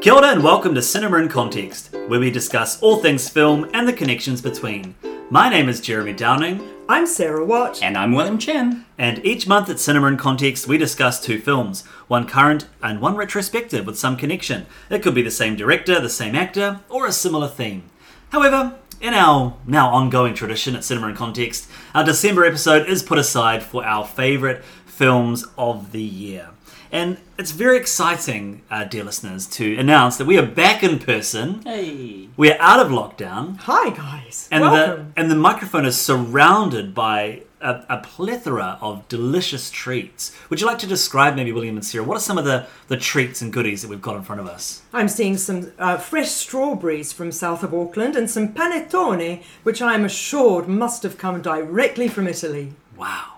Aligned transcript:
Kia 0.00 0.12
ora 0.12 0.28
and 0.28 0.44
welcome 0.44 0.76
to 0.76 0.80
Cinema 0.80 1.16
in 1.16 1.28
Context, 1.28 1.92
where 2.06 2.20
we 2.20 2.30
discuss 2.30 2.80
all 2.80 2.98
things 2.98 3.28
film 3.28 3.68
and 3.74 3.86
the 3.88 3.92
connections 3.92 4.40
between. 4.40 4.94
My 5.28 5.48
name 5.48 5.68
is 5.68 5.80
Jeremy 5.80 6.12
Downing, 6.12 6.62
I'm 6.88 7.04
Sarah 7.04 7.44
Watt. 7.44 7.82
And 7.82 7.98
I'm 7.98 8.12
William 8.12 8.38
Chen. 8.38 8.86
and 8.96 9.18
each 9.26 9.48
month 9.48 9.68
at 9.68 9.80
Cinema 9.80 10.06
in 10.06 10.16
Context 10.16 10.68
we 10.68 10.78
discuss 10.78 11.20
two 11.20 11.40
films, 11.40 11.84
one 12.06 12.28
current 12.28 12.68
and 12.80 13.00
one 13.00 13.16
retrospective 13.16 13.86
with 13.86 13.98
some 13.98 14.16
connection. 14.16 14.66
It 14.88 15.02
could 15.02 15.16
be 15.16 15.22
the 15.22 15.32
same 15.32 15.56
director, 15.56 15.98
the 15.98 16.08
same 16.08 16.36
actor, 16.36 16.78
or 16.88 17.04
a 17.04 17.10
similar 17.10 17.48
theme. 17.48 17.82
However, 18.28 18.76
in 19.00 19.14
our 19.14 19.56
now 19.66 19.90
ongoing 19.90 20.34
tradition 20.34 20.76
at 20.76 20.84
Cinema 20.84 21.08
in 21.08 21.16
Context, 21.16 21.68
our 21.92 22.04
December 22.04 22.44
episode 22.44 22.88
is 22.88 23.02
put 23.02 23.18
aside 23.18 23.64
for 23.64 23.84
our 23.84 24.06
favourite 24.06 24.62
films 24.86 25.44
of 25.58 25.90
the 25.90 26.02
year. 26.02 26.50
And 26.90 27.18
it's 27.38 27.50
very 27.50 27.76
exciting, 27.76 28.62
uh, 28.70 28.84
dear 28.84 29.04
listeners, 29.04 29.46
to 29.48 29.76
announce 29.76 30.16
that 30.16 30.26
we 30.26 30.38
are 30.38 30.46
back 30.46 30.82
in 30.82 30.98
person. 30.98 31.62
Hey. 31.62 32.28
We 32.36 32.50
are 32.50 32.60
out 32.60 32.80
of 32.80 32.90
lockdown. 32.90 33.58
Hi, 33.58 33.90
guys. 33.90 34.48
And 34.50 34.62
Welcome. 34.62 35.12
the 35.14 35.20
and 35.20 35.30
the 35.30 35.36
microphone 35.36 35.84
is 35.84 36.00
surrounded 36.00 36.94
by 36.94 37.42
a, 37.60 37.84
a 37.88 37.98
plethora 37.98 38.78
of 38.80 39.06
delicious 39.08 39.70
treats. 39.70 40.34
Would 40.48 40.60
you 40.60 40.66
like 40.66 40.78
to 40.78 40.86
describe, 40.86 41.34
maybe 41.34 41.52
William 41.52 41.76
and 41.76 41.84
Sarah, 41.84 42.04
what 42.04 42.16
are 42.16 42.20
some 42.20 42.38
of 42.38 42.44
the, 42.44 42.66
the 42.88 42.96
treats 42.96 43.42
and 43.42 43.52
goodies 43.52 43.82
that 43.82 43.88
we've 43.88 44.02
got 44.02 44.16
in 44.16 44.22
front 44.22 44.40
of 44.40 44.46
us? 44.46 44.82
I'm 44.92 45.08
seeing 45.08 45.36
some 45.36 45.72
uh, 45.78 45.98
fresh 45.98 46.30
strawberries 46.30 47.12
from 47.12 47.32
south 47.32 47.62
of 47.62 47.74
Auckland 47.74 48.16
and 48.16 48.30
some 48.30 48.54
panettone, 48.54 49.42
which 49.62 49.82
I 49.82 49.94
am 49.94 50.04
assured 50.04 50.68
must 50.68 51.02
have 51.02 51.18
come 51.18 51.42
directly 51.42 52.08
from 52.08 52.28
Italy. 52.28 52.72
Wow. 52.96 53.34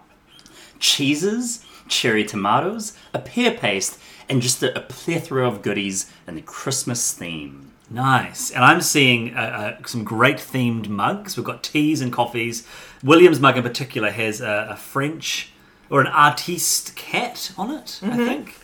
Cheeses, 0.78 1.64
cherry 1.90 2.24
tomatoes, 2.24 2.94
a 3.12 3.18
pear 3.18 3.50
paste, 3.50 3.98
and 4.28 4.40
just 4.40 4.62
a, 4.62 4.76
a 4.76 4.80
plethora 4.80 5.46
of 5.46 5.60
goodies 5.62 6.10
in 6.26 6.36
the 6.36 6.42
Christmas 6.42 7.12
theme. 7.12 7.72
Nice. 7.90 8.50
And 8.52 8.64
I'm 8.64 8.80
seeing 8.80 9.34
uh, 9.36 9.76
uh, 9.80 9.86
some 9.86 10.04
great 10.04 10.36
themed 10.36 10.88
mugs. 10.88 11.36
We've 11.36 11.44
got 11.44 11.62
teas 11.64 12.00
and 12.00 12.12
coffees. 12.12 12.64
William's 13.02 13.40
mug 13.40 13.56
in 13.56 13.62
particular 13.64 14.10
has 14.10 14.40
a, 14.40 14.68
a 14.70 14.76
French 14.76 15.52
or 15.90 16.00
an 16.00 16.06
artiste 16.06 16.94
cat 16.94 17.52
on 17.58 17.72
it, 17.72 17.98
I 18.02 18.16
think. 18.16 18.54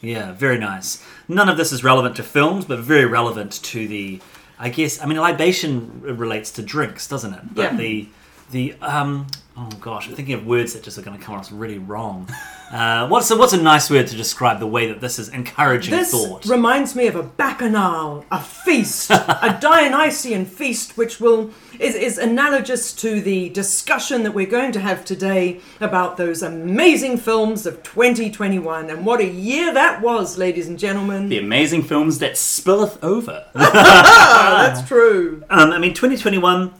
Yeah, 0.00 0.32
very 0.32 0.56
nice. 0.58 1.04
None 1.28 1.50
of 1.50 1.58
this 1.58 1.72
is 1.72 1.84
relevant 1.84 2.16
to 2.16 2.22
films, 2.22 2.64
but 2.64 2.78
very 2.78 3.04
relevant 3.04 3.52
to 3.64 3.86
the. 3.86 4.20
I 4.58 4.70
guess 4.70 4.98
I 5.02 5.04
mean 5.06 5.18
libation 5.18 6.00
relates 6.02 6.50
to 6.52 6.62
drinks, 6.62 7.06
doesn't 7.06 7.34
it? 7.34 7.54
But 7.54 7.72
Yeah. 7.72 7.76
the 7.76 8.08
the 8.50 8.74
um 8.80 9.26
oh 9.60 9.68
gosh, 9.80 10.08
I'm 10.08 10.14
thinking 10.14 10.34
of 10.34 10.46
words 10.46 10.72
that 10.72 10.82
just 10.82 10.96
are 10.98 11.02
going 11.02 11.18
to 11.18 11.22
come 11.22 11.34
across 11.34 11.52
really 11.52 11.78
wrong. 11.78 12.28
Uh, 12.70 13.08
what's 13.08 13.28
a, 13.32 13.36
what's 13.36 13.52
a 13.52 13.60
nice 13.60 13.90
word 13.90 14.06
to 14.06 14.14
describe 14.14 14.60
the 14.60 14.66
way 14.66 14.86
that 14.86 15.00
this 15.00 15.18
is 15.18 15.28
encouraging 15.30 15.90
This 15.90 16.12
thought? 16.12 16.46
reminds 16.46 16.94
me 16.94 17.08
of 17.08 17.16
a 17.16 17.22
bacchanal, 17.24 18.24
a 18.30 18.40
feast, 18.40 19.10
a 19.10 19.58
Dionysian 19.60 20.46
feast, 20.46 20.96
which 20.96 21.18
will 21.18 21.50
is, 21.80 21.96
is 21.96 22.16
analogous 22.16 22.92
to 22.92 23.20
the 23.20 23.48
discussion 23.48 24.22
that 24.22 24.34
we're 24.34 24.46
going 24.46 24.70
to 24.70 24.80
have 24.80 25.04
today 25.04 25.60
about 25.80 26.16
those 26.16 26.44
amazing 26.44 27.18
films 27.18 27.66
of 27.66 27.82
2021 27.82 28.88
and 28.88 29.04
what 29.04 29.18
a 29.18 29.26
year 29.26 29.74
that 29.74 30.00
was, 30.00 30.38
ladies 30.38 30.68
and 30.68 30.78
gentlemen. 30.78 31.28
The 31.28 31.38
amazing 31.38 31.82
films 31.82 32.20
that 32.20 32.34
spilleth 32.34 33.02
over. 33.02 33.46
That's 33.54 34.86
true. 34.86 35.42
Um, 35.50 35.72
I 35.72 35.78
mean, 35.78 35.94
2021 35.94 36.72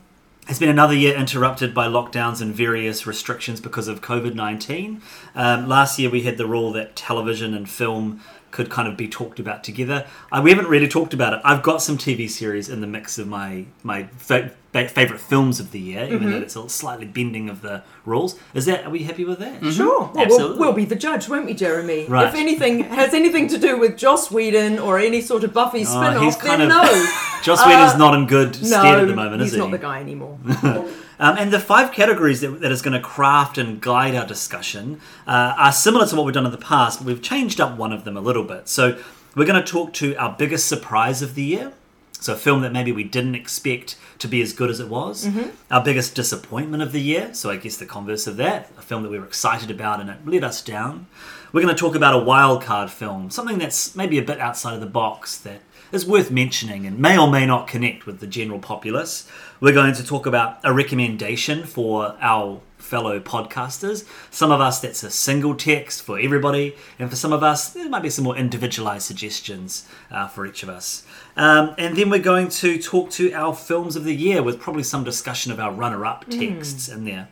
has 0.46 0.58
been 0.58 0.68
another 0.68 0.94
year 0.94 1.16
interrupted 1.16 1.74
by 1.74 1.86
lockdowns 1.86 2.40
and 2.40 2.54
various 2.54 3.06
restrictions 3.06 3.60
because 3.60 3.88
of 3.88 4.00
COVID 4.00 4.34
19. 4.34 5.00
Um, 5.34 5.68
last 5.68 5.98
year, 5.98 6.10
we 6.10 6.22
had 6.22 6.38
the 6.38 6.46
rule 6.46 6.72
that 6.72 6.96
television 6.96 7.54
and 7.54 7.68
film 7.68 8.20
could 8.50 8.68
kind 8.68 8.88
of 8.88 8.96
be 8.96 9.08
talked 9.08 9.38
about 9.38 9.62
together. 9.62 10.06
Uh, 10.32 10.40
we 10.42 10.50
haven't 10.50 10.66
really 10.66 10.88
talked 10.88 11.14
about 11.14 11.32
it. 11.32 11.40
I've 11.44 11.62
got 11.62 11.82
some 11.82 11.96
TV 11.96 12.28
series 12.28 12.68
in 12.68 12.80
the 12.80 12.86
mix 12.86 13.18
of 13.18 13.28
my 13.28 13.66
my 13.82 14.04
fa- 14.16 14.52
favorite 14.72 15.20
films 15.20 15.58
of 15.58 15.72
the 15.72 15.80
year, 15.80 16.04
even 16.04 16.30
though 16.30 16.38
it's 16.38 16.54
a 16.56 16.68
slightly 16.68 17.06
bending 17.06 17.48
of 17.50 17.60
the 17.60 17.82
rules. 18.04 18.38
Is 18.54 18.66
that? 18.66 18.86
Are 18.86 18.90
we 18.90 19.02
happy 19.02 19.24
with 19.24 19.40
that? 19.40 19.64
Sure. 19.72 20.10
Well, 20.14 20.26
we'll, 20.28 20.58
we'll 20.58 20.72
be 20.72 20.84
the 20.84 20.94
judge, 20.96 21.28
won't 21.28 21.46
we, 21.46 21.54
Jeremy? 21.54 22.06
Right. 22.06 22.28
If 22.28 22.34
anything 22.34 22.84
has 22.84 23.12
anything 23.14 23.48
to 23.48 23.58
do 23.58 23.78
with 23.78 23.96
Joss 23.96 24.30
Whedon 24.30 24.78
or 24.78 24.98
any 24.98 25.20
sort 25.20 25.44
of 25.44 25.52
Buffy 25.52 25.80
Oh, 25.80 25.84
spin-off, 25.84 26.22
he's 26.22 26.36
then 26.36 26.46
kind 26.46 26.62
of 26.62 26.68
no. 26.68 26.82
Joss 27.42 27.66
Whedon's 27.66 27.98
not 27.98 28.14
in 28.14 28.26
good 28.26 28.60
no, 28.60 28.68
stead 28.68 29.00
at 29.00 29.08
the 29.08 29.14
moment, 29.14 29.42
is 29.42 29.50
he? 29.50 29.56
He's 29.56 29.64
not 29.64 29.70
the 29.70 29.78
guy 29.78 30.00
anymore. 30.00 30.38
Um, 31.20 31.36
and 31.36 31.52
the 31.52 31.60
five 31.60 31.92
categories 31.92 32.40
that, 32.40 32.60
that 32.62 32.72
is 32.72 32.80
going 32.80 32.94
to 32.94 33.00
craft 33.06 33.58
and 33.58 33.78
guide 33.78 34.14
our 34.14 34.26
discussion 34.26 35.02
uh, 35.26 35.52
are 35.58 35.70
similar 35.70 36.06
to 36.06 36.16
what 36.16 36.24
we've 36.24 36.34
done 36.34 36.46
in 36.46 36.50
the 36.50 36.56
past, 36.56 36.98
but 36.98 37.06
we've 37.06 37.20
changed 37.20 37.60
up 37.60 37.76
one 37.76 37.92
of 37.92 38.04
them 38.04 38.16
a 38.16 38.22
little 38.22 38.42
bit. 38.42 38.70
So 38.70 38.98
we're 39.36 39.44
going 39.44 39.62
to 39.62 39.70
talk 39.70 39.92
to 39.94 40.16
our 40.16 40.34
biggest 40.36 40.66
surprise 40.66 41.20
of 41.20 41.34
the 41.34 41.42
year. 41.42 41.74
So 42.20 42.34
a 42.34 42.36
film 42.36 42.60
that 42.62 42.72
maybe 42.72 42.92
we 42.92 43.04
didn't 43.04 43.34
expect 43.34 43.96
to 44.18 44.28
be 44.28 44.42
as 44.42 44.52
good 44.52 44.70
as 44.70 44.78
it 44.78 44.88
was. 44.88 45.26
Mm-hmm. 45.26 45.50
Our 45.70 45.82
biggest 45.82 46.14
disappointment 46.14 46.82
of 46.82 46.92
the 46.92 47.00
year. 47.00 47.32
So 47.34 47.50
I 47.50 47.56
guess 47.56 47.76
the 47.76 47.86
converse 47.86 48.26
of 48.26 48.36
that, 48.36 48.70
a 48.78 48.82
film 48.82 49.02
that 49.02 49.08
we 49.10 49.18
were 49.18 49.26
excited 49.26 49.70
about 49.70 50.00
and 50.00 50.10
it 50.10 50.18
let 50.26 50.44
us 50.44 50.62
down. 50.62 51.06
We're 51.52 51.62
going 51.62 51.74
to 51.74 51.80
talk 51.80 51.94
about 51.96 52.14
a 52.14 52.24
wild 52.24 52.62
card 52.62 52.90
film, 52.90 53.30
something 53.30 53.58
that's 53.58 53.96
maybe 53.96 54.18
a 54.18 54.22
bit 54.22 54.38
outside 54.38 54.74
of 54.74 54.80
the 54.80 54.86
box 54.86 55.36
that 55.38 55.62
is 55.90 56.06
worth 56.06 56.30
mentioning 56.30 56.86
and 56.86 56.98
may 56.98 57.18
or 57.18 57.28
may 57.28 57.46
not 57.46 57.66
connect 57.66 58.06
with 58.06 58.20
the 58.20 58.26
general 58.26 58.60
populace. 58.60 59.28
We're 59.58 59.72
going 59.72 59.94
to 59.94 60.04
talk 60.04 60.26
about 60.26 60.58
a 60.62 60.72
recommendation 60.72 61.64
for 61.64 62.16
our 62.20 62.60
fellow 62.90 63.20
podcasters. 63.20 64.04
Some 64.32 64.50
of 64.50 64.60
us, 64.60 64.80
that's 64.80 65.04
a 65.04 65.10
single 65.10 65.54
text 65.54 66.02
for 66.02 66.18
everybody, 66.18 66.74
and 66.98 67.08
for 67.08 67.14
some 67.14 67.32
of 67.32 67.44
us, 67.44 67.70
there 67.70 67.88
might 67.88 68.02
be 68.02 68.10
some 68.10 68.24
more 68.24 68.36
individualized 68.36 69.06
suggestions 69.06 69.86
uh, 70.10 70.26
for 70.26 70.44
each 70.44 70.64
of 70.64 70.68
us. 70.68 71.04
Um, 71.36 71.72
and 71.78 71.96
then 71.96 72.10
we're 72.10 72.18
going 72.18 72.48
to 72.48 72.82
talk 72.82 73.10
to 73.10 73.32
our 73.32 73.54
films 73.54 73.94
of 73.94 74.02
the 74.02 74.14
year 74.14 74.42
with 74.42 74.58
probably 74.58 74.82
some 74.82 75.04
discussion 75.04 75.52
of 75.52 75.60
our 75.60 75.72
runner 75.72 76.04
up 76.04 76.28
texts 76.28 76.88
in 76.88 77.04
there. 77.04 77.28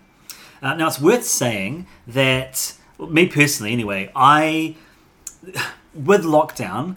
Uh, 0.63 0.75
now, 0.75 0.87
it's 0.87 1.01
worth 1.01 1.25
saying 1.25 1.89
that, 2.07 2.75
me 3.01 3.27
personally 3.27 3.73
anyway, 3.73 4.13
I, 4.15 4.77
with 5.93 6.23
lockdown, 6.23 6.97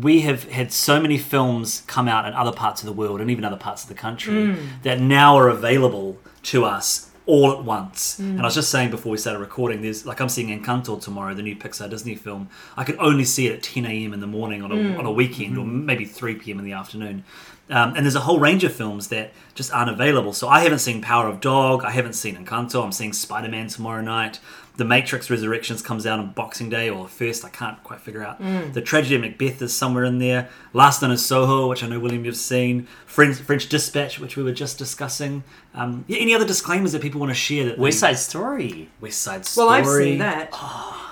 we 0.00 0.20
have 0.20 0.44
had 0.44 0.72
so 0.72 1.00
many 1.00 1.18
films 1.18 1.82
come 1.88 2.06
out 2.06 2.26
in 2.26 2.32
other 2.32 2.52
parts 2.52 2.80
of 2.80 2.86
the 2.86 2.92
world 2.92 3.20
and 3.20 3.28
even 3.28 3.44
other 3.44 3.56
parts 3.56 3.82
of 3.82 3.88
the 3.88 3.94
country 3.94 4.56
that 4.84 5.00
now 5.00 5.36
are 5.36 5.48
available 5.48 6.16
to 6.44 6.64
us 6.64 7.11
all 7.26 7.52
at 7.52 7.64
once. 7.64 8.18
And 8.18 8.38
I 8.38 8.42
mm. 8.42 8.44
was 8.44 8.54
just 8.54 8.70
saying 8.70 8.90
before 8.90 9.12
we 9.12 9.18
started 9.18 9.38
recording, 9.38 9.82
there's 9.82 10.04
like 10.04 10.20
I'm 10.20 10.28
seeing 10.28 10.48
Encanto 10.48 11.00
tomorrow, 11.00 11.34
the 11.34 11.42
new 11.42 11.56
Pixar 11.56 11.88
Disney 11.88 12.14
film. 12.14 12.48
I 12.76 12.84
can 12.84 12.98
only 12.98 13.24
see 13.24 13.46
it 13.46 13.54
at 13.54 13.62
10 13.62 13.86
a.m. 13.86 14.12
in 14.12 14.20
the 14.20 14.26
morning 14.26 14.62
on 14.62 14.72
a, 14.72 14.76
mm. 14.76 14.98
on 14.98 15.06
a 15.06 15.12
weekend 15.12 15.56
or 15.56 15.64
mm-hmm. 15.64 15.86
maybe 15.86 16.04
3 16.04 16.36
p.m. 16.36 16.58
in 16.58 16.64
the 16.64 16.72
afternoon. 16.72 17.24
Um, 17.70 17.94
and 17.94 18.04
there's 18.04 18.16
a 18.16 18.20
whole 18.20 18.40
range 18.40 18.64
of 18.64 18.72
films 18.74 19.08
that 19.08 19.32
just 19.54 19.72
aren't 19.72 19.88
available. 19.88 20.32
So 20.32 20.48
I 20.48 20.60
haven't 20.60 20.80
seen 20.80 21.00
Power 21.00 21.28
of 21.28 21.40
Dog. 21.40 21.84
I 21.84 21.90
haven't 21.90 22.14
seen 22.14 22.36
Encanto. 22.36 22.84
I'm 22.84 22.92
seeing 22.92 23.12
Spider 23.12 23.48
Man 23.48 23.68
tomorrow 23.68 24.02
night. 24.02 24.40
The 24.76 24.84
Matrix 24.86 25.28
Resurrections 25.28 25.82
comes 25.82 26.06
out 26.06 26.18
on 26.18 26.32
Boxing 26.32 26.70
Day 26.70 26.88
or 26.88 27.06
first. 27.06 27.44
I 27.44 27.50
can't 27.50 27.82
quite 27.84 28.00
figure 28.00 28.22
out. 28.24 28.40
The 28.72 28.80
Tragedy 28.80 29.16
of 29.16 29.20
Macbeth 29.20 29.60
is 29.60 29.74
somewhere 29.76 30.04
in 30.04 30.18
there. 30.18 30.48
Last 30.72 31.02
Night 31.02 31.10
in 31.10 31.18
Soho, 31.18 31.68
which 31.68 31.84
I 31.84 31.88
know 31.88 32.00
William 32.00 32.24
you've 32.24 32.36
seen. 32.36 32.86
French, 33.04 33.36
French 33.36 33.68
Dispatch, 33.68 34.18
which 34.18 34.36
we 34.36 34.42
were 34.42 34.52
just 34.52 34.78
discussing. 34.78 35.44
Um, 35.74 36.04
yeah, 36.08 36.18
any 36.18 36.34
other 36.34 36.46
disclaimers 36.46 36.92
that 36.92 37.02
people 37.02 37.20
want 37.20 37.30
to 37.30 37.34
share? 37.34 37.66
That 37.66 37.78
West 37.78 37.98
Side 37.98 38.18
Story. 38.18 38.88
West 39.00 39.20
Side 39.20 39.44
Story. 39.44 39.66
Well, 39.66 39.74
I've 39.74 39.86
seen 39.86 40.18
that. 40.18 40.54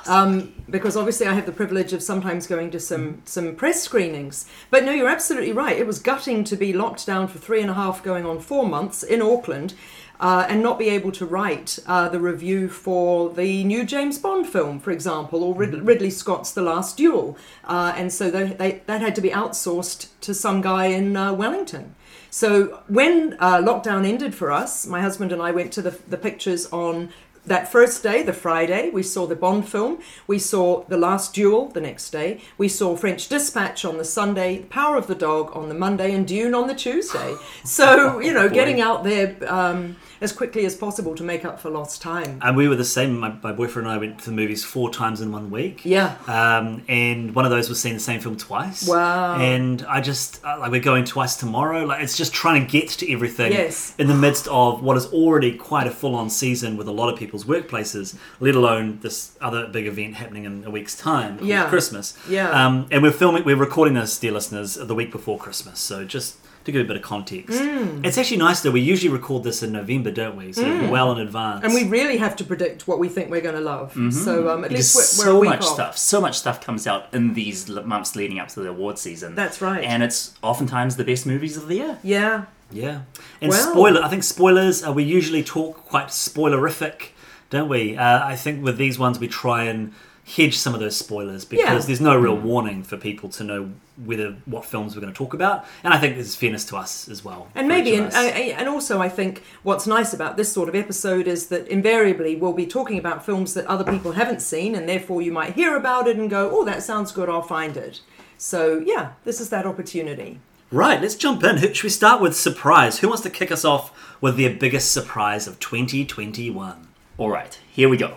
Um, 0.07 0.55
because 0.69 0.97
obviously 0.97 1.27
I 1.27 1.35
have 1.35 1.45
the 1.47 1.53
privilege 1.53 1.93
of 1.93 2.03
sometimes 2.03 2.47
going 2.47 2.71
to 2.71 2.81
some, 2.81 3.21
some 3.27 3.55
press 3.55 3.83
screenings. 3.83 4.47
But 4.71 4.85
no, 4.85 4.93
you're 4.93 5.09
absolutely 5.09 5.53
right. 5.53 5.77
It 5.77 5.87
was 5.87 5.99
gutting 5.99 6.45
to 6.45 6.57
be 6.57 6.73
locked 6.73 7.07
down 7.07 7.29
for 7.29 7.39
three 7.39 7.61
and 7.61 7.71
a 7.71 7.75
half, 7.75 8.03
going 8.03 8.25
on 8.25 8.41
four 8.41 8.67
months 8.67 9.03
in 9.03 9.21
Auckland. 9.21 9.75
Uh, 10.21 10.47
and 10.51 10.63
not 10.63 10.79
be 10.79 10.91
able 10.91 11.11
to 11.11 11.25
write 11.25 11.79
uh, 11.87 12.07
the 12.09 12.21
review 12.21 12.69
for 12.69 13.31
the 13.31 13.65
new 13.65 13.83
James 13.85 14.19
Bond 14.19 14.47
film, 14.47 14.79
for 14.79 14.91
example, 14.91 15.43
or 15.43 15.55
Rid- 15.55 15.83
Ridley 15.83 16.11
Scott's 16.11 16.53
The 16.53 16.61
Last 16.61 16.99
Duel. 16.99 17.39
Uh, 17.65 17.95
and 17.97 18.13
so 18.13 18.31
they, 18.31 18.49
they, 18.53 18.83
that 18.85 19.01
had 19.01 19.15
to 19.15 19.23
be 19.23 19.31
outsourced 19.31 20.09
to 20.21 20.35
some 20.35 20.61
guy 20.61 20.87
in 20.87 21.17
uh, 21.17 21.33
Wellington. 21.33 21.95
So 22.31 22.83
when 22.87 23.35
uh, 23.41 23.57
lockdown 23.63 24.07
ended 24.07 24.35
for 24.35 24.53
us, 24.53 24.87
my 24.87 25.01
husband 25.01 25.33
and 25.33 25.41
I 25.41 25.51
went 25.53 25.73
to 25.73 25.83
the, 25.83 25.99
the 26.07 26.19
pictures 26.19 26.67
on 26.67 27.09
that 27.47 27.73
first 27.73 28.03
day, 28.03 28.23
the 28.23 28.33
Friday, 28.33 28.91
we 28.91 29.03
saw 29.03 29.27
the 29.27 29.35
Bond 29.35 29.67
film. 29.67 29.99
We 30.27 30.39
saw 30.39 30.85
The 30.85 30.99
Last 30.99 31.35
Duel 31.35 31.69
the 31.69 31.81
next 31.81 32.11
day. 32.11 32.41
We 32.59 32.69
saw 32.69 32.97
French 32.97 33.29
Dispatch 33.29 33.85
on 33.85 33.97
the 33.97 34.05
Sunday, 34.05 34.61
Power 34.65 34.97
of 34.97 35.07
the 35.07 35.15
Dog 35.15 35.57
on 35.57 35.69
the 35.69 35.75
Monday, 35.75 36.15
and 36.15 36.27
Dune 36.29 36.55
on 36.55 36.69
the 36.69 36.75
Tuesday. 36.75 37.37
So, 37.65 38.21
you 38.21 38.33
know, 38.33 38.49
getting 38.49 38.81
out 38.81 39.05
there, 39.05 39.37
um, 39.47 39.97
as 40.21 40.33
quickly 40.33 40.67
as 40.67 40.77
possible 40.77 41.15
to 41.15 41.23
make 41.23 41.45
up 41.45 41.59
for 41.59 41.71
lost 41.71 42.03
time. 42.03 42.39
And 42.43 42.57
we 42.57 42.69
were 42.69 42.77
the 42.77 42.85
same. 42.85 43.19
My, 43.19 43.33
my 43.43 43.53
boyfriend 43.53 43.89
and 43.89 43.95
I 43.95 43.99
went 43.99 44.19
to 44.21 44.27
the 44.27 44.33
movies 44.33 44.65
four 44.65 44.91
times 44.91 45.21
in 45.21 45.33
one 45.33 45.51
week. 45.51 45.85
Yeah. 45.85 46.17
Um, 46.27 46.83
and 46.89 47.35
one 47.35 47.45
of 47.45 47.51
those 47.51 47.69
was 47.69 47.81
seeing 47.81 47.95
the 47.95 48.01
same 48.01 48.21
film 48.21 48.37
twice. 48.37 48.87
Wow. 48.87 49.37
And 49.37 49.83
I 49.85 50.01
just 50.01 50.45
uh, 50.45 50.59
like 50.59 50.71
we're 50.71 50.81
going 50.81 51.05
twice 51.05 51.37
tomorrow. 51.37 51.85
Like 51.85 52.03
it's 52.03 52.17
just 52.17 52.35
trying 52.35 52.65
to 52.65 52.71
get 52.71 52.89
to 52.91 53.13
everything. 53.13 53.53
Yes. 53.53 53.95
In 53.99 54.09
the 54.09 54.15
midst 54.15 54.47
of 54.49 54.83
what 54.83 54.97
is 54.97 55.07
already 55.07 55.57
quite 55.57 55.87
a 55.87 55.91
full-on 55.91 56.29
season 56.29 56.77
with 56.77 56.89
a 56.89 56.93
lot 56.93 57.13
of 57.13 57.19
people's 57.19 57.45
workplaces, 57.45 58.17
let 58.41 58.55
alone 58.55 59.01
this 59.01 59.37
other 59.41 59.67
big 59.69 59.87
event 59.87 60.17
happening 60.17 60.45
in 60.45 60.65
a 60.65 60.71
week's 60.71 60.97
time. 60.97 61.39
Yeah. 61.43 61.69
Christmas. 61.69 62.17
Yeah. 62.29 62.51
Um, 62.51 62.87
and 62.91 63.03
we're 63.03 63.13
filming. 63.13 63.45
We're 63.45 63.57
recording 63.57 63.95
this, 63.95 64.19
dear 64.19 64.33
listeners, 64.33 64.75
the 64.75 64.95
week 64.95 65.11
before 65.11 65.39
Christmas. 65.39 65.79
So 65.79 66.05
just. 66.05 66.37
To 66.65 66.73
give 66.73 66.83
a 66.83 66.85
bit 66.85 66.97
of 66.97 67.03
context, 67.03 67.59
Mm. 67.59 68.05
it's 68.05 68.19
actually 68.19 68.37
nice 68.37 68.61
that 68.61 68.73
we 68.73 68.83
usually 68.83 69.11
record 69.11 69.45
this 69.45 69.63
in 69.63 69.73
November, 69.73 70.11
don't 70.11 70.37
we? 70.37 70.53
So 70.53 70.91
well 70.91 71.11
in 71.13 71.19
advance. 71.19 71.65
And 71.65 71.73
we 71.73 71.85
really 71.85 72.19
have 72.19 72.37
to 72.37 72.45
predict 72.45 72.87
what 72.87 72.99
we 72.99 73.09
think 73.09 73.31
we're 73.31 73.41
going 73.41 73.55
to 73.55 73.63
love. 73.63 73.93
So 74.13 74.51
um, 74.51 74.65
at 74.65 74.69
Because 74.71 74.95
least 74.95 75.19
we're, 75.25 75.33
we're 75.39 75.45
so 75.47 75.51
much 75.51 75.63
off. 75.63 75.75
stuff, 75.75 75.97
so 75.99 76.21
much 76.21 76.39
stuff 76.39 76.61
comes 76.61 76.87
out 76.87 77.07
in 77.15 77.33
these 77.33 77.67
months 77.69 78.15
leading 78.15 78.39
up 78.39 78.49
to 78.49 78.61
the 78.61 78.69
award 78.69 78.99
season. 78.99 79.35
That's 79.35 79.63
right. 79.63 79.83
And 79.83 80.03
it's 80.03 80.35
oftentimes 80.43 80.97
the 80.97 81.05
best 81.05 81.25
movies 81.27 81.57
of 81.57 81.67
the 81.67 81.77
year. 81.77 81.99
Yeah. 82.03 82.45
Yeah, 82.73 83.01
and 83.41 83.51
Well- 83.51 83.71
spoiler. 83.73 84.01
I 84.05 84.09
think 84.09 84.23
spoilers. 84.23 84.85
Uh, 84.87 84.93
we 84.93 85.03
usually 85.03 85.43
talk 85.43 85.87
quite 85.87 86.09
spoilerific, 86.09 87.09
don't 87.49 87.69
we? 87.69 87.97
Uh, 87.97 88.25
I 88.25 88.37
think 88.37 88.63
with 88.63 88.77
these 88.77 88.99
ones 88.99 89.19
we 89.19 89.29
try 89.29 89.65
and 89.65 89.93
hedge 90.37 90.57
some 90.57 90.75
of 90.75 90.81
those 90.81 90.97
spoilers 90.97 91.45
because 91.45 91.65
Yeah. 91.67 91.79
there's 91.79 92.01
no 92.01 92.17
real 92.17 92.37
warning 92.37 92.83
for 92.83 92.97
people 92.97 93.29
to 93.31 93.43
know 93.45 93.71
whether 94.05 94.37
what 94.47 94.65
films 94.65 94.95
we're 94.95 95.01
going 95.03 95.13
to 95.13 95.17
talk 95.17 95.35
about, 95.35 95.65
and 95.85 95.93
I 95.93 95.99
think 95.99 96.15
there's 96.15 96.35
fairness 96.37 96.65
to 96.67 96.77
us 96.77 97.09
as 97.09 97.25
well. 97.25 97.49
And 97.55 97.67
maybe, 97.69 97.95
and, 97.97 98.13
uh, 98.13 98.19
and 98.19 98.69
also, 98.69 99.01
I 99.01 99.09
think 99.09 99.43
what's 99.63 99.87
nice 99.87 100.13
about 100.13 100.37
this 100.37 100.51
sort 100.53 100.69
of 100.69 100.75
episode 100.75 101.27
is 101.27 101.49
that 101.49 101.67
invariably 101.69 102.37
we'll 102.37 102.53
be 102.53 102.67
talking 102.67 102.99
about 102.99 103.25
films 103.27 103.55
that 103.55 103.67
other 103.67 103.85
people 103.85 104.13
haven't 104.13 104.41
seen, 104.41 104.75
and 104.75 104.89
therefore 104.89 105.21
you 105.23 105.33
might 105.33 105.55
hear 105.55 105.77
about 105.77 106.07
it 106.09 106.17
and 106.17 106.31
go, 106.31 106.51
"Oh, 106.53 106.65
that 106.65 106.83
sounds 106.83 107.13
good. 107.13 107.29
I'll 107.29 107.43
find 107.43 107.77
it." 107.77 108.01
So 108.39 108.83
yeah, 108.87 109.11
this 109.25 109.41
is 109.41 109.51
that 109.51 109.67
opportunity. 109.67 110.39
right, 110.73 111.01
let's 111.03 111.17
jump 111.17 111.43
in. 111.43 111.59
Should 111.59 111.83
we 111.83 111.89
start 111.91 112.21
with 112.23 112.37
surprise? 112.37 113.01
Who 113.01 113.09
wants 113.09 113.23
to 113.25 113.31
kick 113.31 113.51
us 113.51 113.65
off 113.65 113.91
with 114.21 114.37
their 114.37 114.51
biggest 114.55 114.93
surprise 114.93 115.49
of 115.49 115.59
2021? 115.59 116.87
All 117.19 117.29
right, 117.29 117.59
here 117.73 117.89
we 117.89 117.97
go. 117.97 118.15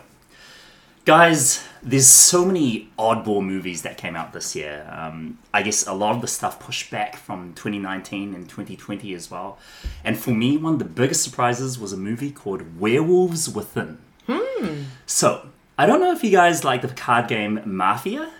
Guys, 1.05 1.61
there's 1.81 2.07
so 2.07 2.45
many 2.45 2.89
oddball 2.97 3.43
movies 3.43 3.81
that 3.81 3.97
came 3.97 4.15
out 4.15 4.31
this 4.31 4.55
year. 4.55 4.87
Um, 4.89 5.37
I 5.53 5.61
guess 5.61 5.85
a 5.85 5.91
lot 5.93 6.15
of 6.15 6.21
the 6.21 6.27
stuff 6.29 6.61
pushed 6.61 6.89
back 6.91 7.17
from 7.17 7.53
2019 7.55 8.33
and 8.33 8.47
2020 8.47 9.13
as 9.13 9.29
well. 9.29 9.57
And 10.05 10.17
for 10.17 10.31
me, 10.31 10.55
one 10.55 10.73
of 10.73 10.79
the 10.79 10.85
biggest 10.85 11.21
surprises 11.21 11.77
was 11.77 11.91
a 11.91 11.97
movie 11.97 12.31
called 12.31 12.79
Werewolves 12.79 13.49
Within. 13.49 13.97
So, 15.05 15.49
I 15.77 15.85
don't 15.85 15.99
know 15.99 16.13
if 16.13 16.23
you 16.23 16.31
guys 16.31 16.63
like 16.63 16.81
the 16.81 16.87
card 16.87 17.27
game 17.27 17.59
Mafia. 17.65 18.31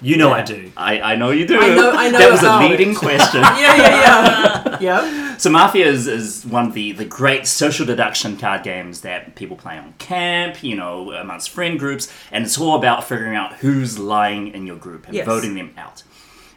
You 0.00 0.16
know 0.16 0.30
I 0.30 0.42
do. 0.42 0.70
I, 0.76 1.00
I 1.00 1.16
know 1.16 1.30
you 1.30 1.46
do. 1.46 1.58
I 1.58 1.74
know- 1.74 1.90
I 1.90 2.10
know 2.10 2.18
that 2.18 2.30
was 2.30 2.42
a 2.42 2.46
about 2.46 2.70
leading 2.70 2.94
question. 3.06 3.40
Yeah, 3.42 3.58
yeah, 3.76 3.88
yeah, 3.98 4.78
yeah. 4.80 5.25
So 5.38 5.50
Mafia 5.50 5.86
is, 5.86 6.06
is 6.06 6.46
one 6.46 6.66
of 6.68 6.72
the, 6.74 6.92
the 6.92 7.04
great 7.04 7.46
social 7.46 7.84
deduction 7.84 8.36
card 8.38 8.62
games 8.62 9.02
that 9.02 9.34
people 9.34 9.56
play 9.56 9.76
on 9.76 9.92
camp, 9.98 10.62
you 10.62 10.76
know, 10.76 11.12
amongst 11.12 11.50
friend 11.50 11.78
groups, 11.78 12.10
and 12.32 12.44
it's 12.44 12.58
all 12.58 12.76
about 12.76 13.04
figuring 13.04 13.36
out 13.36 13.54
who's 13.54 13.98
lying 13.98 14.48
in 14.48 14.66
your 14.66 14.76
group 14.76 15.06
and 15.06 15.14
Yes. 15.14 15.26
voting 15.26 15.54
them 15.54 15.72
out. 15.76 16.02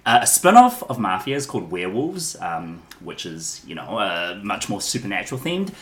Uh, 0.06 0.20
a 0.22 0.28
spin-off 0.28 0.82
of 0.90 0.98
Mafia 0.98 1.36
is 1.36 1.46
called 1.46 1.72
Werewolves, 1.72 2.38
um, 2.42 2.82
which 3.02 3.26
is, 3.26 3.62
you 3.68 3.76
know, 3.76 3.98
uh, 3.98 4.40
much 4.44 4.70
more 4.70 4.82
supernatural 4.82 5.42
themed. 5.42 5.74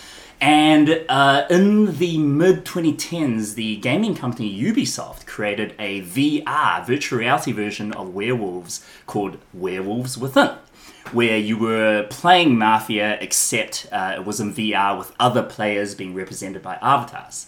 And 0.42 1.02
uh, 1.08 1.46
in 1.50 1.98
the 1.98 2.18
mid 2.18 2.66
2010s, 2.66 3.56
the 3.56 3.78
gaming 3.78 4.16
company 4.16 4.56
Ubisoft 4.60 5.26
created 5.26 5.74
a 5.80 6.02
VR, 6.02 6.86
virtual 6.86 7.20
reality 7.20 7.52
version 7.52 7.92
of 7.94 8.14
Werewolves 8.14 8.86
called 9.06 9.38
Werewolves 9.54 10.18
Within 10.18 10.52
where 11.14 11.38
you 11.38 11.58
were 11.58 12.08
playing 12.10 12.58
Mafia, 12.58 13.18
except 13.22 13.88
uh, 13.92 14.14
it 14.18 14.26
was 14.26 14.40
in 14.40 14.54
VR 14.54 14.98
with 14.98 15.14
other 15.20 15.44
players 15.44 15.96
being 15.96 16.14
represented 16.14 16.62
by 16.62 16.76
avatars. 16.82 17.48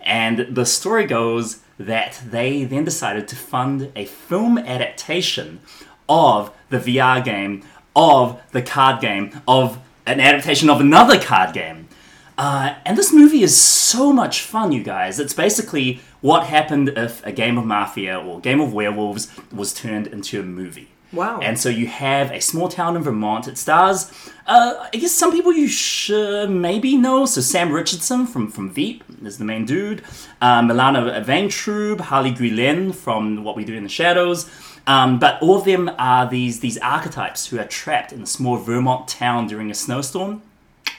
And 0.00 0.46
the 0.50 0.66
story 0.66 1.06
goes 1.06 1.60
that 1.78 2.20
they 2.24 2.64
then 2.64 2.84
decided 2.84 3.26
to 3.28 3.36
fund 3.36 3.90
a 3.96 4.04
film 4.04 4.58
adaptation 4.58 5.60
of 6.08 6.52
the 6.70 6.78
VR 6.78 7.24
game, 7.24 7.64
of 7.96 8.40
the 8.52 8.62
card 8.62 9.00
game, 9.00 9.40
of 9.48 9.78
an 10.06 10.20
adaptation 10.20 10.68
of 10.68 10.80
another 10.80 11.18
card 11.18 11.54
game. 11.54 11.88
Uh, 12.36 12.74
and 12.84 12.98
this 12.98 13.12
movie 13.12 13.42
is 13.42 13.56
so 13.56 14.12
much 14.12 14.42
fun, 14.42 14.72
you 14.72 14.82
guys. 14.82 15.20
It's 15.20 15.32
basically 15.32 16.00
what 16.20 16.46
happened 16.46 16.90
if 16.90 17.24
a 17.24 17.32
game 17.32 17.56
of 17.58 17.64
Mafia 17.64 18.18
or 18.18 18.40
game 18.40 18.60
of 18.60 18.72
Werewolves 18.72 19.28
was 19.52 19.72
turned 19.72 20.08
into 20.08 20.40
a 20.40 20.42
movie. 20.42 20.88
Wow. 21.14 21.40
And 21.40 21.58
so 21.58 21.68
you 21.68 21.86
have 21.86 22.30
a 22.30 22.40
small 22.40 22.68
town 22.68 22.96
in 22.96 23.02
Vermont. 23.02 23.48
It 23.48 23.56
stars, 23.58 24.10
uh, 24.46 24.88
I 24.92 24.96
guess 24.96 25.12
some 25.12 25.32
people 25.32 25.52
you 25.52 25.68
should 25.68 26.50
maybe 26.50 26.96
know. 26.96 27.26
So 27.26 27.40
Sam 27.40 27.72
Richardson 27.72 28.26
from, 28.26 28.50
from 28.50 28.70
Veep 28.70 29.04
is 29.22 29.38
the 29.38 29.44
main 29.44 29.64
dude. 29.64 30.02
Uh, 30.40 30.60
Milana 30.62 31.24
Vaintrub, 31.24 32.00
Harvey 32.00 32.32
Guillen 32.32 32.92
from 32.92 33.44
What 33.44 33.56
We 33.56 33.64
Do 33.64 33.74
in 33.74 33.84
the 33.84 33.88
Shadows. 33.88 34.50
Um, 34.86 35.18
but 35.18 35.40
all 35.40 35.56
of 35.56 35.64
them 35.64 35.90
are 35.98 36.28
these, 36.28 36.60
these 36.60 36.76
archetypes 36.78 37.46
who 37.46 37.58
are 37.58 37.66
trapped 37.66 38.12
in 38.12 38.22
a 38.22 38.26
small 38.26 38.56
Vermont 38.56 39.08
town 39.08 39.46
during 39.46 39.70
a 39.70 39.74
snowstorm. 39.74 40.42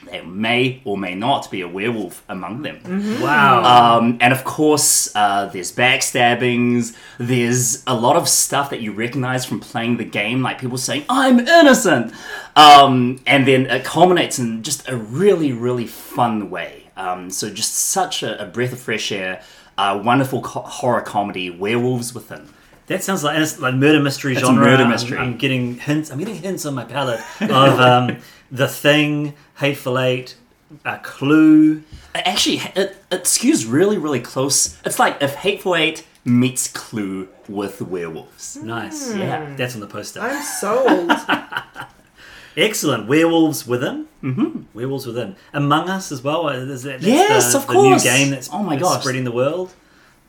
There 0.04 0.24
may 0.24 0.82
or 0.84 0.96
may 0.96 1.14
not 1.14 1.50
be 1.50 1.62
a 1.62 1.68
werewolf 1.68 2.22
among 2.28 2.62
them. 2.62 2.78
Wow. 3.20 3.98
Um, 3.98 4.18
and 4.20 4.32
of 4.32 4.44
course, 4.44 5.14
uh, 5.16 5.46
there's 5.46 5.72
backstabbings. 5.72 6.94
There's 7.18 7.82
a 7.86 7.94
lot 7.94 8.16
of 8.16 8.28
stuff 8.28 8.70
that 8.70 8.80
you 8.80 8.92
recognize 8.92 9.44
from 9.44 9.60
playing 9.60 9.96
the 9.96 10.04
game, 10.04 10.42
like 10.42 10.60
people 10.60 10.78
saying, 10.78 11.04
I'm 11.08 11.40
innocent. 11.40 12.12
Um, 12.54 13.20
and 13.26 13.46
then 13.46 13.66
it 13.66 13.84
culminates 13.84 14.38
in 14.38 14.62
just 14.62 14.88
a 14.88 14.96
really, 14.96 15.52
really 15.52 15.86
fun 15.86 16.50
way. 16.50 16.84
Um, 16.96 17.28
so, 17.30 17.50
just 17.50 17.74
such 17.74 18.22
a, 18.22 18.42
a 18.42 18.46
breath 18.46 18.72
of 18.72 18.78
fresh 18.80 19.12
air. 19.12 19.42
Uh, 19.76 20.00
wonderful 20.02 20.40
co- 20.40 20.62
horror 20.62 21.02
comedy, 21.02 21.50
Werewolves 21.50 22.14
Within. 22.14 22.48
That 22.86 23.02
sounds 23.02 23.22
like 23.24 23.36
like 23.60 23.74
murder 23.74 24.00
mystery 24.00 24.32
It's 24.34 24.42
a 24.42 24.46
genre. 24.46 24.64
murder 24.64 24.82
I'm- 24.84 24.90
mystery. 24.90 25.18
I'm, 25.18 25.36
getting 25.36 25.74
hints. 25.78 26.10
I'm 26.10 26.18
getting 26.18 26.36
hints 26.36 26.64
on 26.64 26.74
my 26.74 26.84
palette 26.84 27.20
of 27.42 27.80
um, 27.80 28.16
the 28.50 28.68
Thing, 28.68 29.34
Hateful 29.56 29.98
Eight, 29.98 30.36
a 30.84 30.98
Clue. 30.98 31.82
Actually, 32.14 32.58
it, 32.74 32.96
it 33.10 33.24
skews 33.24 33.70
really, 33.70 33.98
really 33.98 34.20
close. 34.20 34.80
It's 34.84 34.98
like 34.98 35.22
if 35.22 35.34
Hateful 35.36 35.74
Eight 35.76 36.06
meets 36.24 36.68
Clue 36.68 37.28
with 37.48 37.80
werewolves. 37.80 38.56
Nice. 38.56 39.14
Yeah. 39.14 39.54
That's 39.56 39.74
on 39.74 39.80
the 39.80 39.86
poster. 39.86 40.20
I'm 40.20 40.42
sold. 40.42 41.12
Excellent. 42.56 43.06
Werewolves 43.06 43.66
Within. 43.66 44.06
Mm-hmm. 44.22 44.62
Werewolves 44.74 45.06
Within. 45.06 45.36
Among 45.52 45.90
Us 45.90 46.10
as 46.10 46.22
well. 46.22 46.48
Is 46.48 46.82
that, 46.84 46.92
that's 47.00 47.04
Yes, 47.04 47.52
the, 47.52 47.58
of 47.58 47.66
the 47.66 47.72
course. 47.74 48.04
new 48.04 48.10
game 48.10 48.30
that's 48.30 48.48
Oh 48.50 48.62
my 48.62 48.76
that's 48.76 48.88
gosh. 48.88 49.00
spreading 49.02 49.24
the 49.24 49.32
world. 49.32 49.74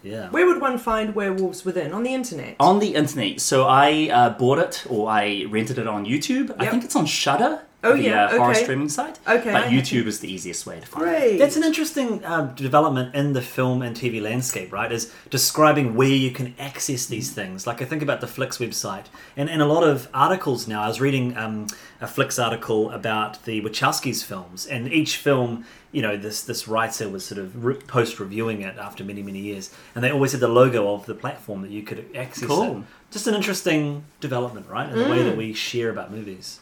Yeah. 0.03 0.29
Where 0.29 0.45
would 0.45 0.61
one 0.61 0.77
find 0.77 1.15
Werewolves 1.15 1.63
Within? 1.65 1.93
On 1.93 2.03
the 2.03 2.13
internet. 2.13 2.57
On 2.59 2.79
the 2.79 2.95
internet. 2.95 3.39
So 3.39 3.65
I 3.65 4.09
uh, 4.11 4.29
bought 4.31 4.59
it 4.59 4.85
or 4.89 5.09
I 5.09 5.45
rented 5.49 5.77
it 5.79 5.87
on 5.87 6.05
YouTube. 6.05 6.53
I 6.59 6.63
Yep. 6.63 6.71
think 6.71 6.83
it's 6.83 6.95
on 6.95 7.05
Shudder. 7.05 7.61
Oh, 7.83 7.95
the, 7.95 8.01
yeah, 8.03 8.25
uh, 8.25 8.37
horror 8.37 8.51
okay. 8.51 8.63
streaming 8.63 8.89
site. 8.89 9.19
Okay, 9.27 9.51
But 9.51 9.65
YouTube 9.65 10.07
is 10.07 10.19
the 10.19 10.31
easiest 10.31 10.65
way 10.65 10.79
to 10.79 10.85
find 10.85 11.05
it. 11.05 11.09
Great. 11.09 11.37
That's 11.37 11.55
an 11.57 11.63
interesting 11.63 12.25
uh, 12.25 12.45
development 12.55 13.13
in 13.13 13.33
the 13.33 13.41
film 13.41 13.83
and 13.83 13.95
TV 13.95 14.19
landscape, 14.19 14.73
right? 14.73 14.91
Is 14.91 15.13
describing 15.29 15.93
where 15.95 16.07
you 16.09 16.31
can 16.31 16.55
access 16.57 17.05
these 17.05 17.31
things. 17.31 17.67
Like 17.67 17.81
I 17.81 17.85
think 17.85 18.01
about 18.01 18.19
the 18.19 18.27
Flicks 18.27 18.57
website, 18.57 19.05
and, 19.35 19.47
and 19.49 19.61
a 19.61 19.65
lot 19.67 19.83
of 19.83 20.07
articles 20.13 20.67
now. 20.67 20.81
I 20.81 20.87
was 20.87 20.99
reading 20.99 21.37
um, 21.37 21.67
a 22.01 22.07
Flicks 22.07 22.39
article 22.39 22.89
about 22.89 23.45
the 23.45 23.61
Wachowskis 23.61 24.23
films, 24.23 24.65
and 24.65 24.91
each 24.91 25.17
film, 25.17 25.63
you 25.91 26.01
know, 26.01 26.17
this 26.17 26.41
this 26.41 26.67
writer 26.67 27.07
was 27.07 27.25
sort 27.25 27.39
of 27.39 27.63
re- 27.63 27.75
post 27.75 28.19
reviewing 28.19 28.63
it 28.63 28.77
after 28.79 29.03
many 29.03 29.21
many 29.21 29.39
years, 29.39 29.71
and 29.93 30.03
they 30.03 30.09
always 30.11 30.31
had 30.31 30.41
the 30.41 30.47
logo 30.47 30.91
of 30.95 31.05
the 31.05 31.13
platform 31.15 31.61
that 31.61 31.69
you 31.71 31.83
could 31.83 32.07
access 32.15 32.47
Cool. 32.47 32.77
it. 32.79 32.83
Just 33.11 33.27
an 33.27 33.35
interesting 33.35 34.03
development, 34.19 34.67
right? 34.67 34.89
In 34.89 34.97
the 34.97 35.09
way 35.09 35.21
that 35.21 35.37
we 35.37 35.53
share 35.53 35.91
about 35.91 36.11
movies. 36.11 36.59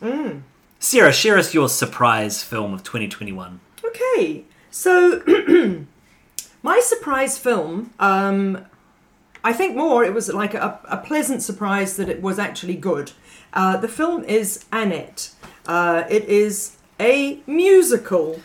Sarah, 0.79 1.13
share 1.13 1.37
us 1.37 1.53
your 1.53 1.69
surprise 1.69 2.43
film 2.43 2.73
of 2.73 2.83
2021. 2.83 3.59
Okay, 3.83 4.43
so 4.69 5.21
my 6.63 6.79
surprise 6.79 7.37
film, 7.37 7.91
um, 7.99 8.65
I 9.43 9.53
think 9.53 9.75
more 9.75 10.03
it 10.03 10.13
was 10.13 10.31
like 10.33 10.53
a, 10.53 10.79
a 10.85 10.97
pleasant 10.97 11.41
surprise 11.41 11.97
that 11.97 12.09
it 12.09 12.21
was 12.21 12.39
actually 12.39 12.75
good. 12.75 13.11
Uh, 13.53 13.77
the 13.77 13.87
film 13.87 14.23
is 14.25 14.65
Annette. 14.71 15.31
Uh, 15.65 16.03
it 16.09 16.25
is 16.25 16.77
a 16.99 17.39
musical. 17.47 18.41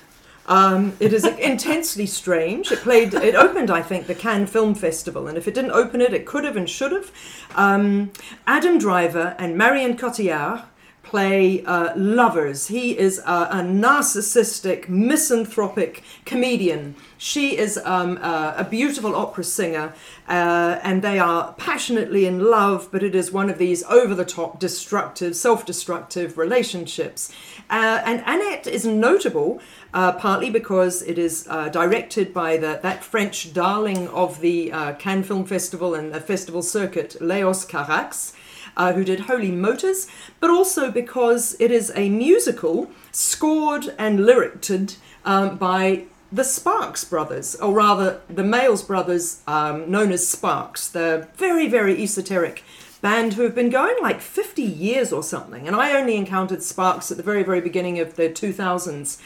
Um, 0.47 0.95
it 1.01 1.13
is 1.13 1.25
intensely 1.39 2.07
strange. 2.07 2.71
It 2.73 2.81
played. 2.81 3.13
It 3.15 3.35
opened, 3.35 3.71
I 3.71 3.83
think, 3.83 4.07
the 4.07 4.15
Cannes 4.15 4.47
Film 4.47 4.75
Festival, 4.75 5.27
and 5.27 5.37
if 5.37 5.47
it 5.49 5.55
didn't 5.55 5.73
open 5.73 6.01
it, 6.01 6.15
it 6.15 6.27
could 6.27 6.45
have 6.45 6.57
and 6.57 6.69
should 6.69 6.93
have. 6.93 7.11
Um, 7.55 8.13
Adam 8.47 8.79
Driver 8.79 9.35
and 9.39 9.57
Marion 9.57 9.97
Cotillard 9.97 10.65
play 11.11 11.65
uh, 11.65 11.93
lovers. 11.97 12.69
He 12.69 12.97
is 12.97 13.19
a, 13.19 13.49
a 13.51 13.63
narcissistic, 13.63 14.89
misanthropic 14.89 16.05
comedian. 16.25 16.95
She 17.19 17.59
is 17.59 17.81
um, 17.85 18.19
uh, 18.23 18.55
a 18.57 18.63
beautiful 18.65 19.17
opera 19.17 19.43
singer, 19.43 19.93
uh, 20.29 20.79
and 20.85 21.03
they 21.03 21.19
are 21.19 21.53
passionately 21.55 22.27
in 22.27 22.39
love, 22.39 22.91
but 22.93 23.03
it 23.03 23.17
is 23.17 23.33
one 23.33 23.51
of 23.51 23.59
these 23.59 23.83
over 23.85 24.15
the 24.15 24.25
top, 24.25 24.61
destructive, 24.61 25.35
self 25.35 25.67
destructive 25.67 26.39
relationships. 26.39 27.33
Uh, 27.69 28.01
and 28.07 28.23
Annette 28.25 28.69
is 28.69 28.87
notable 28.87 29.61
uh, 29.93 30.13
partly 30.13 30.49
because 30.49 31.03
it 31.03 31.19
is 31.19 31.45
uh, 31.51 31.69
directed 31.71 32.33
by 32.33 32.57
the, 32.57 32.79
that 32.85 33.03
French 33.03 33.53
darling 33.53 34.07
of 34.09 34.41
the 34.41 34.71
uh, 34.71 34.93
Cannes 34.95 35.25
Film 35.25 35.45
Festival 35.45 35.95
and 35.95 36.15
the 36.15 36.21
festival 36.21 36.63
circuit, 36.63 37.17
Leos 37.21 37.67
Carax. 37.67 38.33
Uh, 38.81 38.95
who 38.95 39.05
did 39.05 39.21
Holy 39.21 39.51
Motors, 39.51 40.07
but 40.41 40.49
also 40.49 40.91
because 40.91 41.55
it 41.61 41.71
is 41.71 41.93
a 41.95 42.09
musical 42.09 42.91
scored 43.13 43.95
and 43.99 44.25
lyriced 44.25 44.97
um, 45.27 45.59
by 45.59 46.05
the 46.33 46.45
Sparks 46.45 47.05
brothers, 47.05 47.55
or 47.57 47.75
rather 47.75 48.23
the 48.31 48.43
Maels 48.43 48.83
brothers, 48.83 49.43
um, 49.47 49.91
known 49.91 50.13
as 50.13 50.27
Sparks, 50.27 50.89
the 50.89 51.29
very, 51.35 51.69
very 51.69 52.03
esoteric 52.03 52.65
band 53.03 53.35
who 53.35 53.43
have 53.43 53.55
been 53.55 53.69
going 53.69 53.97
like 54.01 54.23
50 54.23 54.63
years 54.63 55.13
or 55.13 55.23
something. 55.23 55.67
And 55.67 55.77
I 55.77 55.93
only 55.93 56.17
encountered 56.17 56.63
Sparks 56.63 57.11
at 57.11 57.19
the 57.19 57.23
very, 57.23 57.43
very 57.43 57.61
beginning 57.61 57.99
of 57.99 58.17
the 58.17 58.31
2000s 58.31 59.21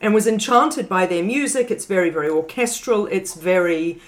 and 0.00 0.14
was 0.14 0.28
enchanted 0.28 0.88
by 0.88 1.06
their 1.06 1.24
music. 1.24 1.68
It's 1.68 1.84
very, 1.84 2.10
very 2.10 2.28
orchestral. 2.28 3.08
It's 3.08 3.34
very, 3.34 4.00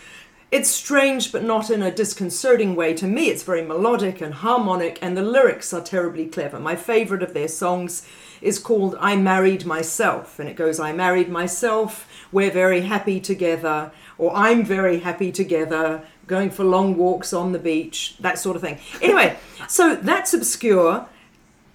it's 0.52 0.71
strange, 0.71 1.32
but 1.32 1.42
not 1.42 1.71
in 1.71 1.82
a 1.82 1.90
disconcerting 1.90 2.76
way. 2.76 2.92
To 2.94 3.06
me, 3.06 3.30
it's 3.30 3.42
very 3.42 3.62
melodic 3.62 4.21
and 4.21 4.35
harmonic, 4.35 4.99
and 5.00 5.16
the 5.16 5.23
lyrics 5.23 5.73
are 5.73 5.80
terribly 5.80 6.26
clever. 6.26 6.61
My 6.61 6.76
favorite 6.76 7.23
of 7.23 7.32
their 7.32 7.49
songs 7.49 8.06
is 8.42 8.59
called 8.59 8.94
I 9.00 9.16
Married 9.16 9.64
Myself, 9.64 10.38
and 10.38 10.50
it 10.50 10.54
goes, 10.54 10.78
I 10.78 10.92
married 10.92 11.30
myself, 11.30 12.06
we're 12.30 12.50
very 12.50 12.82
happy 12.82 13.18
together, 13.18 13.92
or 14.18 14.37
I'm 14.37 14.62
very 14.62 14.99
happy 14.99 15.32
together, 15.32 16.02
going 16.26 16.50
for 16.50 16.64
long 16.64 16.99
walks 16.99 17.32
on 17.32 17.52
the 17.52 17.59
beach, 17.59 18.16
that 18.21 18.38
sort 18.38 18.54
of 18.54 18.61
thing. 18.61 18.78
Anyway, 19.00 19.38
so 19.68 19.97
that's 19.97 20.35
obscure. 20.35 21.06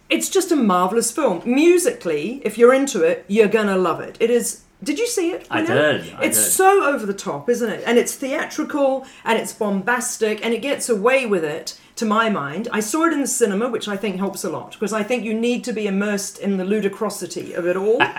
It's 0.08 0.30
just 0.30 0.52
a 0.52 0.56
marvelous 0.56 1.12
film. 1.12 1.42
Musically, 1.46 2.42
if 2.46 2.60
you're 2.60 2.76
into 2.76 3.02
it, 3.02 3.26
you're 3.28 3.48
gonna 3.48 3.78
love 3.78 4.02
it. 4.02 4.18
It 4.20 4.30
is. 4.30 4.62
Did 4.84 5.00
you 5.00 5.08
see 5.08 5.32
it? 5.32 5.48
I 5.50 5.62
did, 5.66 6.14
I 6.14 6.26
it's 6.26 6.38
did. 6.38 6.52
so 6.52 6.84
over 6.86 7.06
the 7.06 7.14
top, 7.14 7.50
isn't 7.50 7.70
it? 7.70 7.84
And 7.86 7.98
it's 7.98 8.16
theatrical 8.16 9.08
and 9.26 9.40
it's 9.40 9.54
bombastic 9.54 10.46
and 10.46 10.54
it 10.54 10.62
gets 10.62 10.88
away 10.90 11.26
with 11.26 11.44
it. 11.44 11.80
To 11.96 12.06
my 12.06 12.30
mind, 12.30 12.68
I 12.72 12.80
saw 12.80 13.06
it 13.06 13.14
in 13.14 13.22
the 13.22 13.28
cinema, 13.28 13.70
which 13.70 13.88
I 13.88 13.98
think 13.98 14.18
helps 14.18 14.44
a 14.44 14.52
lot 14.52 14.74
because 14.74 14.94
I 14.94 15.02
think 15.02 15.24
you 15.24 15.34
need 15.34 15.64
to 15.64 15.74
be 15.74 15.88
immersed 15.88 16.38
in 16.38 16.58
the 16.58 16.64
ludicrosity 16.64 17.56
of 17.56 17.66
it 17.66 17.76
all. 17.76 18.02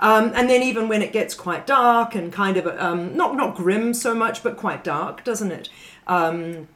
Um, 0.00 0.32
and 0.34 0.50
then 0.50 0.62
even 0.62 0.88
when 0.88 1.02
it 1.02 1.12
gets 1.12 1.34
quite 1.34 1.66
dark 1.66 2.14
and 2.14 2.32
kind 2.32 2.56
of 2.56 2.66
um, 2.78 3.16
not 3.16 3.36
not 3.36 3.54
grim 3.54 3.94
so 3.94 4.14
much, 4.14 4.42
but 4.42 4.56
quite 4.56 4.84
dark, 4.84 5.24
doesn't 5.24 5.52
it? 5.52 5.68
Um, 6.06 6.68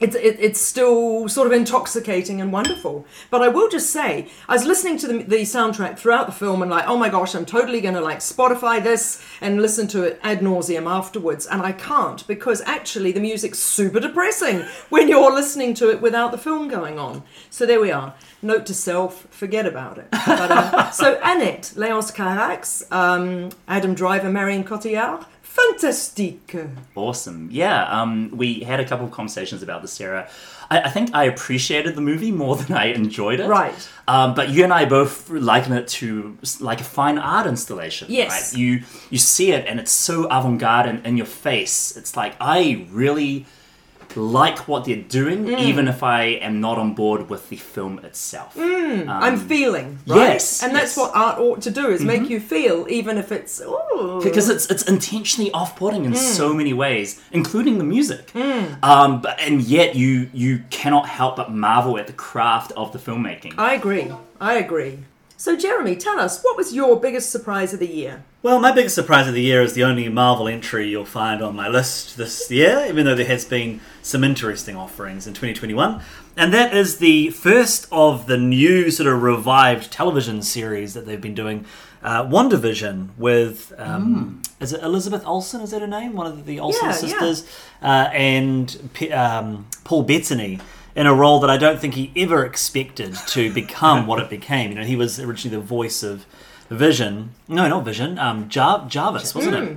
it's 0.00 0.16
it, 0.16 0.36
it's 0.40 0.60
still 0.60 1.28
sort 1.28 1.46
of 1.46 1.52
intoxicating 1.52 2.40
and 2.40 2.52
wonderful. 2.52 3.06
But 3.30 3.42
I 3.42 3.48
will 3.48 3.68
just 3.68 3.90
say, 3.90 4.28
I 4.48 4.54
was 4.54 4.64
listening 4.64 4.98
to 4.98 5.06
the, 5.06 5.22
the 5.22 5.36
soundtrack 5.42 5.98
throughout 5.98 6.26
the 6.26 6.32
film 6.32 6.62
and 6.62 6.70
like, 6.70 6.86
oh 6.88 6.96
my 6.96 7.08
gosh, 7.08 7.34
I'm 7.34 7.44
totally 7.44 7.80
going 7.80 7.94
to 7.94 8.00
like 8.00 8.18
Spotify 8.18 8.82
this 8.82 9.24
and 9.40 9.62
listen 9.62 9.86
to 9.88 10.02
it 10.02 10.18
ad 10.22 10.40
nauseum 10.40 10.90
afterwards, 10.90 11.46
and 11.46 11.62
I 11.62 11.72
can't 11.72 12.26
because 12.26 12.60
actually 12.62 13.12
the 13.12 13.20
music's 13.20 13.60
super 13.60 14.00
depressing 14.00 14.60
when 14.88 15.08
you're 15.08 15.32
listening 15.32 15.74
to 15.74 15.90
it 15.90 16.00
without 16.00 16.32
the 16.32 16.38
film 16.38 16.68
going 16.68 16.98
on. 16.98 17.22
So 17.50 17.64
there 17.64 17.80
we 17.80 17.92
are. 17.92 18.14
Note 18.42 18.66
to 18.66 18.74
self: 18.74 19.26
forget 19.30 19.64
about 19.64 19.98
it. 19.98 20.08
But, 20.10 20.50
uh, 20.50 20.90
so 20.90 21.20
Annette, 21.22 21.72
Leos 21.76 22.10
Carax, 22.10 22.90
um, 22.92 23.50
Adam 23.68 23.94
Driver, 23.94 24.28
Marion 24.28 24.64
Cotillard, 24.64 25.24
fantastique. 25.54 26.56
Awesome. 26.94 27.48
Yeah, 27.52 27.84
um, 27.88 28.30
we 28.36 28.60
had 28.60 28.80
a 28.80 28.84
couple 28.84 29.06
of 29.06 29.12
conversations 29.12 29.62
about 29.62 29.82
this, 29.82 29.92
Sarah. 29.92 30.28
I, 30.70 30.80
I 30.82 30.90
think 30.90 31.14
I 31.14 31.24
appreciated 31.24 31.94
the 31.94 32.00
movie 32.00 32.32
more 32.32 32.56
than 32.60 32.76
I 32.76 32.86
enjoyed 32.86 33.40
it. 33.40 33.48
Right. 33.48 33.74
Um, 34.08 34.34
but 34.34 34.48
you 34.50 34.64
and 34.64 34.72
I 34.72 34.84
both 34.84 35.30
liken 35.30 35.72
it 35.72 35.88
to 35.88 36.36
like 36.60 36.80
a 36.80 36.84
fine 36.84 37.18
art 37.18 37.46
installation. 37.46 38.08
Yes. 38.10 38.52
Right? 38.52 38.58
You 38.60 38.82
you 39.10 39.18
see 39.18 39.52
it 39.52 39.66
and 39.66 39.78
it's 39.78 39.92
so 39.92 40.24
avant-garde 40.24 40.86
and 40.86 41.06
in 41.06 41.16
your 41.16 41.26
face. 41.26 41.96
It's 41.96 42.16
like 42.16 42.34
I 42.40 42.86
really 42.90 43.46
like 44.16 44.68
what 44.68 44.84
they're 44.84 44.96
doing, 44.96 45.44
Mm. 45.46 45.58
even 45.60 45.88
if 45.88 46.02
I 46.02 46.22
am 46.48 46.60
not 46.60 46.78
on 46.78 46.94
board 46.94 47.28
with 47.30 47.48
the 47.48 47.56
film 47.56 47.98
itself. 48.00 48.56
I'm 48.58 49.38
feeling, 49.38 49.98
right? 50.06 50.16
yes, 50.34 50.62
and 50.62 50.74
that's 50.74 50.96
yes. 50.96 50.98
Mm-hmm. 50.98 51.00
what 51.00 51.26
art 51.26 51.38
ought 51.38 51.62
to 51.62 51.70
do: 51.70 51.88
is 51.88 52.00
make 52.02 52.28
you 52.30 52.40
feel, 52.40 52.86
even 52.88 53.18
if 53.18 53.30
it's 53.32 53.60
ooh. 53.60 54.20
because 54.22 54.48
it's 54.48 54.66
it's 54.66 54.82
intentionally 54.84 55.50
off-putting 55.52 56.04
in 56.04 56.12
Hmm. 56.12 56.18
so 56.18 56.54
many 56.54 56.72
ways, 56.72 57.20
including 57.32 57.78
the 57.78 57.84
music. 57.84 58.30
Um, 58.82 59.20
but 59.20 59.38
and 59.40 59.60
yet 59.62 59.94
you 59.94 60.28
you 60.32 60.62
cannot 60.70 61.08
help 61.08 61.36
but 61.36 61.50
marvel 61.52 61.98
at 61.98 62.06
the 62.06 62.12
craft 62.12 62.72
of 62.76 62.92
the 62.92 62.98
filmmaking. 62.98 63.54
I 63.58 63.74
agree. 63.74 64.06
I 64.40 64.54
agree. 64.54 64.98
So, 65.44 65.54
Jeremy, 65.54 65.94
tell 65.96 66.18
us 66.18 66.40
what 66.42 66.56
was 66.56 66.72
your 66.72 66.98
biggest 66.98 67.28
surprise 67.28 67.74
of 67.74 67.78
the 67.78 67.86
year? 67.86 68.24
Well, 68.42 68.58
my 68.60 68.72
biggest 68.72 68.94
surprise 68.94 69.28
of 69.28 69.34
the 69.34 69.42
year 69.42 69.60
is 69.60 69.74
the 69.74 69.84
only 69.84 70.08
Marvel 70.08 70.48
entry 70.48 70.88
you'll 70.88 71.04
find 71.04 71.42
on 71.42 71.54
my 71.54 71.68
list 71.68 72.16
this 72.16 72.50
year, 72.50 72.86
even 72.88 73.04
though 73.04 73.14
there 73.14 73.26
has 73.26 73.44
been 73.44 73.82
some 74.00 74.24
interesting 74.24 74.74
offerings 74.74 75.26
in 75.26 75.34
2021. 75.34 76.00
And 76.38 76.54
that 76.54 76.74
is 76.74 76.96
the 76.96 77.28
first 77.28 77.86
of 77.92 78.26
the 78.26 78.38
new 78.38 78.90
sort 78.90 79.06
of 79.06 79.22
revived 79.22 79.92
television 79.92 80.40
series 80.40 80.94
that 80.94 81.04
they've 81.04 81.20
been 81.20 81.34
doing, 81.34 81.66
uh, 82.02 82.24
WandaVision, 82.24 83.10
with, 83.18 83.74
um, 83.76 84.40
is 84.60 84.72
it 84.72 84.82
Elizabeth 84.82 85.26
Olsen? 85.26 85.60
Is 85.60 85.72
that 85.72 85.82
her 85.82 85.86
name? 85.86 86.14
One 86.14 86.26
of 86.26 86.46
the 86.46 86.58
Olsen 86.58 86.80
Yeah, 86.86 86.88
yeah. 86.88 86.96
sisters. 86.96 87.44
Uh, 87.82 88.08
and 88.14 88.90
P- 88.94 89.12
um, 89.12 89.66
Paul 89.84 90.04
Bettany 90.04 90.58
in 90.96 91.06
a 91.06 91.14
role 91.14 91.40
that 91.40 91.50
I 91.50 91.56
don't 91.56 91.80
think 91.80 91.94
he 91.94 92.12
ever 92.16 92.44
expected 92.44 93.16
to 93.28 93.52
become 93.52 94.06
what 94.06 94.20
it 94.20 94.30
became. 94.30 94.70
You 94.70 94.76
know, 94.76 94.84
he 94.84 94.96
was 94.96 95.18
originally 95.18 95.56
the 95.56 95.62
voice 95.62 96.02
of 96.02 96.26
Vision. 96.70 97.30
No, 97.48 97.68
not 97.68 97.84
Vision. 97.84 98.18
Um, 98.18 98.48
Jar- 98.48 98.86
Jarvis, 98.88 99.34
wasn't 99.34 99.56
it? 99.56 99.76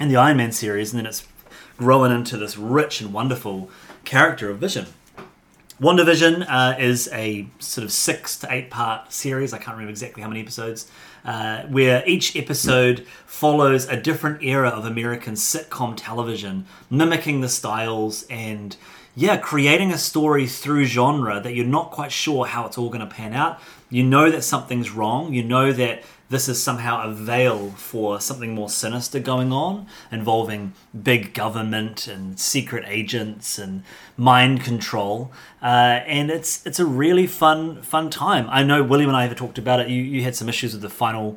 In 0.00 0.08
the 0.08 0.16
Iron 0.16 0.38
Man 0.38 0.52
series, 0.52 0.92
and 0.92 0.98
then 0.98 1.06
it's 1.06 1.26
grown 1.76 2.10
into 2.10 2.36
this 2.36 2.56
rich 2.56 3.00
and 3.00 3.12
wonderful 3.12 3.70
character 4.04 4.50
of 4.50 4.58
Vision. 4.58 4.86
WandaVision 5.80 6.44
uh, 6.46 6.78
is 6.78 7.08
a 7.10 7.46
sort 7.58 7.86
of 7.86 7.92
six 7.92 8.36
to 8.40 8.52
eight 8.52 8.68
part 8.68 9.10
series. 9.12 9.54
I 9.54 9.58
can't 9.58 9.70
remember 9.70 9.90
exactly 9.90 10.22
how 10.22 10.28
many 10.28 10.40
episodes. 10.40 10.90
Uh, 11.24 11.62
where 11.64 12.02
each 12.06 12.36
episode 12.36 13.06
follows 13.26 13.86
a 13.88 13.96
different 13.96 14.42
era 14.42 14.68
of 14.68 14.84
American 14.84 15.34
sitcom 15.34 15.94
television, 15.96 16.66
mimicking 16.90 17.40
the 17.40 17.48
styles 17.48 18.24
and 18.30 18.76
yeah, 19.14 19.36
creating 19.36 19.92
a 19.92 19.98
story 19.98 20.46
through 20.46 20.84
genre 20.84 21.40
that 21.40 21.54
you're 21.54 21.66
not 21.66 21.90
quite 21.90 22.12
sure 22.12 22.46
how 22.46 22.66
it's 22.66 22.78
all 22.78 22.88
going 22.88 23.00
to 23.00 23.06
pan 23.06 23.34
out. 23.34 23.60
You 23.88 24.04
know 24.04 24.30
that 24.30 24.42
something's 24.42 24.90
wrong. 24.90 25.34
You 25.34 25.42
know 25.42 25.72
that 25.72 26.02
this 26.28 26.48
is 26.48 26.62
somehow 26.62 27.02
a 27.02 27.12
veil 27.12 27.70
for 27.72 28.20
something 28.20 28.54
more 28.54 28.68
sinister 28.68 29.18
going 29.18 29.52
on, 29.52 29.86
involving 30.12 30.74
big 31.02 31.34
government 31.34 32.06
and 32.06 32.38
secret 32.38 32.84
agents 32.86 33.58
and 33.58 33.82
mind 34.16 34.62
control. 34.62 35.32
Uh, 35.60 36.00
and 36.06 36.30
it's 36.30 36.64
it's 36.64 36.78
a 36.78 36.86
really 36.86 37.26
fun 37.26 37.82
fun 37.82 38.10
time. 38.10 38.46
I 38.48 38.62
know 38.62 38.82
William 38.84 39.10
and 39.10 39.16
I 39.16 39.26
have 39.26 39.36
talked 39.36 39.58
about 39.58 39.80
it. 39.80 39.88
You 39.88 40.00
you 40.00 40.22
had 40.22 40.36
some 40.36 40.48
issues 40.48 40.72
with 40.72 40.82
the 40.82 40.88
final 40.88 41.36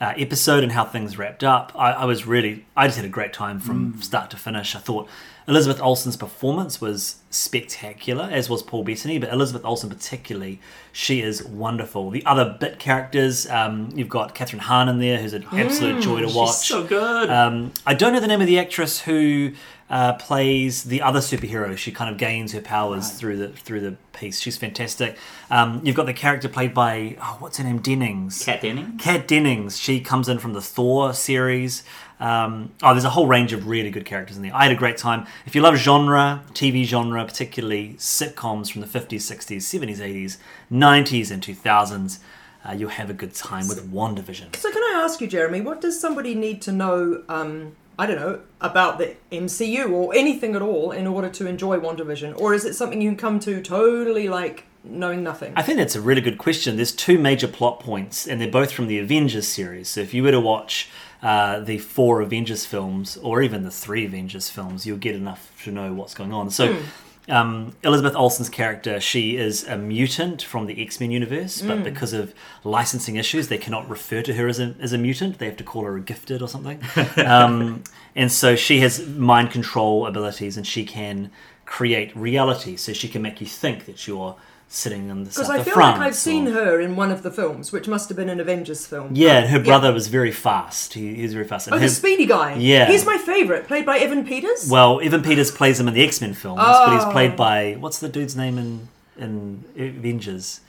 uh, 0.00 0.12
episode 0.16 0.62
and 0.62 0.72
how 0.72 0.84
things 0.84 1.16
wrapped 1.18 1.42
up. 1.42 1.72
I, 1.74 1.92
I 1.92 2.04
was 2.04 2.26
really 2.26 2.66
I 2.76 2.86
just 2.86 2.96
had 2.96 3.06
a 3.06 3.10
great 3.10 3.32
time 3.32 3.60
from 3.60 4.00
start 4.02 4.30
to 4.30 4.36
finish. 4.36 4.76
I 4.76 4.78
thought 4.78 5.08
Elizabeth 5.48 5.80
Olsen's 5.80 6.16
performance 6.16 6.80
was 6.80 7.16
spectacular, 7.30 8.28
as 8.30 8.50
was 8.50 8.62
Paul 8.62 8.82
Bettany, 8.82 9.18
but 9.18 9.32
Elizabeth 9.32 9.64
Olsen 9.64 9.88
particularly, 9.88 10.60
she 10.92 11.22
is 11.22 11.44
wonderful. 11.44 12.10
The 12.10 12.26
other 12.26 12.56
bit 12.58 12.78
characters, 12.78 13.48
um, 13.48 13.90
you've 13.94 14.08
got 14.08 14.34
Kathryn 14.34 14.58
Hahn 14.58 14.88
in 14.88 14.98
there, 14.98 15.18
who's 15.18 15.32
an 15.32 15.46
absolute 15.52 16.02
joy 16.02 16.20
to 16.20 16.26
watch. 16.26 16.56
so 16.56 16.84
good. 16.84 17.30
Um, 17.30 17.72
I 17.86 17.94
don't 17.94 18.12
know 18.12 18.20
the 18.20 18.26
name 18.26 18.40
of 18.40 18.48
the 18.48 18.58
actress 18.58 19.00
who 19.00 19.52
uh, 19.88 20.14
plays 20.14 20.84
the 20.84 21.00
other 21.00 21.20
superhero. 21.20 21.76
She 21.76 21.92
kind 21.92 22.10
of 22.10 22.18
gains 22.18 22.52
her 22.52 22.60
powers 22.60 23.12
through 23.12 23.36
the 23.36 23.48
through 23.48 23.80
the 23.80 23.96
piece. 24.12 24.40
She's 24.40 24.56
fantastic. 24.56 25.16
Um, 25.50 25.80
you've 25.84 25.94
got 25.94 26.06
the 26.06 26.14
character 26.14 26.48
played 26.48 26.74
by 26.74 27.16
oh, 27.20 27.36
what's 27.38 27.58
her 27.58 27.64
name, 27.64 27.78
Dennings. 27.78 28.44
Kat 28.44 28.60
Dennings. 28.60 29.00
Kat 29.00 29.28
Dennings. 29.28 29.78
She 29.78 30.00
comes 30.00 30.28
in 30.28 30.38
from 30.38 30.54
the 30.54 30.60
Thor 30.60 31.12
series. 31.14 31.84
Um, 32.18 32.72
oh, 32.82 32.94
there's 32.94 33.04
a 33.04 33.10
whole 33.10 33.26
range 33.26 33.52
of 33.52 33.68
really 33.68 33.90
good 33.90 34.06
characters 34.06 34.36
in 34.36 34.42
there. 34.42 34.54
I 34.54 34.64
had 34.64 34.72
a 34.72 34.76
great 34.76 34.96
time. 34.96 35.26
If 35.44 35.54
you 35.54 35.60
love 35.60 35.76
genre, 35.76 36.42
TV 36.52 36.84
genre, 36.84 37.24
particularly 37.24 37.94
sitcoms 37.98 38.72
from 38.72 38.80
the 38.80 38.86
50s, 38.86 39.16
60s, 39.16 39.58
70s, 39.58 39.98
80s, 39.98 40.38
90s, 40.72 41.30
and 41.30 41.42
2000s, 41.42 42.18
uh, 42.64 42.72
you'll 42.72 42.88
have 42.88 43.10
a 43.10 43.14
good 43.14 43.34
time 43.34 43.68
with 43.68 43.92
WandaVision. 43.92 44.56
So, 44.56 44.72
can 44.72 44.82
I 44.82 45.02
ask 45.04 45.20
you, 45.20 45.26
Jeremy, 45.26 45.60
what 45.60 45.80
does 45.80 46.00
somebody 46.00 46.34
need 46.34 46.62
to 46.62 46.72
know? 46.72 47.22
Um, 47.28 47.76
I 47.98 48.06
don't 48.06 48.16
know 48.16 48.40
about 48.60 48.98
the 48.98 49.16
MCU 49.32 49.90
or 49.90 50.14
anything 50.14 50.54
at 50.54 50.62
all 50.62 50.90
in 50.92 51.06
order 51.06 51.30
to 51.30 51.46
enjoy 51.46 51.78
WandaVision, 51.78 52.38
or 52.38 52.52
is 52.52 52.64
it 52.64 52.74
something 52.74 53.00
you 53.00 53.10
can 53.10 53.16
come 53.16 53.40
to 53.40 53.62
totally 53.62 54.28
like 54.28 54.64
knowing 54.88 55.22
nothing. 55.22 55.52
I 55.56 55.62
think 55.62 55.78
that's 55.78 55.96
a 55.96 56.00
really 56.00 56.20
good 56.20 56.38
question. 56.38 56.76
There's 56.76 56.92
two 56.92 57.18
major 57.18 57.48
plot 57.48 57.80
points, 57.80 58.26
and 58.26 58.40
they're 58.40 58.50
both 58.50 58.72
from 58.72 58.86
the 58.86 58.98
Avengers 58.98 59.48
series. 59.48 59.88
So 59.88 60.00
if 60.00 60.14
you 60.14 60.22
were 60.22 60.30
to 60.30 60.40
watch 60.40 60.88
uh, 61.22 61.60
the 61.60 61.78
four 61.78 62.20
Avengers 62.20 62.66
films, 62.66 63.16
or 63.18 63.42
even 63.42 63.62
the 63.62 63.70
three 63.70 64.04
Avengers 64.04 64.48
films, 64.48 64.86
you'll 64.86 64.98
get 64.98 65.14
enough 65.14 65.52
to 65.64 65.70
know 65.70 65.92
what's 65.92 66.14
going 66.14 66.32
on. 66.32 66.50
So. 66.50 66.74
Hmm. 66.74 66.84
Um, 67.28 67.74
Elizabeth 67.82 68.14
Olsen's 68.14 68.48
character, 68.48 69.00
she 69.00 69.36
is 69.36 69.64
a 69.64 69.76
mutant 69.76 70.42
from 70.42 70.66
the 70.66 70.80
X 70.80 71.00
Men 71.00 71.10
universe, 71.10 71.60
but 71.60 71.82
because 71.82 72.12
of 72.12 72.32
licensing 72.62 73.16
issues, 73.16 73.48
they 73.48 73.58
cannot 73.58 73.88
refer 73.88 74.22
to 74.22 74.34
her 74.34 74.46
as 74.46 74.60
a, 74.60 74.76
as 74.80 74.92
a 74.92 74.98
mutant. 74.98 75.38
They 75.38 75.46
have 75.46 75.56
to 75.56 75.64
call 75.64 75.82
her 75.84 75.96
a 75.96 76.00
gifted 76.00 76.40
or 76.40 76.48
something. 76.48 76.80
um, 77.16 77.82
and 78.14 78.30
so 78.30 78.54
she 78.54 78.80
has 78.80 79.04
mind 79.06 79.50
control 79.50 80.06
abilities 80.06 80.56
and 80.56 80.66
she 80.66 80.84
can 80.84 81.30
create 81.64 82.16
reality. 82.16 82.76
So 82.76 82.92
she 82.92 83.08
can 83.08 83.22
make 83.22 83.40
you 83.40 83.46
think 83.46 83.86
that 83.86 84.06
you're 84.06 84.36
sitting 84.68 85.08
in 85.08 85.24
the 85.24 85.30
Because 85.30 85.46
south 85.46 85.56
I 85.60 85.62
feel 85.62 85.74
France. 85.74 85.98
like 85.98 86.06
I've 86.08 86.14
seen 86.16 86.46
her 86.46 86.80
in 86.80 86.96
one 86.96 87.10
of 87.12 87.22
the 87.22 87.30
films, 87.30 87.70
which 87.72 87.86
must 87.88 88.08
have 88.08 88.16
been 88.16 88.28
an 88.28 88.40
Avengers 88.40 88.84
film. 88.86 89.10
Yeah, 89.14 89.38
and 89.38 89.48
her 89.50 89.58
Yeah. 89.58 89.64
brother 89.64 89.92
was 89.92 90.08
very 90.08 90.32
fast. 90.32 90.94
He, 90.94 91.14
he 91.14 91.22
was 91.22 91.32
very 91.34 91.46
fast. 91.46 91.68
And 91.68 91.76
Oh, 91.76 91.78
her- 91.78 91.86
the 91.86 91.92
speedy 91.94 92.26
guy. 92.26 92.54
Yeah. 92.58 92.86
He's 92.86 93.06
my 93.06 93.16
favourite, 93.16 93.66
played 93.68 93.86
by 93.86 93.98
Evan 93.98 94.24
Peters. 94.26 94.68
well, 94.68 95.00
Evan 95.02 95.22
Peters 95.22 95.50
plays 95.50 95.78
him 95.80 95.86
in 95.88 95.94
the 95.94 96.04
X 96.04 96.20
Men 96.20 96.34
films, 96.34 96.58
but 96.60 96.92
he's 96.94 97.04
Oh. 97.04 97.10
played 97.12 97.36
by 97.36 97.76
what's 97.78 97.98
the 98.00 98.08
dude's 98.08 98.36
name 98.36 98.58
in 98.58 98.88
in 99.18 99.64
Avengers? 99.78 100.60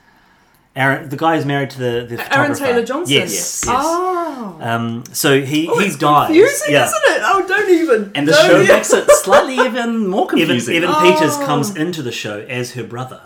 Aaron, 0.75 1.09
the 1.09 1.17
guy 1.17 1.35
who's 1.35 1.45
married 1.45 1.71
to 1.71 1.79
the, 1.79 2.05
the 2.07 2.37
Aaron. 2.37 2.55
Taylor 2.55 2.83
Johnson. 2.85 3.15
Yes, 3.15 3.31
yes. 3.33 3.63
Oh. 3.67 4.57
Um, 4.61 5.03
so 5.11 5.41
he 5.41 5.67
Oh, 5.67 5.79
he 5.79 5.87
it's 5.87 5.95
dies. 5.97 6.27
confusing, 6.27 6.71
yeah. 6.71 6.85
isn't 6.85 7.01
it? 7.15 7.21
Oh, 7.25 7.45
don't 7.47 7.69
even. 7.71 8.11
And 8.13 8.27
the 8.27 8.33
show 8.33 8.61
even- 8.61 8.67
makes 8.67 8.93
it 8.93 9.09
slightly 9.23 9.55
even 9.55 10.07
more 10.07 10.25
Evan, 10.27 10.37
confusing. 10.37 10.75
Evan 10.77 10.89
Oh. 10.91 10.99
Peters 11.01 11.35
comes 11.37 11.75
into 11.75 12.03
the 12.03 12.11
show 12.11 12.45
as 12.47 12.73
her 12.73 12.83
brother. 12.83 13.21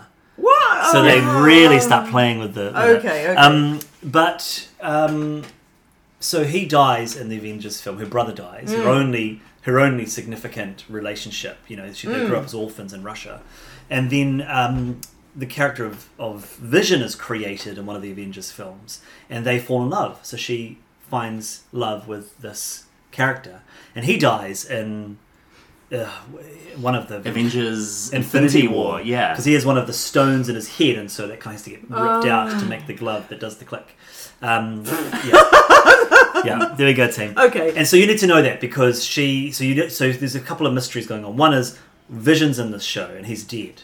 So 0.90 1.02
they 1.02 1.20
Oh. 1.20 1.42
really 1.42 1.78
start 1.80 2.10
playing 2.10 2.38
with 2.40 2.54
the. 2.54 2.72
with. 2.74 2.76
Okay, 2.98 3.28
okay. 3.30 3.34
Um, 3.36 3.80
but 4.02 4.68
um, 4.80 5.44
so 6.20 6.44
he 6.44 6.64
dies 6.66 7.16
in 7.16 7.28
the 7.28 7.36
Avengers 7.38 7.80
film. 7.80 7.98
Her 7.98 8.06
brother 8.06 8.32
dies. 8.32 8.72
Mm. 8.72 8.82
Her 8.82 8.88
only 8.88 9.40
her 9.62 9.78
only 9.78 10.06
significant 10.06 10.84
relationship. 10.88 11.58
You 11.68 11.76
know, 11.76 11.92
she 11.92 12.08
they 12.08 12.14
Mm. 12.20 12.28
grew 12.28 12.36
up 12.38 12.44
as 12.44 12.54
orphans 12.54 12.92
in 12.92 13.02
Russia, 13.04 13.40
and 13.88 14.10
then 14.10 14.44
um, 14.48 15.00
the 15.36 15.46
character 15.46 15.84
of, 15.86 16.08
of 16.18 16.44
Vision 16.56 17.00
is 17.00 17.14
created 17.14 17.78
in 17.78 17.86
one 17.86 17.94
of 17.96 18.02
the 18.02 18.10
Avengers 18.10 18.50
films, 18.50 19.00
and 19.30 19.46
they 19.46 19.58
fall 19.58 19.82
in 19.82 19.90
love. 19.90 20.18
So 20.22 20.36
she 20.36 20.78
finds 21.08 21.62
love 21.72 22.08
with 22.08 22.36
this 22.40 22.84
character, 23.12 23.60
and 23.94 24.04
he 24.04 24.16
dies 24.18 24.64
in. 24.64 25.18
Uh, 25.92 26.10
one 26.76 26.94
of 26.94 27.08
the 27.08 27.16
Avengers 27.16 28.10
Infinity 28.12 28.66
War, 28.66 29.00
yeah. 29.00 29.32
because 29.32 29.44
he 29.44 29.52
has 29.52 29.66
one 29.66 29.76
of 29.76 29.86
the 29.86 29.92
stones 29.92 30.48
in 30.48 30.54
his 30.54 30.76
head, 30.78 30.96
and 30.96 31.10
so 31.10 31.28
that 31.28 31.38
kind 31.38 31.54
of 31.54 31.60
has 31.60 31.64
to 31.64 31.70
get 31.70 31.82
ripped 31.82 32.26
out 32.26 32.58
to 32.60 32.66
make 32.66 32.86
the 32.86 32.94
glove 32.94 33.28
that 33.28 33.40
does 33.40 33.58
the 33.58 33.66
click. 33.66 33.94
Um, 34.40 34.84
yeah. 34.86 36.42
yeah, 36.44 36.74
there 36.76 36.86
we 36.86 36.94
go, 36.94 37.10
team. 37.10 37.34
Okay. 37.36 37.76
And 37.76 37.86
so 37.86 37.96
you 37.96 38.06
need 38.06 38.18
to 38.18 38.26
know 38.26 38.42
that 38.42 38.60
because 38.60 39.04
she, 39.04 39.52
so 39.52 39.64
you, 39.64 39.90
so 39.90 40.10
there's 40.10 40.34
a 40.34 40.40
couple 40.40 40.66
of 40.66 40.72
mysteries 40.72 41.06
going 41.06 41.24
on. 41.24 41.36
One 41.36 41.52
is 41.52 41.78
Vision's 42.08 42.58
in 42.58 42.70
this 42.70 42.84
show 42.84 43.06
and 43.06 43.26
he's 43.26 43.44
dead. 43.44 43.82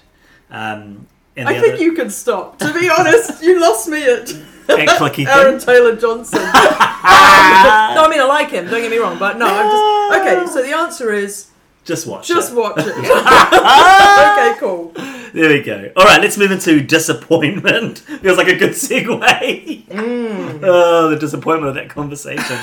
Um, 0.51 1.07
and 1.37 1.47
the 1.47 1.57
I 1.57 1.61
think 1.61 1.81
you 1.81 1.93
can 1.93 2.11
stop. 2.11 2.59
To 2.59 2.73
be 2.75 2.91
honest, 2.91 3.43
you 3.43 3.61
lost 3.61 3.89
me 3.89 4.03
at 4.03 4.31
at 4.69 4.89
clicky 4.99 5.27
Aaron 5.29 5.61
thing. 5.61 5.67
Taylor 5.67 5.95
Johnson. 5.95 6.41
No, 6.41 6.49
I 6.49 8.09
mean 8.11 8.21
I 8.21 8.25
like 8.25 8.51
him. 8.51 8.67
Don't 8.67 8.81
get 8.81 8.91
me 8.91 8.99
wrong, 8.99 9.19
but 9.19 9.39
no, 9.39 9.47
I'm 9.47 9.71
just 9.71 10.21
okay. 10.21 10.53
So 10.53 10.63
the 10.67 10.77
answer 10.77 11.13
is 11.13 11.48
Just 11.89 12.07
watch. 12.07 12.29
just 12.29 12.53
it. 12.53 12.55
watch 12.55 12.77
it. 12.77 12.89
okay, 12.99 14.61
cool. 14.61 14.93
There 15.33 15.49
we 15.49 15.63
go. 15.63 15.91
All 15.97 16.05
right, 16.05 16.21
let's 16.21 16.37
move 16.37 16.53
into 16.53 16.83
disappointment. 16.83 17.99
Feels 18.21 18.37
like 18.37 18.49
a 18.49 18.57
good 18.57 18.73
segue. 18.73 19.87
Mm. 19.87 20.61
oh, 20.65 21.09
the 21.09 21.17
disappointment 21.17 21.71
of 21.71 21.75
that 21.77 21.89
conversation. 21.89 22.59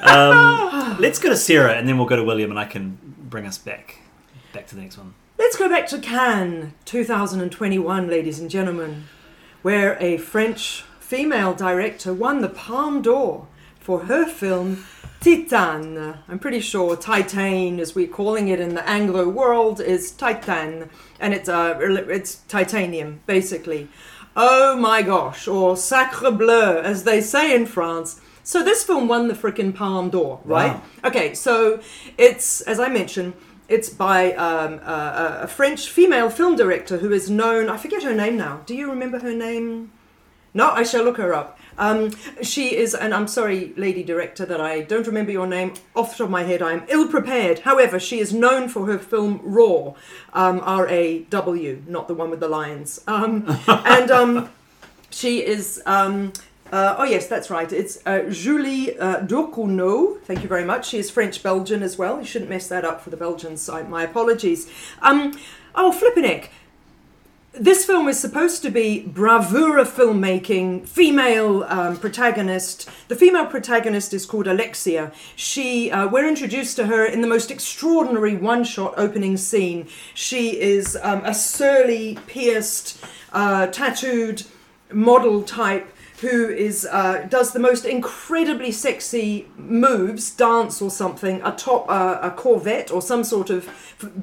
Um, 0.00 0.96
let's 0.98 1.20
go 1.20 1.28
to 1.28 1.36
Sarah, 1.36 1.74
and 1.74 1.86
then 1.88 1.98
we'll 1.98 2.08
go 2.08 2.16
to 2.16 2.24
William, 2.24 2.50
and 2.50 2.58
I 2.58 2.64
can 2.64 2.98
bring 3.16 3.46
us 3.46 3.58
back 3.58 4.00
back 4.52 4.66
to 4.66 4.74
the 4.74 4.80
next 4.80 4.98
one. 4.98 5.14
Let's 5.38 5.56
go 5.56 5.68
back 5.68 5.86
to 5.90 6.00
Cannes 6.00 6.72
2021, 6.84 8.08
ladies 8.08 8.40
and 8.40 8.50
gentlemen, 8.50 9.04
where 9.62 9.96
a 10.02 10.16
French 10.16 10.82
female 10.98 11.54
director 11.54 12.12
won 12.12 12.40
the 12.40 12.48
Palme 12.48 13.02
d'Or 13.02 13.46
for 13.78 14.06
her 14.06 14.26
film 14.26 14.84
Titane. 15.24 16.18
I'm 16.28 16.38
pretty 16.38 16.60
sure 16.60 16.98
Titane, 16.98 17.78
as 17.78 17.94
we're 17.94 18.06
calling 18.06 18.48
it 18.48 18.60
in 18.60 18.74
the 18.74 18.86
Anglo 18.86 19.26
world, 19.26 19.80
is 19.80 20.10
Titan, 20.10 20.90
and 21.18 21.32
it's 21.32 21.48
uh, 21.48 21.78
it's 21.80 22.42
titanium 22.46 23.20
basically. 23.24 23.88
Oh 24.36 24.76
my 24.76 25.00
gosh, 25.00 25.48
or 25.48 25.78
Sacre 25.78 26.30
Bleu, 26.30 26.78
as 26.82 27.04
they 27.04 27.22
say 27.22 27.56
in 27.56 27.64
France. 27.64 28.20
So 28.42 28.62
this 28.62 28.84
film 28.84 29.08
won 29.08 29.28
the 29.28 29.34
frickin' 29.34 29.74
Palme 29.74 30.10
d'Or, 30.10 30.40
right? 30.44 30.74
Wow. 30.74 30.82
Okay, 31.04 31.32
so 31.32 31.80
it's 32.18 32.60
as 32.60 32.78
I 32.78 32.88
mentioned, 32.90 33.32
it's 33.66 33.88
by 33.88 34.34
um, 34.34 34.74
a, 34.80 35.38
a 35.44 35.46
French 35.46 35.88
female 35.88 36.28
film 36.28 36.54
director 36.54 36.98
who 36.98 37.10
is 37.10 37.30
known. 37.30 37.70
I 37.70 37.78
forget 37.78 38.02
her 38.02 38.14
name 38.14 38.36
now. 38.36 38.60
Do 38.66 38.74
you 38.74 38.90
remember 38.90 39.20
her 39.20 39.32
name? 39.32 39.90
No, 40.52 40.70
I 40.70 40.82
shall 40.82 41.02
look 41.02 41.16
her 41.16 41.32
up. 41.32 41.58
Um, 41.78 42.12
she 42.42 42.76
is, 42.76 42.94
and 42.94 43.14
I'm 43.14 43.28
sorry, 43.28 43.72
lady 43.76 44.02
director, 44.02 44.46
that 44.46 44.60
I 44.60 44.82
don't 44.82 45.06
remember 45.06 45.32
your 45.32 45.46
name 45.46 45.74
off 45.94 46.10
the 46.10 46.18
top 46.18 46.24
of 46.26 46.30
my 46.30 46.44
head. 46.44 46.62
I 46.62 46.72
am 46.72 46.84
ill 46.88 47.08
prepared. 47.08 47.60
However, 47.60 47.98
she 47.98 48.18
is 48.20 48.32
known 48.32 48.68
for 48.68 48.86
her 48.86 48.98
film 48.98 49.40
Raw, 49.42 49.94
um, 50.32 50.60
R 50.62 50.88
A 50.88 51.20
W, 51.24 51.82
not 51.86 52.08
the 52.08 52.14
one 52.14 52.30
with 52.30 52.40
the 52.40 52.48
lions. 52.48 53.00
Um, 53.06 53.44
and 53.68 54.10
um, 54.10 54.50
she 55.10 55.44
is. 55.44 55.82
Um, 55.86 56.32
uh, 56.72 56.96
oh 56.98 57.04
yes, 57.04 57.28
that's 57.28 57.50
right. 57.50 57.72
It's 57.72 58.04
uh, 58.04 58.24
Julie 58.30 58.98
uh. 58.98 59.20
Thank 59.20 60.42
you 60.42 60.48
very 60.48 60.64
much. 60.64 60.88
She 60.88 60.98
is 60.98 61.10
French 61.10 61.42
Belgian 61.42 61.82
as 61.82 61.96
well. 61.96 62.18
You 62.18 62.24
shouldn't 62.24 62.50
mess 62.50 62.68
that 62.68 62.84
up 62.84 63.00
for 63.00 63.10
the 63.10 63.16
Belgians. 63.16 63.68
I, 63.68 63.82
my 63.82 64.02
apologies. 64.02 64.68
Um, 65.00 65.38
oh, 65.74 65.92
flippin' 65.92 66.24
heck. 66.24 66.50
This 67.56 67.84
film 67.84 68.08
is 68.08 68.18
supposed 68.18 68.62
to 68.62 68.70
be 68.70 69.02
bravura 69.02 69.84
filmmaking, 69.84 70.88
female 70.88 71.62
um, 71.68 71.96
protagonist. 71.96 72.90
The 73.06 73.14
female 73.14 73.46
protagonist 73.46 74.12
is 74.12 74.26
called 74.26 74.48
Alexia. 74.48 75.12
She, 75.36 75.88
uh, 75.88 76.08
we're 76.08 76.26
introduced 76.26 76.74
to 76.78 76.86
her 76.86 77.04
in 77.04 77.20
the 77.20 77.28
most 77.28 77.52
extraordinary 77.52 78.34
one-shot 78.34 78.94
opening 78.96 79.36
scene. 79.36 79.86
She 80.14 80.60
is 80.60 80.98
um, 81.00 81.24
a 81.24 81.32
surly, 81.32 82.18
pierced, 82.26 82.98
uh, 83.32 83.68
tattooed 83.68 84.42
model 84.92 85.44
type 85.44 85.93
who 86.24 86.48
is 86.48 86.86
uh, 86.90 87.26
does 87.28 87.52
the 87.52 87.58
most 87.58 87.84
incredibly 87.84 88.72
sexy 88.72 89.46
moves, 89.56 90.30
dance 90.30 90.80
or 90.80 90.90
something, 90.90 91.42
atop 91.42 91.86
uh, 91.88 92.18
a 92.22 92.30
Corvette 92.30 92.90
or 92.90 93.02
some 93.02 93.24
sort 93.24 93.50
of 93.50 93.68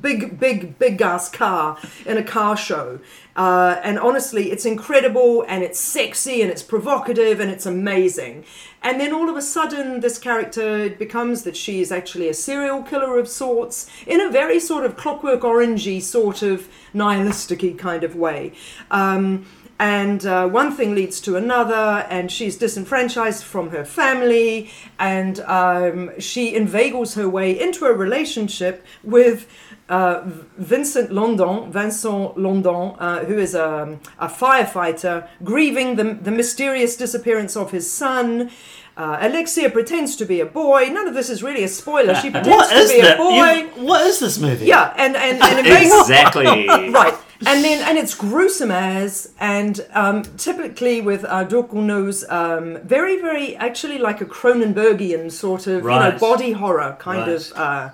big, 0.02 0.40
big, 0.40 0.80
big 0.80 1.02
ass 1.02 1.30
car 1.30 1.78
in 2.06 2.18
a 2.18 2.24
car 2.24 2.58
show. 2.58 3.00
Uh, 3.36 3.80
and 3.84 4.00
honestly, 4.00 4.52
it's 4.52 4.66
incredible 4.66 5.46
and 5.48 5.64
it's 5.64 5.80
sexy 5.80 6.42
and 6.42 6.52
it's 6.52 6.64
provocative 6.64 7.40
and 7.40 7.52
it's 7.52 7.66
amazing. 7.66 8.44
And 8.82 9.00
then 9.00 9.14
all 9.14 9.30
of 9.30 9.38
a 9.38 9.42
sudden, 9.42 10.00
this 10.00 10.18
character 10.18 10.90
becomes 10.90 11.44
that 11.44 11.56
she 11.56 11.82
is 11.82 11.92
actually 11.92 12.28
a 12.30 12.34
serial 12.34 12.82
killer 12.82 13.20
of 13.20 13.28
sorts 13.28 13.90
in 14.08 14.20
a 14.20 14.30
very 14.30 14.60
sort 14.60 14.86
of 14.86 14.98
clockwork 14.98 15.42
orangey, 15.42 16.02
sort 16.02 16.42
of 16.42 16.68
nihilistic 16.94 17.78
kind 17.78 18.04
of 18.04 18.16
way. 18.16 18.54
Um, 18.90 19.46
and 19.82 20.28
uh, 20.28 20.48
one 20.48 20.72
thing 20.72 20.94
leads 20.94 21.20
to 21.22 21.36
another, 21.36 22.06
and 22.08 22.32
she's 22.32 22.56
disenfranchised 22.56 23.44
from 23.44 23.72
her 23.72 23.84
family, 23.84 24.70
and 25.00 25.39
um, 25.41 26.12
she 26.20 26.54
inveigles 26.54 27.15
her 27.15 27.28
way 27.28 27.60
into 27.60 27.86
a 27.86 27.91
relationship 27.91 28.86
with 29.04 29.48
uh, 29.89 30.22
Vincent 30.56 31.12
Lindon, 31.12 31.72
Vincent 31.72 32.38
Lindon, 32.38 32.96
uh, 33.00 33.26
who 33.26 33.39
is 33.39 33.56
a, 33.56 33.98
a 34.20 34.28
firefighter, 34.28 35.28
grieving 35.44 35.96
the, 35.96 36.13
the 36.13 36.32
mysterious 36.32 36.96
disappearance 36.96 37.58
of 37.58 37.72
his 37.72 37.91
son. 37.91 38.52
Uh, 38.96 39.17
Alexia 39.20 39.72
pretends 39.72 40.15
to 40.17 40.26
be 40.26 40.41
a 40.41 40.46
boy. 40.46 40.89
None 40.91 41.08
of 41.08 41.15
this 41.15 41.32
is 41.32 41.41
really 41.41 41.63
a 41.63 41.67
spoiler. 41.67 42.13
She 42.13 42.30
pretends 42.38 42.70
to 42.70 42.88
be 42.88 43.00
a 43.00 43.17
boy. 43.17 43.52
You- 43.80 43.84
what 43.88 44.06
is 44.06 44.20
this 44.20 44.38
movie? 44.38 44.67
Yeah, 44.67 44.94
and 44.96 45.15
and, 45.15 45.41
and 45.41 45.65
Exactly. 45.86 46.67
right 46.91 47.15
and 47.45 47.63
then 47.63 47.88
and 47.88 47.97
it's 47.97 48.13
gruesome 48.13 48.71
as 48.71 49.32
and 49.39 49.86
um, 49.93 50.23
typically 50.38 51.01
with 51.01 51.23
uh, 51.25 51.43
Ducournau's 51.45 52.23
um, 52.30 52.77
very 52.84 53.19
very 53.21 53.56
actually 53.58 53.97
like 53.97 54.21
a 54.21 54.25
Cronenbergian 54.25 55.32
sort 55.32 55.67
of 55.67 55.84
you 55.84 55.89
know 55.89 56.17
body 56.19 56.51
horror 56.54 56.95
kind 56.99 57.21
Right. 57.27 57.30
of 57.30 57.51
uh, 57.56 57.89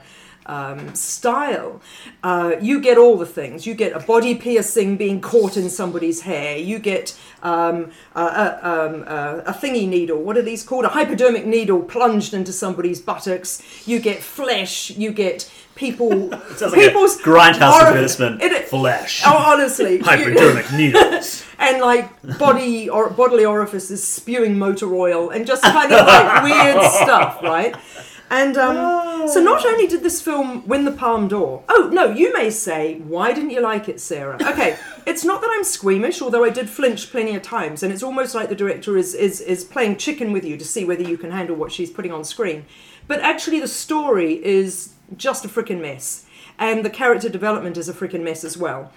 um, 0.50 0.96
style, 0.96 1.82
uh, 2.24 2.54
you 2.62 2.80
get 2.80 2.98
all 2.98 3.18
the 3.18 3.26
things. 3.26 3.68
You 3.68 3.74
get 3.74 3.92
a 3.92 4.00
body 4.00 4.34
piercing 4.34 4.96
being 4.96 5.20
caught 5.20 5.58
in 5.58 5.70
somebody's 5.70 6.22
hair. 6.22 6.58
You 6.58 6.80
get 6.80 7.20
um, 7.44 7.92
a, 8.16 8.22
a, 8.22 8.60
um, 8.64 9.04
a, 9.04 9.44
a 9.48 9.54
thingy 9.54 9.90
needle. 9.90 10.22
What 10.24 10.38
are 10.38 10.42
these 10.42 10.64
called? 10.64 10.86
A 10.86 10.90
hypodermic 10.90 11.46
needle 11.46 11.82
plunged 11.82 12.34
into 12.34 12.54
somebody's 12.54 13.02
buttocks. 13.02 13.62
You 13.86 14.00
get 14.00 14.24
flesh. 14.24 14.90
You 14.92 15.12
get 15.12 15.52
people. 15.78 16.30
Sounds 16.58 16.74
like 16.74 16.82
people's 16.82 17.18
a 17.18 17.24
grindhouse 17.24 17.72
orif- 17.72 17.88
advertisement. 17.88 18.42
It- 18.42 18.68
Flash. 18.68 19.22
Oh, 19.26 19.38
honestly, 19.38 20.00
Hypodermic 20.00 20.70
needles. 20.74 21.46
and 21.58 21.80
like 21.80 22.10
body 22.38 22.90
or 22.90 23.10
bodily 23.10 23.46
orifices 23.46 24.06
spewing 24.06 24.60
motor 24.60 24.94
oil 24.94 25.30
and 25.30 25.48
just 25.48 25.64
kind 25.64 25.90
of 25.94 26.06
like 26.06 26.44
weird 26.44 26.84
stuff, 26.92 27.42
right? 27.42 27.74
And 28.30 28.58
um, 28.58 29.30
so 29.30 29.42
not 29.42 29.66
only 29.66 29.88
did 29.88 30.04
this 30.04 30.22
film 30.22 30.68
win 30.68 30.84
the 30.84 30.92
Palme 30.92 31.30
d'Or. 31.30 31.64
Oh 31.70 31.90
no, 31.94 32.12
you 32.12 32.34
may 32.34 32.50
say, 32.50 32.96
why 33.00 33.32
didn't 33.32 33.52
you 33.52 33.62
like 33.62 33.88
it, 33.88 34.02
Sarah? 34.02 34.36
Okay, 34.42 34.76
it's 35.06 35.24
not 35.24 35.40
that 35.40 35.50
I'm 35.54 35.64
squeamish, 35.64 36.22
although 36.22 36.44
I 36.44 36.50
did 36.50 36.68
flinch 36.70 37.10
plenty 37.10 37.36
of 37.38 37.42
times, 37.42 37.84
and 37.84 37.94
it's 37.94 38.04
almost 38.04 38.36
like 38.36 38.50
the 38.50 38.56
director 38.56 38.98
is 38.98 39.14
is 39.16 39.40
is 39.40 39.64
playing 39.64 39.96
chicken 39.96 40.34
with 40.34 40.44
you 40.44 40.58
to 40.58 40.66
see 40.66 40.84
whether 40.84 41.04
you 41.04 41.18
can 41.18 41.32
handle 41.32 41.56
what 41.56 41.72
she's 41.72 41.90
putting 41.90 42.12
on 42.12 42.26
screen. 42.26 42.66
But 43.08 43.22
actually, 43.22 43.60
the 43.60 43.68
story 43.68 44.44
is 44.46 44.94
just 45.16 45.46
a 45.46 45.48
freaking 45.48 45.82
mess, 45.82 46.26
and 46.60 46.84
the 46.84 46.90
character 46.90 47.30
development 47.30 47.78
is 47.78 47.88
a 47.88 47.94
freaking 47.94 48.24
mess 48.24 48.44
as 48.44 48.58
well 48.58 48.92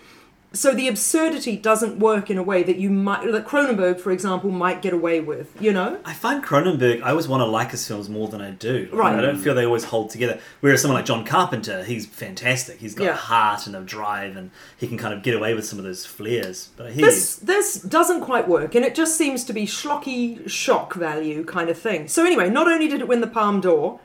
so 0.53 0.75
the 0.75 0.89
absurdity 0.89 1.57
doesn't 1.57 1.99
work 2.01 2.29
in 2.29 2.37
a 2.37 2.43
way 2.43 2.63
that 2.65 2.77
you 2.77 2.91
might 2.91 3.31
that 3.31 3.47
Cronenberg, 3.47 4.01
for 4.01 4.11
example, 4.11 4.51
might 4.51 4.83
get 4.83 4.93
away 4.93 5.21
with. 5.21 5.51
You 5.61 5.73
know, 5.73 6.01
I 6.05 6.13
find 6.13 6.43
Cronenberg, 6.43 7.03
I 7.03 7.11
always 7.11 7.29
want 7.29 7.41
to 7.41 7.45
like 7.47 7.71
his 7.71 7.87
films 7.87 8.09
more 8.09 8.27
than 8.29 8.41
I 8.41 8.51
do. 8.51 8.89
Right. 8.93 9.17
I 9.17 9.21
don't 9.21 9.39
feel 9.39 9.55
they 9.55 9.65
always 9.65 9.85
hold 9.85 10.11
together. 10.11 10.41
Whereas 10.61 10.83
someone 10.83 10.97
like 10.99 11.05
John 11.07 11.25
Carpenter, 11.25 11.85
he's 11.85 12.07
fantastic. 12.07 12.79
He's 12.81 12.95
got 12.95 13.05
Yeah. 13.05 13.11
a 13.11 13.17
heart 13.17 13.67
and 13.67 13.77
a 13.77 13.81
drive, 13.81 14.37
and 14.37 14.51
he 14.77 14.89
can 14.89 14.99
kind 14.99 15.15
of 15.15 15.23
get 15.23 15.35
away 15.35 15.55
with 15.55 15.65
some 15.67 15.79
of 15.79 15.85
those 15.85 16.05
flares. 16.05 16.71
But 16.77 16.97
this 16.97 17.37
this 17.37 17.75
doesn't 17.81 18.23
quite 18.23 18.49
work, 18.49 18.75
and 18.75 18.85
it 18.85 18.95
just 18.95 19.17
seems 19.17 19.45
to 19.45 19.53
be 19.53 19.67
schlocky 19.67 20.49
shock 20.49 20.95
value 20.95 21.45
kind 21.45 21.71
of 21.71 21.79
thing. 21.79 22.09
So 22.09 22.25
anyway, 22.25 22.51
not 22.51 22.67
only 22.67 22.89
did 22.89 23.01
it 23.01 23.09
win 23.09 23.21
the 23.21 23.27
Palme 23.29 23.61
d'Or, 23.61 24.01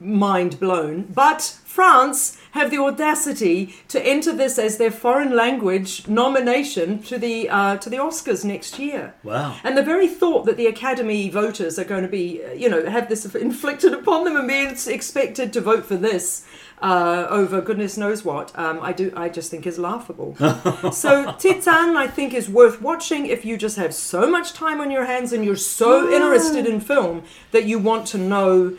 mind 0.00 0.58
blown, 0.60 1.02
but 1.14 1.56
France 1.76 2.38
have 2.52 2.70
the 2.70 2.78
audacity 2.78 3.74
to 3.88 4.00
enter 4.00 4.32
this 4.32 4.58
as 4.58 4.78
their 4.78 4.90
foreign 4.90 5.36
language 5.36 6.08
nomination 6.08 7.02
to 7.02 7.18
the 7.18 7.50
uh, 7.50 7.76
to 7.76 7.90
the 7.90 7.98
Oscars 7.98 8.46
next 8.46 8.78
year. 8.78 9.12
Wow. 9.22 9.58
And 9.62 9.76
the 9.76 9.82
very 9.82 10.08
thought 10.08 10.46
that 10.46 10.56
the 10.56 10.68
Academy 10.68 11.28
voters 11.28 11.78
are 11.78 11.84
going 11.84 12.02
to 12.02 12.08
be, 12.08 12.42
uh, 12.42 12.52
you 12.54 12.70
know, 12.70 12.86
have 12.86 13.10
this 13.10 13.22
inflicted 13.48 13.92
upon 13.92 14.24
them 14.24 14.36
and 14.36 14.48
being 14.48 14.74
expected 14.98 15.52
to 15.52 15.60
vote 15.60 15.84
for 15.84 15.96
this 15.96 16.46
uh, 16.80 17.26
over 17.28 17.60
goodness 17.60 17.98
knows 17.98 18.24
what, 18.24 18.58
um, 18.58 18.78
I 18.80 18.92
do, 18.92 19.12
I 19.14 19.28
just 19.28 19.50
think 19.50 19.66
is 19.66 19.78
laughable. 19.78 20.34
so 20.92 21.32
Titan, 21.32 21.96
I 21.96 22.06
think, 22.06 22.34
is 22.34 22.48
worth 22.48 22.80
watching 22.80 23.26
if 23.26 23.44
you 23.44 23.56
just 23.56 23.76
have 23.76 23.94
so 23.94 24.30
much 24.30 24.52
time 24.52 24.80
on 24.80 24.90
your 24.90 25.04
hands 25.04 25.32
and 25.32 25.44
you're 25.44 25.56
so 25.56 26.10
interested 26.10 26.66
in 26.66 26.80
film 26.80 27.22
that 27.52 27.64
you 27.64 27.78
want 27.78 28.06
to 28.08 28.18
know 28.18 28.76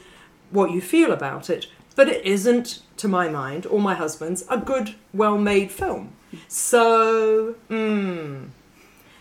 what 0.49 0.71
you 0.71 0.81
feel 0.81 1.11
about 1.11 1.49
it. 1.49 1.67
But 1.97 2.07
it 2.09 2.25
isn't, 2.25 2.79
to 2.97 3.07
my 3.07 3.27
mind, 3.27 3.65
or 3.65 3.79
my 3.81 3.95
husband's, 3.95 4.45
a 4.49 4.57
good, 4.59 4.95
well-made 5.13 5.71
film. 5.71 6.13
So, 6.47 7.55
mm, 7.69 8.49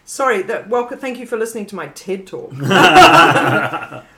sorry. 0.05 0.43
That 0.43 0.69
welcome. 0.69 0.99
Thank 0.99 1.19
you 1.19 1.27
for 1.27 1.37
listening 1.39 1.67
to 1.67 1.75
my 1.77 1.87
TED 1.89 2.27
talk. 2.27 2.53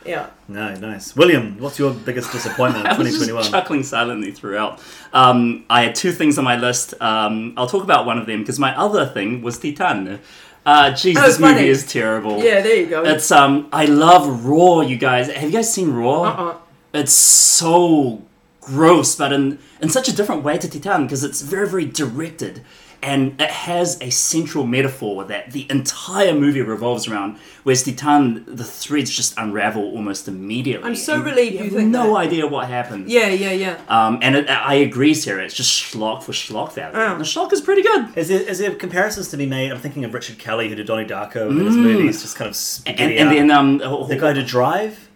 yeah. 0.04 0.30
No, 0.48 0.74
nice. 0.74 1.14
William, 1.14 1.58
what's 1.58 1.78
your 1.78 1.92
biggest 1.94 2.32
disappointment 2.32 2.84
in 2.86 2.90
I 2.92 2.98
was 2.98 3.08
2021? 3.12 3.44
chuckling 3.52 3.82
silently 3.84 4.32
throughout. 4.32 4.80
Um, 5.12 5.64
I 5.70 5.82
had 5.84 5.94
two 5.94 6.12
things 6.12 6.36
on 6.38 6.44
my 6.44 6.56
list. 6.56 6.94
Um, 7.00 7.54
I'll 7.56 7.68
talk 7.68 7.84
about 7.84 8.06
one 8.06 8.18
of 8.18 8.26
them 8.26 8.40
because 8.40 8.58
my 8.58 8.76
other 8.76 9.06
thing 9.06 9.40
was 9.42 9.58
Titan. 9.58 10.18
Uh, 10.66 10.90
jeez, 10.90 11.16
Oh, 11.16 11.22
this 11.26 11.38
funny. 11.38 11.54
movie 11.54 11.68
is 11.68 11.86
terrible. 11.86 12.42
Yeah. 12.42 12.60
There 12.60 12.74
you 12.76 12.86
go. 12.86 13.04
It's 13.04 13.30
um, 13.30 13.68
I 13.72 13.84
love 13.86 14.44
Raw. 14.46 14.80
You 14.80 14.96
guys, 14.96 15.28
have 15.30 15.44
you 15.44 15.52
guys 15.56 15.72
seen 15.72 15.92
Raw? 15.92 16.22
uh-uh. 16.24 16.56
It's 16.94 17.12
so 17.12 18.22
gross, 18.68 19.14
but 19.16 19.32
in 19.32 19.58
in 19.82 19.88
such 19.88 20.08
a 20.08 20.14
different 20.14 20.42
way 20.44 20.56
to 20.58 20.68
Titan 20.68 21.04
because 21.06 21.24
it's 21.24 21.42
very 21.42 21.68
very 21.68 21.86
directed. 21.86 22.62
And 23.00 23.40
it 23.40 23.50
has 23.50 23.96
a 24.00 24.10
central 24.10 24.66
metaphor 24.66 25.24
that 25.26 25.52
the 25.52 25.68
entire 25.70 26.34
movie 26.34 26.62
revolves 26.62 27.06
around. 27.06 27.38
Whereas 27.62 27.84
Titan, 27.84 28.44
the 28.60 28.64
threads 28.64 29.08
just 29.12 29.38
unravel 29.38 29.84
almost 29.96 30.26
immediately. 30.26 30.84
I'm 30.88 30.96
so 30.96 31.22
relieved 31.22 31.52
you 31.52 31.64
have 31.66 31.72
think 31.74 31.90
no 31.92 32.06
that. 32.14 32.26
idea 32.26 32.48
what 32.48 32.66
happened. 32.66 33.08
Yeah. 33.08 33.28
Yeah. 33.28 33.52
Yeah. 33.52 33.78
Um, 33.88 34.18
and 34.20 34.34
it, 34.34 34.50
I 34.50 34.74
agree, 34.74 35.14
Sarah. 35.14 35.44
It's 35.44 35.54
just 35.54 35.70
schlock 35.80 36.24
for 36.24 36.32
schlock 36.32 36.72
value. 36.72 36.98
Oh. 36.98 37.16
The 37.16 37.22
schlock 37.22 37.52
is 37.52 37.60
pretty 37.60 37.82
good. 37.82 38.16
Is 38.16 38.26
there, 38.30 38.40
is 38.42 38.58
there 38.58 38.74
comparisons 38.74 39.28
to 39.28 39.36
be 39.36 39.46
made? 39.46 39.70
I'm 39.70 39.78
thinking 39.78 40.04
of 40.04 40.12
Richard 40.12 40.38
Kelly, 40.40 40.68
who 40.68 40.74
did 40.74 40.88
Donnie 40.88 41.06
Darko, 41.06 41.50
and 41.50 41.60
his 41.64 41.76
movies 41.76 42.22
just 42.22 42.34
kind 42.34 42.48
of 42.48 42.54
Mm. 42.56 42.56
And, 42.88 42.96
spaghetti 42.96 43.18
and 43.18 43.30
then 43.30 43.50
um, 43.52 43.78
the 44.08 44.16
guy 44.20 44.32
to 44.32 44.42
Drive. 44.42 45.07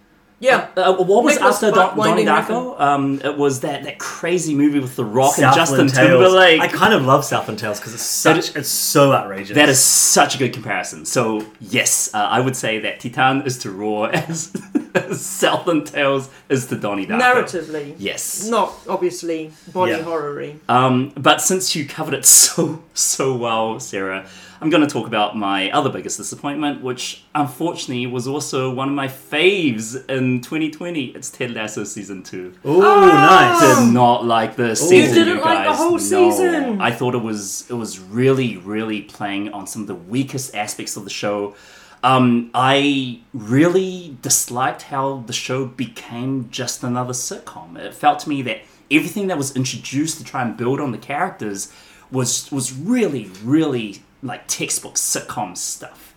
Yeah. 0.43 0.69
Uh, 0.77 0.97
what 0.97 1.23
was 1.23 1.37
Nicholas 1.37 1.63
after 1.63 1.69
Spark 1.71 1.95
Don, 1.95 1.99
Donnie 1.99 2.27
Winding 2.27 2.27
Darko? 2.27 2.81
Um, 2.81 3.21
it 3.25 3.39
was 3.39 3.61
that, 3.61 3.85
that 3.85 3.99
crazy 4.01 4.57
movie 4.57 4.81
with 4.81 4.97
The 4.97 5.05
Rock 5.05 5.39
and 5.39 5.55
Justin 5.55 5.87
Tales. 5.87 5.93
Timberlake. 6.09 6.61
I 6.61 6.67
kind 6.67 6.93
of 6.93 7.05
love 7.05 7.25
Southland 7.25 7.61
Tales 7.61 7.79
because 7.79 7.95
it's 7.95 8.23
That 8.25 8.43
such 8.45 8.57
it's 8.57 8.69
so 8.69 9.13
outrageous. 9.13 9.55
that 9.55 9.69
is 9.69 9.79
such 9.79 10.35
a 10.35 10.39
good 10.39 10.53
comparison. 10.53 11.05
So 11.05 11.47
yes, 11.61 12.13
uh, 12.13 12.19
I 12.19 12.41
would 12.41 12.57
say 12.57 12.81
that 12.81 12.99
Titan 12.99 13.43
is 13.43 13.57
to 13.59 13.71
Raw 13.71 14.05
as, 14.13 14.53
as 14.75 14.82
Southland 15.13 15.87
Tales 15.87 16.29
is 16.49 16.67
to 16.67 16.77
Donnie 16.77 17.07
Darko. 17.07 17.21
Narratively. 17.21 17.95
Yes. 17.99 18.47
Not 18.49 18.73
obviously 18.89 19.53
body 19.73 19.93
Yeah. 19.93 20.03
horror-y. 20.03 20.57
Um, 20.69 21.13
but 21.17 21.41
since 21.41 21.75
you 21.75 21.87
covered 21.87 22.15
it 22.15 22.25
so 22.43 22.83
so 22.95 23.35
well, 23.37 23.81
Sarah, 23.81 24.27
I'm 24.61 24.71
going 24.71 24.87
to 24.87 24.93
talk 24.93 25.07
about 25.09 25.37
my 25.37 25.71
other 25.73 25.91
biggest 25.91 26.19
disappointment, 26.19 26.83
which 26.83 27.25
unfortunately 27.35 28.07
was 28.07 28.29
also 28.29 28.73
one 28.73 28.89
of 28.89 28.95
my 28.95 29.09
faves 29.09 29.97
in 30.09 30.41
2020. 30.41 31.07
It's 31.07 31.31
Ted 31.31 31.53
Lasso 31.53 31.83
season 31.85 32.23
two. 32.23 32.55
Ooh, 32.65 32.81
Ah! 32.85 33.59
nice. 33.61 33.79
did 33.87 33.93
not 33.93 34.25
like 34.25 34.55
the 34.57 34.77
season. 34.77 34.97
You 34.99 35.15
didn't 35.15 35.39
you 35.39 35.43
like 35.43 35.65
the 35.65 35.71
guys. 35.71 35.77
whole 35.79 35.91
No. 35.93 35.99
season? 35.99 36.81
I 36.81 36.91
thought 36.93 37.15
it 37.15 37.23
was 37.23 37.65
it 37.69 37.75
was 37.75 37.99
really 37.99 38.57
really 38.59 39.03
playing 39.03 39.53
on 39.53 39.67
some 39.67 39.83
of 39.83 39.89
the 39.89 39.95
weakest 39.97 40.55
aspects 40.55 40.97
of 40.97 41.05
the 41.05 41.11
show. 41.11 41.55
Um, 42.03 42.51
I 42.53 43.21
really 43.33 44.17
disliked 44.23 44.83
how 44.83 45.23
the 45.27 45.33
show 45.33 45.67
became 45.67 46.51
just 46.51 46.83
another 46.83 47.13
sitcom. 47.13 47.79
It 47.79 47.95
felt 47.95 48.19
to 48.21 48.29
me 48.29 48.43
that 48.43 48.63
everything 48.91 49.29
that 49.29 49.39
was 49.39 49.55
introduced 49.55 50.19
to 50.19 50.25
try 50.25 50.43
and 50.43 50.57
build 50.57 50.81
on 50.81 50.93
the 50.93 50.99
characters 50.99 51.73
was 52.11 52.51
was 52.53 52.73
really 52.75 53.31
really 53.43 54.03
like 54.23 54.47
textbook 54.47 54.97
sitcom 54.97 55.57
stuff 55.57 56.13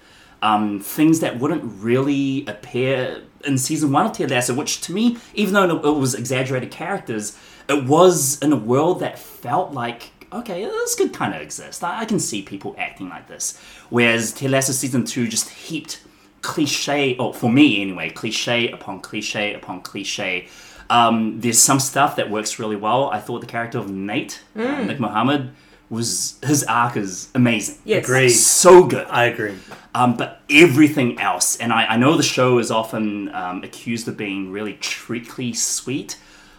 um, 0.46 0.80
things 0.80 1.22
that 1.22 1.40
wouldn't 1.40 1.64
really 1.82 2.46
appear 2.46 3.24
in 3.46 3.58
season 3.58 3.92
one 3.92 4.06
of 4.06 4.14
Ted 4.14 4.30
Lasso, 4.30 4.54
which 4.54 4.82
to 4.82 4.94
me, 4.94 5.18
even 5.34 5.54
though 5.56 5.78
it 5.78 6.00
was 6.00 6.14
exaggerated 6.14 6.70
characters, 6.70 7.38
it 7.68 7.86
was 7.86 8.40
in 8.42 8.54
a 8.54 8.56
world 8.56 9.00
that 9.00 9.18
felt 9.18 9.72
like, 9.74 10.12
okay, 10.36 10.64
this 10.66 10.96
could 10.96 11.14
kind 11.14 11.34
of 11.34 11.42
exist. 11.42 11.84
I, 11.84 12.02
I 12.02 12.06
can 12.06 12.20
see 12.20 12.42
people 12.42 12.76
acting 12.78 13.10
like 13.10 13.28
this. 13.28 13.60
Whereas 13.90 14.34
Ted 14.34 14.52
Lasso 14.52 14.74
season 14.74 15.06
two 15.06 15.28
just 15.28 15.50
heaped 15.50 16.02
cliche, 16.42 17.18
or 17.18 17.34
for 17.34 17.52
me 17.52 17.82
anyway, 17.82 18.10
cliche 18.10 18.70
upon 18.70 19.02
cliche 19.02 19.54
upon 19.54 19.82
cliche. 19.82 20.48
Um, 20.90 21.40
there's 21.42 21.60
some 21.60 21.80
stuff 21.80 22.16
that 22.18 22.30
works 22.30 22.60
really 22.60 22.76
well. 22.76 23.10
I 23.10 23.20
thought 23.20 23.42
the 23.42 23.48
character 23.48 23.80
of 23.80 23.90
Nate, 23.90 24.44
uh, 24.56 24.84
Nick 24.84 25.00
Mohammed, 25.00 25.52
was 25.90 26.38
his 26.44 26.64
arc 26.64 26.98
is 26.98 27.30
amazing. 27.34 27.78
Yes. 27.86 28.04
Agreed. 28.04 28.30
So 28.30 28.86
good. 28.86 29.08
I 29.08 29.26
agree. 29.26 29.56
Um, 29.94 30.18
but 30.18 30.42
everything 30.50 31.20
else, 31.20 31.58
and 31.58 31.72
I, 31.72 31.86
I 31.86 31.98
know 31.98 32.18
the 32.18 32.24
show 32.24 32.60
is 32.60 32.70
often 32.70 33.34
um, 33.34 33.64
accused 33.64 34.08
of 34.08 34.18
being 34.18 34.52
really 34.52 34.74
treacly 34.74 35.54
sweet. 35.54 36.18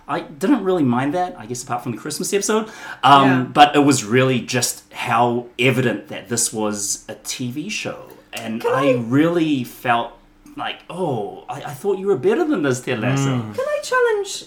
I 0.08 0.20
didn't 0.20 0.62
really 0.62 0.84
mind 0.84 1.14
that, 1.14 1.36
I 1.38 1.46
guess, 1.46 1.62
apart 1.62 1.82
from 1.82 1.92
the 1.92 1.98
Christmas 1.98 2.32
episode. 2.32 2.68
Um, 3.02 3.28
Yeah. 3.28 3.42
But 3.52 3.74
it 3.74 3.80
was 3.80 4.04
really 4.04 4.40
just 4.40 4.92
how 4.92 5.46
evident 5.58 6.08
that 6.08 6.28
this 6.28 6.52
was 6.52 7.04
a 7.08 7.14
TV 7.16 7.70
show. 7.70 8.10
And 8.32 8.62
I, 8.64 8.92
really 8.92 9.64
felt 9.64 10.12
like, 10.56 10.80
oh, 10.90 11.44
I, 11.48 11.62
I 11.62 11.74
thought 11.74 11.98
you 11.98 12.06
were 12.06 12.18
better 12.18 12.44
than 12.44 12.62
this, 12.62 12.80
Ted 12.82 13.00
Lasso. 13.00 13.40
Can 13.40 13.60
I 13.60 13.80
challenge 13.82 14.44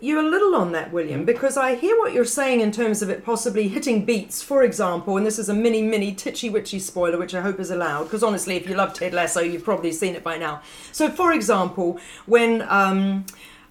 you 0.00 0.20
a 0.20 0.22
little 0.22 0.54
on 0.54 0.70
that, 0.72 0.92
William? 0.92 1.24
Because 1.24 1.56
I 1.56 1.74
hear 1.74 1.98
what 1.98 2.12
you're 2.12 2.24
saying 2.24 2.60
in 2.60 2.70
terms 2.70 3.02
of 3.02 3.10
it 3.10 3.24
possibly 3.24 3.66
hitting 3.66 4.04
beats, 4.04 4.42
for 4.42 4.62
example, 4.62 5.16
and 5.16 5.26
this 5.26 5.40
is 5.40 5.48
a 5.48 5.54
mini, 5.54 5.82
mini 5.82 6.14
titchy 6.14 6.50
witchy 6.50 6.78
spoiler, 6.78 7.18
which 7.18 7.34
I 7.34 7.40
hope 7.40 7.58
is 7.58 7.70
allowed. 7.70 8.04
Because 8.04 8.22
honestly, 8.22 8.56
if 8.56 8.68
you 8.68 8.76
love 8.76 8.94
Ted 8.94 9.12
Lasso, 9.12 9.40
you've 9.40 9.64
probably 9.64 9.92
seen 9.92 10.14
it 10.14 10.22
by 10.22 10.38
now. 10.38 10.62
So, 10.92 11.10
for 11.10 11.32
example, 11.32 11.98
when 12.26 12.62
um, 12.68 13.26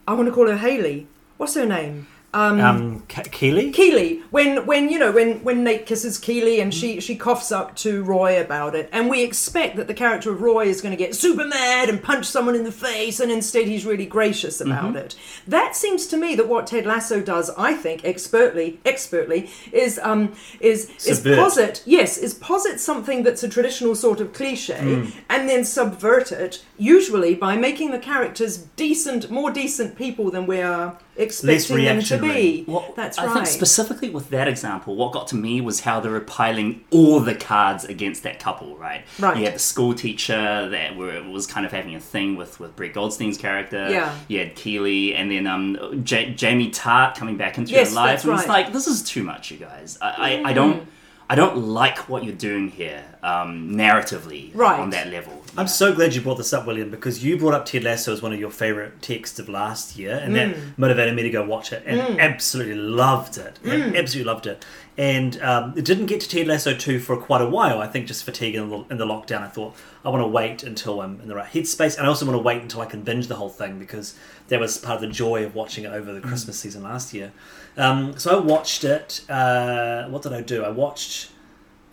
I 0.05 0.13
want 0.13 0.27
to 0.27 0.33
call 0.33 0.47
her 0.47 0.57
Haley, 0.57 1.07
what's 1.41 1.55
her 1.55 1.65
name? 1.65 2.05
Um, 2.33 3.01
Ke- 3.09 3.29
Keeley? 3.29 3.71
Keely, 3.71 4.21
when 4.29 4.65
when 4.65 4.89
you 4.89 4.97
know 4.97 5.11
when 5.11 5.43
when 5.43 5.65
Nate 5.65 5.85
kisses 5.85 6.17
Keeley 6.17 6.61
and 6.61 6.73
she 6.73 7.01
she 7.01 7.17
coughs 7.17 7.51
up 7.51 7.75
to 7.77 8.03
Roy 8.05 8.39
about 8.39 8.73
it, 8.73 8.87
and 8.93 9.09
we 9.09 9.21
expect 9.21 9.75
that 9.75 9.87
the 9.87 9.93
character 9.93 10.31
of 10.31 10.41
Roy 10.41 10.67
is 10.67 10.79
going 10.79 10.93
to 10.93 10.97
get 10.97 11.13
super 11.13 11.45
mad 11.45 11.89
and 11.89 12.01
punch 12.01 12.25
someone 12.25 12.55
in 12.55 12.63
the 12.63 12.71
face, 12.71 13.19
and 13.19 13.29
instead 13.29 13.67
he's 13.67 13.85
really 13.85 14.05
gracious 14.05 14.61
about 14.61 14.95
it. 14.95 15.17
That 15.45 15.75
seems 15.75 16.07
to 16.07 16.15
me 16.15 16.35
that 16.35 16.47
what 16.47 16.67
Ted 16.67 16.85
Lasso 16.85 17.19
does, 17.19 17.49
I 17.57 17.73
think, 17.73 18.05
expertly 18.05 18.79
expertly, 18.85 19.49
is 19.73 19.99
um 20.01 20.33
is 20.61 20.89
is 21.05 21.19
posit 21.35 21.83
yes 21.85 22.17
is 22.17 22.33
posit 22.33 22.79
something 22.79 23.23
that's 23.23 23.43
a 23.43 23.49
traditional 23.49 23.93
sort 23.93 24.21
of 24.21 24.31
cliche, 24.31 25.11
and 25.29 25.49
then 25.49 25.65
subvert 25.65 26.31
it, 26.31 26.63
usually 26.77 27.35
by 27.35 27.57
making 27.57 27.91
the 27.91 27.99
characters 27.99 28.57
decent, 28.77 29.29
more 29.29 29.51
decent 29.51 29.97
people 29.97 30.31
than 30.31 30.47
we 30.47 30.61
are 30.61 30.97
expecting 31.17 31.77
them 31.83 32.01
to 32.01 32.15
reactionary. 32.17 32.33
be. 32.33 32.65
Well, 32.67 32.93
That's 32.95 33.17
I 33.17 33.33
think 33.33 33.47
specifically 33.47 34.09
with 34.09 34.29
that 34.29 34.47
example, 34.47 34.95
what 34.95 35.11
got 35.11 35.27
to 35.29 35.35
me 35.35 35.61
was 35.61 35.81
how 35.81 35.99
they 35.99 36.09
were 36.09 36.19
piling 36.21 36.83
all 36.91 37.19
the 37.19 37.35
cards 37.35 37.85
against 37.85 38.23
that 38.23 38.39
couple, 38.39 38.75
right? 38.77 39.03
Right. 39.19 39.37
You 39.37 39.45
had 39.45 39.55
the 39.55 39.59
school 39.59 39.93
teacher 39.93 40.69
that 40.69 40.95
were, 40.95 41.21
was 41.23 41.47
kind 41.47 41.65
of 41.65 41.71
having 41.71 41.95
a 41.95 41.99
thing 41.99 42.35
with, 42.35 42.59
with 42.59 42.75
Brett 42.75 42.93
Goldstein's 42.93 43.37
character. 43.37 43.89
Yeah. 43.89 44.15
You 44.27 44.39
had 44.39 44.55
Keeley, 44.55 45.13
and 45.15 45.29
then 45.31 45.47
um, 45.47 46.01
J- 46.03 46.33
Jamie 46.33 46.71
Tartt 46.71 47.15
coming 47.15 47.37
back 47.37 47.57
into 47.57 47.71
Yes, 47.73 47.89
her 47.89 47.95
life. 47.95 48.09
that's 48.11 48.23
and 48.25 48.33
it's 48.39 48.47
like, 48.47 48.73
this 48.73 48.87
is 48.87 49.03
too 49.03 49.23
much, 49.23 49.51
you 49.51 49.57
guys. 49.57 49.97
I, 50.01 50.41
I, 50.43 50.49
I 50.49 50.53
don't. 50.53 50.87
I 51.29 51.35
don't 51.35 51.55
like 51.69 52.09
what 52.09 52.25
you're 52.25 52.35
doing 52.35 52.67
here, 52.67 53.05
um, 53.23 53.69
narratively, 53.71 54.51
Right. 54.53 54.77
on 54.77 54.89
that 54.89 55.07
level. 55.07 55.40
I'm 55.57 55.67
so 55.67 55.93
glad 55.93 56.15
you 56.15 56.21
brought 56.21 56.37
this 56.37 56.53
up, 56.53 56.65
William, 56.65 56.89
because 56.89 57.25
you 57.25 57.37
brought 57.37 57.53
up 57.53 57.65
Ted 57.65 57.83
Lasso 57.83 58.13
as 58.13 58.21
one 58.21 58.31
of 58.31 58.39
your 58.39 58.51
favorite 58.51 59.01
texts 59.01 59.37
of 59.37 59.49
last 59.49 59.97
year, 59.97 60.15
and 60.15 60.33
that 60.35 60.55
motivated 60.77 61.13
me 61.13 61.23
to 61.23 61.29
go 61.29 61.45
watch 61.45 61.73
it, 61.73 61.83
and 61.85 61.99
absolutely 62.21 62.75
loved 62.75 63.37
it. 63.37 63.59
And 63.65 63.95
Absolutely 63.95 64.31
loved 64.31 64.47
it. 64.47 64.63
And 64.97 65.41
um, 65.41 65.73
it 65.77 65.83
didn't 65.83 66.05
get 66.05 66.21
to 66.21 66.29
Ted 66.29 66.47
Lasso 66.47 66.73
2 66.73 66.99
for 66.99 67.17
quite 67.17 67.41
a 67.41 67.49
while. 67.49 67.79
I 67.79 67.87
think 67.87 68.07
just 68.07 68.23
fatigue 68.23 68.55
in 68.55 68.69
the, 68.69 68.85
in 68.89 68.97
the 68.97 69.05
lockdown. 69.05 69.41
I 69.41 69.47
thought, 69.47 69.75
I 70.05 70.09
want 70.09 70.21
to 70.23 70.27
wait 70.27 70.63
until 70.63 71.01
I'm 71.01 71.19
in 71.19 71.27
the 71.27 71.35
right 71.35 71.51
headspace, 71.51 71.97
and 71.97 72.05
I 72.05 72.09
also 72.09 72.25
want 72.25 72.37
to 72.37 72.41
wait 72.43 72.61
until 72.61 72.79
I 72.79 72.85
can 72.85 73.01
binge 73.01 73.27
the 73.27 73.35
whole 73.35 73.49
thing, 73.49 73.77
because 73.77 74.15
that 74.47 74.59
was 74.59 74.77
part 74.77 74.95
of 74.95 75.01
the 75.01 75.07
joy 75.13 75.43
of 75.43 75.53
watching 75.53 75.83
it 75.83 75.91
over 75.91 76.13
the 76.13 76.21
Christmas 76.21 76.57
season 76.59 76.83
last 76.83 77.13
year. 77.13 77.33
Um, 77.75 78.17
so 78.17 78.37
I 78.37 78.39
watched 78.39 78.85
it. 78.85 79.21
Uh, 79.29 80.07
what 80.07 80.21
did 80.21 80.31
I 80.31 80.41
do? 80.41 80.63
I 80.63 80.69
watched. 80.69 81.31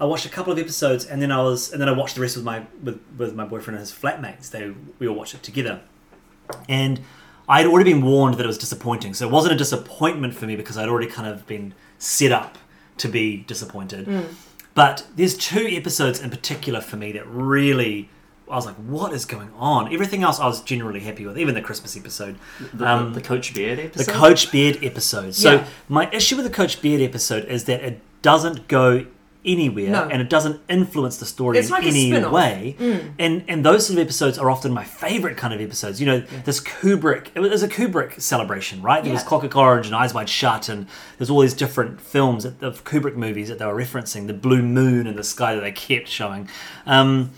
I 0.01 0.05
watched 0.05 0.27
a 0.27 0.29
couple 0.29 0.53
of 0.53 0.59
episodes, 0.59 1.05
and 1.05 1.21
then 1.21 1.33
I 1.33 1.43
was, 1.43 1.73
and 1.73 1.81
then 1.81 1.89
I 1.89 1.93
watched 1.93 2.15
the 2.15 2.21
rest 2.21 2.37
with 2.37 2.45
my 2.45 2.63
with, 2.83 3.01
with 3.17 3.35
my 3.35 3.45
boyfriend 3.45 3.79
and 3.79 3.87
his 3.87 3.93
flatmates. 3.93 4.51
They 4.51 4.73
we 4.99 5.09
all 5.09 5.17
watched 5.17 5.35
it 5.35 5.43
together, 5.43 5.81
and 6.69 7.01
I 7.49 7.59
had 7.59 7.67
already 7.67 7.93
been 7.93 8.03
warned 8.05 8.37
that 8.37 8.45
it 8.45 8.47
was 8.47 8.59
disappointing. 8.59 9.15
So 9.15 9.27
it 9.27 9.33
wasn't 9.33 9.55
a 9.55 9.59
disappointment 9.59 10.35
for 10.35 10.47
me 10.47 10.55
because 10.57 10.77
I'd 10.79 10.89
already 10.89 11.09
kind 11.09 11.29
of 11.29 11.47
been 11.47 11.75
set 11.99 12.31
up 12.33 12.59
to 12.99 13.09
be 13.09 13.39
disappointed. 13.39 14.27
But 14.75 15.07
there's 15.17 15.37
two 15.37 15.67
episodes 15.71 16.21
in 16.21 16.31
particular 16.31 16.81
for 16.81 16.97
me 16.97 17.13
that 17.13 17.27
really. 17.27 18.11
I 18.51 18.55
was 18.55 18.65
like, 18.65 18.77
"What 18.77 19.13
is 19.13 19.27
going 19.27 19.51
on?" 19.59 19.93
Everything 19.93 20.23
else 20.23 20.41
I 20.41 20.47
was 20.47 20.63
generally 20.63 21.01
happy 21.01 21.27
with, 21.27 21.37
even 21.39 21.55
the 21.55 21.61
Christmas 21.61 21.97
episode. 21.99 22.39
The, 22.73 22.87
Um, 22.89 23.13
the 23.13 23.21
Coach 23.21 23.53
Beard 23.53 23.79
episode? 23.79 24.07
the? 24.07 24.13
Coach 24.19 24.51
Beard 24.51 24.79
episode. 24.83 25.35
So 25.35 25.53
Yeah. 25.57 25.67
my 25.89 26.09
issue 26.13 26.35
with 26.37 26.47
the 26.47 26.51
Coach 26.51 26.81
Beard 26.81 27.03
episode 27.03 27.45
is 27.45 27.65
that 27.65 27.83
it 27.85 28.01
doesn't 28.23 28.67
go 28.67 29.05
anywhere 29.45 29.91
No. 29.91 30.09
and 30.09 30.21
it 30.21 30.29
doesn't 30.29 30.61
influence 30.69 31.17
the 31.19 31.25
story 31.25 31.59
It's 31.59 31.69
in 31.69 31.73
like 31.75 31.85
any 31.85 32.11
spin-off. 32.11 32.31
Mm. 32.33 32.35
way. 32.35 32.77
And 33.19 33.45
and 33.49 33.65
those 33.65 33.87
sort 33.87 33.99
of 33.99 34.03
episodes 34.05 34.37
are 34.39 34.51
often 34.51 34.73
my 34.73 34.85
favorite 34.85 35.37
kind 35.37 35.55
of 35.55 35.61
episodes. 35.61 36.01
You 36.01 36.07
know, 36.07 36.21
this 36.45 36.61
Kubrick. 36.61 37.29
It 37.35 37.41
was 37.41 37.63
a 37.63 37.69
Kubrick 37.69 38.21
celebration, 38.21 38.83
right? 38.83 39.03
There 39.03 39.13
was 39.13 39.23
Clockwork 39.23 39.55
Orange 39.57 39.87
and 39.87 39.95
Eyes 39.95 40.13
Wide 40.13 40.29
Shut, 40.29 40.69
and 40.69 40.87
there's 41.17 41.31
all 41.31 41.41
these 41.41 41.55
different 41.55 42.01
films 42.01 42.45
that- 42.45 42.63
of 42.63 42.85
Kubrick 42.85 43.15
movies 43.17 43.49
that 43.49 43.59
they 43.59 43.67
were 43.67 43.75
referencing. 43.75 44.27
The 44.27 44.35
blue 44.35 44.63
moon 44.63 45.07
and 45.07 45.17
the 45.17 45.25
sky 45.25 45.55
that 45.55 45.61
they 45.61 45.73
kept 45.73 46.09
showing. 46.09 46.49
Um, 46.87 47.31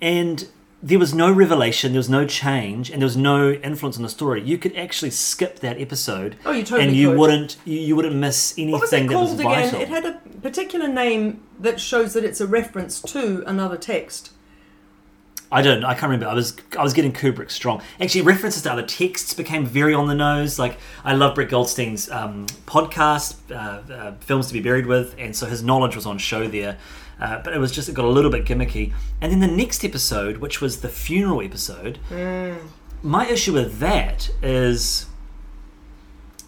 and 0.00 0.46
there 0.82 0.98
was 0.98 1.12
no 1.12 1.30
revelation, 1.30 1.92
there 1.92 1.98
was 1.98 2.08
no 2.08 2.24
change, 2.26 2.90
and 2.90 3.02
there 3.02 3.06
was 3.06 3.16
no 3.16 3.52
influence 3.52 3.96
on 3.98 4.02
the 4.02 4.08
story. 4.08 4.42
You 4.42 4.56
could 4.56 4.74
actually 4.76 5.10
skip 5.10 5.58
that 5.60 5.78
episode, 5.80 6.36
Oh, 6.46 6.52
you 6.52 6.62
totally 6.62 6.88
and 6.88 6.96
you 6.96 7.08
could. 7.10 7.18
wouldn't 7.18 7.56
you, 7.66 7.78
you 7.80 7.96
wouldn't 7.96 8.16
miss 8.16 8.54
anything 8.56 8.72
What 8.72 8.80
was 8.82 8.92
it 8.92 9.06
that 9.08 9.08
was 9.08 9.28
called 9.28 9.40
again? 9.40 9.70
vital. 9.70 9.80
It 9.80 9.88
had 9.88 10.06
a 10.06 10.20
particular 10.40 10.88
name 10.88 11.42
that 11.58 11.78
shows 11.80 12.14
that 12.14 12.24
it's 12.24 12.40
a 12.40 12.46
reference 12.46 13.00
to 13.02 13.42
another 13.46 13.76
text. 13.76 14.32
I 15.52 15.62
don't. 15.62 15.84
I 15.84 15.94
can't 15.94 16.04
remember. 16.04 16.28
I 16.28 16.34
was 16.34 16.56
I 16.78 16.82
was 16.84 16.92
getting 16.92 17.12
Kubrick 17.12 17.50
strong. 17.50 17.82
Actually, 18.00 18.20
references 18.22 18.62
to 18.62 18.72
other 18.72 18.84
texts 18.86 19.34
became 19.34 19.66
very 19.66 19.92
on 19.92 20.06
the 20.06 20.14
nose. 20.14 20.60
Like 20.60 20.78
I 21.04 21.12
love 21.14 21.34
Brett 21.34 21.48
Goldstein's 21.48 22.08
um, 22.08 22.46
podcast, 22.66 23.34
uh, 23.50 23.92
uh, 23.92 24.14
films 24.20 24.46
to 24.46 24.52
be 24.52 24.60
buried 24.60 24.86
with, 24.86 25.16
and 25.18 25.34
so 25.34 25.46
his 25.46 25.60
knowledge 25.60 25.96
was 25.96 26.06
on 26.06 26.18
show 26.18 26.46
there. 26.46 26.78
Uh, 27.20 27.40
but 27.42 27.52
it 27.52 27.58
was 27.58 27.70
just 27.70 27.88
it 27.88 27.94
got 27.94 28.04
a 28.04 28.08
little 28.08 28.30
bit 28.30 28.44
gimmicky. 28.46 28.92
And 29.20 29.30
then 29.30 29.40
the 29.40 29.46
next 29.46 29.84
episode, 29.84 30.38
which 30.38 30.60
was 30.60 30.80
the 30.80 30.88
funeral 30.88 31.42
episode, 31.42 31.98
my 33.02 33.26
issue 33.28 33.52
with 33.52 33.78
that 33.78 34.30
is 34.42 35.06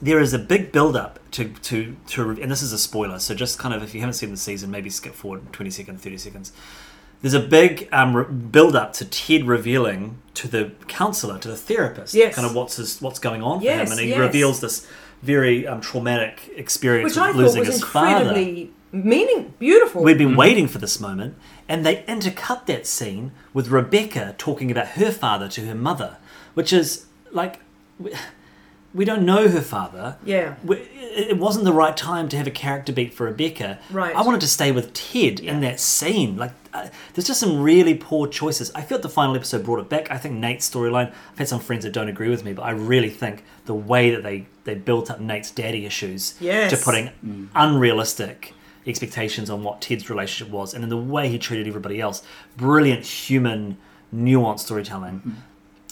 there 0.00 0.18
is 0.18 0.32
a 0.34 0.38
big 0.38 0.72
build 0.72 0.96
up 0.96 1.18
to, 1.32 1.44
to, 1.62 1.96
to 2.08 2.30
and 2.30 2.50
this 2.50 2.60
is 2.60 2.72
a 2.72 2.78
spoiler 2.78 3.18
so 3.18 3.34
just 3.34 3.58
kind 3.58 3.72
of 3.74 3.82
if 3.82 3.94
you 3.94 4.00
haven't 4.00 4.14
seen 4.14 4.30
the 4.30 4.36
season 4.36 4.70
maybe 4.70 4.90
skip 4.90 5.14
forward 5.14 5.50
20 5.52 5.70
seconds 5.70 6.02
30 6.02 6.18
seconds 6.18 6.52
there's 7.22 7.34
a 7.34 7.40
big 7.40 7.88
um, 7.92 8.16
re- 8.16 8.24
build 8.24 8.74
up 8.74 8.92
to 8.94 9.04
Ted 9.04 9.44
revealing 9.44 10.18
to 10.34 10.48
the 10.48 10.72
counselor 10.88 11.38
to 11.38 11.48
the 11.48 11.56
therapist 11.56 12.14
Yes. 12.14 12.34
kind 12.34 12.46
of 12.46 12.54
what's 12.54 12.76
his, 12.76 13.00
what's 13.00 13.18
going 13.20 13.42
on 13.42 13.62
Yes, 13.62 13.76
for 13.78 13.84
him 13.84 13.92
and 13.92 14.00
he 14.00 14.08
yes. 14.08 14.18
reveals 14.18 14.60
this 14.60 14.86
very 15.22 15.66
um, 15.66 15.80
traumatic 15.80 16.50
experience 16.56 17.12
Which 17.12 17.16
of 17.16 17.22
I 17.22 17.26
thought 17.28 17.36
losing 17.36 17.60
was 17.60 17.68
his 17.68 17.82
father 17.84 18.16
incredibly 18.26 18.72
meaning 18.92 19.54
beautiful. 19.58 20.02
We'd 20.02 20.18
been 20.18 20.36
waiting 20.36 20.68
for 20.68 20.78
this 20.78 21.00
moment, 21.00 21.34
and 21.68 21.84
they 21.84 22.02
intercut 22.04 22.66
that 22.66 22.86
scene 22.86 23.32
with 23.54 23.68
Rebecca 23.68 24.34
talking 24.38 24.70
about 24.70 24.88
her 24.88 25.10
father 25.10 25.48
to 25.48 25.66
her 25.66 25.74
mother, 25.74 26.18
which 26.54 26.72
is 26.72 27.06
like 27.30 27.60
we, 27.98 28.12
we 28.94 29.04
don't 29.06 29.24
know 29.24 29.48
her 29.48 29.62
father. 29.62 30.16
Yeah. 30.24 30.56
We, 30.62 30.76
it 30.76 31.30
it 31.30 31.38
wasn't 31.38 31.64
the 31.64 31.72
right 31.72 31.96
time 31.96 32.28
to 32.30 32.36
have 32.36 32.46
a 32.46 32.50
character 32.50 32.92
beat 32.92 33.14
for 33.14 33.24
Rebecca. 33.24 33.78
Right. 33.90 34.14
I 34.14 34.20
wanted 34.22 34.40
to 34.42 34.48
stay 34.48 34.70
with 34.72 34.92
Ted 34.92 35.40
in 35.40 35.60
that 35.62 35.80
scene. 35.80 36.36
Like, 36.36 36.52
uh, 36.74 36.88
there's 37.14 37.26
just 37.26 37.40
some 37.40 37.62
really 37.62 37.94
poor 37.94 38.26
choices. 38.26 38.70
I 38.74 38.82
felt 38.82 39.00
the 39.02 39.08
final 39.08 39.34
episode 39.36 39.64
brought 39.64 39.80
it 39.80 39.88
back. 39.88 40.10
I 40.10 40.18
think 40.18 40.34
Nate's 40.34 40.68
storyline. 40.68 41.08
I've 41.32 41.38
had 41.38 41.48
some 41.48 41.60
friends 41.60 41.84
that 41.84 41.92
don't 41.92 42.08
agree 42.08 42.28
with 42.30 42.44
me, 42.44 42.52
but 42.52 42.62
I 42.62 42.70
really 42.70 43.10
think 43.10 43.44
the 43.66 43.74
way 43.74 44.10
that 44.10 44.22
they 44.22 44.46
they 44.64 44.74
built 44.74 45.10
up 45.10 45.20
Nate's 45.20 45.50
daddy 45.50 45.84
issues 45.86 46.34
Yes. 46.40 46.70
to 46.70 46.76
putting 46.84 47.10
unrealistic 47.54 48.52
expectations 48.86 49.50
on 49.50 49.62
what 49.62 49.80
Ted's 49.80 50.08
relationship 50.10 50.52
was, 50.52 50.74
and 50.74 50.82
in 50.82 50.90
the 50.90 50.96
way 50.96 51.28
he 51.28 51.38
treated 51.38 51.66
everybody 51.66 52.00
else. 52.00 52.22
Brilliant 52.56 53.04
human, 53.04 53.78
nuanced 54.14 54.60
storytelling. 54.60 55.36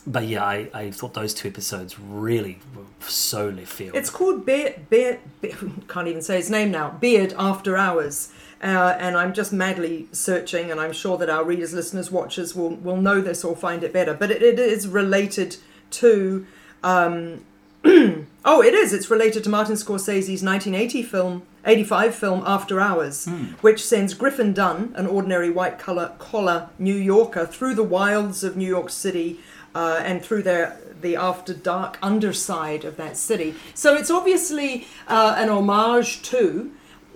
But 0.07 0.27
yeah, 0.27 0.45
I, 0.45 0.71
I 0.73 0.91
thought 0.91 1.15
those 1.15 1.35
two 1.35 1.49
episodes 1.49 1.99
really 2.01 2.59
were 2.75 2.85
so 3.01 3.49
left 3.49 3.69
field. 3.69 3.95
It's 3.95 4.11
called 4.11 4.47
Beard, 4.47 4.89
Beard, 4.89 5.21
Beard, 5.41 5.57
can't 5.89 6.09
even 6.09 6.23
say 6.23 6.37
his 6.37 6.51
name 6.51 6.71
now, 6.71 6.91
Beard 6.91 7.35
After 7.39 7.77
Hours. 7.77 8.33
Uh, 8.63 8.97
and 8.99 9.17
I'm 9.17 9.33
just 9.33 9.53
madly 9.53 10.07
searching, 10.13 10.71
and 10.71 10.81
I'm 10.81 10.93
sure 10.93 11.17
that 11.17 11.31
our 11.31 11.45
readers, 11.45 11.73
listeners, 11.73 12.11
watchers 12.11 12.55
will, 12.55 12.77
will 12.77 12.99
know 12.99 13.21
this 13.21 13.43
or 13.43 13.57
find 13.57 13.83
it 13.83 13.93
better. 13.93 14.13
But 14.13 14.31
it, 14.31 14.43
it 14.43 14.59
is 14.59 14.87
related 14.89 15.57
to. 15.93 16.47
Um, 16.83 17.45
oh, 18.45 18.63
it 18.63 18.75
is. 18.75 18.93
It's 18.93 19.11
related 19.11 19.45
to 19.45 19.51
Martin 19.51 19.75
Scorsese's 19.75 20.43
1980 20.43 21.03
film, 21.03 21.43
85 21.65 22.15
film 22.15 22.43
After 22.47 22.81
Hours, 22.81 23.27
which 23.61 23.85
sends 23.85 24.15
Griffin 24.15 24.53
Dunne, 24.53 24.93
an 24.97 25.07
ordinary 25.07 25.51
white 25.51 25.79
collar, 25.79 26.13
collar 26.19 26.69
New 26.79 26.95
Yorker, 26.95 27.47
through 27.47 27.75
the 27.75 27.83
wilds 27.83 28.45
of 28.45 28.57
New 28.57 28.69
York 28.69 28.91
City 28.91 29.41
uh, 29.75 30.01
and 30.05 30.23
through 30.23 30.43
their 30.43 30.79
the 31.01 31.17
after 31.17 31.55
dark 31.55 31.99
underside 32.03 32.85
of 32.85 32.97
that 32.97 33.17
city. 33.17 33.55
So 33.75 33.95
it's 33.95 34.11
obviously 34.11 34.87
uh, 35.09 35.35
an 35.39 35.49
homage 35.49 36.23
to. 36.23 36.73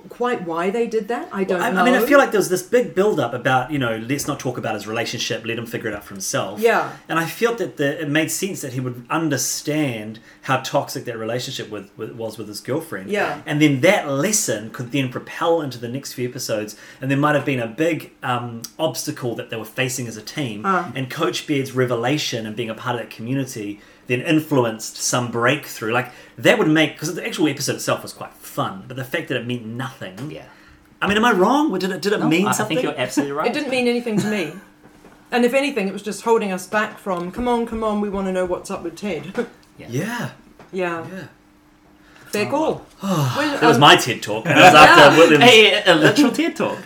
Quite 0.08 0.42
why 0.42 0.70
they 0.70 0.86
did 0.86 1.08
that, 1.08 1.28
I 1.32 1.44
don't 1.44 1.60
I, 1.60 1.70
know. 1.70 1.80
I 1.80 1.84
mean, 1.84 1.94
I 1.94 2.04
feel 2.04 2.18
like 2.18 2.30
there 2.30 2.38
was 2.38 2.48
this 2.48 2.62
big 2.62 2.94
build 2.94 3.18
up 3.18 3.32
about, 3.32 3.70
you 3.70 3.78
know, 3.78 3.96
let's 3.96 4.26
not 4.26 4.38
talk 4.38 4.58
about 4.58 4.74
his 4.74 4.86
relationship, 4.86 5.44
let 5.44 5.58
him 5.58 5.66
figure 5.66 5.88
it 5.88 5.94
out 5.94 6.04
for 6.04 6.14
himself. 6.14 6.60
Yeah. 6.60 6.92
And 7.08 7.18
I 7.18 7.26
felt 7.26 7.58
that 7.58 7.76
the, 7.76 8.02
it 8.02 8.08
made 8.08 8.30
sense 8.30 8.60
that 8.60 8.74
he 8.74 8.80
would 8.80 9.06
understand 9.08 10.20
how 10.42 10.58
toxic 10.58 11.04
that 11.06 11.16
relationship 11.18 11.70
with, 11.70 11.90
with 11.96 12.12
was 12.12 12.38
with 12.38 12.48
his 12.48 12.60
girlfriend. 12.60 13.10
Yeah. 13.10 13.42
And 13.46 13.60
then 13.60 13.80
that 13.80 14.08
lesson 14.08 14.70
could 14.70 14.92
then 14.92 15.10
propel 15.10 15.62
into 15.62 15.78
the 15.78 15.88
next 15.88 16.12
few 16.12 16.28
episodes, 16.28 16.76
and 17.00 17.10
there 17.10 17.18
might 17.18 17.34
have 17.34 17.46
been 17.46 17.60
a 17.60 17.66
big 17.66 18.12
um, 18.22 18.62
obstacle 18.78 19.34
that 19.36 19.50
they 19.50 19.56
were 19.56 19.64
facing 19.64 20.06
as 20.06 20.16
a 20.16 20.22
team. 20.22 20.66
Uh. 20.66 20.92
And 20.94 21.10
Coach 21.10 21.46
Beard's 21.46 21.72
revelation 21.72 22.46
and 22.46 22.54
being 22.54 22.70
a 22.70 22.74
part 22.74 22.96
of 22.96 23.02
that 23.02 23.10
community 23.10 23.80
then 24.06 24.20
influenced 24.20 24.96
some 24.96 25.30
breakthrough. 25.30 25.92
Like 25.92 26.12
that 26.38 26.58
would 26.58 26.68
make 26.68 26.92
because 26.94 27.14
the 27.14 27.26
actual 27.26 27.48
episode 27.48 27.76
itself 27.76 28.02
was 28.02 28.12
quite 28.12 28.34
fun, 28.34 28.84
but 28.88 28.96
the 28.96 29.04
fact 29.04 29.28
that 29.28 29.36
it 29.36 29.46
meant 29.46 29.64
nothing. 29.64 30.30
Yeah. 30.30 30.46
I 31.02 31.08
mean, 31.08 31.16
am 31.16 31.24
I 31.24 31.32
wrong? 31.32 31.76
Did 31.78 31.90
it 31.90 32.00
did 32.02 32.12
it 32.12 32.20
No, 32.20 32.28
mean 32.28 32.46
I, 32.46 32.50
I 32.50 32.64
think 32.64 32.82
you're 32.82 32.98
absolutely 32.98 33.32
right. 33.32 33.46
It 33.48 33.52
didn't 33.52 33.70
mean 33.70 33.86
anything 33.88 34.18
to 34.20 34.30
me. 34.30 34.52
And 35.32 35.44
if 35.44 35.52
anything, 35.52 35.88
it 35.88 35.92
was 35.92 36.02
just 36.02 36.22
holding 36.22 36.52
us 36.52 36.64
back 36.68 36.96
from, 36.96 37.32
come 37.32 37.48
on, 37.48 37.66
come 37.66 37.82
on, 37.82 38.00
we 38.00 38.08
want 38.08 38.28
to 38.28 38.32
know 38.32 38.44
what's 38.44 38.70
up 38.70 38.84
with 38.84 38.94
Ted. 38.96 39.34
Yeah, 39.76 39.88
yeah. 39.90 41.04
yeah. 41.10 41.26
Fair 42.26 42.48
call. 42.48 42.86
Well, 43.02 43.58
That 43.60 43.62
was 43.66 43.76
um, 43.76 43.80
my 43.80 43.96
TED 43.96 44.22
talk. 44.22 44.46
And 44.46 44.56
it 44.56 44.62
was 44.62 44.74
after 44.76 45.00
Yeah. 45.00 45.18
Williams. 45.18 45.44
Hey, 45.44 45.82
a 45.84 45.94
literal 45.96 46.30
TED 46.30 46.54
talk. 46.54 46.78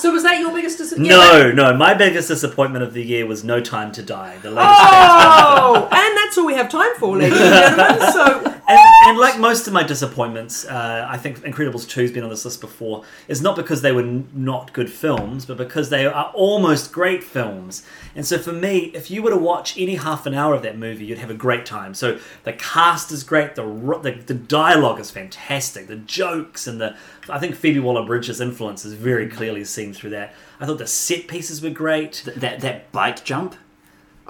So 0.00 0.12
was 0.12 0.22
that 0.22 0.38
your 0.38 0.52
biggest 0.52 0.78
disappointment? 0.78 1.56
No, 1.56 1.70
no. 1.70 1.76
My 1.76 1.94
biggest 1.94 2.28
disappointment 2.28 2.84
of 2.84 2.92
the 2.94 3.02
year 3.02 3.26
was 3.26 3.44
No 3.44 3.60
Time 3.60 3.92
to 3.92 4.02
Die, 4.02 4.38
the 4.42 4.50
latest. 4.50 4.76
Oh, 4.80 5.88
and 5.92 6.17
that's 6.28 6.36
all 6.38 6.46
we 6.46 6.54
have 6.54 6.68
time 6.68 6.94
for, 6.98 7.16
ladies 7.16 7.40
and 7.40 7.50
gentlemen. 7.78 8.12
So, 8.12 8.54
and, 8.68 8.78
and 9.06 9.18
like 9.18 9.38
most 9.40 9.66
of 9.66 9.72
my 9.72 9.82
disappointments, 9.82 10.66
uh, 10.66 11.06
I 11.08 11.16
think 11.16 11.38
Incredibles 11.38 11.86
2's 11.86 12.12
been 12.12 12.22
on 12.22 12.28
this 12.28 12.44
list 12.44 12.60
before, 12.60 13.02
is 13.28 13.40
not 13.40 13.56
because 13.56 13.80
they 13.80 13.92
were 13.92 14.02
n- 14.02 14.28
not 14.34 14.74
good 14.74 14.90
films, 14.92 15.46
but 15.46 15.56
because 15.56 15.88
they 15.88 16.04
are 16.04 16.30
almost 16.34 16.92
great 16.92 17.24
films. 17.24 17.82
And 18.14 18.26
so 18.26 18.36
for 18.38 18.52
me, 18.52 18.90
if 18.94 19.10
you 19.10 19.22
were 19.22 19.30
to 19.30 19.38
watch 19.38 19.78
any 19.78 19.94
half 19.94 20.26
an 20.26 20.34
hour 20.34 20.52
of 20.54 20.62
that 20.64 20.76
movie, 20.76 21.06
you'd 21.06 21.18
have 21.18 21.30
a 21.30 21.34
great 21.34 21.64
time. 21.64 21.94
So 21.94 22.18
the 22.44 22.52
cast 22.52 23.10
is 23.10 23.24
great, 23.24 23.54
the 23.54 23.62
the, 24.02 24.12
the 24.26 24.34
dialogue 24.34 25.00
is 25.00 25.10
fantastic, 25.10 25.86
the 25.86 25.96
jokes 25.96 26.66
and 26.66 26.78
the 26.78 26.94
I 27.30 27.38
think 27.38 27.54
Phoebe 27.54 27.80
Waller-Bridge's 27.80 28.40
influence 28.40 28.84
is 28.84 28.92
very 28.92 29.28
clearly 29.28 29.64
seen 29.64 29.92
through 29.94 30.10
that. 30.10 30.34
I 30.60 30.66
thought 30.66 30.78
the 30.78 30.86
set 30.86 31.26
pieces 31.26 31.62
were 31.62 31.70
great. 31.70 32.22
Th- 32.24 32.36
That 32.36 32.60
that 32.60 32.92
bike 32.92 33.24
jump. 33.24 33.54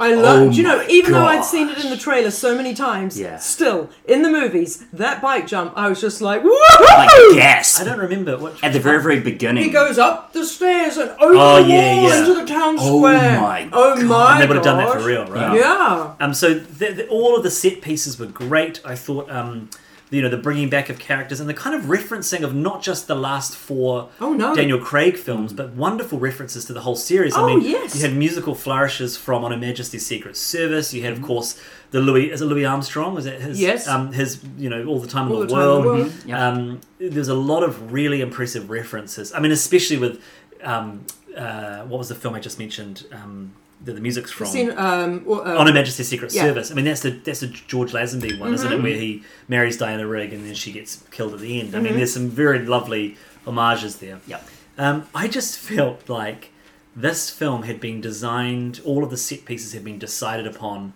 I 0.01 0.15
love. 0.15 0.41
Oh 0.49 0.51
do 0.51 0.57
you 0.57 0.63
know, 0.63 0.77
my 0.79 0.87
even 0.89 1.13
though 1.13 1.25
I'd 1.25 1.45
seen 1.45 1.69
it 1.69 1.83
in 1.85 1.91
the 1.91 1.97
trailer 1.97 2.31
so 2.31 2.57
many 2.57 2.73
times, 2.73 3.19
Yeah. 3.19 3.39
still 3.39 3.91
in 4.07 4.23
the 4.23 4.31
movies, 4.31 4.85
that 4.93 5.21
bike 5.21 5.47
jump, 5.49 5.73
I 5.77 5.89
was 5.89 6.01
just 6.01 6.21
like, 6.21 6.45
woo! 6.45 6.57
Like 6.81 7.11
gas. 7.35 7.81
I 7.81 7.85
don't 7.85 7.99
remember 7.99 8.37
what 8.39 8.63
At 8.63 8.73
the 8.73 8.79
very 8.81 9.03
very 9.03 9.19
beginning. 9.21 9.65
He 9.65 9.71
goes 9.71 9.99
up 9.99 10.33
the 10.33 10.45
stairs 10.45 10.97
and 10.99 11.11
over 11.21 11.35
Oh, 11.37 11.63
the 11.63 11.69
yeah, 11.69 11.95
wall 11.97 12.09
yeah. 12.11 12.19
into 12.21 12.35
the 12.35 12.47
town 12.47 12.77
Oh 12.79 12.99
square. 12.99 13.41
my 13.41 13.69
Oh 13.73 13.97
God. 13.97 14.05
my! 14.07 14.33
And 14.35 14.43
they 14.43 14.47
would 14.47 14.57
have 14.57 14.65
done 14.65 14.79
that 14.79 14.93
for 15.01 15.07
real, 15.07 15.27
right? 15.27 15.57
Yeah. 15.59 16.15
Um, 16.21 16.33
so 16.33 16.55
the, 16.55 16.93
the, 16.93 17.09
all 17.09 17.37
of 17.37 17.43
the 17.43 17.51
set 17.51 17.81
pieces 17.83 18.19
were 18.21 18.27
great. 18.27 18.81
I 18.85 18.95
thought, 18.95 19.29
um, 19.31 19.69
you 20.11 20.23
know, 20.23 20.29
the 20.31 20.37
bringing 20.39 20.71
back 20.71 20.89
of 20.89 20.99
characters 20.99 21.39
and 21.39 21.49
the 21.49 21.55
kind 21.55 21.77
of 21.77 21.83
referencing 21.91 22.43
of 22.43 22.55
not 22.55 22.83
just 22.83 23.07
the 23.09 23.15
last 23.15 23.55
four 23.55 24.09
Oh, 24.21 24.33
no. 24.33 24.55
Daniel 24.55 24.79
Craig 24.79 25.17
films, 25.19 25.53
but 25.53 25.71
wonderful 25.75 26.19
references 26.19 26.65
to 26.65 26.73
the 26.73 26.81
whole 26.81 26.97
series. 26.97 27.35
I 27.37 27.43
Oh, 27.43 27.47
mean, 27.47 27.61
yes. 27.61 27.95
you 27.95 28.01
had 28.09 28.17
musical 28.17 28.55
flourishes 28.55 29.17
from 29.19 29.45
On 29.45 29.51
Her 29.53 29.59
Majesty's 29.59 30.07
Secret 30.07 30.37
Service. 30.37 30.95
You 30.95 31.03
had, 31.03 31.15
Mm-hmm. 31.15 31.23
of 31.25 31.27
course, 31.29 31.61
the 31.91 32.01
Louis. 32.01 32.31
Is 32.31 32.41
it 32.41 32.47
Louis 32.47 32.65
Armstrong? 32.65 33.15
Was 33.15 33.27
it 33.27 33.41
his? 33.41 33.61
Yes. 33.61 33.87
Um, 33.87 34.13
his, 34.13 34.43
you 34.57 34.71
know, 34.71 34.85
all 34.87 34.99
the 34.99 35.09
time 35.09 35.31
All 35.31 35.43
in 35.43 35.47
the 35.49 35.55
the 35.55 35.61
Time 35.61 35.63
in 35.63 35.83
the 35.83 35.89
world. 35.89 35.99
World. 36.01 36.11
Mhm. 36.13 36.27
Yeah. 36.29 36.49
Um, 36.49 36.81
there's 36.99 37.29
a 37.29 37.35
lot 37.35 37.63
of 37.63 37.93
really 37.93 38.21
impressive 38.23 38.71
references. 38.71 39.33
I 39.35 39.41
mean, 39.41 39.53
especially 39.53 39.99
with 39.99 40.23
um, 40.63 41.05
uh, 41.37 41.81
what 41.83 41.99
was 41.99 42.09
the 42.09 42.15
film 42.15 42.35
I 42.35 42.41
just 42.41 42.59
mentioned? 42.59 43.05
Um, 43.13 43.53
that 43.85 43.93
the 43.95 44.01
music's 44.01 44.31
from. 44.31 44.47
Seen, 44.49 44.73
um, 44.77 45.23
or, 45.27 45.47
uh, 45.47 45.57
On 45.59 45.67
Her 45.67 45.73
Majesty's 45.73 46.09
Secret 46.09 46.33
Yeah. 46.35 46.43
Service. 46.43 46.71
I 46.71 46.75
mean, 46.75 46.85
that's 46.85 47.01
the 47.03 47.11
that's 47.11 47.41
the 47.41 47.47
George 47.47 47.93
Lazenby 47.93 48.39
one, 48.39 48.53
isn't 48.55 48.69
Mm-hmm. 48.69 48.81
it? 48.81 48.83
Where 48.83 49.01
he 49.01 49.23
marries 49.49 49.77
Diana 49.77 50.07
Rigg 50.07 50.33
and 50.33 50.45
then 50.45 50.55
she 50.55 50.73
gets 50.73 51.03
killed 51.11 51.35
at 51.35 51.41
the 51.41 51.61
end. 51.61 51.75
I 51.75 51.79
mean, 51.79 51.89
Mm-hmm. 51.89 51.97
there's 51.99 52.13
some 52.13 52.29
very 52.29 52.65
lovely 52.65 53.17
homages 53.45 53.97
there. 53.97 54.21
Yep. 54.27 54.49
Um, 54.79 55.07
I 55.15 55.29
just 55.29 55.59
felt 55.59 56.09
like 56.09 56.51
this 56.97 57.31
film 57.31 57.63
had 57.65 57.81
been 57.81 58.01
designed, 58.01 58.81
all 58.85 59.05
of 59.05 59.11
the 59.11 59.17
set 59.17 59.45
pieces 59.45 59.73
had 59.73 59.85
been 59.85 59.99
decided 59.99 60.47
upon 60.47 60.93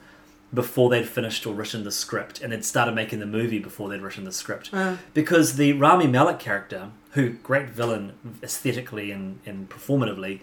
before 0.54 0.90
they'd 0.90 1.08
finished 1.08 1.46
or 1.46 1.54
written 1.54 1.82
the 1.84 1.90
script, 1.90 2.40
and 2.42 2.52
they'd 2.52 2.64
started 2.64 2.94
making 2.94 3.20
the 3.20 3.26
movie 3.26 3.58
before 3.58 3.88
they'd 3.88 4.02
written 4.02 4.24
the 4.24 4.32
script. 4.32 4.68
Uh. 4.72 4.96
Because 5.14 5.56
the 5.56 5.72
Rami 5.72 6.06
Malek 6.06 6.38
character, 6.38 6.90
who 7.12 7.30
great 7.30 7.70
villain 7.70 8.12
aesthetically 8.42 9.10
and, 9.12 9.38
and 9.46 9.70
performatively, 9.70 10.40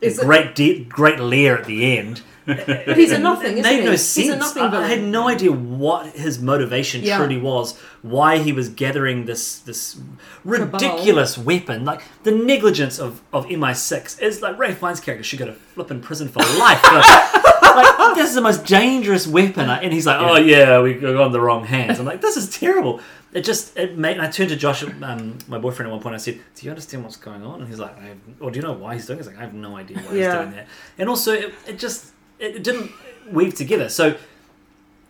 Is 0.00 0.18
it- 0.18 0.24
great 0.24 0.54
de- 0.54 0.84
great 0.84 1.18
lair 1.20 1.58
at 1.58 1.64
the 1.66 1.98
end. 1.98 2.22
But 2.46 2.96
he's 2.96 3.12
a 3.12 3.18
nothing, 3.18 3.58
It 3.58 3.66
isn't 3.66 3.70
made 3.70 3.80
he? 3.80 3.84
no 3.84 3.90
He's 3.90 4.28
a 4.30 4.36
nothing 4.36 4.62
I, 4.62 4.66
I 4.68 4.70
villain. 4.70 4.88
had 4.88 5.02
no 5.02 5.28
idea 5.28 5.52
what 5.52 6.06
his 6.16 6.38
motivation 6.40 7.02
Yeah. 7.02 7.18
truly 7.18 7.36
was. 7.36 7.78
Why 8.00 8.38
he 8.38 8.52
was 8.54 8.70
gathering 8.70 9.26
this 9.26 9.58
this 9.58 10.00
ridiculous 10.44 11.36
weapon. 11.36 11.84
Like 11.84 12.00
the 12.22 12.30
negligence 12.32 12.98
of, 12.98 13.20
of 13.34 13.46
MI6 13.46 14.20
is 14.22 14.40
like 14.40 14.58
Ralph 14.58 14.78
Fiennes' 14.78 15.00
character 15.00 15.24
should 15.24 15.38
go 15.38 15.46
to 15.46 15.52
flipping 15.52 16.00
prison 16.00 16.28
for 16.28 16.38
life. 16.58 16.82
like, 16.84 17.04
like, 17.84 18.14
this 18.16 18.28
is 18.30 18.34
the 18.34 18.40
most 18.40 18.64
dangerous 18.66 19.26
weapon, 19.26 19.68
and 19.70 19.92
he's 19.92 20.06
like, 20.06 20.20
"Oh 20.20 20.36
yeah, 20.36 20.80
we 20.80 20.94
got 20.94 21.16
on 21.16 21.32
the 21.32 21.40
wrong 21.40 21.64
hands." 21.64 21.98
I'm 21.98 22.06
like, 22.06 22.20
"This 22.20 22.36
is 22.36 22.48
terrible." 22.50 23.00
It 23.32 23.42
just 23.44 23.76
it 23.76 23.98
made. 23.98 24.12
And 24.12 24.22
I 24.22 24.30
turned 24.30 24.48
to 24.50 24.56
Josh, 24.56 24.82
um, 25.02 25.38
my 25.48 25.58
boyfriend, 25.58 25.88
at 25.88 25.92
one 25.92 26.00
point. 26.02 26.14
I 26.14 26.18
said, 26.18 26.40
"Do 26.54 26.64
you 26.64 26.70
understand 26.70 27.04
what's 27.04 27.16
going 27.16 27.42
on?" 27.44 27.60
And 27.60 27.68
he's 27.68 27.78
like, 27.78 27.96
I 27.98 28.04
have, 28.06 28.16
"Or 28.40 28.50
do 28.50 28.58
you 28.58 28.62
know 28.62 28.72
why 28.72 28.94
he's 28.94 29.06
doing?" 29.06 29.18
it? 29.18 29.22
He's 29.22 29.26
like, 29.32 29.38
"I 29.38 29.42
have 29.42 29.54
no 29.54 29.76
idea 29.76 29.98
why 29.98 30.14
Yeah. 30.14 30.24
he's 30.24 30.34
doing 30.44 30.50
that." 30.56 30.66
And 30.98 31.08
also, 31.08 31.32
it, 31.32 31.54
it 31.66 31.78
just 31.78 32.12
it, 32.38 32.56
it 32.56 32.62
didn't 32.64 32.90
weave 33.30 33.54
together. 33.54 33.88
So 33.90 34.16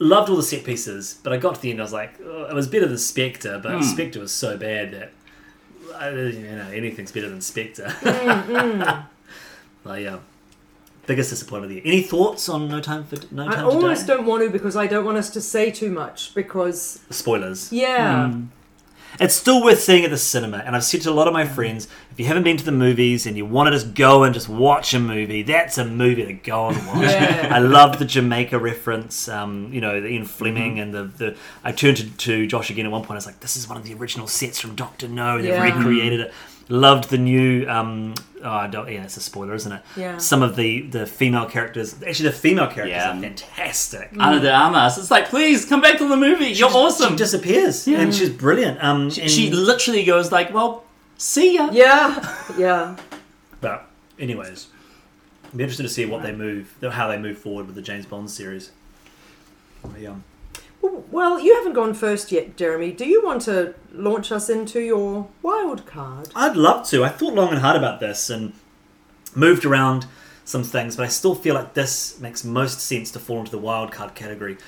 loved 0.00 0.30
all 0.30 0.36
the 0.36 0.42
set 0.42 0.64
pieces, 0.64 1.18
but 1.22 1.32
I 1.32 1.36
got 1.36 1.56
to 1.56 1.60
the 1.60 1.70
end. 1.70 1.80
I 1.80 1.82
was 1.84 1.92
like, 1.92 2.14
oh, 2.24 2.44
it 2.44 2.54
was 2.54 2.66
better 2.68 2.86
than 2.86 2.98
Spectre, 2.98 3.58
but 3.62 3.72
Hmm. 3.76 3.82
Spectre 3.82 4.20
was 4.20 4.32
so 4.32 4.56
bad 4.56 4.92
that 4.92 5.12
uh, 6.00 6.10
you 6.14 6.40
know 6.56 6.68
anything's 6.72 7.12
better 7.12 7.28
than 7.28 7.40
Spectre. 7.40 7.86
Mm, 8.02 9.04
like, 9.84 10.02
yeah, 10.04 10.18
biggest 11.08 11.30
disappointment 11.30 11.64
of 11.72 11.82
the 11.82 11.88
year. 11.88 11.94
Any 11.94 12.02
thoughts 12.02 12.48
on 12.48 12.68
No 12.68 12.80
Time 12.80 13.02
for 13.04 13.16
No 13.34 13.44
Time 13.44 13.52
I 13.52 13.56
Time 13.56 13.66
almost 13.66 14.02
to 14.02 14.06
Die? 14.06 14.14
don't 14.16 14.26
want 14.26 14.44
to 14.44 14.50
because 14.50 14.76
I 14.76 14.86
don't 14.86 15.04
want 15.04 15.18
us 15.18 15.30
to 15.30 15.40
say 15.40 15.70
too 15.72 15.90
much 15.90 16.32
because 16.34 17.00
Spoilers. 17.10 17.72
yeah, 17.72 18.32
It's 19.18 19.34
still 19.34 19.64
worth 19.64 19.80
seeing 19.80 20.04
at 20.04 20.10
the 20.10 20.18
cinema, 20.18 20.58
and 20.58 20.76
I've 20.76 20.84
said 20.84 21.00
to 21.02 21.10
a 21.10 21.12
lot 21.12 21.26
of 21.26 21.32
my 21.32 21.46
friends, 21.46 21.88
if 22.12 22.20
you 22.20 22.26
haven't 22.26 22.42
been 22.44 22.56
to 22.58 22.64
the 22.64 22.72
movies 22.72 23.26
and 23.26 23.36
you 23.36 23.46
want 23.46 23.66
to 23.68 23.70
just 23.72 23.94
go 23.94 24.22
and 24.24 24.34
just 24.34 24.48
watch 24.48 24.92
a 24.92 25.00
movie, 25.00 25.42
that's 25.42 25.78
a 25.78 25.84
movie 25.84 26.26
to 26.26 26.34
go 26.34 26.68
and 26.68 26.86
watch. 26.86 27.02
Yeah. 27.10 27.48
I 27.56 27.58
love 27.58 27.98
the 27.98 28.04
Jamaica 28.04 28.58
reference, 28.58 29.26
um, 29.28 29.72
you 29.72 29.80
know, 29.80 30.00
the 30.00 30.08
Ian 30.08 30.24
Fleming 30.26 30.78
and 30.78 30.92
the, 30.92 31.04
the. 31.04 31.36
I 31.64 31.72
turned 31.72 31.96
to, 31.96 32.10
to 32.10 32.46
Josh 32.46 32.70
again 32.70 32.84
at 32.86 32.92
one 32.92 33.00
point. 33.02 33.12
I 33.12 33.14
was 33.14 33.26
like, 33.26 33.40
"This 33.40 33.56
is 33.56 33.66
one 33.68 33.78
of 33.78 33.84
the 33.84 33.94
original 33.94 34.26
sets 34.26 34.60
from 34.60 34.74
Doctor 34.74 35.08
No. 35.08 35.38
They've 35.38 35.46
Yeah. 35.54 35.62
recreated 35.64 36.20
it." 36.20 36.34
Loved 36.70 37.08
the 37.10 37.16
new. 37.18 37.66
Um, 37.68 38.14
oh, 38.44 38.50
I 38.50 38.66
don't. 38.66 38.90
Yeah, 38.92 39.04
it's 39.04 39.16
a 39.16 39.20
spoiler, 39.20 39.54
isn't 39.54 39.72
it? 39.72 39.82
Yeah. 39.96 40.18
Some 40.18 40.42
of 40.42 40.54
the 40.54 40.82
the 40.82 41.06
female 41.06 41.46
characters. 41.46 41.94
Actually, 42.06 42.28
the 42.28 42.34
female 42.36 42.66
characters 42.66 42.90
Yeah. 42.90 43.16
are 43.16 43.20
fantastic. 43.20 44.10
Ana 44.18 44.38
de 44.38 44.52
Armas. 44.52 44.98
It's 44.98 45.10
like, 45.10 45.28
please 45.30 45.64
come 45.64 45.80
back 45.80 45.96
to 45.98 46.06
the 46.06 46.16
movie. 46.16 46.48
You're 46.48 46.68
awesome. 46.70 47.10
She 47.12 47.16
disappears, 47.16 47.86
and 47.88 48.14
she's 48.14 48.28
brilliant. 48.30 48.82
Um, 48.84 49.08
She, 49.10 49.22
and- 49.22 49.30
she 49.30 49.50
literally 49.50 50.04
goes 50.04 50.30
like, 50.30 50.52
well, 50.52 50.84
see 51.16 51.54
ya. 51.54 51.70
yeah, 51.72 52.36
yeah. 52.58 52.96
But, 53.62 53.88
anyways, 54.18 54.66
I'm 55.52 55.58
interested 55.60 55.84
to 55.84 55.88
see 55.88 56.04
what 56.04 56.22
they 56.22 56.32
move, 56.32 56.74
how 56.92 57.08
they 57.08 57.18
move 57.18 57.38
forward 57.38 57.66
with 57.66 57.76
the 57.76 57.82
James 57.82 58.04
Bond 58.04 58.30
series. 58.30 58.70
Yeah. 59.98 60.16
Well, 60.80 61.40
you 61.40 61.54
haven't 61.56 61.72
gone 61.72 61.94
first 61.94 62.30
yet, 62.30 62.56
Jeremy. 62.56 62.92
Do 62.92 63.06
you 63.06 63.24
want 63.24 63.42
to 63.42 63.74
launch 63.92 64.30
us 64.30 64.48
into 64.48 64.80
your 64.80 65.28
wild 65.42 65.86
card? 65.86 66.28
I'd 66.34 66.56
love 66.56 66.86
to. 66.88 67.04
I 67.04 67.08
thought 67.08 67.34
long 67.34 67.50
and 67.50 67.58
hard 67.58 67.76
about 67.76 68.00
this 68.00 68.30
and 68.30 68.52
moved 69.34 69.64
around 69.64 70.06
some 70.44 70.62
things, 70.62 70.96
but 70.96 71.04
I 71.04 71.08
still 71.08 71.34
feel 71.34 71.54
like 71.54 71.74
this 71.74 72.18
makes 72.20 72.44
most 72.44 72.80
sense 72.80 73.10
to 73.12 73.18
fall 73.18 73.40
into 73.40 73.50
the 73.50 73.58
wild 73.58 73.92
card 73.92 74.14
category. 74.14 74.58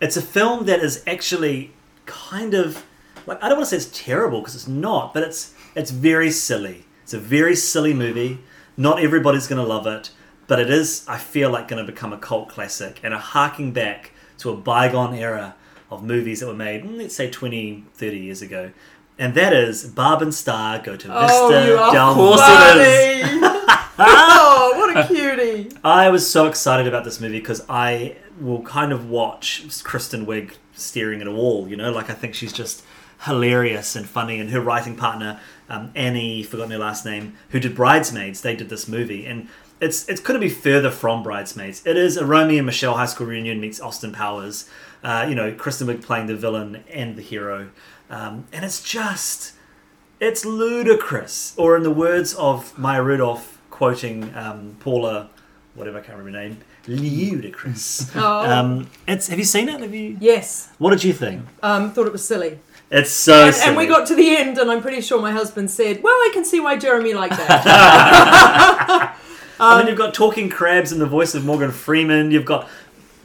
It's 0.00 0.16
a 0.16 0.22
film 0.22 0.66
that 0.66 0.80
is 0.80 1.02
actually 1.06 1.72
kind 2.06 2.54
of 2.54 2.84
like 3.26 3.42
I 3.42 3.48
don't 3.48 3.58
want 3.58 3.68
to 3.68 3.78
say 3.78 3.86
it's 3.86 3.98
terrible 3.98 4.40
because 4.40 4.54
it's 4.54 4.68
not, 4.68 5.14
but 5.14 5.22
it's 5.22 5.54
it's 5.74 5.90
very 5.90 6.30
silly. 6.30 6.84
It's 7.02 7.14
a 7.14 7.18
very 7.18 7.56
silly 7.56 7.94
movie. 7.94 8.40
Not 8.76 9.02
everybody's 9.02 9.46
going 9.46 9.62
to 9.62 9.68
love 9.68 9.86
it, 9.86 10.10
but 10.46 10.58
it 10.58 10.70
is 10.70 11.04
I 11.08 11.18
feel 11.18 11.50
like 11.50 11.68
going 11.68 11.84
to 11.84 11.90
become 11.90 12.12
a 12.12 12.18
cult 12.18 12.48
classic 12.48 13.00
and 13.02 13.14
a 13.14 13.18
harking 13.18 13.72
back 13.72 14.11
to 14.42 14.50
a 14.50 14.56
bygone 14.56 15.14
era 15.14 15.54
of 15.90 16.02
movies 16.02 16.40
that 16.40 16.46
were 16.46 16.54
made, 16.54 16.84
mm, 16.84 16.98
let's 16.98 17.14
say 17.14 17.30
20, 17.30 17.84
30 17.94 18.18
years 18.18 18.42
ago. 18.42 18.70
And 19.18 19.34
that 19.34 19.52
is 19.52 19.84
Barb 19.84 20.22
and 20.22 20.34
Star 20.34 20.78
go 20.78 20.96
to 20.96 21.06
Vista 21.06 21.12
oh, 21.12 21.78
are 21.78 21.92
Del 21.92 22.14
course 22.14 22.40
Mar. 22.40 22.72
it 22.76 23.22
funny. 23.24 23.40
oh, 23.98 24.72
what 24.76 24.96
a 24.96 25.06
cutie! 25.06 25.70
I 25.84 26.08
was 26.08 26.28
so 26.28 26.46
excited 26.46 26.86
about 26.86 27.04
this 27.04 27.20
movie 27.20 27.38
because 27.38 27.64
I 27.68 28.16
will 28.40 28.62
kind 28.62 28.90
of 28.90 29.08
watch 29.08 29.64
Kristen 29.84 30.26
Wiig 30.26 30.54
staring 30.72 31.20
at 31.20 31.28
a 31.28 31.32
wall, 31.32 31.68
you 31.68 31.76
know, 31.76 31.92
like 31.92 32.10
I 32.10 32.14
think 32.14 32.34
she's 32.34 32.52
just 32.52 32.82
hilarious 33.24 33.94
and 33.94 34.08
funny. 34.08 34.40
And 34.40 34.50
her 34.50 34.60
writing 34.60 34.96
partner, 34.96 35.40
um, 35.68 35.92
Annie, 35.94 36.42
forgotten 36.42 36.72
her 36.72 36.78
last 36.78 37.04
name, 37.04 37.36
who 37.50 37.60
did 37.60 37.74
Bridesmaids, 37.74 38.40
they 38.40 38.56
did 38.56 38.70
this 38.70 38.88
movie. 38.88 39.26
And 39.26 39.48
it's 39.82 40.08
it's 40.08 40.20
couldn't 40.20 40.40
be 40.40 40.48
further 40.48 40.90
from 40.90 41.22
Bridesmaids. 41.22 41.82
It 41.86 41.96
is 41.98 42.16
a 42.16 42.24
Romy 42.24 42.56
and 42.56 42.64
Michele 42.66 42.94
high 42.94 43.06
school 43.06 43.26
reunion 43.26 43.60
meets 43.60 43.80
Austin 43.80 44.12
Powers. 44.12 44.68
Uh, 45.04 45.26
you 45.28 45.34
know, 45.34 45.52
Kristen 45.52 45.88
Wiig 45.88 46.02
playing 46.02 46.26
the 46.28 46.36
villain 46.36 46.84
and 46.90 47.16
the 47.16 47.22
hero. 47.22 47.70
Um, 48.08 48.46
and 48.52 48.64
it's 48.64 48.82
just 48.82 49.52
it's 50.20 50.44
ludicrous. 50.44 51.54
Or 51.58 51.76
in 51.76 51.82
the 51.82 51.90
words 51.90 52.32
of 52.34 52.76
Maya 52.78 53.02
Rudolph, 53.02 53.58
quoting 53.70 54.32
um, 54.36 54.76
Paula, 54.80 55.28
whatever 55.74 55.98
I 55.98 56.00
can't 56.02 56.16
remember 56.18 56.38
her 56.38 56.48
name, 56.48 56.58
ludicrous. 56.86 58.10
Oh. 58.16 58.48
Um, 58.48 58.88
it's 59.08 59.26
have 59.28 59.38
you 59.38 59.44
seen 59.44 59.68
it? 59.68 59.80
Have 59.80 59.94
you? 59.94 60.16
Yes, 60.20 60.68
What 60.78 60.90
did 60.90 61.02
you 61.04 61.12
think? 61.12 61.44
um, 61.62 61.90
thought 61.92 62.06
it 62.06 62.12
was 62.12 62.24
silly. 62.24 62.58
It's 62.90 63.10
so 63.10 63.46
And, 63.46 63.54
silly. 63.54 63.68
and 63.68 63.76
we 63.78 63.86
got 63.86 64.06
to 64.08 64.14
the 64.14 64.36
end, 64.36 64.58
and 64.58 64.70
I'm 64.70 64.82
pretty 64.82 65.00
sure 65.00 65.20
my 65.20 65.32
husband 65.32 65.70
said, 65.70 66.02
"Well, 66.02 66.12
I 66.14 66.30
can 66.34 66.44
see 66.44 66.60
why 66.60 66.76
Jeremy 66.76 67.14
liked 67.14 67.36
that." 67.38 69.16
I 69.60 69.78
mean, 69.78 69.86
you've 69.88 69.98
got 69.98 70.14
talking 70.14 70.48
crabs 70.48 70.92
in 70.92 70.98
the 70.98 71.06
voice 71.06 71.34
of 71.34 71.44
Morgan 71.44 71.70
Freeman. 71.70 72.30
You've 72.30 72.44
got, 72.44 72.68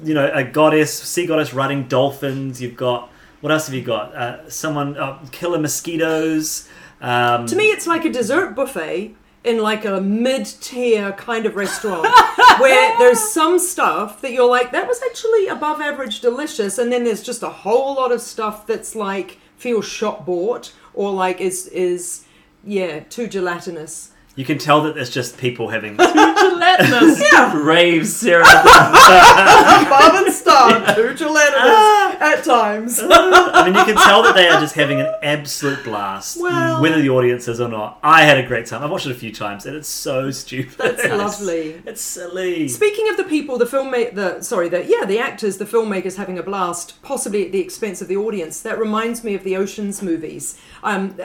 you 0.03 0.13
know, 0.13 0.29
a 0.33 0.43
goddess, 0.43 0.93
sea 0.93 1.25
goddess 1.25 1.53
riding 1.53 1.87
dolphins. 1.87 2.61
You've 2.61 2.77
got 2.77 3.09
What 3.41 3.51
else 3.51 3.67
have 3.67 3.75
you 3.75 3.83
got? 3.83 4.15
Uh, 4.15 4.49
someone 4.49 4.97
uh, 4.97 5.19
killer 5.31 5.59
mosquitoes. 5.59 6.67
Um, 7.01 7.45
To 7.47 7.55
me, 7.55 7.65
it's 7.71 7.87
like 7.87 8.05
a 8.05 8.11
dessert 8.11 8.55
buffet 8.55 9.15
in 9.43 9.59
like 9.61 9.85
a 9.85 10.01
mid-tier 10.01 11.13
kind 11.13 11.45
of 11.45 11.55
restaurant 11.55 12.07
where 12.59 12.97
there's 12.97 13.19
some 13.19 13.59
stuff 13.59 14.19
that 14.21 14.33
you're 14.33 14.49
like, 14.49 14.71
that 14.71 14.87
was 14.87 15.01
actually 15.09 15.47
above 15.47 15.79
average 15.79 16.19
delicious, 16.19 16.77
and 16.77 16.91
then 16.91 17.03
there's 17.03 17.23
just 17.23 17.43
a 17.43 17.49
whole 17.49 17.95
lot 17.95 18.11
of 18.11 18.19
stuff 18.21 18.67
that's 18.67 18.95
like 18.95 19.37
feels 19.55 19.85
shop 19.85 20.25
bought 20.25 20.73
or 20.93 21.11
like 21.13 21.39
is 21.39 21.67
is 21.67 22.25
yeah 22.65 22.99
too 23.01 23.27
gelatinous. 23.27 24.11
You 24.37 24.45
can 24.45 24.57
tell 24.59 24.81
that 24.83 24.95
there's 24.95 25.09
just 25.09 25.37
people 25.37 25.67
having. 25.67 25.97
Gelatinous. 25.97 27.19
Yeah. 27.19 27.57
Rave 27.59 28.07
Sarah. 28.07 28.43
Above 28.47 30.25
and 30.25 30.33
starved, 30.33 30.95
too 30.95 31.13
gelatinous 31.15 32.21
at 32.21 32.43
times. 32.43 32.99
I 33.03 33.65
mean, 33.65 33.75
you 33.75 33.83
can 33.83 33.95
tell 33.95 34.21
that 34.23 34.35
they 34.35 34.47
are 34.47 34.59
just 34.59 34.75
having 34.75 34.99
an 35.01 35.13
absolute 35.23 35.83
blast, 35.83 36.39
Well- 36.41 36.81
whether 36.81 37.01
the 37.01 37.09
audience 37.09 37.47
is 37.47 37.59
or 37.59 37.67
not. 37.67 37.99
I 38.03 38.23
had 38.23 38.37
a 38.37 38.45
great 38.45 38.65
time. 38.67 38.83
I've 38.83 38.91
watched 38.91 39.07
it 39.07 39.11
a 39.11 39.15
few 39.15 39.33
times, 39.33 39.65
and 39.65 39.75
it's 39.75 39.87
so 39.89 40.31
stupid. 40.31 40.77
That's 40.77 41.05
lovely. 41.05 41.81
It's 41.85 42.01
silly. 42.01 42.67
Speaking 42.67 43.09
of 43.09 43.17
the 43.17 43.23
people, 43.23 43.57
the 43.57 43.65
filmmaker, 43.65 44.13
the 44.13 44.41
sorry, 44.41 44.69
the 44.69 44.85
yeah, 44.85 45.05
the 45.05 45.19
actors, 45.19 45.57
the 45.57 45.65
filmmakers 45.65 46.15
having 46.15 46.37
a 46.37 46.43
blast, 46.43 47.01
possibly 47.01 47.45
at 47.45 47.51
the 47.51 47.59
expense 47.59 48.01
of 48.01 48.07
the 48.07 48.17
audience. 48.17 48.61
That 48.61 48.79
reminds 48.79 49.23
me 49.23 49.33
of 49.33 49.43
the 49.43 49.55
Ocean's 49.57 50.01
movies, 50.03 50.59
um, 50.83 51.15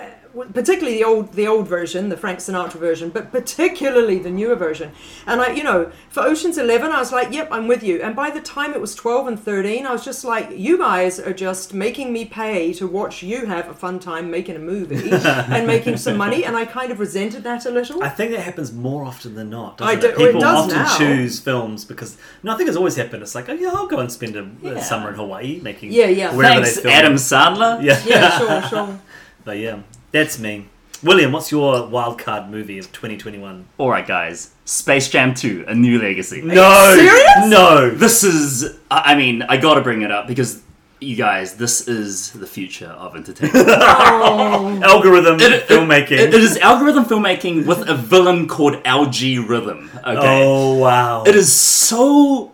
particularly 0.55 0.99
the 0.99 1.05
old 1.05 1.33
the 1.35 1.47
old 1.47 1.69
version, 1.69 2.09
the 2.09 2.17
Frank 2.17 2.39
Sinatra 2.39 2.75
version, 2.81 3.11
but 3.11 3.31
particularly 3.33 4.19
the 4.19 4.31
newer 4.31 4.55
version. 4.55 4.93
And 5.27 5.41
I, 5.41 5.53
you 5.53 5.63
know, 5.63 5.91
for 6.09 6.23
Ocean's 6.23 6.59
Eleven, 6.59 6.91
I 6.91 6.99
was 6.99 7.13
like, 7.13 7.33
yep, 7.33 7.49
I'm 7.51 7.69
with 7.69 7.83
you. 7.83 8.03
And 8.03 8.17
by 8.17 8.31
the 8.31 8.41
time 8.41 8.73
it 8.75 8.81
was 8.81 8.95
twelve 8.95 9.27
and 9.27 9.39
thirteen, 9.39 9.87
I 9.87 9.93
was 9.93 10.05
just 10.05 10.25
like, 10.25 10.51
you 10.53 10.79
guys 10.79 11.21
are 11.21 11.33
just 11.33 11.75
making 11.75 12.13
me 12.13 12.25
pay 12.25 12.73
to 12.75 12.87
watch 12.87 13.23
you 13.23 13.47
have 13.47 13.69
a 13.69 13.75
fun 13.75 13.99
time 13.99 14.31
making 14.31 14.57
a 14.57 14.61
movie 14.61 15.11
and 15.13 15.67
making 15.67 15.97
some 15.97 16.17
money, 16.17 16.45
and 16.45 16.57
I 16.57 16.65
kind 16.65 16.91
of 16.93 16.99
resented 17.01 17.43
that 17.45 17.67
a 17.67 17.71
little. 17.71 18.03
I 18.03 18.09
think 18.09 18.31
that 18.33 18.41
happens 18.41 18.73
more 18.73 19.05
often 19.05 19.35
than 19.35 19.51
not. 19.51 19.81
I 19.83 19.97
do- 19.97 20.09
it? 20.09 20.11
it 20.13 20.17
People 20.19 20.41
does 20.41 20.65
often 20.67 20.77
now. 20.79 20.99
choose 20.99 21.41
films 21.41 21.85
because 21.85 22.17
no, 22.43 22.53
I 22.53 22.57
think 22.57 22.69
it's 22.69 22.77
always 22.79 22.97
happened. 22.97 23.23
It's 23.23 23.35
like, 23.35 23.49
oh 23.49 23.55
yeah, 23.55 23.71
I'll 23.73 23.87
go 23.87 23.99
and 23.99 24.11
spend 24.11 24.37
a, 24.37 24.43
a 24.43 24.75
Yeah. 24.75 24.81
summer 24.81 25.11
in 25.11 25.15
Hawaii 25.17 25.61
making 25.63 25.93
Yeah, 25.93 26.07
yeah. 26.07 26.35
wherever 26.35 26.55
Thanks, 26.63 26.77
they 26.77 26.83
film. 26.83 26.95
Adam 26.95 27.15
Sandler. 27.15 27.83
Yeah, 27.83 28.01
yeah, 28.07 28.39
sure, 28.39 28.63
sure. 28.69 29.01
but 29.45 29.59
yeah, 29.59 29.81
that's 30.13 30.39
me. 30.39 30.67
William, 31.03 31.33
what's 31.33 31.51
your 31.51 31.87
wild 31.89 32.19
card 32.21 32.49
movie 32.49 32.79
of 32.79 32.93
2021? 32.93 33.67
All 33.79 33.91
right, 33.91 34.07
guys. 34.07 34.53
Space 34.65 35.09
Jam 35.09 35.35
2: 35.35 35.65
A 35.67 35.75
New 35.75 35.99
Legacy. 36.01 36.43
No, 36.43 36.95
serious? 36.95 37.49
no. 37.49 37.91
This 37.91 38.23
is. 38.23 38.79
I 38.91 39.13
I 39.13 39.15
mean, 39.17 39.43
I 39.43 39.57
got 39.57 39.75
to 39.75 39.81
bring 39.81 40.03
it 40.03 40.13
up 40.13 40.29
because 40.29 40.63
you 41.01 41.17
guys, 41.17 41.57
this 41.57 41.89
is 41.89 42.31
the 42.31 42.47
future 42.47 42.87
of 42.91 43.17
entertainment. 43.17 43.67
Oh. 44.15 44.81
Algorithm 44.85 45.41
It- 45.41 45.67
filmmaking. 45.67 46.13
It- 46.13 46.35
it 46.35 46.41
is 46.41 46.57
algorithm 46.59 47.05
filmmaking 47.05 47.67
with 47.67 47.89
a 47.89 47.95
villain 47.95 48.47
called 48.47 48.77
Al-G 48.85 49.39
Rhythm. 49.41 49.91
Okay. 49.99 50.45
Oh 50.45 50.75
wow! 50.79 51.25
It 51.25 51.35
is 51.35 51.53
so 51.53 52.53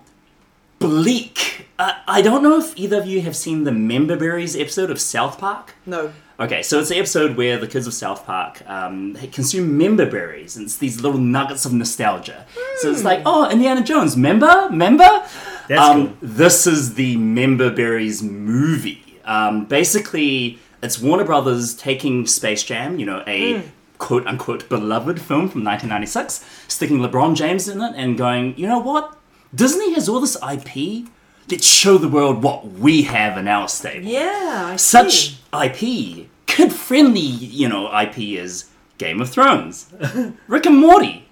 bleak. 0.79 1.67
Uh, 1.79 1.93
I 2.09 2.23
don't 2.23 2.43
know 2.43 2.59
if 2.59 2.77
either 2.79 2.99
of 2.99 3.07
you 3.07 3.21
have 3.23 3.37
seen 3.37 3.65
the 3.65 3.73
Member 3.73 4.17
Berries 4.17 4.57
episode 4.57 4.91
of 4.91 5.01
South 5.01 5.39
Park. 5.39 5.75
No. 5.87 6.13
Okay, 6.41 6.63
so 6.63 6.79
it's 6.79 6.89
the 6.89 6.99
episode 6.99 7.37
where 7.37 7.59
the 7.59 7.67
kids 7.67 7.89
of 7.89 7.95
South 7.95 8.25
Park 8.25 8.63
um, 8.71 9.15
consume 9.33 9.77
member 9.77 10.09
berries, 10.09 10.57
and 10.57 10.67
it's 10.67 10.77
these 10.77 11.01
little 11.01 11.19
nuggets 11.19 11.65
of 11.65 11.73
nostalgia. 11.73 12.47
So 12.77 12.93
it's 12.93 13.03
like, 13.03 13.23
oh, 13.27 13.51
Indiana 13.51 13.83
Jones, 13.83 14.17
member, 14.17 14.71
member. 14.71 15.27
That's 15.67 15.81
um, 15.81 16.07
cool. 16.09 16.17
This 16.23 16.65
is 16.69 16.95
the 16.95 17.17
Member 17.17 17.71
Berries 17.71 18.23
movie. 18.23 19.21
Um, 19.25 19.65
basically, 19.65 20.61
it's 20.81 21.01
Warner 21.01 21.25
Brothers 21.25 21.75
taking 21.75 22.25
Space 22.25 22.63
Jam, 22.63 23.01
you 23.01 23.07
know, 23.07 23.25
a 23.27 23.61
quote 23.99 24.25
unquote 24.27 24.69
beloved 24.69 25.21
film 25.21 25.49
from 25.49 25.65
1996, 25.65 26.45
sticking 26.69 26.99
LeBron 26.99 27.35
James 27.35 27.69
in 27.69 27.83
it, 27.83 27.95
and 27.97 28.17
going, 28.17 28.57
you 28.57 28.69
know 28.69 28.79
what? 28.79 29.19
Disney 29.53 29.93
has 29.95 30.09
all 30.09 30.21
this 30.21 30.37
IP. 30.41 31.09
Let's 31.51 31.67
show 31.67 31.97
the 31.99 32.09
world 32.09 32.43
what 32.43 32.67
we 32.73 33.03
have 33.03 33.39
in 33.39 33.49
our 33.49 33.69
stable 33.69 34.07
Yeah, 34.07 34.67
I 34.73 34.77
such 34.77 35.39
see. 35.53 36.23
IP, 36.25 36.29
kid 36.47 36.73
friendly, 36.73 37.21
you 37.21 37.69
know, 37.69 37.91
IP 37.99 38.19
is 38.19 38.67
Game 38.99 39.21
of 39.21 39.31
Thrones, 39.31 39.87
Rick 40.47 40.67
and 40.67 40.79
Morty, 40.79 41.27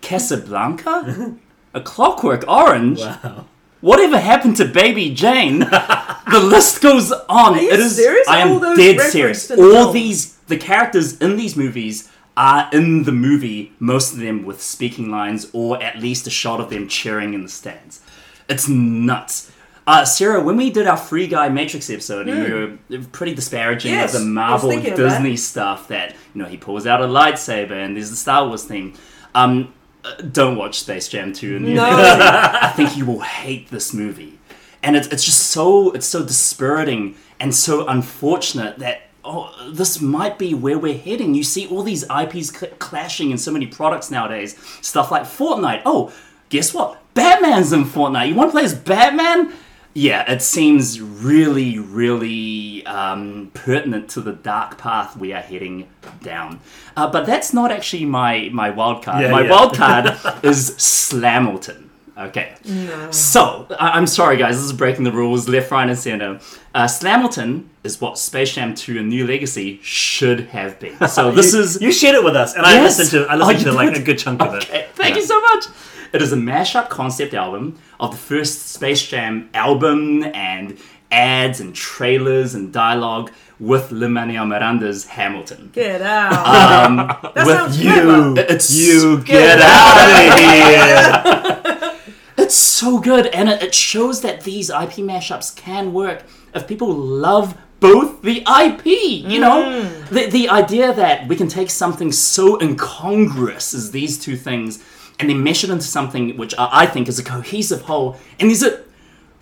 Casablanca, 0.00 1.34
A 1.74 1.80
Clockwork 1.80 2.44
Orange. 2.46 3.00
wow. 3.00 3.46
Whatever 3.80 4.18
happened 4.20 4.56
to 4.58 4.64
Baby 4.64 5.12
Jane? 5.12 5.58
the 6.30 6.40
list 6.44 6.80
goes 6.82 7.10
on. 7.10 7.54
Are 7.54 7.60
you 7.60 7.68
it 7.70 7.80
is. 7.80 7.96
serious? 7.96 8.28
I 8.28 8.42
All 8.42 8.54
am 8.56 8.60
those 8.60 8.76
dead 8.78 9.00
serious. 9.10 9.50
All 9.50 9.56
film? 9.56 9.92
these 9.94 10.36
the 10.46 10.56
characters 10.56 11.18
in 11.18 11.36
these 11.36 11.56
movies 11.56 12.08
are 12.36 12.68
in 12.72 13.02
the 13.02 13.10
movie. 13.12 13.72
Most 13.80 14.12
of 14.12 14.20
them 14.20 14.44
with 14.44 14.62
speaking 14.62 15.10
lines 15.10 15.50
or 15.52 15.82
at 15.82 15.98
least 15.98 16.28
a 16.28 16.30
shot 16.30 16.60
of 16.60 16.70
them 16.70 16.86
cheering 16.86 17.34
in 17.34 17.42
the 17.42 17.48
stands. 17.48 18.00
It's 18.48 18.68
nuts. 18.68 19.50
Uh, 19.86 20.04
Sarah, 20.04 20.40
when 20.40 20.56
we 20.56 20.70
did 20.70 20.86
our 20.86 20.96
Free 20.96 21.26
Guy 21.26 21.48
Matrix 21.48 21.90
episode, 21.90 22.28
and 22.28 22.78
we 22.88 22.98
were 22.98 23.04
pretty 23.10 23.34
disparaging 23.34 23.92
Hmm. 23.92 23.98
Yes, 23.98 24.14
of 24.14 24.20
the 24.20 24.26
Marvel 24.26 24.70
of 24.70 24.82
that. 24.84 24.96
Disney 24.96 25.36
stuff 25.36 25.88
that 25.88 26.14
you 26.34 26.42
know 26.42 26.48
he 26.48 26.56
pulls 26.56 26.86
out 26.86 27.00
a 27.02 27.06
lightsaber 27.06 27.72
and 27.72 27.96
there's 27.96 28.10
the 28.10 28.16
Star 28.16 28.46
Wars 28.46 28.62
theme. 28.64 28.94
Um, 29.34 29.74
uh, 30.04 30.14
don't 30.22 30.56
watch 30.56 30.80
Space 30.80 31.08
Jam 31.08 31.32
2 31.32 31.56
and 31.56 31.74
No. 31.74 31.84
I 31.88 32.72
think 32.76 32.96
you 32.96 33.06
will 33.06 33.20
hate 33.20 33.70
this 33.70 33.92
movie. 33.92 34.38
And 34.84 34.96
it's, 34.96 35.06
it's 35.08 35.24
just 35.24 35.48
so 35.48 35.90
it's 35.92 36.06
so 36.06 36.24
dispiriting 36.24 37.16
and 37.40 37.52
so 37.54 37.86
unfortunate 37.86 38.78
that 38.80 39.02
oh 39.24 39.52
this 39.72 40.00
might 40.00 40.38
be 40.38 40.54
where 40.54 40.78
we're 40.78 40.98
heading. 40.98 41.34
You 41.34 41.42
see 41.44 41.66
all 41.66 41.82
these 41.82 42.04
IPs 42.04 42.56
cl- 42.56 42.72
clashing 42.78 43.32
in 43.32 43.38
so 43.38 43.50
many 43.50 43.66
products 43.66 44.12
nowadays. 44.12 44.56
Stuff 44.80 45.10
like 45.10 45.22
Fortnite. 45.22 45.82
Oh, 45.84 46.12
guess 46.50 46.72
what? 46.72 47.01
Batman's 47.14 47.72
in 47.72 47.84
Fortnite. 47.84 48.28
You 48.28 48.34
want 48.34 48.48
to 48.50 48.52
play 48.52 48.64
as 48.64 48.74
Batman? 48.74 49.52
Yeah, 49.94 50.30
it 50.30 50.40
seems 50.40 51.00
really, 51.02 51.78
really 51.78 52.84
um, 52.86 53.50
pertinent 53.52 54.08
to 54.10 54.22
the 54.22 54.32
dark 54.32 54.78
path 54.78 55.16
we 55.18 55.34
are 55.34 55.42
heading 55.42 55.86
down. 56.22 56.60
Uh, 56.96 57.10
but 57.10 57.26
that's 57.26 57.52
not 57.52 57.70
actually 57.70 58.06
my 58.06 58.48
my 58.52 58.70
wild 58.70 59.02
card. 59.02 59.22
Yeah, 59.22 59.30
my 59.30 59.42
yeah. 59.42 59.50
wild 59.50 59.74
card 59.76 60.06
is 60.42 60.70
Slamilton. 60.78 61.88
Okay. 62.16 62.54
No. 62.66 63.10
So, 63.10 63.66
I- 63.78 63.90
I'm 63.92 64.06
sorry, 64.06 64.36
guys, 64.36 64.56
this 64.56 64.64
is 64.64 64.72
breaking 64.72 65.04
the 65.04 65.12
rules 65.12 65.48
left, 65.48 65.70
right, 65.70 65.88
and 65.88 65.98
center. 65.98 66.40
Uh, 66.74 66.84
Slamilton 66.84 67.64
is 67.84 68.00
what 68.02 68.18
Space 68.18 68.54
Jam 68.54 68.74
2 68.74 68.98
A 68.98 69.02
New 69.02 69.26
Legacy 69.26 69.80
should 69.82 70.40
have 70.48 70.78
been. 70.78 70.96
So, 71.08 71.32
this 71.38 71.54
you, 71.54 71.60
is. 71.60 71.80
you 71.80 71.90
shared 71.92 72.14
it 72.14 72.22
with 72.22 72.36
us, 72.36 72.54
and 72.54 72.64
I 72.66 72.82
listened 72.82 73.10
to 73.10 73.26
I 73.30 73.34
Oh, 73.34 73.38
listened 73.38 73.58
you 73.60 73.70
to 73.70 73.72
like 73.72 73.92
did? 73.94 74.02
a 74.02 74.04
good 74.04 74.18
chunk 74.18 74.40
of 74.42 74.54
it. 74.54 74.64
Thank 74.94 75.14
Yeah. 75.16 75.20
you 75.20 75.26
so 75.26 75.40
much. 75.40 75.64
It 76.12 76.20
is 76.20 76.32
a 76.32 76.36
mashup 76.36 76.90
concept 76.90 77.32
album 77.32 77.78
of 77.98 78.10
the 78.10 78.18
first 78.18 78.68
Space 78.68 79.06
Jam 79.06 79.48
album 79.54 80.22
and 80.22 80.76
ads 81.10 81.60
and 81.60 81.74
trailers 81.74 82.54
and 82.54 82.70
dialogue 82.72 83.32
with 83.58 83.90
Lin 83.92 84.12
Manuel 84.12 84.44
Miranda's 84.46 85.06
Hamilton. 85.06 85.70
Get 85.72 86.02
out. 86.02 86.90
Um, 86.90 86.96
that 87.34 87.46
with 87.46 87.56
sounds 87.56 87.82
you. 87.82 87.92
clever. 87.92 88.40
It's 88.48 88.70
You 88.74 89.18
get 89.18 89.26
get 89.26 89.60
out 89.62 90.10
of 90.10 90.38
here. 90.38 91.98
it's 92.44 92.54
so 92.54 92.98
good, 92.98 93.26
and 93.28 93.48
it, 93.48 93.62
it 93.62 93.74
shows 93.74 94.20
that 94.20 94.42
these 94.42 94.68
IP 94.68 94.96
mashups 95.00 95.54
can 95.56 95.94
work 95.94 96.24
if 96.54 96.66
people 96.66 96.92
love 96.92 97.56
both 97.80 98.20
the 98.22 98.42
IP. 98.62 98.84
You 98.86 99.40
know, 99.40 99.88
the 100.10 100.26
the 100.26 100.48
idea 100.50 100.92
that 100.92 101.26
we 101.26 101.36
can 101.36 101.48
take 101.48 101.70
something 101.70 102.12
so 102.12 102.60
incongruous 102.60 103.72
as 103.72 103.92
these 103.92 104.18
two 104.18 104.36
things 104.36 104.82
and 105.22 105.30
then 105.30 105.42
mesh 105.42 105.64
it 105.64 105.70
into 105.70 105.84
something 105.86 106.36
which 106.36 106.54
I 106.58 106.68
I 106.82 106.86
think 106.86 107.08
is 107.08 107.18
a 107.18 107.24
cohesive 107.24 107.82
whole, 107.82 108.16
and 108.38 108.50
there's 108.50 108.62
a 108.62 108.80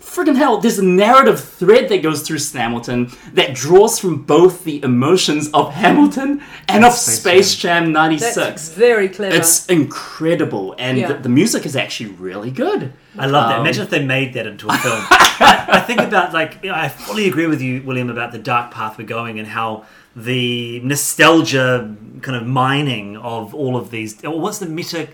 friggin' 0.01 0.35
hell, 0.35 0.57
there's 0.57 0.79
a 0.79 0.83
narrative 0.83 1.39
thread 1.39 1.87
that 1.89 2.01
goes 2.01 2.21
through 2.23 2.39
Hamilton 2.59 3.11
that 3.33 3.53
draws 3.53 3.99
from 3.99 4.23
both 4.23 4.63
the 4.63 4.81
emotions 4.83 5.47
of 5.53 5.73
Hamilton 5.73 6.41
and 6.67 6.83
of 6.83 6.93
Space 6.93 7.19
Space 7.19 7.55
Jam 7.55 7.93
That's 7.93 8.35
96. 8.35 8.69
very 8.69 9.09
clever. 9.09 9.35
It's 9.35 9.67
incredible, 9.67 10.73
and 10.79 10.97
Yeah. 10.97 11.07
the, 11.09 11.13
the 11.19 11.29
music 11.29 11.65
is 11.65 11.75
actually 11.75 12.11
really 12.13 12.49
good. 12.51 12.93
I 13.17 13.27
love 13.27 13.49
that. 13.49 13.55
Um, 13.57 13.61
Imagine 13.61 13.83
if 13.83 13.89
they 13.91 14.03
made 14.03 14.33
that 14.33 14.47
into 14.47 14.67
a 14.67 14.73
film. 14.77 15.01
I, 15.09 15.65
I 15.77 15.79
think 15.81 15.99
about 16.01 16.33
like 16.33 16.57
you 16.63 16.69
know, 16.71 16.75
I 16.75 16.89
fully 16.89 17.27
agree 17.27 17.47
with 17.47 17.61
you, 17.61 17.83
William, 17.83 18.09
about 18.09 18.31
the 18.31 18.39
dark 18.39 18.71
path 18.71 18.97
we're 18.97 19.05
going 19.05 19.37
and 19.39 19.47
how 19.47 19.85
the 20.15 20.79
nostalgia 20.81 21.95
kind 22.21 22.35
of 22.35 22.45
mining 22.47 23.17
of 23.17 23.53
all 23.53 23.77
of 23.77 23.91
these. 23.91 24.19
What's 24.23 24.59
the 24.59 24.65
meta 24.65 25.07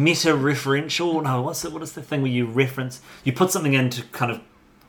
meta 0.00 0.30
referential? 0.30 1.22
No, 1.22 1.42
what's 1.42 1.62
the 1.62 1.70
what 1.70 1.82
is 1.82 1.92
the 1.92 2.02
thing 2.02 2.22
where 2.22 2.30
you 2.30 2.46
reference? 2.46 3.00
You 3.24 3.32
put 3.32 3.50
something 3.50 3.74
into 3.74 4.02
kind 4.06 4.32
of 4.32 4.40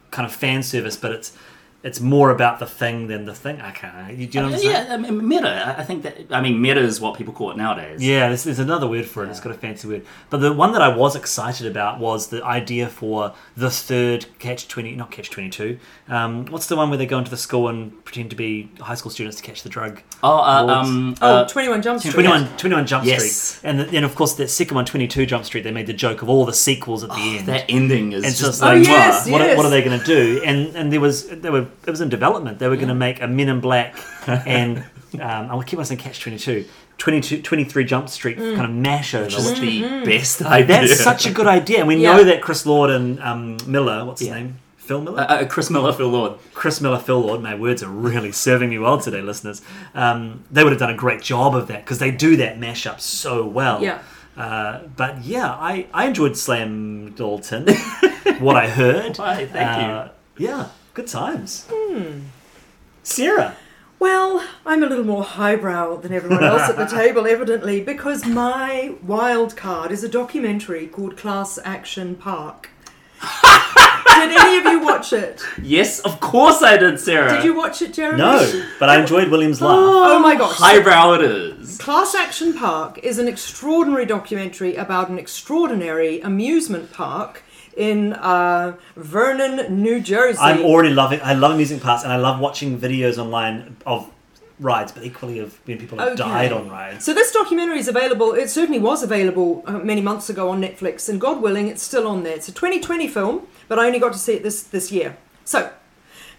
kind 0.09 0.25
of 0.25 0.33
fan 0.33 0.63
service, 0.63 0.97
but 0.97 1.11
it's 1.11 1.35
it's 1.83 1.99
more 1.99 2.29
about 2.29 2.59
the 2.59 2.65
thing 2.67 3.07
than 3.07 3.25
the 3.25 3.33
thing. 3.33 3.59
I 3.59 3.71
can't. 3.71 4.15
You, 4.17 4.27
do 4.27 4.37
you 4.37 4.43
know 4.43 4.49
what 4.51 4.55
I'm 4.55 4.61
saying? 4.61 4.87
yeah, 4.87 4.93
I 4.93 4.97
mean, 4.97 5.27
meta. 5.27 5.49
I- 5.49 5.81
I 5.81 5.83
think 5.83 6.03
that. 6.03 6.17
I 6.31 6.39
mean, 6.41 6.61
meta 6.61 6.79
is 6.79 7.01
what 7.01 7.17
people 7.17 7.33
call 7.33 7.49
it 7.51 7.57
nowadays. 7.57 8.03
Yeah, 8.03 8.27
there's, 8.27 8.43
there's 8.43 8.59
another 8.59 8.87
word 8.87 9.05
for 9.05 9.23
it. 9.23 9.29
It's 9.29 9.39
got 9.39 9.51
a 9.51 9.55
fancy 9.55 9.87
word. 9.87 10.05
But 10.29 10.37
the 10.41 10.53
one 10.53 10.73
that 10.73 10.81
I 10.81 10.95
was 10.95 11.15
excited 11.15 11.65
about 11.65 11.99
was 11.99 12.27
the 12.27 12.43
idea 12.43 12.87
for 12.87 13.33
the 13.57 13.71
third 13.71 14.27
Catch 14.39 14.67
20, 14.67 14.95
not 14.95 15.09
Catch 15.11 15.31
22. 15.31 15.79
Um, 16.07 16.45
what's 16.47 16.67
the 16.67 16.75
one 16.75 16.89
where 16.89 16.97
they 16.97 17.05
go 17.07 17.17
into 17.17 17.31
the 17.31 17.37
school 17.37 17.67
and 17.67 18.03
pretend 18.05 18.29
to 18.29 18.35
be 18.35 18.69
high 18.79 18.95
school 18.95 19.09
students 19.11 19.37
to 19.37 19.43
catch 19.43 19.63
the 19.63 19.69
drug? 19.69 20.01
Oh, 20.21 20.37
uh, 20.37 20.63
Lords. 20.63 20.89
um, 20.89 21.15
Oh, 21.21 21.35
uh, 21.37 21.47
21 21.47 21.81
Jump 21.81 21.99
Street. 21.99 22.13
21, 22.13 22.57
21 22.57 22.85
Jump 22.85 23.05
Yes. 23.05 23.31
Street. 23.31 23.69
And 23.69 23.79
then, 23.79 24.03
of 24.03 24.13
course, 24.15 24.33
that 24.35 24.49
second 24.49 24.75
one, 24.75 24.85
22 24.85 25.25
Jump 25.25 25.45
Street, 25.45 25.61
they 25.63 25.71
made 25.71 25.87
the 25.87 25.93
joke 25.93 26.21
of 26.21 26.29
all 26.29 26.45
the 26.45 26.53
sequels 26.53 27.03
at 27.03 27.09
the 27.09 27.37
end. 27.37 27.47
that 27.47 27.65
ending 27.69 28.11
is 28.11 28.23
And 28.23 28.33
so 28.33 28.45
just 28.47 28.61
like, 28.61 28.77
Oh, 28.77 28.81
yes, 28.81 29.27
what, 29.29 29.41
yes. 29.41 29.57
what 29.57 29.65
are 29.65 29.69
they 29.69 29.81
going 29.81 29.99
to 29.99 30.05
do? 30.05 30.41
And 30.45 30.75
and 30.75 30.91
there 30.93 30.99
was 30.99 31.27
they 31.27 31.49
were 31.49 31.67
it 31.85 31.91
was 31.91 32.01
in 32.01 32.09
development. 32.09 32.59
They 32.59 32.67
were 32.67 32.75
going 32.75 32.87
to 32.89 32.95
make 32.95 33.21
a 33.21 33.27
Men 33.27 33.49
in 33.49 33.59
Black 33.59 33.95
and 34.27 34.79
um, 35.15 35.49
I'll 35.51 35.63
keep 35.63 35.77
on 35.79 35.85
saying 35.85 35.99
Catch 35.99 36.21
22, 36.21 36.65
22 36.97 37.41
23 37.41 37.83
Jump 37.85 38.09
Street 38.09 38.37
Mm. 38.37 38.55
kind 38.55 38.65
of 38.69 38.75
mash 38.75 39.13
over. 39.13 39.25
which 39.25 39.35
is 39.37 39.59
the 39.59 39.81
best 40.05 40.41
idea. 40.43 40.87
That's 40.87 41.03
such 41.03 41.25
a 41.25 41.31
good 41.31 41.47
idea, 41.47 41.79
and 41.79 41.87
we 41.87 41.95
Yeah. 42.03 42.15
know 42.17 42.23
that 42.23 42.41
Chris 42.41 42.65
Lord 42.65 42.89
and 42.89 43.19
um, 43.21 43.57
Miller, 43.67 44.05
what's 44.05 44.19
his 44.21 44.29
Yeah. 44.29 44.35
name? 44.35 44.57
Phil 44.77 45.01
Miller. 45.01 45.21
Uh, 45.21 45.25
uh, 45.25 45.45
Chris 45.45 45.69
Miller, 45.69 45.93
Phil 45.93 46.09
Lord. 46.09 46.33
Chris 46.53 46.81
Miller, 46.81 46.97
Phil 46.99 47.19
Lord. 47.19 47.41
My 47.41 47.55
words 47.55 47.81
are 47.83 47.87
really 47.89 48.31
serving 48.31 48.69
me 48.69 48.79
well 48.79 48.99
today, 48.99 49.21
listeners. 49.21 49.61
Um, 49.93 50.43
they 50.51 50.63
would 50.63 50.71
have 50.73 50.79
done 50.79 50.89
a 50.89 50.95
great 50.97 51.21
job 51.21 51.55
of 51.55 51.67
that 51.67 51.83
because 51.85 51.99
they 51.99 52.11
do 52.11 52.35
that 52.37 52.59
mashup 52.59 52.99
so 52.99 53.45
well. 53.45 53.81
Yeah. 53.81 53.99
Uh, 54.35 54.79
but 54.97 55.23
yeah, 55.23 55.49
I, 55.51 55.87
I 55.93 56.07
enjoyed 56.07 56.31
Slamilton. 56.33 57.69
what 58.41 58.55
I 58.55 58.67
heard. 58.69 59.17
Why, 59.17 59.45
thank 59.45 59.81
you. 59.81 59.87
Uh, 59.93 60.09
Yeah, 60.37 60.67
good 60.93 61.07
times. 61.07 61.67
Hmm. 61.69 62.21
Sarah. 63.03 63.55
Well, 63.99 64.47
I'm 64.65 64.81
a 64.81 64.87
little 64.87 65.03
more 65.03 65.23
highbrow 65.23 65.97
than 65.97 66.11
everyone 66.11 66.43
else 66.43 66.67
at 66.69 66.75
the 66.75 66.85
table, 66.97 67.27
evidently, 67.27 67.81
because 67.81 68.25
my 68.25 68.95
wild 69.03 69.55
card 69.55 69.91
is 69.91 70.03
a 70.03 70.09
documentary 70.09 70.87
called 70.87 71.17
Class 71.17 71.59
Action 71.63 72.15
Park. 72.15 72.69
did 74.27 74.37
any 74.37 74.57
of 74.57 74.65
you 74.65 74.79
watch 74.79 75.13
it? 75.13 75.43
Yes, 75.61 75.99
of 75.99 76.19
course 76.19 76.63
I 76.63 76.77
did, 76.77 76.99
Sarah. 76.99 77.35
Did 77.35 77.43
you 77.43 77.55
watch 77.55 77.81
it, 77.81 77.93
Jeremy? 77.93 78.17
No, 78.17 78.65
but 78.79 78.89
I 78.89 78.99
enjoyed 78.99 79.29
William's 79.29 79.61
laugh. 79.61 79.77
Oh 79.77 80.19
my 80.19 80.35
gosh. 80.35 80.57
Highbrow 80.57 81.13
it 81.13 81.21
is. 81.21 81.77
Class 81.77 82.15
Action 82.15 82.53
Park 82.53 82.99
is 82.99 83.19
an 83.19 83.27
extraordinary 83.27 84.05
documentary 84.05 84.75
about 84.75 85.09
an 85.09 85.19
extraordinary 85.19 86.19
amusement 86.21 86.91
park 86.91 87.43
in 87.77 88.13
uh, 88.13 88.75
Vernon, 88.95 89.81
New 89.81 89.99
Jersey. 90.01 90.39
I'm 90.41 90.63
already 90.63 90.93
loving. 90.93 91.19
I 91.23 91.33
love 91.33 91.51
amusing 91.53 91.79
parks, 91.79 92.03
and 92.03 92.11
I 92.11 92.17
love 92.17 92.39
watching 92.39 92.77
videos 92.79 93.17
online 93.17 93.75
of 93.85 94.09
rides, 94.59 94.91
but 94.91 95.03
equally 95.03 95.39
of 95.39 95.59
when 95.65 95.77
people 95.79 95.97
have 95.97 96.09
Okay. 96.09 96.17
died 96.17 96.51
on 96.51 96.69
rides. 96.69 97.03
So 97.03 97.13
this 97.13 97.31
documentary 97.31 97.79
is 97.79 97.87
available. 97.87 98.33
It 98.33 98.49
certainly 98.49 98.79
was 98.79 99.01
available 99.01 99.63
uh, 99.65 99.79
many 99.79 100.01
months 100.01 100.29
ago 100.29 100.49
on 100.49 100.61
Netflix, 100.61 101.09
and 101.09 101.19
God 101.19 101.41
willing, 101.41 101.67
it's 101.67 101.81
still 101.81 102.07
on 102.07 102.23
there. 102.23 102.35
It's 102.35 102.47
a 102.47 102.51
2020 102.51 103.07
film, 103.07 103.47
but 103.67 103.79
I 103.79 103.87
only 103.87 103.99
got 103.99 104.13
to 104.13 104.19
see 104.19 104.33
it 104.33 104.43
this 104.43 104.61
this 104.63 104.91
year. 104.91 105.17
So, 105.45 105.71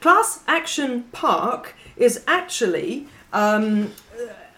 Class 0.01 0.41
Action 0.47 1.05
Park 1.13 1.75
is 1.97 2.23
actually. 2.27 3.09
Um, 3.33 3.91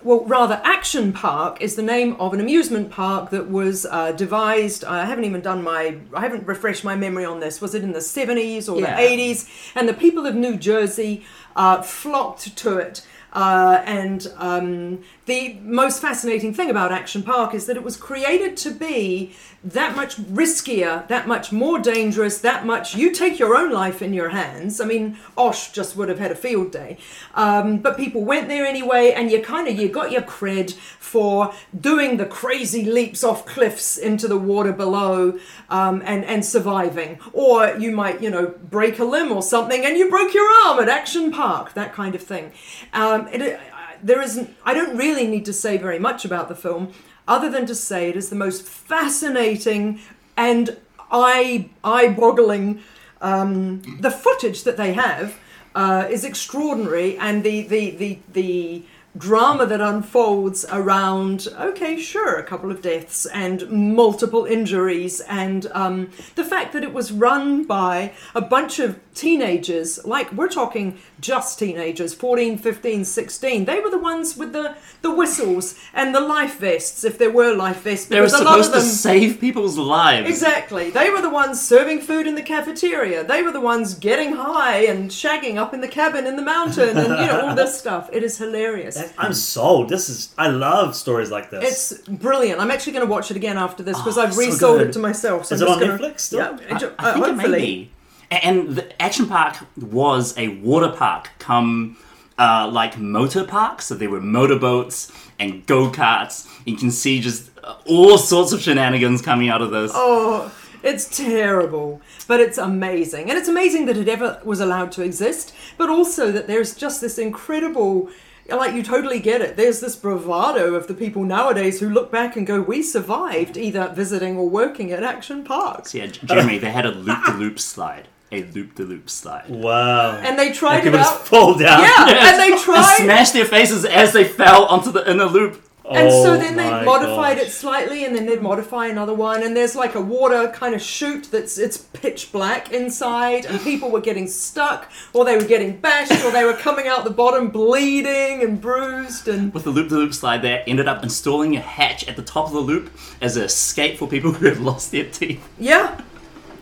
well, 0.04 0.24
rather, 0.26 0.60
Action 0.64 1.12
Park 1.12 1.60
is 1.62 1.74
the 1.76 1.82
name 1.82 2.14
of 2.20 2.32
an 2.34 2.40
amusement 2.40 2.90
park 2.90 3.30
that 3.30 3.50
was 3.50 3.86
uh, 3.86 4.12
devised. 4.12 4.84
I 4.84 5.04
haven't 5.06 5.24
even 5.24 5.40
done 5.40 5.62
my, 5.62 5.96
I 6.14 6.20
haven't 6.20 6.46
refreshed 6.46 6.84
my 6.84 6.94
memory 6.94 7.24
on 7.24 7.40
this. 7.40 7.60
Was 7.60 7.74
it 7.74 7.82
in 7.82 7.92
the 7.92 8.00
70s 8.00 8.68
or 8.72 8.80
Yeah. 8.80 8.94
the 8.94 9.02
80s? 9.02 9.48
And 9.74 9.88
the 9.88 9.94
people 9.94 10.26
of 10.26 10.34
New 10.34 10.56
Jersey 10.56 11.24
uh, 11.56 11.80
flocked 11.82 12.54
to 12.58 12.76
it. 12.78 13.06
Uh, 13.32 13.82
and 13.84 14.30
um, 14.36 15.00
the 15.26 15.54
most 15.62 16.02
fascinating 16.02 16.52
thing 16.52 16.68
about 16.68 16.92
Action 16.92 17.22
Park 17.22 17.54
is 17.54 17.64
that 17.66 17.76
it 17.76 17.82
was 17.82 17.96
created 17.96 18.56
to 18.58 18.70
be 18.70 19.34
that 19.62 19.96
much 19.96 20.16
riskier, 20.16 21.08
that 21.08 21.26
much 21.26 21.50
more 21.50 21.78
dangerous, 21.78 22.38
that 22.38 22.66
much 22.66 22.94
you 22.94 23.10
take 23.10 23.38
your 23.38 23.56
own 23.56 23.72
life 23.72 24.02
in 24.02 24.12
your 24.12 24.28
hands. 24.28 24.80
I 24.80 24.84
mean, 24.84 25.16
OSHA 25.38 25.72
just 25.72 25.96
would 25.96 26.10
have 26.10 26.18
had 26.18 26.30
a 26.30 26.34
field 26.34 26.70
day, 26.72 26.98
um, 27.34 27.78
but 27.78 27.96
people 27.96 28.22
went 28.22 28.48
there 28.48 28.66
anyway, 28.66 29.12
and 29.12 29.30
you 29.30 29.40
kind 29.40 29.66
of 29.66 29.78
you 29.78 29.88
got 29.88 30.12
your 30.12 30.20
cred 30.22 30.74
for 30.74 31.54
doing 31.78 32.18
the 32.18 32.26
crazy 32.26 32.84
leaps 32.84 33.24
off 33.24 33.46
cliffs 33.46 33.96
into 33.96 34.28
the 34.28 34.36
water 34.36 34.72
below 34.72 35.38
um, 35.70 36.02
and 36.04 36.24
and 36.26 36.44
surviving, 36.44 37.18
or 37.32 37.74
you 37.78 37.90
might 37.90 38.22
you 38.22 38.28
know 38.28 38.54
break 38.64 38.98
a 38.98 39.04
limb 39.04 39.32
or 39.32 39.42
something, 39.42 39.86
and 39.86 39.96
you 39.96 40.10
broke 40.10 40.34
your 40.34 40.50
arm 40.66 40.80
at 40.80 40.90
Action 40.90 41.32
Park, 41.32 41.72
that 41.72 41.94
kind 41.94 42.14
of 42.14 42.22
thing. 42.22 42.52
Um, 42.92 43.26
it, 43.28 43.58
there 44.04 44.22
isn't. 44.22 44.54
I 44.64 44.74
don't 44.74 44.96
really 44.96 45.26
need 45.26 45.44
to 45.46 45.52
say 45.52 45.78
very 45.78 45.98
much 45.98 46.24
about 46.24 46.48
the 46.48 46.54
film, 46.54 46.92
other 47.26 47.50
than 47.50 47.66
to 47.66 47.74
say 47.74 48.08
it 48.08 48.16
is 48.16 48.28
the 48.28 48.36
most 48.36 48.62
fascinating 48.62 50.00
and 50.36 50.76
eye 51.10 51.70
eye-boggling. 51.82 52.80
Um, 53.20 53.98
the 54.00 54.10
footage 54.10 54.64
that 54.64 54.76
they 54.76 54.92
have 54.92 55.38
uh, 55.74 56.06
is 56.10 56.24
extraordinary, 56.24 57.16
and 57.18 57.42
the 57.42 57.62
the 57.62 57.90
the 57.90 58.18
the 58.32 58.82
drama 59.16 59.64
that 59.66 59.80
unfolds 59.80 60.64
around 60.72 61.46
okay 61.58 61.98
sure 62.00 62.36
a 62.36 62.42
couple 62.42 62.70
of 62.70 62.82
deaths 62.82 63.26
and 63.26 63.68
multiple 63.70 64.44
injuries 64.44 65.20
and 65.28 65.66
um, 65.72 66.10
the 66.34 66.44
fact 66.44 66.72
that 66.72 66.82
it 66.82 66.92
was 66.92 67.12
run 67.12 67.64
by 67.64 68.12
a 68.34 68.40
bunch 68.40 68.78
of 68.80 68.98
teenagers 69.14 70.04
like 70.04 70.32
we're 70.32 70.48
talking 70.48 70.98
just 71.20 71.58
teenagers 71.58 72.12
14 72.12 72.58
15 72.58 73.04
16 73.04 73.64
they 73.64 73.78
were 73.78 73.90
the 73.90 73.98
ones 73.98 74.36
with 74.36 74.52
the 74.52 74.74
the 75.02 75.14
whistles 75.14 75.76
and 75.92 76.12
the 76.14 76.20
life 76.20 76.58
vests 76.58 77.04
if 77.04 77.16
there 77.18 77.30
were 77.30 77.54
life 77.54 77.82
vests 77.82 78.06
They 78.06 78.20
were 78.20 78.26
because 78.26 78.40
a 78.40 78.44
lot 78.44 78.58
of 78.58 78.64
supposed 78.64 78.84
to 78.84 78.88
them 78.88 78.96
save 78.96 79.40
people's 79.40 79.78
lives. 79.78 80.28
Exactly. 80.28 80.90
They 80.90 81.10
were 81.10 81.20
the 81.20 81.30
ones 81.30 81.60
serving 81.60 82.00
food 82.00 82.26
in 82.26 82.34
the 82.34 82.42
cafeteria. 82.42 83.22
They 83.22 83.42
were 83.42 83.52
the 83.52 83.60
ones 83.60 83.94
getting 83.94 84.32
high 84.34 84.86
and 84.86 85.10
shagging 85.10 85.56
up 85.56 85.74
in 85.74 85.80
the 85.80 85.88
cabin 85.88 86.26
in 86.26 86.36
the 86.36 86.42
mountain 86.42 86.96
and 86.96 87.08
you 87.20 87.26
know 87.26 87.48
all 87.48 87.54
this 87.54 87.78
stuff. 87.78 88.08
It 88.12 88.22
is 88.22 88.38
hilarious. 88.38 88.96
I'm 89.18 89.32
sold. 89.34 89.88
This 89.88 90.08
is. 90.08 90.34
I 90.38 90.48
love 90.48 90.94
stories 90.96 91.30
like 91.30 91.50
this. 91.50 91.92
It's 91.92 92.08
brilliant. 92.08 92.60
I'm 92.60 92.70
actually 92.70 92.92
going 92.94 93.06
to 93.06 93.10
watch 93.10 93.30
it 93.30 93.36
again 93.36 93.56
after 93.58 93.82
this 93.82 93.96
because 93.98 94.18
Oh, 94.18 94.22
I've 94.22 94.34
so 94.34 94.40
resold 94.40 94.78
good. 94.78 94.88
it 94.88 94.92
to 94.94 94.98
myself. 94.98 95.46
So 95.46 95.54
Is 95.54 95.62
I'm 95.62 95.66
it 95.68 95.70
just 95.70 95.82
on 95.82 95.88
gonna- 95.98 95.98
Netflix 96.12 96.20
still? 96.20 96.38
Yeah, 96.38 96.90
I, 96.98 97.10
I 97.10 97.12
think 97.14 97.26
it 97.28 97.36
may 97.36 97.58
be. 97.58 97.90
A- 98.30 98.44
And 98.46 98.68
the 98.76 99.02
Action 99.02 99.26
Park 99.26 99.56
was 99.76 100.36
a 100.38 100.48
water 100.48 100.88
park 100.90 101.30
come 101.38 101.96
uh, 102.38 102.68
like 102.72 102.98
motor 102.98 103.44
park. 103.44 103.80
So 103.82 103.94
there 103.94 104.10
were 104.10 104.20
motorboats 104.20 105.12
and 105.38 105.64
go 105.66 105.90
karts. 105.90 106.48
You 106.64 106.76
can 106.76 106.90
see 106.90 107.20
just 107.20 107.50
uh, 107.62 107.76
all 107.86 108.18
sorts 108.18 108.52
of 108.52 108.60
shenanigans 108.60 109.22
coming 109.22 109.48
out 109.50 109.62
of 109.62 109.70
this. 109.70 109.92
Oh, 109.94 110.52
it's 110.82 111.16
terrible, 111.16 112.02
but 112.28 112.40
it's 112.40 112.58
amazing. 112.58 113.30
And 113.30 113.38
it's 113.38 113.48
amazing 113.48 113.86
that 113.86 113.96
it 113.96 114.08
ever 114.08 114.38
was 114.44 114.60
allowed 114.60 114.92
to 114.92 115.02
exist, 115.02 115.54
but 115.78 115.88
also 115.88 116.30
that 116.32 116.46
there's 116.46 116.74
just 116.74 117.00
this 117.00 117.18
incredible 117.18 118.10
like 118.50 118.74
you 118.74 118.82
totally 118.82 119.20
get 119.20 119.40
it. 119.40 119.56
There's 119.56 119.80
this 119.80 119.96
bravado 119.96 120.74
of 120.74 120.86
the 120.86 120.94
people 120.94 121.24
nowadays 121.24 121.80
who 121.80 121.88
look 121.88 122.10
back 122.12 122.36
and 122.36 122.46
go, 122.46 122.60
"We 122.60 122.82
survived 122.82 123.56
either 123.56 123.88
visiting 123.94 124.36
or 124.36 124.48
working 124.48 124.92
at 124.92 125.02
Action 125.02 125.44
Parks." 125.44 125.92
So 125.92 125.98
yeah, 125.98 126.06
J- 126.06 126.26
Jeremy, 126.26 126.58
they 126.64 126.70
had 126.70 126.86
a 126.86 126.90
loop 126.92 127.24
de 127.24 127.32
loop 127.34 127.58
slide. 127.58 128.08
A 128.32 128.42
loop 128.52 128.74
de 128.74 128.82
loop 128.82 129.08
slide. 129.08 129.48
wow. 129.48 130.16
And 130.16 130.36
they 130.38 130.50
tried 130.52 130.82
people 130.82 130.98
it 130.98 131.02
just 131.02 131.14
out. 131.20 131.26
fall 131.28 131.54
down. 131.54 131.80
Yeah, 131.82 132.08
and 132.08 132.40
they 132.40 132.52
And 132.52 132.60
tried 132.60 132.96
smashed 132.96 133.32
their 133.32 133.44
faces 133.44 133.84
as 133.84 134.12
they 134.12 134.24
fell 134.24 134.64
onto 134.66 134.90
the 134.90 135.08
inner 135.08 135.26
loop. 135.26 135.62
And 135.90 136.10
so 136.10 136.32
Oh 136.32 136.36
then 136.38 136.56
they 136.56 136.70
modified 136.84 137.36
gosh. 137.36 137.46
it 137.48 137.50
slightly, 137.50 138.06
and 138.06 138.16
then 138.16 138.24
they'd 138.24 138.40
modify 138.40 138.86
another 138.86 139.12
one. 139.12 139.42
And 139.42 139.54
there's 139.54 139.76
like 139.76 139.94
a 139.94 140.00
water 140.00 140.48
kind 140.48 140.74
of 140.74 140.80
chute 140.80 141.28
that's 141.30 141.58
it's 141.58 141.76
pitch 141.76 142.32
black 142.32 142.72
inside, 142.72 143.44
and 143.44 143.60
people 143.60 143.90
were 143.90 144.00
getting 144.00 144.26
stuck, 144.26 144.90
or 145.12 145.26
they 145.26 145.36
were 145.36 145.44
getting 145.44 145.76
bashed, 145.76 146.24
or 146.24 146.30
they 146.30 146.44
were 146.44 146.54
coming 146.54 146.86
out 146.88 147.04
the 147.04 147.10
bottom 147.10 147.50
bleeding 147.50 148.42
and 148.42 148.60
bruised. 148.60 149.28
And 149.28 149.52
With 149.52 149.64
the 149.64 149.70
loop-the-loop 149.70 150.14
slide, 150.14 150.40
they 150.40 150.60
ended 150.66 150.88
up 150.88 151.02
installing 151.02 151.54
a 151.54 151.60
hatch 151.60 152.08
at 152.08 152.16
the 152.16 152.22
top 152.22 152.46
of 152.46 152.52
the 152.54 152.60
loop 152.60 152.90
as 153.20 153.36
an 153.36 153.42
escape 153.44 153.98
for 153.98 154.08
people 154.08 154.32
who 154.36 154.46
have 154.46 154.60
lost 154.60 154.90
their 154.90 155.04
teeth. 155.10 155.46
yeah, 155.58 156.00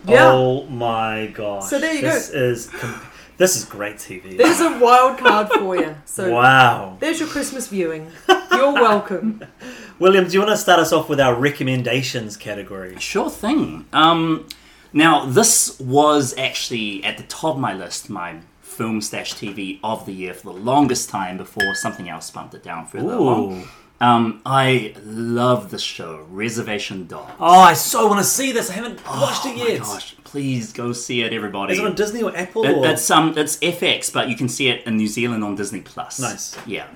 yeah. 0.04 0.32
Oh 0.32 0.66
my 0.66 1.28
gosh. 1.32 1.70
So 1.70 1.78
there 1.78 1.94
you 1.94 2.00
this 2.02 2.30
go. 2.30 2.38
is 2.38 2.66
com- 2.70 3.00
this 3.42 3.56
is 3.56 3.64
great 3.64 3.96
TV. 3.96 4.36
There's 4.38 4.60
a 4.60 4.78
wild 4.78 5.18
card 5.18 5.48
for 5.48 5.76
you. 5.76 5.96
So 6.04 6.30
wow. 6.30 6.98
there's 7.00 7.18
your 7.18 7.28
Christmas 7.28 7.68
viewing. 7.68 8.10
You're 8.52 8.74
welcome. 8.74 9.42
William, 9.98 10.26
do 10.26 10.32
you 10.34 10.40
want 10.40 10.50
to 10.50 10.58
start 10.58 10.78
us 10.78 10.92
off 10.92 11.08
with 11.08 11.18
our 11.18 11.34
recommendations 11.34 12.36
category? 12.36 12.98
Sure 13.00 13.30
thing. 13.30 13.86
Um, 13.94 14.46
now, 14.92 15.24
this 15.24 15.80
was 15.80 16.36
actually 16.36 17.02
at 17.02 17.16
the 17.16 17.22
top 17.24 17.54
of 17.54 17.60
my 17.60 17.72
list, 17.72 18.10
my 18.10 18.40
film 18.60 19.00
slash 19.00 19.34
TV 19.34 19.80
of 19.82 20.04
the 20.04 20.12
year 20.12 20.34
for 20.34 20.52
the 20.52 20.58
longest 20.60 21.08
time 21.08 21.38
before 21.38 21.74
something 21.74 22.08
else 22.10 22.30
bumped 22.30 22.54
it 22.54 22.62
down 22.62 22.86
further 22.86 23.14
along. 23.14 23.62
Ooh. 23.62 23.68
Um, 24.02 24.42
I 24.44 24.94
love 25.04 25.70
the 25.70 25.78
show, 25.78 26.26
Reservation 26.28 27.06
Dogs. 27.06 27.32
Oh, 27.40 27.60
I 27.60 27.72
so 27.74 28.06
want 28.08 28.18
to 28.18 28.24
see 28.24 28.52
this. 28.52 28.68
I 28.68 28.74
haven't 28.74 29.04
watched 29.06 29.46
it 29.46 29.54
Oh 29.56 29.66
yet. 29.66 29.80
my 29.80 29.86
gosh, 29.86 30.16
please 30.32 30.72
go 30.72 30.94
see 30.94 31.20
it, 31.20 31.34
everybody. 31.34 31.74
Is 31.74 31.78
it 31.78 31.84
on 31.84 31.94
Disney 31.94 32.22
or 32.22 32.34
Apple? 32.34 32.64
It- 32.64 32.74
or? 32.74 32.86
it's 32.86 33.10
um, 33.10 33.34
it's 33.36 33.58
FX, 33.58 34.10
but 34.10 34.30
you 34.30 34.36
can 34.36 34.48
see 34.48 34.68
it 34.68 34.86
in 34.86 34.96
New 34.96 35.06
Zealand 35.06 35.44
on 35.44 35.54
Disney 35.56 35.82
Plus. 35.82 36.18
Nice. 36.18 36.56
Yeah. 36.66 36.86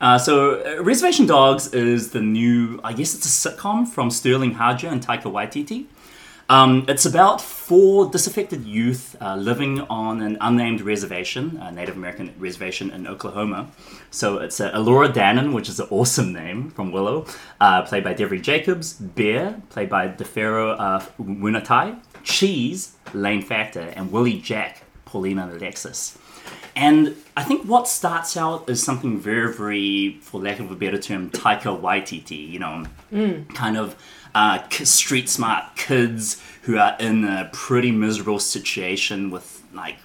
Uh, 0.00 0.16
so 0.16 0.34
uh, 0.62 0.82
Reservation 0.84 1.26
Dogs 1.26 1.74
is 1.74 2.10
the 2.12 2.20
new, 2.20 2.78
I 2.84 2.92
guess 2.92 3.14
it's 3.16 3.26
a 3.26 3.34
sitcom 3.50 3.88
from 3.88 4.10
Sterling 4.12 4.54
Harjo 4.54 4.92
and 4.92 5.04
Taika 5.04 5.24
Waititi. 5.24 5.86
Um, 6.50 6.86
it's 6.88 7.04
about 7.04 7.42
four 7.42 8.08
disaffected 8.08 8.64
youth 8.64 9.16
uh, 9.20 9.36
living 9.36 9.80
on 9.90 10.22
an 10.22 10.38
unnamed 10.40 10.80
reservation, 10.80 11.58
a 11.60 11.70
Native 11.70 11.96
American 11.96 12.32
reservation 12.38 12.90
in 12.90 13.06
Oklahoma. 13.06 13.70
So 14.10 14.38
it's 14.38 14.58
uh, 14.58 14.72
Elora 14.72 15.12
Danan, 15.12 15.52
which 15.52 15.68
is 15.68 15.78
an 15.78 15.88
awesome 15.90 16.32
name 16.32 16.70
from 16.70 16.90
Willow, 16.90 17.26
uh, 17.60 17.82
played 17.82 18.02
by 18.02 18.14
Devery 18.14 18.40
Jacobs, 18.40 18.94
Bear, 18.94 19.60
played 19.68 19.90
by 19.90 20.06
D'Pharaoh 20.06 20.76
uh, 20.78 21.00
Munatai, 21.20 21.98
Cheese, 22.22 22.94
Lane 23.14 23.42
Factor, 23.42 23.92
and 23.96 24.12
Willie 24.12 24.40
Jack, 24.40 24.82
Paulina 25.04 25.48
and 25.48 25.60
Alexis. 25.60 26.18
And 26.76 27.16
I 27.36 27.42
think 27.42 27.66
what 27.66 27.88
starts 27.88 28.36
out 28.36 28.68
is 28.70 28.82
something 28.82 29.18
very, 29.18 29.52
very, 29.52 30.18
for 30.20 30.40
lack 30.40 30.60
of 30.60 30.70
a 30.70 30.76
better 30.76 30.98
term, 30.98 31.30
Taika 31.30 31.78
Waititi, 31.80 32.48
you 32.48 32.58
know, 32.58 32.84
kind 33.54 33.76
of 33.76 33.96
uh, 34.34 34.66
street 34.68 35.28
smart 35.28 35.76
kids 35.76 36.40
who 36.62 36.78
are 36.78 36.96
in 37.00 37.24
a 37.24 37.50
pretty 37.52 37.90
miserable 37.90 38.38
situation 38.38 39.30
with, 39.30 39.62
like, 39.74 39.96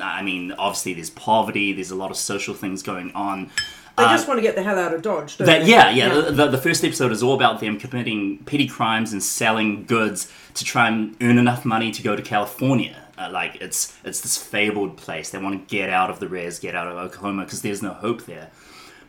I 0.00 0.22
mean, 0.22 0.52
obviously 0.52 0.94
there's 0.94 1.10
poverty, 1.10 1.72
there's 1.72 1.90
a 1.90 1.96
lot 1.96 2.10
of 2.10 2.16
social 2.16 2.54
things 2.54 2.82
going 2.82 3.12
on. 3.12 3.50
They 3.96 4.04
just 4.04 4.26
want 4.26 4.38
to 4.38 4.42
get 4.42 4.54
the 4.54 4.62
hell 4.62 4.78
out 4.78 4.94
of 4.94 5.02
Dodge, 5.02 5.36
don't 5.36 5.46
That, 5.46 5.62
they? 5.62 5.70
yeah, 5.70 5.90
yeah. 5.90 6.08
The, 6.08 6.30
the, 6.32 6.48
the 6.48 6.58
first 6.58 6.82
episode 6.84 7.12
is 7.12 7.22
all 7.22 7.34
about 7.34 7.60
them 7.60 7.78
committing 7.78 8.38
petty 8.38 8.66
crimes 8.66 9.12
and 9.12 9.22
selling 9.22 9.84
goods 9.84 10.32
to 10.54 10.64
try 10.64 10.88
and 10.88 11.14
earn 11.20 11.38
enough 11.38 11.64
money 11.64 11.90
to 11.92 12.02
go 12.02 12.16
to 12.16 12.22
California. 12.22 12.96
Uh, 13.18 13.28
like 13.30 13.56
it's 13.60 13.96
it's 14.04 14.20
this 14.22 14.36
fabled 14.38 14.96
place. 14.96 15.30
They 15.30 15.38
want 15.38 15.68
to 15.68 15.74
get 15.76 15.90
out 15.90 16.08
of 16.08 16.20
the 16.20 16.28
res, 16.28 16.58
get 16.58 16.74
out 16.74 16.88
of 16.88 16.96
Oklahoma 16.96 17.44
because 17.44 17.60
there's 17.60 17.82
no 17.82 17.92
hope 17.92 18.24
there. 18.24 18.50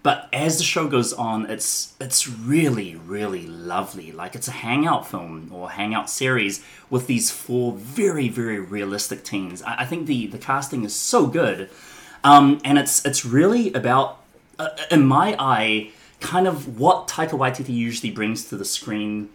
But 0.04 0.28
as 0.34 0.58
the 0.58 0.66
show 0.66 0.90
goes 0.90 1.14
on, 1.14 1.50
it's 1.50 1.94
it's 2.02 2.28
really 2.28 2.96
really 2.96 3.48
lovely. 3.48 4.12
Like 4.12 4.36
it's 4.36 4.50
a 4.50 4.52
hangout 4.52 5.08
film 5.08 5.50
or 5.54 5.72
hangout 5.72 6.10
series 6.10 6.62
with 6.90 7.08
these 7.08 7.32
four 7.32 7.72
very 7.72 8.28
very 8.28 8.60
realistic 8.60 9.24
teens. 9.24 9.64
I, 9.64 9.84
I 9.84 9.86
think 9.86 10.08
the 10.08 10.28
the 10.28 10.38
casting 10.38 10.84
is 10.84 10.94
so 10.94 11.26
good, 11.28 11.70
um, 12.26 12.60
and 12.66 12.78
it's 12.78 13.06
it's 13.06 13.24
really 13.26 13.72
about 13.72 14.20
uh, 14.60 14.70
in 14.92 15.06
my 15.06 15.36
eye, 15.40 15.92
kind 16.20 16.48
of 16.48 16.80
what 16.80 17.08
Taika 17.08 17.32
Waititi 17.32 17.74
usually 17.74 18.12
brings 18.12 18.46
to 18.46 18.58
the 18.58 18.66
screen. 18.66 19.30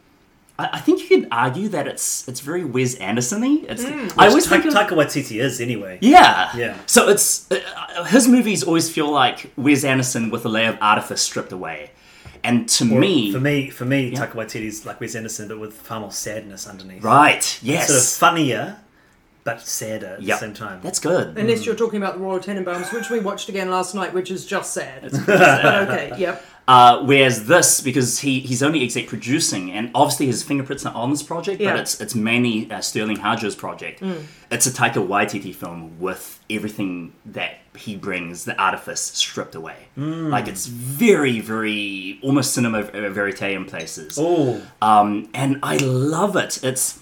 I, 0.58 0.70
I 0.74 0.80
think 0.80 1.00
you 1.02 1.08
could 1.20 1.28
argue 1.30 1.68
that 1.68 1.86
it's 1.86 2.26
it's 2.28 2.40
very 2.40 2.64
Wes 2.64 2.94
Anderson-y. 2.96 3.64
It's 3.68 3.84
I 4.18 4.26
always 4.28 4.44
Ta- 4.46 4.50
think 4.60 4.64
of, 4.66 4.74
Taika 4.74 4.90
Waititi 4.96 5.40
is 5.40 5.60
anyway. 5.60 5.98
yeah, 6.00 6.50
Yeah. 6.56 6.76
So 6.86 7.08
it's 7.08 7.50
uh, 7.50 7.60
uh, 7.96 8.04
his 8.04 8.26
movies 8.28 8.62
always 8.62 8.90
feel 8.90 9.10
like 9.10 9.52
Wes 9.56 9.84
Anderson 9.84 10.30
with 10.30 10.44
a 10.44 10.48
layer 10.48 10.70
of 10.70 10.78
artifice 10.80 11.20
stripped 11.22 11.52
away, 11.52 11.90
and 12.42 12.68
to 12.70 12.84
Or 12.84 12.98
me, 13.00 13.32
for 13.32 13.40
me, 13.40 13.70
for 13.70 13.84
me, 13.84 14.12
Taika 14.14 14.32
Waititi's 14.32 14.86
like 14.86 15.00
Wes 15.00 15.14
Anderson, 15.14 15.48
but 15.48 15.58
with 15.60 15.74
far 15.74 16.00
more 16.00 16.12
sadness 16.12 16.66
underneath. 16.66 17.02
right? 17.04 17.58
Yes, 17.62 17.88
Sort 17.88 17.98
of 18.00 18.06
funnier, 18.06 18.76
but 19.56 19.66
sadder 19.66 20.14
at 20.14 20.22
Yep. 20.22 20.38
the 20.40 20.46
same 20.46 20.54
time. 20.54 20.80
That's 20.82 20.98
good. 20.98 21.38
Unless 21.38 21.64
you're 21.66 21.74
talking 21.74 21.96
about 22.02 22.14
the 22.18 22.20
Royal 22.20 22.38
Tenenbaums, 22.40 22.92
which 22.92 23.08
we 23.10 23.20
watched 23.20 23.48
again 23.48 23.70
last 23.70 23.94
night, 23.94 24.12
which 24.12 24.30
is 24.30 24.44
just 24.46 24.72
sad. 24.74 25.02
but 25.26 25.28
okay, 25.88 26.12
yep. 26.18 26.44
Uh, 26.66 27.02
whereas 27.06 27.46
this, 27.46 27.80
because 27.80 28.18
he, 28.18 28.40
he's 28.40 28.62
only 28.62 28.82
exec 28.84 29.06
producing, 29.06 29.72
and 29.72 29.90
obviously 29.94 30.26
his 30.26 30.42
fingerprints 30.42 30.84
are 30.84 30.94
on 30.94 31.08
this 31.10 31.22
project, 31.22 31.62
Yeah. 31.62 31.70
but 31.72 31.80
it's 31.80 31.98
it's 31.98 32.14
mainly 32.14 32.70
uh, 32.70 32.82
Sterling 32.82 33.16
Harjo's 33.16 33.54
project. 33.56 34.02
It's 34.50 34.66
a 34.66 34.70
Taika 34.70 35.00
Waititi 35.06 35.54
film 35.54 35.98
with 35.98 36.38
everything 36.50 37.14
that 37.24 37.52
he 37.74 37.96
brings, 37.96 38.44
the 38.44 38.54
artifice 38.60 39.00
stripped 39.00 39.54
away. 39.54 39.76
Like 39.96 40.46
it's 40.46 40.66
very, 40.66 41.40
very 41.40 42.18
almost 42.22 42.52
cinema 42.52 42.82
verite 42.82 43.40
in 43.54 43.64
places. 43.64 44.18
Oh, 44.20 44.60
Um, 44.82 45.30
and 45.32 45.60
I 45.62 45.76
love 45.78 46.36
it. 46.36 46.62
It's 46.62 46.98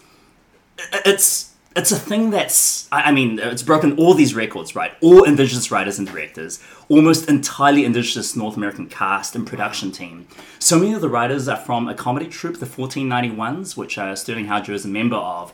it's 1.04 1.45
it's 1.76 1.92
a 1.92 1.98
thing 1.98 2.30
that's 2.30 2.88
I 2.90 3.12
mean 3.12 3.38
it's 3.38 3.62
broken 3.62 3.96
all 3.98 4.14
these 4.14 4.34
records, 4.34 4.74
right? 4.74 4.92
All 5.02 5.24
indigenous 5.24 5.70
writers 5.70 5.98
and 5.98 6.08
directors, 6.08 6.58
almost 6.88 7.28
entirely 7.28 7.84
indigenous 7.84 8.34
North 8.34 8.56
American 8.56 8.88
cast 8.88 9.36
and 9.36 9.46
production 9.46 9.92
team. 9.92 10.26
So 10.58 10.78
many 10.78 10.94
of 10.94 11.02
the 11.02 11.10
writers 11.10 11.48
are 11.48 11.56
from 11.56 11.86
a 11.86 11.94
comedy 11.94 12.28
troupe, 12.28 12.58
the 12.58 12.66
1491s, 12.66 13.76
which 13.76 13.98
uh, 13.98 14.16
Sterling 14.16 14.46
Harjo 14.46 14.70
is 14.70 14.86
a 14.86 14.88
member 14.88 15.16
of. 15.16 15.52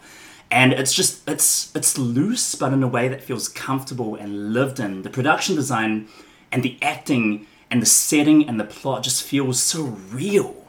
And 0.51 0.73
it's 0.73 0.95
just 0.95 1.29
it's 1.29 1.75
it's 1.75 1.99
loose, 1.99 2.55
but 2.55 2.73
in 2.73 2.83
a 2.83 2.89
way 2.89 3.09
that 3.09 3.23
feels 3.23 3.49
comfortable 3.49 4.15
and 4.15 4.53
lived 4.53 4.79
in. 4.79 5.03
The 5.03 5.11
production 5.11 5.57
design 5.57 6.09
and 6.53 6.63
the 6.63 6.79
acting 6.81 7.47
and 7.69 7.83
the 7.83 7.87
setting 7.87 8.49
and 8.49 8.61
the 8.61 8.65
plot 8.65 9.03
just 9.03 9.25
feels 9.25 9.61
so 9.61 9.83
real. 10.13 10.62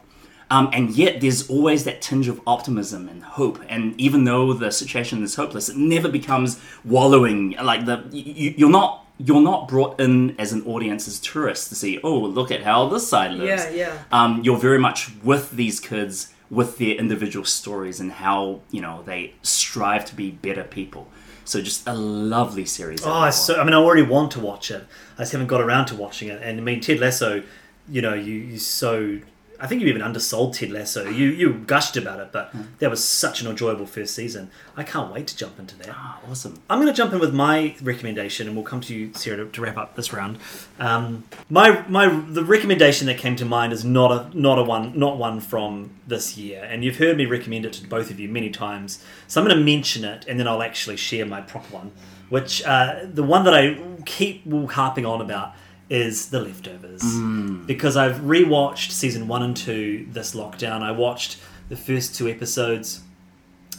Um, 0.53 0.69
and 0.71 0.91
yet, 0.91 1.19
there's 1.19 1.49
always 1.49 1.83
that 1.85 1.99
tinge 1.99 2.27
of 2.27 2.39
optimism 2.45 3.09
and 3.09 3.23
hope. 3.23 3.59
And 3.69 3.99
even 3.99 4.25
though 4.25 4.53
the 4.53 4.71
situation 4.71 5.23
is 5.23 5.33
hopeless, 5.33 5.67
it 5.67 5.77
never 5.77 6.07
becomes 6.07 6.61
wallowing. 6.85 7.55
Like 7.59 7.85
the 7.85 8.03
you, 8.11 8.53
you're 8.55 8.69
not 8.69 9.07
you're 9.17 9.41
not 9.41 9.67
brought 9.67 9.99
in 9.99 10.39
as 10.39 10.53
an 10.53 10.61
audience 10.67 11.07
as 11.07 11.19
tourists 11.19 11.69
to 11.69 11.75
see. 11.75 11.99
Oh, 12.03 12.19
look 12.19 12.51
at 12.51 12.61
how 12.61 12.87
this 12.87 13.07
side 13.07 13.31
lives. 13.31 13.65
Yeah, 13.65 13.71
yeah. 13.71 14.03
Um, 14.11 14.41
you're 14.43 14.59
very 14.59 14.77
much 14.77 15.09
with 15.23 15.49
these 15.51 15.79
kids, 15.79 16.31
with 16.51 16.77
their 16.77 16.95
individual 16.97 17.45
stories 17.45 17.99
and 17.99 18.11
how 18.11 18.61
you 18.69 18.81
know 18.81 19.01
they 19.03 19.33
strive 19.41 20.05
to 20.05 20.15
be 20.15 20.29
better 20.29 20.63
people. 20.63 21.07
So 21.45 21.61
just 21.61 21.87
a 21.87 21.95
lovely 21.95 22.65
series. 22.65 23.03
oh, 23.03 23.11
I 23.11 23.31
so 23.31 23.59
I 23.59 23.63
mean, 23.63 23.73
I 23.73 23.77
already 23.77 24.03
want 24.03 24.29
to 24.33 24.39
watch 24.39 24.69
it. 24.69 24.85
I 25.17 25.23
just 25.23 25.31
haven't 25.31 25.47
got 25.47 25.61
around 25.61 25.87
to 25.87 25.95
watching 25.95 26.27
it. 26.27 26.43
And 26.43 26.59
I 26.59 26.61
mean, 26.61 26.79
Ted 26.79 26.99
Lasso, 26.99 27.41
you 27.89 28.03
know, 28.03 28.13
you 28.13 28.35
you 28.35 28.59
so. 28.59 29.19
I 29.63 29.67
think 29.67 29.81
you 29.81 29.87
even 29.87 30.01
undersold 30.01 30.55
Ted 30.55 30.71
Lasso. 30.71 31.09
You 31.09 31.29
you 31.29 31.53
gushed 31.53 31.95
about 31.95 32.19
it, 32.19 32.33
but 32.33 32.53
that 32.79 32.89
was 32.89 33.01
such 33.01 33.39
an 33.41 33.47
enjoyable 33.47 33.85
first 33.85 34.13
season. 34.13 34.51
I 34.75 34.83
can't 34.83 35.09
wait 35.09 35.25
to 35.27 35.37
jump 35.37 35.57
into 35.57 35.77
that. 35.77 35.87
Ah, 35.89 36.19
awesome. 36.29 36.61
I'm 36.69 36.81
going 36.81 36.91
to 36.91 36.93
jump 36.93 37.13
in 37.13 37.19
with 37.19 37.33
my 37.33 37.73
recommendation, 37.81 38.45
and 38.45 38.57
we'll 38.57 38.65
come 38.65 38.81
to 38.81 38.93
you, 38.93 39.13
Sarah, 39.13 39.37
to, 39.37 39.45
to 39.49 39.61
wrap 39.61 39.77
up 39.77 39.95
this 39.95 40.11
round. 40.11 40.37
Um, 40.79 41.23
my 41.49 41.87
my 41.87 42.09
the 42.09 42.43
recommendation 42.43 43.07
that 43.07 43.17
came 43.17 43.37
to 43.37 43.45
mind 43.45 43.71
is 43.71 43.85
not 43.85 44.11
a 44.11 44.37
not 44.37 44.59
a 44.59 44.63
one 44.63 44.99
not 44.99 45.17
one 45.17 45.39
from 45.39 45.91
this 46.07 46.37
year, 46.37 46.67
and 46.69 46.83
you've 46.83 46.97
heard 46.97 47.15
me 47.15 47.25
recommend 47.25 47.65
it 47.65 47.71
to 47.73 47.87
both 47.87 48.11
of 48.11 48.19
you 48.19 48.27
many 48.27 48.49
times. 48.49 49.01
So 49.29 49.39
I'm 49.39 49.47
going 49.47 49.57
to 49.57 49.63
mention 49.63 50.03
it, 50.03 50.25
and 50.27 50.37
then 50.37 50.45
I'll 50.45 50.61
actually 50.61 50.97
share 50.97 51.25
my 51.25 51.39
proper 51.39 51.73
one. 51.73 51.93
Which 52.27 52.63
uh, 52.65 53.05
the 53.05 53.23
one 53.23 53.45
that 53.45 53.53
I 53.53 53.77
keep 54.05 54.51
harping 54.71 55.05
on 55.05 55.21
about 55.21 55.53
is 55.93 56.29
The 56.29 56.39
Leftovers, 56.39 57.03
mm. 57.03 57.67
because 57.67 57.95
I've 57.95 58.15
rewatched 58.21 58.89
season 58.89 59.27
one 59.27 59.43
and 59.43 59.55
two 59.55 60.07
this 60.09 60.33
lockdown. 60.33 60.81
I 60.81 60.91
watched 60.91 61.39
the 61.69 61.77
first 61.77 62.15
two 62.15 62.27
episodes. 62.27 63.03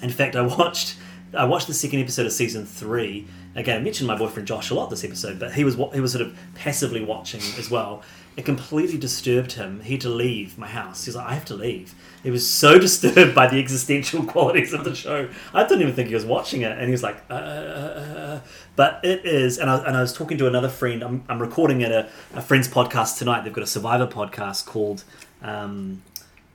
In 0.00 0.10
fact, 0.10 0.36
I 0.36 0.42
watched 0.42 0.96
I 1.36 1.44
watched 1.44 1.66
the 1.66 1.74
second 1.74 1.98
episode 1.98 2.24
of 2.24 2.32
season 2.32 2.66
three. 2.66 3.26
Again, 3.56 3.78
I 3.78 3.80
mentioned 3.80 4.06
my 4.06 4.16
boyfriend 4.16 4.46
Josh 4.46 4.70
a 4.70 4.74
lot 4.74 4.90
this 4.90 5.02
episode, 5.02 5.40
but 5.40 5.52
he 5.52 5.64
was 5.64 5.74
he 5.92 6.00
was 6.00 6.12
sort 6.12 6.24
of 6.24 6.38
passively 6.54 7.04
watching 7.04 7.40
as 7.58 7.68
well. 7.68 8.02
It 8.36 8.44
completely 8.44 8.98
disturbed 8.98 9.52
him. 9.52 9.80
He 9.80 9.92
had 9.92 10.00
to 10.02 10.08
leave 10.08 10.58
my 10.58 10.66
house. 10.66 11.04
He's 11.04 11.14
like, 11.14 11.26
I 11.26 11.34
have 11.34 11.44
to 11.46 11.54
leave. 11.54 11.94
He 12.24 12.30
was 12.30 12.48
so 12.48 12.78
disturbed 12.80 13.34
by 13.34 13.46
the 13.46 13.58
existential 13.60 14.24
qualities 14.34 14.72
of 14.72 14.82
the 14.84 14.94
show. 14.94 15.28
I 15.52 15.62
didn't 15.62 15.82
even 15.82 15.94
think 15.94 16.08
he 16.08 16.14
was 16.14 16.24
watching 16.24 16.62
it, 16.62 16.72
and 16.72 16.84
he 16.86 16.90
was 16.90 17.02
like, 17.02 17.22
uh, 17.30 17.34
uh, 17.34 17.36
uh. 17.36 18.40
but 18.74 19.00
it 19.04 19.24
is. 19.24 19.58
And 19.58 19.70
I, 19.70 19.78
and 19.84 19.96
I 19.96 20.00
was 20.00 20.12
talking 20.12 20.36
to 20.38 20.48
another 20.48 20.68
friend. 20.68 21.04
I'm, 21.04 21.24
I'm 21.28 21.40
recording 21.40 21.84
at 21.84 21.92
a, 21.92 22.08
a 22.34 22.40
friend's 22.40 22.66
podcast 22.66 23.18
tonight. 23.18 23.44
They've 23.44 23.52
got 23.52 23.64
a 23.64 23.68
Survivor 23.68 24.06
podcast 24.06 24.66
called. 24.66 25.04
Um, 25.40 26.02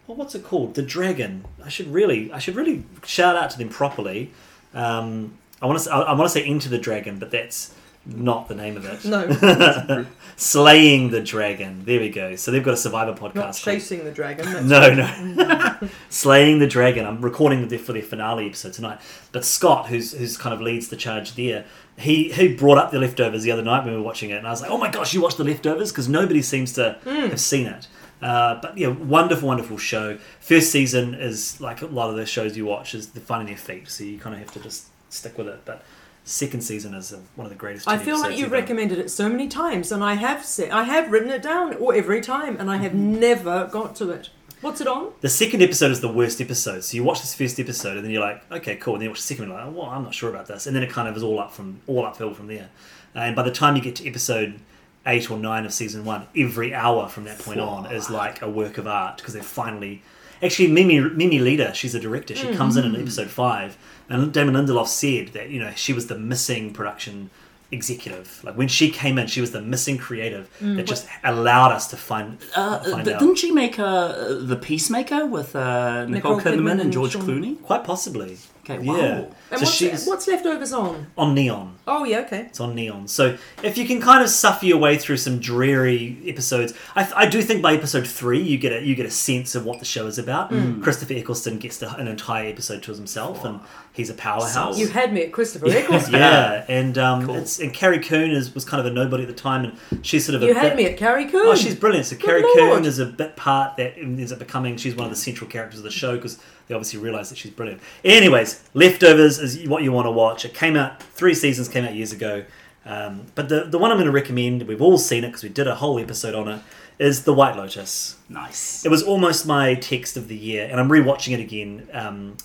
well, 0.05 0.17
what's 0.17 0.35
it 0.35 0.43
called? 0.43 0.75
The 0.75 0.81
Dragon. 0.81 1.45
I 1.63 1.69
should 1.69 1.93
really, 1.93 2.31
I 2.33 2.39
should 2.39 2.55
really 2.55 2.83
shout 3.05 3.37
out 3.37 3.51
to 3.51 3.57
them 3.57 3.69
properly. 3.69 4.31
Um, 4.73 5.37
I 5.61 5.65
want 5.65 5.79
to, 5.79 5.93
I, 5.93 5.99
I 5.99 6.13
want 6.13 6.23
to 6.23 6.29
say 6.29 6.45
Into 6.45 6.67
the 6.67 6.79
Dragon, 6.79 7.19
but 7.19 7.31
that's 7.31 7.73
not 8.15 8.47
the 8.47 8.55
name 8.55 8.77
of 8.77 8.85
it. 8.85 9.05
No, 9.05 10.05
Slaying 10.35 11.09
the 11.11 11.21
Dragon. 11.21 11.83
There 11.85 11.99
we 11.99 12.09
go. 12.09 12.35
So 12.35 12.51
they've 12.51 12.63
got 12.63 12.73
a 12.73 12.77
Survivor 12.77 13.13
podcast. 13.13 13.35
not 13.35 13.55
chasing 13.55 14.03
the 14.05 14.11
dragon. 14.11 14.67
No, 14.67 14.93
no. 14.93 15.89
Slaying 16.09 16.59
the 16.59 16.67
Dragon. 16.67 17.05
I'm 17.05 17.21
recording 17.21 17.67
the 17.67 17.77
for 17.77 17.93
their 17.93 18.01
finale 18.01 18.47
episode 18.47 18.73
tonight. 18.73 18.99
But 19.31 19.43
Scott, 19.45 19.87
who's 19.87 20.13
who's 20.13 20.37
kind 20.37 20.53
of 20.53 20.61
leads 20.61 20.87
the 20.87 20.95
charge 20.95 21.35
there, 21.35 21.65
he 21.97 22.29
he 22.31 22.55
brought 22.55 22.77
up 22.77 22.91
the 22.91 22.99
leftovers 22.99 23.43
the 23.43 23.51
other 23.51 23.63
night 23.63 23.83
when 23.83 23.93
we 23.93 23.99
were 23.99 24.05
watching 24.05 24.29
it, 24.29 24.35
and 24.37 24.47
I 24.47 24.51
was 24.51 24.61
like, 24.61 24.71
oh 24.71 24.77
my 24.77 24.89
gosh, 24.89 25.13
you 25.13 25.21
watched 25.21 25.37
the 25.37 25.43
leftovers 25.43 25.91
because 25.91 26.07
nobody 26.07 26.41
seems 26.41 26.73
to 26.73 26.97
have 27.03 27.39
seen 27.39 27.67
it. 27.67 27.87
Uh, 28.21 28.59
but 28.61 28.77
yeah, 28.77 28.87
wonderful, 28.89 29.47
wonderful 29.47 29.77
show. 29.77 30.17
First 30.41 30.71
season 30.71 31.13
is 31.13 31.59
like 31.61 31.81
a 31.81 31.85
lot 31.85 32.09
of 32.09 32.15
the 32.17 32.25
shows 32.25 32.57
you 32.57 32.65
watch 32.65 32.93
is 32.93 33.09
they're 33.09 33.23
finding 33.23 33.47
their 33.47 33.57
feet, 33.57 33.89
so 33.89 34.03
you 34.03 34.17
kind 34.19 34.35
of 34.35 34.41
have 34.41 34.51
to 34.53 34.59
just 34.59 34.87
stick 35.09 35.37
with 35.37 35.47
it. 35.47 35.61
But 35.65 35.83
second 36.29 36.61
season 36.61 36.93
is 36.93 37.13
one 37.35 37.45
of 37.45 37.49
the 37.49 37.57
greatest. 37.57 37.87
I 37.87 37.97
feel 37.97 38.19
like 38.19 38.37
you've 38.37 38.47
ever. 38.47 38.55
recommended 38.55 38.99
it 38.99 39.09
so 39.09 39.27
many 39.29 39.47
times, 39.47 39.91
and 39.91 40.03
I 40.03 40.13
have 40.13 40.45
said 40.45 40.71
I 40.71 40.83
have 40.83 41.11
written 41.11 41.29
it 41.29 41.41
down 41.41 41.75
or 41.75 41.93
every 41.93 42.21
time, 42.21 42.57
and 42.59 42.69
I 42.69 42.77
have 42.77 42.91
mm-hmm. 42.91 43.19
never 43.19 43.67
got 43.71 43.95
to 43.97 44.11
it. 44.11 44.29
What's 44.61 44.81
it 44.81 44.87
on? 44.87 45.13
The 45.21 45.29
second 45.29 45.61
episode 45.61 45.89
is 45.89 46.01
the 46.01 46.11
worst 46.11 46.41
episode. 46.41 46.83
So 46.83 46.97
you 46.97 47.03
watch 47.03 47.21
this 47.21 47.33
first 47.33 47.59
episode, 47.59 47.95
and 47.95 48.05
then 48.05 48.11
you're 48.11 48.21
like, 48.21 48.43
okay, 48.51 48.75
cool. 48.75 48.95
And 48.95 49.01
then 49.01 49.05
you 49.05 49.11
watch 49.11 49.21
the 49.21 49.27
second 49.27 49.49
one, 49.49 49.57
you're 49.57 49.65
like, 49.65 49.73
oh, 49.73 49.79
well, 49.79 49.89
I'm 49.89 50.03
not 50.03 50.13
sure 50.13 50.29
about 50.29 50.47
this. 50.47 50.67
And 50.67 50.75
then 50.75 50.83
it 50.83 50.89
kind 50.89 51.07
of 51.07 51.15
is 51.15 51.23
all 51.23 51.39
up 51.39 51.53
from 51.53 51.79
all 51.87 52.05
uphill 52.05 52.33
from 52.33 52.47
there. 52.47 52.69
And 53.15 53.35
by 53.35 53.43
the 53.43 53.51
time 53.51 53.75
you 53.75 53.81
get 53.81 53.95
to 53.97 54.07
episode 54.07 54.59
eight 55.05 55.31
or 55.31 55.37
nine 55.37 55.65
of 55.65 55.73
season 55.73 56.03
one, 56.03 56.27
every 56.35 56.73
hour 56.73 57.07
from 57.07 57.23
that 57.23 57.39
point 57.39 57.59
on 57.59 57.91
is 57.91 58.09
like 58.09 58.41
a 58.41 58.49
work 58.49 58.77
of 58.77 58.85
art 58.87 59.17
because 59.17 59.33
they 59.33 59.41
finally. 59.41 60.03
Actually, 60.41 60.71
Mimi 60.71 60.99
Mimi 61.01 61.39
Leder, 61.39 61.73
she's 61.73 61.95
a 61.95 61.99
director. 61.99 62.35
She 62.35 62.53
comes 62.53 62.77
in 62.77 62.85
in 62.85 62.91
mm-hmm. 62.91 63.01
episode 63.01 63.29
five, 63.29 63.77
and 64.09 64.33
Damon 64.33 64.55
Lindelof 64.55 64.87
said 64.87 65.29
that 65.29 65.49
you 65.49 65.59
know 65.59 65.71
she 65.75 65.93
was 65.93 66.07
the 66.07 66.17
missing 66.17 66.73
production 66.73 67.29
executive. 67.71 68.41
Like 68.43 68.55
when 68.57 68.67
she 68.67 68.89
came 68.89 69.17
in, 69.19 69.27
she 69.27 69.41
was 69.41 69.51
the 69.51 69.61
missing 69.61 69.97
creative 69.97 70.49
that 70.59 70.87
just 70.87 71.07
allowed 71.23 71.71
us 71.71 71.87
to 71.91 71.97
find 71.97 72.37
Uh, 72.55 72.79
find 72.79 73.05
but 73.05 73.13
out. 73.13 73.19
didn't 73.19 73.35
she 73.37 73.51
make 73.51 73.77
uh, 73.79 74.35
the 74.39 74.55
Peacemaker 74.55 75.25
with 75.27 75.55
uh, 75.55 76.05
Nicole, 76.05 76.37
Nicole 76.37 76.39
Kidman, 76.53 76.57
Kidman 76.59 76.71
and 76.71 76.81
and 76.81 76.91
George 76.93 77.11
Sean- 77.13 77.21
Clooney? 77.23 77.61
Quite 77.61 77.83
possibly. 77.83 78.37
Okay, 78.67 78.83
Yeah. 78.83 78.91
wow. 79.21 79.31
And 79.51 79.59
so 79.59 79.65
what's, 79.65 79.71
she's 79.73 80.05
what's 80.07 80.27
leftovers 80.27 80.73
on? 80.73 81.07
on 81.17 81.33
Neon. 81.33 81.75
Oh 81.87 82.03
yeah, 82.05 82.19
okay. 82.19 82.41
It's 82.41 82.59
on 82.59 82.75
Neon. 82.75 83.07
So 83.07 83.35
if 83.63 83.77
you 83.79 83.85
can 83.87 83.99
kind 83.99 84.23
of 84.23 84.29
suffer 84.29 84.65
your 84.67 84.77
way 84.77 84.95
through 84.97 85.17
some 85.17 85.39
dreary 85.39 86.19
episodes, 86.27 86.73
I, 86.95 87.11
I 87.15 87.25
do 87.27 87.41
think 87.41 87.61
by 87.63 87.73
episode 87.73 88.05
three 88.07 88.41
you 88.41 88.57
get 88.59 88.73
a 88.73 88.83
you 88.85 88.93
get 88.95 89.07
a 89.07 89.11
sense 89.11 89.55
of 89.55 89.65
what 89.65 89.79
the 89.79 89.85
show 89.85 90.05
is 90.05 90.19
about. 90.19 90.51
Mm. 90.51 90.83
Christopher 90.83 91.13
Eccleston 91.13 91.57
gets 91.57 91.77
to, 91.79 91.95
an 91.95 92.07
entire 92.07 92.47
episode 92.47 92.83
to 92.83 92.93
himself, 92.93 93.43
and 93.43 93.59
he's 93.93 94.09
a 94.09 94.13
powerhouse. 94.13 94.77
You 94.79 94.87
had 94.87 95.11
me 95.13 95.23
at 95.23 95.31
Christopher 95.31 95.67
Eccleston. 95.69 96.13
yeah, 96.15 96.65
and 96.67 96.97
um, 96.97 97.25
Cool. 97.25 97.35
it's 97.35 97.59
and 97.59 97.73
Carrie 97.73 97.99
Coon 97.99 98.31
is 98.31 98.53
was 98.53 98.65
kind 98.65 98.79
of 98.79 98.85
a 98.85 98.93
nobody 98.95 99.23
at 99.23 99.29
the 99.29 99.35
time, 99.35 99.65
and 99.65 100.05
she's 100.05 100.25
sort 100.25 100.35
of 100.35 100.43
a 100.43 100.45
You 100.47 100.53
had 100.53 100.69
bit- 100.69 100.77
me 100.77 100.85
at 100.85 100.97
Carrie 100.97 101.25
Coon. 101.25 101.45
Oh, 101.47 101.55
she's 101.55 101.75
brilliant. 101.75 102.05
So 102.07 102.15
Carrie 102.15 102.41
Lord. 102.43 102.57
Coon 102.57 102.85
is 102.85 102.99
a 102.99 103.05
bit 103.05 103.35
part 103.35 103.77
that 103.77 103.97
ends 103.97 104.31
up 104.31 104.39
becoming. 104.39 104.77
She's 104.77 104.95
one 104.95 105.05
of 105.05 105.11
the 105.11 105.17
central 105.17 105.49
characters 105.49 105.79
of 105.79 105.83
the 105.83 105.91
show 105.91 106.15
because 106.15 106.37
they 106.67 106.75
obviously 106.75 106.99
realise 106.99 107.29
that 107.29 107.37
she's 107.37 107.51
brilliant. 107.51 107.81
Anyways, 108.03 108.63
Leftovers 108.73 109.39
is 109.39 109.67
what 109.67 109.83
you 109.83 109.91
want 109.91 110.05
to 110.05 110.11
watch. 110.11 110.45
It 110.45 110.53
came 110.53 110.75
out 110.75 111.01
three 111.01 111.33
seasons 111.33 111.67
came 111.67 111.83
out 111.85 111.95
years 111.95 112.11
ago, 112.11 112.43
um, 112.85 113.25
but 113.35 113.49
the 113.49 113.65
the 113.65 113.77
one 113.77 113.91
I'm 113.91 113.97
going 113.97 114.05
to 114.07 114.11
recommend 114.11 114.63
we've 114.63 114.81
all 114.81 114.97
seen 114.97 115.23
it 115.23 115.27
because 115.27 115.43
we 115.43 115.49
did 115.49 115.67
a 115.67 115.75
whole 115.75 115.99
episode 115.99 116.35
on 116.35 116.47
it 116.47 116.61
is 116.99 117.23
The 117.23 117.33
White 117.33 117.55
Lotus. 117.55 118.17
Nice. 118.27 118.85
It 118.85 118.89
was 118.89 119.01
almost 119.03 119.45
my 119.45 119.73
text 119.75 120.17
of 120.17 120.27
the 120.27 120.35
year, 120.35 120.67
and 120.69 120.79
I'm 120.81 120.89
rewatching 120.89 121.33
it 121.33 121.39
again 121.39 121.87
um, 121.93 122.35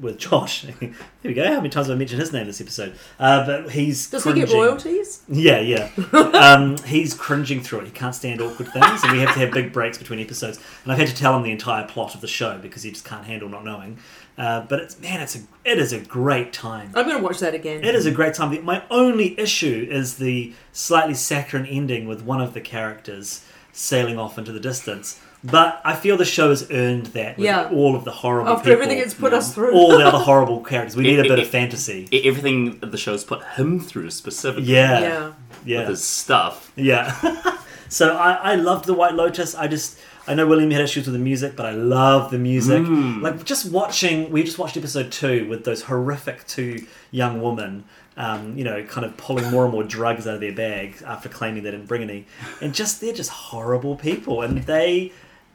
with 0.00 0.18
Josh. 0.18 0.62
Here 0.80 0.94
we 1.24 1.34
go. 1.34 1.46
How 1.46 1.56
many 1.56 1.68
times 1.68 1.86
have 1.86 1.96
I 1.96 1.98
mentioned 1.98 2.20
his 2.20 2.32
name 2.32 2.46
this 2.46 2.60
episode? 2.60 2.94
Uh, 3.18 3.44
but 3.46 3.70
he's 3.70 4.10
Does 4.10 4.24
he 4.24 4.32
get 4.32 4.50
royalties? 4.50 5.22
Yeah, 5.28 5.60
yeah. 5.60 5.90
um, 6.12 6.76
he's 6.78 7.14
cringing 7.14 7.62
through 7.62 7.80
it. 7.80 7.86
He 7.86 7.90
can't 7.90 8.14
stand 8.14 8.40
awkward 8.40 8.68
things, 8.68 9.02
and 9.02 9.12
we 9.12 9.20
have 9.20 9.34
to 9.34 9.40
have 9.40 9.52
big 9.52 9.72
breaks 9.72 9.98
between 9.98 10.20
episodes. 10.20 10.60
And 10.84 10.92
I've 10.92 10.98
had 10.98 11.08
to 11.08 11.14
tell 11.14 11.36
him 11.36 11.42
the 11.42 11.50
entire 11.50 11.86
plot 11.86 12.14
of 12.14 12.20
the 12.20 12.28
show 12.28 12.58
because 12.58 12.82
he 12.82 12.90
just 12.90 13.04
can't 13.04 13.24
handle 13.24 13.48
not 13.48 13.64
knowing. 13.64 13.98
Uh, 14.38 14.60
but 14.62 14.80
it's 14.80 15.00
man, 15.00 15.20
it's 15.20 15.34
a 15.34 15.40
it 15.64 15.78
is 15.78 15.92
a 15.92 16.00
great 16.00 16.52
time. 16.52 16.92
I'm 16.94 17.06
going 17.06 17.16
to 17.16 17.22
watch 17.22 17.40
that 17.40 17.54
again. 17.54 17.82
It 17.82 17.94
is 17.94 18.04
a 18.04 18.10
great 18.10 18.34
time. 18.34 18.64
My 18.64 18.82
only 18.90 19.38
issue 19.40 19.86
is 19.90 20.18
the 20.18 20.52
slightly 20.72 21.14
saccharine 21.14 21.66
ending 21.66 22.06
with 22.06 22.22
one 22.22 22.42
of 22.42 22.52
the 22.52 22.60
characters 22.60 23.44
sailing 23.72 24.18
off 24.18 24.38
into 24.38 24.52
the 24.52 24.60
distance. 24.60 25.20
But 25.44 25.80
I 25.84 25.94
feel 25.94 26.16
the 26.16 26.24
show 26.24 26.48
has 26.50 26.68
earned 26.70 27.06
that 27.08 27.36
with 27.36 27.44
Yeah. 27.46 27.68
all 27.72 27.94
of 27.94 28.04
the 28.04 28.10
horrible 28.10 28.50
After 28.50 28.64
people, 28.70 28.72
everything 28.82 28.98
it's 28.98 29.14
put 29.14 29.32
us 29.32 29.54
through. 29.54 29.72
all 29.74 29.96
the 29.96 30.04
other 30.04 30.18
horrible 30.18 30.60
characters. 30.60 30.96
We 30.96 31.04
need 31.04 31.18
a 31.18 31.24
It- 31.24 31.28
bit 31.28 31.38
it- 31.38 31.42
of 31.44 31.48
fantasy. 31.48 32.08
E- 32.12 32.22
Everything 32.26 32.78
the 32.80 32.96
show's 32.98 33.22
put 33.22 33.42
him 33.56 33.78
through 33.80 34.10
specifically 34.10 34.72
Yeah, 34.72 35.00
yeah. 35.00 35.30
yeah. 35.64 35.78
with 35.80 35.88
his 35.90 36.04
stuff. 36.04 36.72
Yeah. 36.74 37.14
so 37.88 38.16
I, 38.16 38.32
I 38.32 38.54
loved 38.56 38.86
the 38.86 38.94
White 38.94 39.14
Lotus. 39.14 39.54
I 39.54 39.68
just 39.68 39.98
I 40.28 40.34
know 40.34 40.44
William 40.48 40.72
had 40.72 40.80
issues 40.80 41.06
with 41.06 41.12
the 41.12 41.20
music, 41.20 41.54
but 41.54 41.66
I 41.66 41.70
love 41.70 42.32
the 42.32 42.38
music. 42.38 42.82
Like 42.88 43.44
just 43.44 43.70
watching, 43.70 44.28
we 44.32 44.42
just 44.42 44.58
watched 44.58 44.76
episode 44.76 45.12
two 45.12 45.46
with 45.48 45.64
those 45.64 45.82
horrific 45.82 46.44
two 46.48 46.84
young 47.12 47.40
women. 47.40 47.84
Um, 48.18 48.56
you 48.56 48.64
know, 48.64 48.82
kind 48.82 49.04
of 49.04 49.16
pulling 49.18 49.48
more 49.50 49.64
and 49.64 49.72
more 49.72 49.84
drugs 49.84 50.26
out 50.26 50.34
of 50.34 50.40
their 50.40 50.50
bag 50.54 50.96
after 51.06 51.28
claiming 51.28 51.62
they 51.62 51.70
didn't 51.70 51.84
bring 51.86 52.00
any, 52.02 52.24
and 52.62 52.74
just 52.74 53.00
they're 53.02 53.12
just 53.12 53.28
horrible 53.30 53.94
people, 53.94 54.40
and 54.40 54.62
they, 54.62 55.12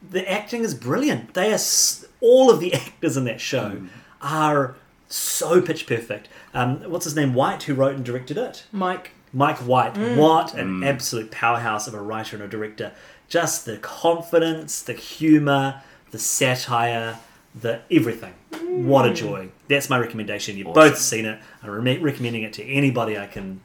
the 0.09 0.29
acting 0.29 0.63
is 0.63 0.73
brilliant. 0.73 1.33
They 1.33 1.53
are 1.53 1.59
all 2.19 2.49
of 2.49 2.59
the 2.59 2.73
actors 2.73 3.17
in 3.17 3.25
that 3.25 3.41
show 3.41 3.71
mm. 3.71 3.87
are 4.21 4.75
so 5.09 5.61
pitch 5.61 5.87
perfect. 5.87 6.29
Um, 6.53 6.81
what's 6.89 7.05
his 7.05 7.15
name? 7.15 7.33
White, 7.33 7.63
who 7.63 7.73
wrote 7.73 7.95
and 7.95 8.05
directed 8.05 8.37
it. 8.37 8.65
Mike. 8.71 9.11
Mike 9.33 9.59
White, 9.59 9.93
mm. 9.93 10.17
what 10.17 10.53
an 10.53 10.81
mm. 10.81 10.85
absolute 10.85 11.31
powerhouse 11.31 11.87
of 11.87 11.93
a 11.93 12.01
writer 12.01 12.35
and 12.35 12.43
a 12.43 12.47
director. 12.47 12.91
Just 13.29 13.65
the 13.65 13.77
confidence, 13.77 14.81
the 14.81 14.93
humour, 14.93 15.81
the 16.11 16.19
satire, 16.19 17.17
the 17.55 17.81
everything. 17.89 18.33
What 18.67 19.07
a 19.07 19.13
joy. 19.13 19.49
That's 19.69 19.89
my 19.89 19.99
recommendation. 19.99 20.57
You've 20.57 20.73
both 20.73 20.97
seen 20.97 21.25
it. 21.25 21.39
I'm 21.63 21.69
re- 21.69 21.97
recommending 21.97 22.43
it 22.43 22.53
to 22.53 22.63
anybody 22.63 23.17
I 23.17 23.27
can 23.27 23.61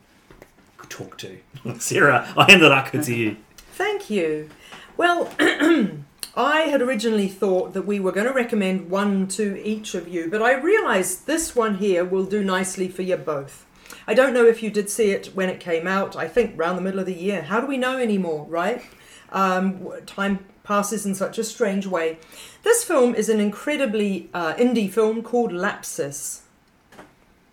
talk 0.88 1.18
to. 1.18 1.38
Sarah, 1.78 2.32
I 2.36 2.50
hand 2.50 2.62
the 2.62 2.70
raka 2.70 3.02
to 3.02 3.14
you. 3.14 3.36
Thank 3.56 4.08
you. 4.08 4.48
Well, 4.96 5.30
I 6.36 6.62
had 6.62 6.82
originally 6.82 7.28
thought 7.28 7.72
that 7.72 7.86
we 7.86 7.98
were 7.98 8.12
going 8.12 8.26
to 8.26 8.32
recommend 8.32 8.90
one 8.90 9.26
to 9.28 9.58
each 9.66 9.94
of 9.94 10.06
you, 10.06 10.28
but 10.30 10.42
I 10.42 10.52
realised 10.52 11.26
this 11.26 11.56
one 11.56 11.76
here 11.76 12.04
will 12.04 12.26
do 12.26 12.44
nicely 12.44 12.88
for 12.88 13.00
you 13.00 13.16
both. 13.16 13.64
I 14.06 14.12
don't 14.12 14.34
know 14.34 14.44
if 14.44 14.62
you 14.62 14.70
did 14.70 14.90
see 14.90 15.12
it 15.12 15.28
when 15.34 15.48
it 15.48 15.60
came 15.60 15.86
out. 15.86 16.14
I 16.14 16.28
think 16.28 16.58
around 16.58 16.76
the 16.76 16.82
middle 16.82 17.00
of 17.00 17.06
the 17.06 17.14
year. 17.14 17.42
How 17.42 17.60
do 17.60 17.66
we 17.66 17.78
know 17.78 17.96
anymore, 17.96 18.44
right? 18.50 18.84
Um, 19.32 19.90
time 20.04 20.44
passes 20.62 21.06
in 21.06 21.14
such 21.14 21.38
a 21.38 21.44
strange 21.44 21.86
way. 21.86 22.18
This 22.64 22.84
film 22.84 23.14
is 23.14 23.30
an 23.30 23.40
incredibly 23.40 24.28
uh, 24.34 24.54
indie 24.54 24.90
film 24.90 25.22
called 25.22 25.52
Lapsis. 25.52 26.40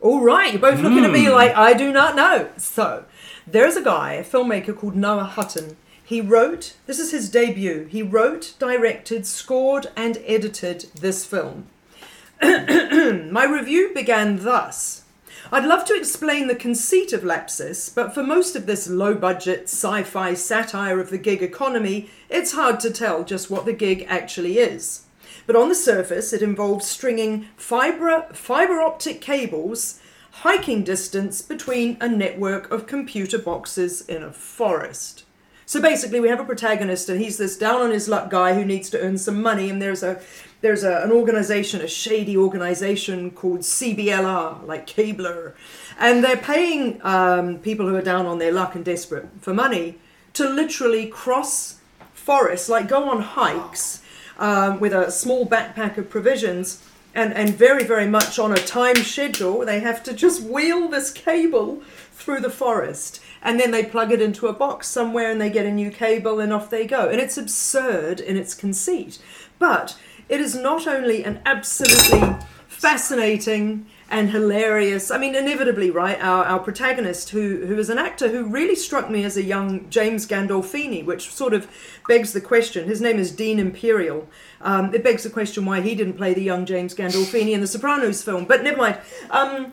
All 0.01 0.19
right, 0.19 0.51
you're 0.51 0.61
both 0.61 0.81
looking 0.81 1.05
at 1.05 1.11
me 1.11 1.29
like 1.29 1.55
I 1.55 1.73
do 1.73 1.93
not 1.93 2.17
know. 2.17 2.49
So, 2.57 3.05
there's 3.47 3.77
a 3.77 3.81
guy, 3.81 4.13
a 4.13 4.23
filmmaker 4.25 4.75
called 4.75 4.97
Noah 4.97 5.23
Hutton. 5.23 5.77
He 6.05 6.19
wrote, 6.19 6.75
this 6.85 6.99
is 6.99 7.11
his 7.11 7.29
debut. 7.29 7.87
He 7.89 8.01
wrote, 8.01 8.55
directed, 8.59 9.25
scored, 9.25 9.87
and 9.95 10.21
edited 10.25 10.87
this 10.99 11.25
film. 11.25 11.67
My 12.41 13.45
review 13.45 13.91
began 13.93 14.43
thus. 14.43 15.03
I'd 15.51 15.65
love 15.65 15.85
to 15.85 15.95
explain 15.95 16.47
the 16.47 16.55
conceit 16.55 17.13
of 17.13 17.21
Lapsis, 17.21 17.93
but 17.93 18.13
for 18.13 18.23
most 18.23 18.55
of 18.55 18.65
this 18.65 18.89
low 18.89 19.13
budget 19.13 19.63
sci 19.63 20.03
fi 20.03 20.33
satire 20.33 20.99
of 20.99 21.09
the 21.09 21.17
gig 21.17 21.41
economy, 21.41 22.09
it's 22.29 22.53
hard 22.53 22.79
to 22.81 22.91
tell 22.91 23.23
just 23.23 23.49
what 23.49 23.65
the 23.65 23.73
gig 23.73 24.05
actually 24.09 24.57
is. 24.57 25.03
But 25.45 25.55
on 25.55 25.69
the 25.69 25.75
surface, 25.75 26.33
it 26.33 26.41
involves 26.41 26.87
stringing 26.87 27.47
fiber, 27.55 28.27
fiber 28.33 28.81
optic 28.81 29.21
cables 29.21 29.99
hiking 30.31 30.83
distance 30.83 31.41
between 31.41 31.95
a 32.01 32.09
network 32.09 32.71
of 32.71 32.87
computer 32.87 33.37
boxes 33.37 34.01
in 34.01 34.23
a 34.23 34.33
forest. 34.33 35.22
So 35.65 35.81
basically, 35.81 36.19
we 36.19 36.29
have 36.29 36.39
a 36.39 36.45
protagonist, 36.45 37.09
and 37.09 37.21
he's 37.21 37.37
this 37.37 37.57
down 37.57 37.81
on 37.81 37.91
his 37.91 38.07
luck 38.07 38.29
guy 38.29 38.53
who 38.53 38.65
needs 38.65 38.89
to 38.91 38.99
earn 38.99 39.17
some 39.17 39.41
money. 39.41 39.69
And 39.69 39.81
there's 39.81 40.03
a 40.03 40.21
there's 40.61 40.83
a, 40.83 41.01
an 41.03 41.11
organization, 41.11 41.81
a 41.81 41.87
shady 41.87 42.37
organization 42.37 43.31
called 43.31 43.59
CBLR, 43.59 44.65
like 44.65 44.87
Cabler, 44.87 45.55
and 45.99 46.23
they're 46.23 46.37
paying 46.37 47.01
um, 47.03 47.59
people 47.59 47.87
who 47.87 47.95
are 47.95 48.01
down 48.01 48.25
on 48.25 48.39
their 48.39 48.51
luck 48.51 48.75
and 48.75 48.85
desperate 48.85 49.27
for 49.41 49.53
money 49.53 49.99
to 50.33 50.47
literally 50.47 51.07
cross 51.07 51.79
forests, 52.13 52.69
like 52.69 52.87
go 52.87 53.09
on 53.09 53.21
hikes 53.21 54.01
um, 54.37 54.79
with 54.79 54.93
a 54.93 55.11
small 55.11 55.45
backpack 55.45 55.97
of 55.97 56.09
provisions. 56.09 56.81
And, 57.15 57.33
and 57.33 57.49
very, 57.49 57.83
very 57.83 58.07
much 58.07 58.39
on 58.39 58.51
a 58.51 58.55
time 58.55 58.95
schedule, 58.95 59.65
they 59.65 59.81
have 59.81 60.01
to 60.03 60.13
just 60.13 60.41
wheel 60.41 60.87
this 60.87 61.11
cable 61.11 61.83
through 62.11 62.39
the 62.39 62.49
forest 62.49 63.19
and 63.43 63.59
then 63.59 63.71
they 63.71 63.83
plug 63.83 64.11
it 64.11 64.21
into 64.21 64.47
a 64.47 64.53
box 64.53 64.87
somewhere 64.87 65.29
and 65.29 65.39
they 65.39 65.49
get 65.49 65.65
a 65.65 65.71
new 65.71 65.91
cable 65.91 66.39
and 66.39 66.53
off 66.53 66.69
they 66.69 66.87
go. 66.87 67.09
And 67.09 67.19
it's 67.19 67.37
absurd 67.37 68.21
in 68.21 68.37
its 68.37 68.53
conceit. 68.53 69.19
But 69.59 69.97
it 70.29 70.39
is 70.39 70.55
not 70.55 70.87
only 70.87 71.23
an 71.25 71.41
absolutely 71.45 72.37
fascinating 72.67 73.85
and 74.13 74.29
hilarious. 74.29 75.09
I 75.09 75.17
mean, 75.17 75.33
inevitably, 75.33 75.89
right? 75.89 76.23
Our, 76.23 76.45
our 76.45 76.59
protagonist, 76.59 77.31
who 77.31 77.65
who 77.65 77.79
is 77.79 77.89
an 77.89 77.97
actor 77.97 78.29
who 78.29 78.45
really 78.45 78.75
struck 78.75 79.09
me 79.09 79.23
as 79.23 79.35
a 79.37 79.43
young 79.43 79.89
James 79.89 80.27
Gandolfini, 80.27 81.03
which 81.03 81.33
sort 81.33 81.53
of 81.53 81.67
begs 82.07 82.31
the 82.31 82.39
question. 82.39 82.87
His 82.87 83.01
name 83.01 83.17
is 83.17 83.31
Dean 83.31 83.57
Imperial. 83.57 84.29
Um, 84.61 84.93
it 84.93 85.03
begs 85.03 85.23
the 85.23 85.31
question 85.31 85.65
why 85.65 85.81
he 85.81 85.95
didn't 85.95 86.13
play 86.13 86.35
the 86.35 86.43
young 86.43 86.65
James 86.67 86.93
Gandolfini 86.93 87.53
in 87.53 87.61
the 87.61 87.67
Sopranos 87.67 88.23
film. 88.23 88.45
But 88.45 88.63
never 88.63 88.77
mind. 88.77 88.97
Um, 89.31 89.71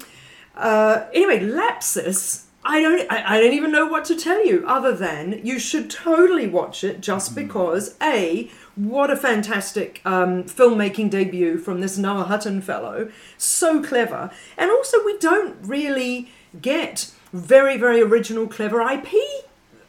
uh, 0.56 1.04
anyway, 1.12 1.40
Lapsis. 1.40 2.46
I 2.64 2.80
don't. 2.80 3.12
I, 3.12 3.36
I 3.36 3.40
don't 3.40 3.52
even 3.52 3.72
know 3.72 3.86
what 3.86 4.06
to 4.06 4.16
tell 4.16 4.44
you 4.44 4.64
other 4.66 4.94
than 4.94 5.40
you 5.44 5.58
should 5.58 5.90
totally 5.90 6.46
watch 6.46 6.82
it 6.82 7.02
just 7.02 7.34
because 7.34 7.94
a 8.02 8.50
what 8.88 9.10
a 9.10 9.16
fantastic 9.16 10.00
um, 10.04 10.44
filmmaking 10.44 11.10
debut 11.10 11.58
from 11.58 11.80
this 11.80 11.98
Noah 11.98 12.24
Hutton 12.24 12.60
fellow. 12.60 13.10
So 13.36 13.82
clever, 13.82 14.30
and 14.56 14.70
also 14.70 15.04
we 15.04 15.18
don't 15.18 15.56
really 15.62 16.30
get 16.60 17.12
very, 17.32 17.76
very 17.76 18.00
original, 18.00 18.46
clever 18.46 18.80
IP 18.80 19.08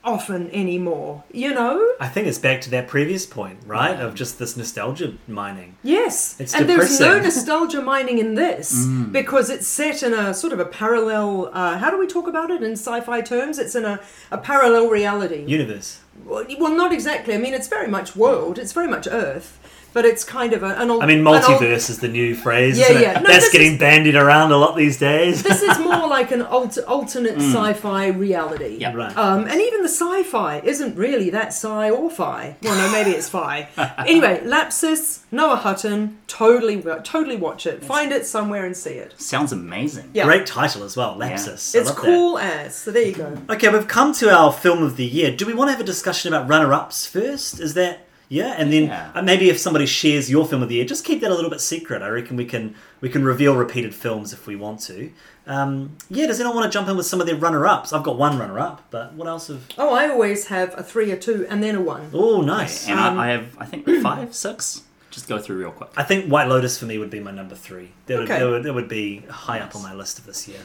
often 0.04 0.50
anymore, 0.52 1.24
you 1.32 1.54
know? 1.54 1.94
I 2.00 2.08
think 2.08 2.28
it's 2.28 2.40
back 2.40 2.62
to 2.62 2.70
that 2.72 2.88
previous 2.88 3.26
point, 3.26 3.60
right? 3.66 4.00
Of 4.00 4.16
just 4.16 4.40
this 4.40 4.58
nostalgia 4.58 5.14
mining. 5.28 5.78
Yes, 5.84 6.40
It's 6.40 6.56
and 6.56 6.68
there's 6.68 7.00
no 7.00 7.20
nostalgia 7.20 7.82
mining 7.82 8.18
in 8.18 8.34
this 8.36 8.88
because 9.12 9.50
it's 9.50 9.68
set 9.68 10.02
in 10.02 10.14
a 10.14 10.34
sort 10.34 10.54
of 10.54 10.60
a 10.60 10.66
parallel. 10.66 11.52
Uh, 11.54 11.78
how 11.78 11.92
do 11.92 12.00
we 12.00 12.08
talk 12.08 12.28
about 12.28 12.50
it 12.50 12.64
in 12.64 12.72
sci-fi 12.74 13.22
terms? 13.22 13.60
It's 13.60 13.76
in 13.76 13.86
a, 13.86 14.00
a 14.32 14.38
parallel 14.38 14.90
reality. 14.90 15.46
Universe. 15.46 16.00
Well, 16.26 16.76
not 16.76 16.92
exactly. 16.92 17.34
I 17.34 17.38
mean, 17.38 17.54
it's 17.54 17.68
very 17.68 17.88
much 17.88 18.16
world. 18.16 18.58
It's 18.60 18.74
very 18.74 18.88
much 18.88 19.08
Earth, 19.10 19.60
but 19.94 20.06
it's 20.06 20.24
kind 20.24 20.54
of 20.54 20.64
a, 20.64 20.76
an. 20.80 20.90
al- 20.90 21.02
I 21.02 21.06
mean, 21.06 21.20
an 21.20 21.28
al- 21.28 21.42
multiverse 21.42 21.90
is 21.90 22.00
the 22.00 22.08
new 22.08 22.36
phrase. 22.36 22.78
Yeah, 22.78 22.86
isn't 22.86 22.98
it? 22.98 23.02
yeah. 23.02 23.20
No, 23.20 23.28
That's 23.30 23.52
getting 23.52 23.74
is- 23.74 23.80
bandied 23.80 24.16
around 24.16 24.52
a 24.52 24.58
lot 24.58 24.76
these 24.78 24.98
days. 24.98 25.44
this 25.44 25.62
is 25.62 25.78
more 25.90 26.08
like 26.08 26.32
an 26.32 26.42
alter, 26.42 26.82
alternate 26.88 27.38
sci-fi 27.42 28.08
reality. 28.08 28.78
Yeah. 28.80 28.94
right. 28.94 29.16
Um, 29.18 29.46
and 29.48 29.60
even 29.62 29.82
the 29.82 29.90
sci-fi 29.90 30.60
isn't 30.64 30.96
really 30.96 31.30
that 31.32 31.48
sci 31.48 31.90
or 31.90 32.10
fi. 32.10 32.56
Well, 32.64 32.76
no, 32.78 32.92
maybe 32.92 33.12
it's 33.16 33.30
fi. 33.30 33.68
anyway, 33.98 34.42
Lapsis, 34.44 35.22
Noah 35.32 35.58
Hutton, 35.58 36.18
totally, 36.28 36.82
totally 37.04 37.36
watch 37.38 37.66
it. 37.66 37.84
Find 37.84 38.12
it 38.12 38.26
somewhere 38.26 38.66
and 38.66 38.76
see 38.76 38.92
it. 38.92 39.20
Sounds 39.20 39.52
amazing. 39.52 40.10
Yeah, 40.14 40.26
Great 40.26 40.46
title 40.46 40.84
as 40.84 40.96
well, 40.96 41.18
Lapsis. 41.18 41.76
I 41.76 41.80
it's 41.80 41.88
love 41.90 41.96
that. 41.96 42.06
cool 42.06 42.38
as. 42.38 42.76
So 42.76 42.92
there 42.92 43.04
you 43.04 43.14
go. 43.14 43.38
Okay, 43.50 43.70
we've 43.70 43.88
come 43.88 44.14
to 44.16 44.30
our 44.30 44.52
film 44.54 44.84
of 44.84 44.98
the 44.98 45.06
year. 45.06 45.36
Do 45.36 45.46
we 45.46 45.54
want 45.54 45.68
to 45.70 45.72
have 45.74 45.82
a 45.82 45.86
discussion 45.86 46.34
about 46.34 46.48
runner-ups 46.50 47.08
first? 47.08 47.60
Is 47.60 47.74
that 47.76 48.06
yeah? 48.32 48.56
And 48.58 48.72
then 48.72 48.86
Yeah. 48.86 49.12
uh, 49.14 49.22
maybe 49.22 49.50
if 49.50 49.60
somebody 49.60 49.86
shares 49.86 50.30
your 50.32 50.48
film 50.48 50.64
of 50.64 50.70
the 50.70 50.76
year, 50.76 50.86
just 50.86 51.04
keep 51.06 51.20
that 51.22 51.30
a 51.32 51.36
little 51.36 51.50
bit 51.50 51.60
secret. 51.62 52.02
I 52.02 52.08
reckon 52.08 52.38
we 52.38 52.46
can 52.46 52.74
we 53.02 53.10
can 53.10 53.24
reveal 53.26 53.56
repeated 53.56 53.94
films 53.94 54.32
if 54.34 54.48
we 54.48 54.56
want 54.56 54.80
to. 54.90 55.12
Um, 55.48 55.98
yeah, 56.10 56.28
does 56.28 56.40
anyone 56.40 56.56
want 56.56 56.72
to 56.72 56.76
jump 56.78 56.88
in 56.88 56.96
with 56.96 57.06
some 57.08 57.20
of 57.20 57.28
their 57.28 57.36
runner-ups? 57.36 57.92
I've 57.94 58.04
got 58.04 58.18
one 58.18 58.38
runner-up, 58.40 58.84
but 58.92 59.14
what 59.14 59.28
else 59.28 59.48
have? 59.48 59.64
Oh, 59.78 59.94
I 59.94 60.08
always 60.10 60.48
have 60.48 60.74
a 60.78 60.84
three, 60.84 61.12
a 61.12 61.18
two, 61.18 61.46
and 61.50 61.62
then 61.64 61.76
a 61.76 61.82
one. 61.82 62.10
Oh, 62.14 62.42
nice. 62.42 62.88
And 62.88 63.00
Um, 63.00 63.20
I, 63.20 63.28
I 63.28 63.32
have, 63.32 63.46
I 63.60 63.66
think, 63.66 63.88
five, 64.04 64.34
six. 64.36 64.82
Just 65.10 65.28
go 65.28 65.40
through 65.40 65.58
real 65.58 65.72
quick. 65.72 65.90
I 65.98 66.04
think 66.04 66.28
White 66.32 66.48
Lotus 66.48 66.78
for 66.78 66.86
me 66.86 66.98
would 66.98 67.10
be 67.10 67.20
my 67.20 67.32
number 67.32 67.56
three. 67.56 67.90
That 68.06 68.20
would, 68.20 68.30
Okay. 68.32 68.40
that 68.40 68.50
would, 68.50 68.64
that 68.64 68.74
would 68.74 68.88
be 68.88 69.24
high 69.30 69.60
up 69.60 69.76
on 69.76 69.82
my 69.84 69.94
list 69.94 70.20
of 70.20 70.26
this 70.26 70.48
year. 70.48 70.60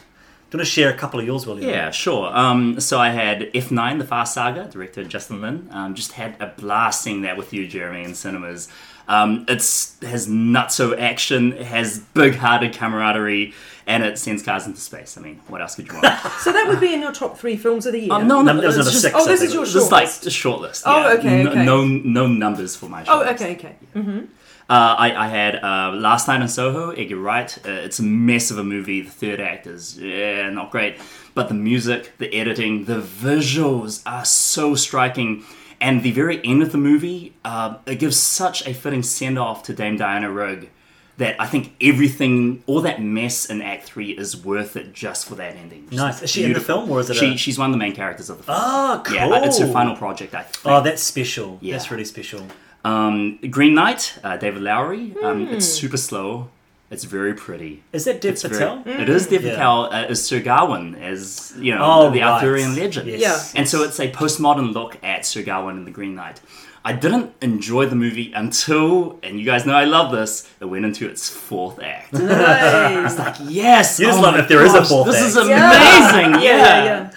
Do 0.50 0.56
you 0.56 0.60
want 0.60 0.66
to 0.68 0.72
share 0.72 0.90
a 0.90 0.96
couple 0.96 1.18
of 1.18 1.26
yours, 1.26 1.44
William? 1.44 1.68
Yeah, 1.68 1.90
sure. 1.90 2.28
Um, 2.36 2.78
so 2.78 3.00
I 3.00 3.08
had 3.10 3.52
F9, 3.52 3.98
The 3.98 4.04
Fast 4.04 4.32
Saga, 4.34 4.68
director 4.70 5.02
Justin 5.02 5.40
Lin. 5.40 5.68
Um, 5.72 5.94
just 5.96 6.12
had 6.12 6.40
a 6.40 6.46
blast 6.56 7.02
seeing 7.02 7.22
that 7.22 7.36
with 7.36 7.52
you, 7.52 7.66
Jeremy, 7.66 8.04
in 8.04 8.14
cinemas. 8.14 8.68
Um, 9.08 9.44
it's 9.48 9.96
has 10.02 10.28
nutso 10.28 10.96
action, 11.00 11.52
it 11.52 11.66
has 11.66 11.98
big-hearted 11.98 12.72
camaraderie, 12.74 13.54
and 13.88 14.04
it 14.04 14.18
sends 14.18 14.42
cars 14.42 14.66
into 14.66 14.80
space. 14.80 15.16
I 15.18 15.20
mean, 15.20 15.40
what 15.48 15.60
else 15.60 15.74
could 15.76 15.86
you 15.88 15.94
want? 15.94 16.04
So 16.40 16.52
that 16.52 16.66
would 16.68 16.80
be 16.80 16.92
in 16.94 17.00
your 17.00 17.12
top 17.12 17.36
three 17.38 17.56
films 17.56 17.86
of 17.86 17.92
the 17.92 18.00
year. 18.02 18.12
Um, 18.12 18.26
no, 18.28 18.40
No, 18.42 18.52
no, 18.52 18.60
was 18.60 18.64
it's 18.66 18.74
another 18.76 18.90
just, 18.90 19.02
six. 19.02 19.14
Oh, 19.16 19.26
this 19.26 19.42
is 19.42 19.52
your 19.54 19.64
This 19.64 19.74
is 19.74 19.80
short 19.82 19.92
like 19.92 20.04
list. 20.06 20.26
a 20.26 20.30
short 20.30 20.60
list. 20.60 20.82
Oh, 20.86 21.00
yeah. 21.08 21.18
okay, 21.18 21.46
okay. 21.48 21.64
No, 21.64 21.84
no 21.84 22.26
numbers 22.28 22.74
for 22.76 22.88
my 22.88 23.02
short 23.04 23.16
Oh, 23.26 23.30
list. 23.30 23.42
okay, 23.42 23.54
okay. 23.56 23.76
Uh, 24.68 24.96
I, 24.98 25.26
I 25.26 25.28
had 25.28 25.56
uh, 25.62 25.92
Last 25.94 26.26
Night 26.26 26.42
in 26.42 26.48
Soho, 26.48 26.90
Edgar 26.90 27.16
Wright. 27.18 27.56
Uh, 27.64 27.70
it's 27.70 28.00
a 28.00 28.02
mess 28.02 28.50
of 28.50 28.58
a 28.58 28.64
movie. 28.64 29.00
The 29.00 29.10
third 29.10 29.40
act 29.40 29.66
is 29.68 29.96
yeah, 29.98 30.50
not 30.50 30.72
great, 30.72 30.96
but 31.34 31.48
the 31.48 31.54
music, 31.54 32.12
the 32.18 32.34
editing, 32.34 32.84
the 32.86 33.00
visuals 33.00 34.02
are 34.06 34.24
so 34.24 34.74
striking. 34.74 35.44
And 35.80 36.02
the 36.02 36.10
very 36.10 36.40
end 36.44 36.62
of 36.62 36.72
the 36.72 36.78
movie, 36.78 37.34
uh, 37.44 37.76
it 37.86 37.96
gives 37.96 38.16
such 38.16 38.66
a 38.66 38.72
fitting 38.72 39.02
send 39.02 39.38
off 39.38 39.62
to 39.64 39.74
Dame 39.74 39.98
Diana 39.98 40.30
Rigg 40.32 40.70
that 41.18 41.40
I 41.40 41.46
think 41.46 41.74
everything, 41.80 42.62
all 42.66 42.80
that 42.82 43.00
mess 43.00 43.46
in 43.46 43.62
Act 43.62 43.84
Three 43.84 44.10
is 44.10 44.36
worth 44.42 44.76
it 44.76 44.92
just 44.92 45.26
for 45.28 45.34
that 45.36 45.54
ending. 45.54 45.88
Nice. 45.92 46.22
Is 46.22 46.30
she 46.30 46.44
in 46.44 46.54
the 46.54 46.60
film, 46.60 46.90
or 46.90 47.00
is 47.00 47.10
it 47.10 47.14
She, 47.14 47.34
a- 47.34 47.36
She's 47.36 47.58
one 47.58 47.70
of 47.70 47.72
the 47.72 47.78
main 47.78 47.94
characters 47.94 48.30
of 48.30 48.38
the 48.38 48.44
film. 48.44 48.58
Oh, 48.60 49.02
cool. 49.04 49.16
Yeah, 49.16 49.44
it's 49.44 49.58
her 49.58 49.66
final 49.68 49.96
project, 49.96 50.34
I 50.34 50.42
think. 50.42 50.66
Oh, 50.66 50.82
that's 50.82 51.02
special. 51.02 51.58
Yeah. 51.60 51.74
That's 51.74 51.90
really 51.90 52.04
special. 52.04 52.42
Um, 52.90 53.38
Green 53.50 53.74
Knight, 53.74 54.02
uh, 54.22 54.36
David 54.36 54.62
Lowery. 54.62 55.14
Um, 55.22 55.46
Hmm. 55.46 55.54
It's 55.54 55.66
super 55.66 55.96
slow. 55.96 56.48
It's 56.88 57.02
very 57.04 57.34
pretty. 57.34 57.82
Is 57.92 58.04
that 58.04 58.20
Dev 58.20 58.34
It's 58.34 58.42
Patel? 58.44 58.82
very, 58.84 59.02
It 59.02 59.08
is 59.08 59.26
Dev 59.26 59.42
Yeah. 59.42 59.50
Patel 59.54 59.78
uh, 59.86 60.12
as 60.12 60.24
Sir 60.24 60.38
Gawain, 60.40 60.94
as 60.94 61.52
you 61.58 61.74
know, 61.74 61.80
Oh, 61.82 62.10
the 62.10 62.20
right. 62.20 62.34
Arthurian 62.34 62.76
legend. 62.76 63.08
Yes. 63.08 63.20
Yeah. 63.20 63.58
And 63.58 63.68
so 63.68 63.82
it's 63.82 63.98
a 63.98 64.08
postmodern 64.12 64.72
look 64.72 64.96
at 65.02 65.26
Sir 65.26 65.42
Gawain 65.42 65.76
and 65.78 65.86
the 65.86 65.90
Green 65.90 66.14
Knight. 66.14 66.40
I 66.84 66.92
didn't 66.92 67.32
enjoy 67.42 67.86
the 67.86 67.96
movie 67.96 68.32
until, 68.32 69.18
and 69.24 69.40
you 69.40 69.44
guys 69.44 69.66
know 69.66 69.74
I 69.74 69.86
love 69.86 70.12
this, 70.12 70.48
it 70.60 70.66
went 70.66 70.84
into 70.84 71.08
its 71.08 71.28
fourth 71.28 71.78
act. 71.82 72.12
Nice. 72.12 73.18
like, 73.18 73.34
yes! 73.48 73.98
You 73.98 74.06
just 74.06 74.20
oh 74.20 74.22
love 74.22 74.34
my 74.34 74.40
if 74.42 74.48
there 74.48 74.64
is 74.64 74.72
a 74.74 74.84
fourth 74.84 75.06
This 75.08 75.16
act. 75.16 75.26
is 75.26 75.36
amazing! 75.36 76.30
Yeah. 76.46 76.56
Yeah. 76.60 76.84
yeah, 76.84 76.84
yeah. 76.84 77.10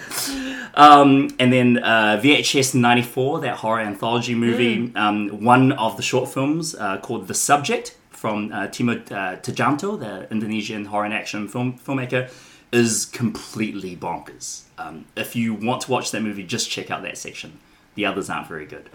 Um, 0.74 1.30
and 1.38 1.52
then 1.52 1.78
uh, 1.78 2.20
VHS 2.22 2.74
94, 2.74 3.40
that 3.40 3.56
horror 3.56 3.80
anthology 3.80 4.34
movie, 4.34 4.92
um, 4.94 5.42
one 5.42 5.72
of 5.72 5.96
the 5.96 6.02
short 6.02 6.28
films 6.28 6.74
uh, 6.74 6.98
called 6.98 7.28
The 7.28 7.34
Subject 7.34 7.96
from 8.10 8.52
uh, 8.52 8.68
Timo 8.68 9.00
uh, 9.10 9.36
Tjahjanto, 9.36 9.98
the 9.98 10.30
Indonesian 10.30 10.84
horror 10.86 11.06
and 11.06 11.14
action 11.14 11.48
film 11.48 11.78
filmmaker, 11.78 12.30
is 12.72 13.06
completely 13.06 13.96
bonkers. 13.96 14.62
Um, 14.78 15.06
if 15.16 15.34
you 15.34 15.54
want 15.54 15.82
to 15.82 15.90
watch 15.90 16.10
that 16.12 16.20
movie, 16.20 16.44
just 16.44 16.70
check 16.70 16.90
out 16.90 17.02
that 17.02 17.18
section. 17.18 17.58
The 17.94 18.06
others 18.06 18.30
aren't 18.30 18.46
very 18.46 18.66
good. 18.66 18.88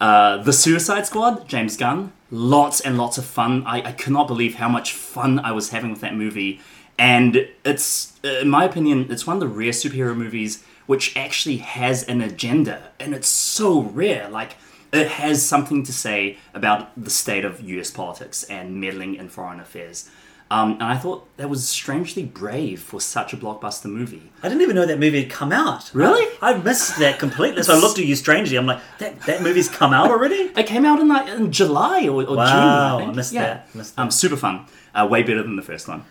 Uh, 0.00 0.36
the 0.38 0.52
Suicide 0.52 1.06
Squad, 1.06 1.48
James 1.48 1.76
Gunn, 1.76 2.12
lots 2.30 2.80
and 2.80 2.96
lots 2.96 3.18
of 3.18 3.24
fun. 3.24 3.64
I, 3.66 3.82
I 3.82 3.92
could 3.92 4.12
not 4.12 4.28
believe 4.28 4.56
how 4.56 4.68
much 4.68 4.92
fun 4.92 5.40
I 5.40 5.52
was 5.52 5.70
having 5.70 5.90
with 5.90 6.00
that 6.02 6.14
movie. 6.14 6.60
And 6.98 7.48
it's, 7.64 8.18
in 8.22 8.48
my 8.48 8.64
opinion, 8.64 9.06
it's 9.10 9.26
one 9.26 9.36
of 9.36 9.40
the 9.40 9.48
rare 9.48 9.72
superhero 9.72 10.16
movies 10.16 10.64
which 10.88 11.14
actually 11.14 11.58
has 11.58 12.02
an 12.04 12.22
agenda. 12.22 12.90
And 12.98 13.14
it's 13.14 13.28
so 13.28 13.82
rare. 13.82 14.26
Like, 14.30 14.56
it 14.90 15.06
has 15.06 15.46
something 15.46 15.82
to 15.82 15.92
say 15.92 16.38
about 16.54 16.90
the 17.02 17.10
state 17.10 17.44
of 17.44 17.60
US 17.60 17.90
politics 17.90 18.42
and 18.44 18.80
meddling 18.80 19.14
in 19.14 19.28
foreign 19.28 19.60
affairs. 19.60 20.10
Um, 20.50 20.72
and 20.72 20.84
I 20.84 20.96
thought 20.96 21.28
that 21.36 21.50
was 21.50 21.68
strangely 21.68 22.24
brave 22.24 22.80
for 22.80 23.02
such 23.02 23.34
a 23.34 23.36
blockbuster 23.36 23.84
movie. 23.84 24.32
I 24.42 24.48
didn't 24.48 24.62
even 24.62 24.76
know 24.76 24.86
that 24.86 24.98
movie 24.98 25.20
had 25.24 25.30
come 25.30 25.52
out. 25.52 25.90
Really? 25.92 26.26
I, 26.40 26.54
I 26.54 26.56
missed 26.56 26.98
that 27.00 27.18
completely. 27.18 27.62
So 27.64 27.74
I 27.74 27.78
looked 27.78 27.98
at 27.98 28.06
you 28.06 28.16
strangely. 28.16 28.56
I'm 28.56 28.64
like, 28.64 28.80
that, 28.96 29.20
that 29.26 29.42
movie's 29.42 29.68
come 29.68 29.92
out 29.92 30.10
already? 30.10 30.50
It 30.56 30.66
came 30.66 30.86
out 30.86 31.00
in 31.00 31.08
like 31.08 31.28
in 31.28 31.52
July 31.52 32.08
or, 32.08 32.22
or 32.22 32.24
June. 32.24 32.36
Wow, 32.36 32.96
I, 32.96 32.98
think. 33.00 33.12
I 33.12 33.14
missed 33.14 33.32
yeah. 33.34 33.42
that, 33.42 33.74
missed 33.74 33.96
that. 33.96 34.02
Um, 34.02 34.10
super 34.10 34.36
fun. 34.36 34.64
Uh, 34.94 35.06
way 35.06 35.22
better 35.22 35.42
than 35.42 35.56
the 35.56 35.62
first 35.62 35.86
one. 35.86 36.06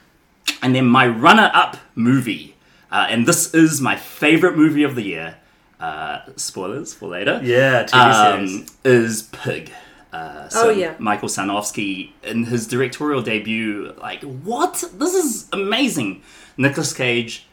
And 0.62 0.76
then 0.76 0.86
my 0.86 1.08
runner-up 1.08 1.78
movie, 1.96 2.56
uh, 2.92 3.08
and 3.10 3.26
this 3.28 3.54
is 3.54 3.82
my 3.82 3.96
favorite 3.96 4.58
movie 4.58 4.84
of 4.84 4.96
the 4.96 5.04
year. 5.04 5.38
Uh, 5.80 6.22
spoilers 6.36 6.94
for 6.94 7.08
later. 7.10 7.40
Yeah, 7.44 7.84
TV 7.84 8.36
series. 8.48 8.60
Um, 8.62 8.66
is 8.84 9.24
Pig. 9.32 9.72
Uh, 10.12 10.48
so 10.50 10.68
Oh, 10.68 10.70
yeah. 10.72 10.96
Michael 10.98 11.30
Sarnoski 11.30 12.12
in 12.24 12.46
his 12.46 12.66
directorial 12.68 13.22
debut, 13.22 13.94
like 14.00 14.24
what? 14.24 14.84
This 14.94 15.14
is 15.14 15.48
amazing. 15.54 16.24
Nicolas 16.58 16.94
Cage 16.94 17.46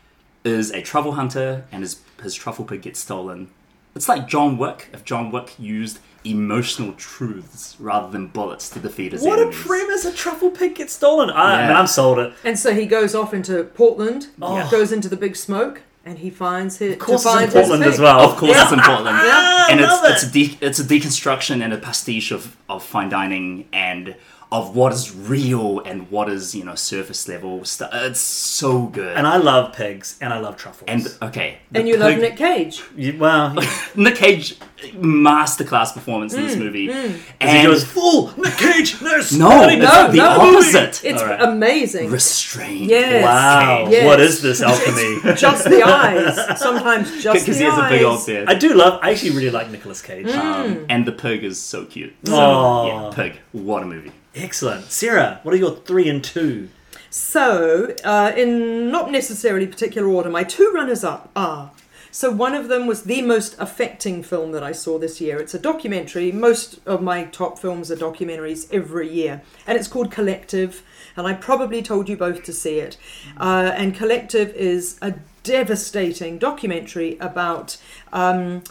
is 0.45 0.71
a 0.71 0.81
truffle 0.81 1.13
hunter, 1.13 1.67
and 1.73 1.83
his 1.83 2.01
his 2.23 2.35
truffle 2.35 2.65
pig 2.65 2.83
gets 2.83 3.01
stolen. 3.01 3.51
It's 3.95 4.09
like 4.09 4.27
John 4.27 4.57
Wick 4.57 4.89
if 4.95 5.05
John 5.05 5.31
Wick 5.31 5.55
used 5.59 5.99
emotional 6.25 6.93
truths 6.95 7.77
rather 7.79 8.11
than 8.11 8.29
bullets 8.29 8.69
to 8.71 8.79
defeat 8.79 9.13
his 9.13 9.23
what 9.23 9.39
a 9.39 9.43
enemies. 9.43 9.61
premise! 9.61 10.05
A 10.05 10.13
truffle 10.13 10.51
pig 10.51 10.75
gets 10.77 10.93
stolen. 10.95 11.31
I, 11.31 11.35
I 11.35 11.61
mean, 11.63 11.71
Yeah. 11.71 11.79
I'm 11.81 11.87
sold 11.87 12.19
it. 12.19 12.33
And 12.45 12.59
so 12.59 12.75
he 12.75 12.87
goes 12.87 13.15
off 13.15 13.35
into 13.35 13.65
Portland, 13.65 14.29
Oh. 14.41 14.69
goes 14.71 14.91
into 14.93 15.09
the 15.09 15.17
big 15.17 15.37
smoke, 15.37 15.83
and 16.05 16.19
he 16.19 16.31
finds 16.31 16.79
his. 16.79 16.95
Of 16.95 16.99
course 16.99 17.23
to 17.25 17.29
it's 17.29 17.35
in 17.37 17.41
find 17.41 17.53
Portland 17.53 17.85
as 17.85 17.95
pig. 17.95 18.01
well. 18.03 18.21
Of 18.21 18.37
course, 18.37 18.57
it's 18.61 18.73
in 18.73 18.81
Portland, 18.81 19.17
Ah, 19.21 19.69
and 19.71 19.81
it's 19.81 19.89
love 19.91 20.05
it's 20.11 20.23
a 20.23 20.31
de- 20.31 20.59
it's 20.61 20.79
a 20.79 20.85
deconstruction 20.85 21.63
and 21.63 21.73
a 21.73 21.79
pastiche 21.79 22.31
of 22.31 22.57
of 22.69 22.83
fine 22.83 23.09
dining 23.09 23.69
and 23.73 24.15
of 24.55 24.77
what 24.77 24.93
is 24.93 25.13
real 25.15 25.81
and 25.81 26.09
what 26.13 26.29
is 26.29 26.55
you 26.55 26.65
know 26.65 26.77
surface 26.77 27.27
level 27.29 27.65
stuff. 27.65 27.91
It's 27.93 28.21
so 28.21 28.87
good. 28.87 29.17
And 29.17 29.27
I 29.27 29.37
love 29.39 29.73
pigs, 29.75 30.17
and 30.21 30.33
I 30.33 30.39
love 30.39 30.57
truffles. 30.57 30.89
And 30.89 31.03
okay, 31.29 31.59
And 31.75 31.89
you 31.89 31.97
love 31.97 32.17
Nick 32.19 32.37
Cage. 32.37 32.83
You- 32.97 33.19
well, 33.19 33.55
Nick 33.97 34.15
Cage 34.17 34.57
masterclass 34.95 35.93
performance 35.95 36.35
in 36.35 36.41
Mm, 36.43 36.47
this 36.47 36.57
movie, 36.57 36.87
he 36.93 37.15
and 37.41 37.59
he 37.59 37.65
goes 37.65 37.85
full 37.85 38.33
Nick 38.39 38.55
Cage. 38.67 39.01
No, 39.03 39.09
no, 39.17 39.21
Scotty, 39.23 39.77
No, 39.77 40.11
the 40.11 40.17
no. 40.19 40.29
opposite. 40.29 41.05
It's 41.05 41.21
All 41.23 41.29
right. 41.29 41.41
amazing. 41.43 42.11
Restrained. 42.11 42.91
Yes. 42.91 43.25
Wow, 43.25 43.89
Yes. 43.91 44.05
what 44.07 44.21
is 44.21 44.41
this 44.43 44.61
alchemy? 44.63 45.35
Just 45.37 45.65
the 45.65 45.83
eyes. 45.83 46.37
Sometimes 46.61 47.11
just 47.23 47.25
the 47.25 47.31
eyes. 47.31 47.41
because 47.43 47.59
he 47.59 47.65
has 47.65 47.79
a 47.79 47.83
eyes. 47.83 47.91
big 47.91 48.03
old 48.03 48.27
beard. 48.27 48.49
I 48.49 48.55
do 48.55 48.75
love. 48.75 49.01
I 49.03 49.11
actually 49.11 49.31
really 49.33 49.51
like 49.51 49.71
Nicolas 49.71 50.01
Cage. 50.03 50.27
Mm. 50.27 50.39
Um, 50.39 50.87
and 50.89 51.07
the 51.07 51.13
pig 51.13 51.43
is 51.45 51.59
so 51.61 51.85
cute. 51.87 52.15
So, 52.25 52.35
Aw. 52.37 52.87
yeah, 53.09 53.15
pig. 53.15 53.41
What 53.53 53.83
a 53.83 53.87
movie. 53.87 54.13
Excellent, 54.37 54.91
Sarah. 54.91 55.39
What 55.45 55.55
are 55.55 55.59
your 55.59 55.77
three 55.77 56.09
and 56.09 56.23
two? 56.23 56.69
So, 57.09 57.95
uh, 58.03 58.33
in 58.37 58.91
not 58.91 59.13
necessarily 59.13 59.69
particular 59.69 60.09
order, 60.09 60.29
my 60.29 60.43
two 60.43 60.73
runners 60.75 61.05
up 61.05 61.31
are. 61.37 61.71
So, 62.11 62.33
one 62.33 62.55
of 62.55 62.67
them 62.67 62.89
was 62.89 63.05
the 63.05 63.23
most 63.23 63.55
affecting 63.61 64.25
film 64.25 64.51
that 64.51 64.65
I 64.65 64.73
saw 64.73 64.99
this 64.99 65.21
year. 65.21 65.39
It's 65.39 65.55
a 65.55 65.59
documentary. 65.61 66.33
Most 66.33 66.81
of 66.85 67.01
my 67.01 67.25
top 67.27 67.61
films 67.61 67.93
are 67.93 67.97
documentaries 67.97 68.67
every 68.73 69.09
year. 69.09 69.43
And 69.69 69.79
it's 69.79 69.87
called 69.87 70.11
Collective. 70.11 70.83
And 71.17 71.29
I 71.29 71.35
probably 71.35 71.81
told 71.81 72.09
you 72.09 72.17
both 72.17 72.43
to 72.43 72.53
see 72.53 72.81
it. 72.81 72.97
Uh, 73.37 73.73
and 73.77 73.95
Collective 73.95 74.49
is 74.57 74.99
a 75.01 75.15
devastating 75.45 76.39
documentary 76.39 77.17
about 77.19 77.77
um, 78.13 78.65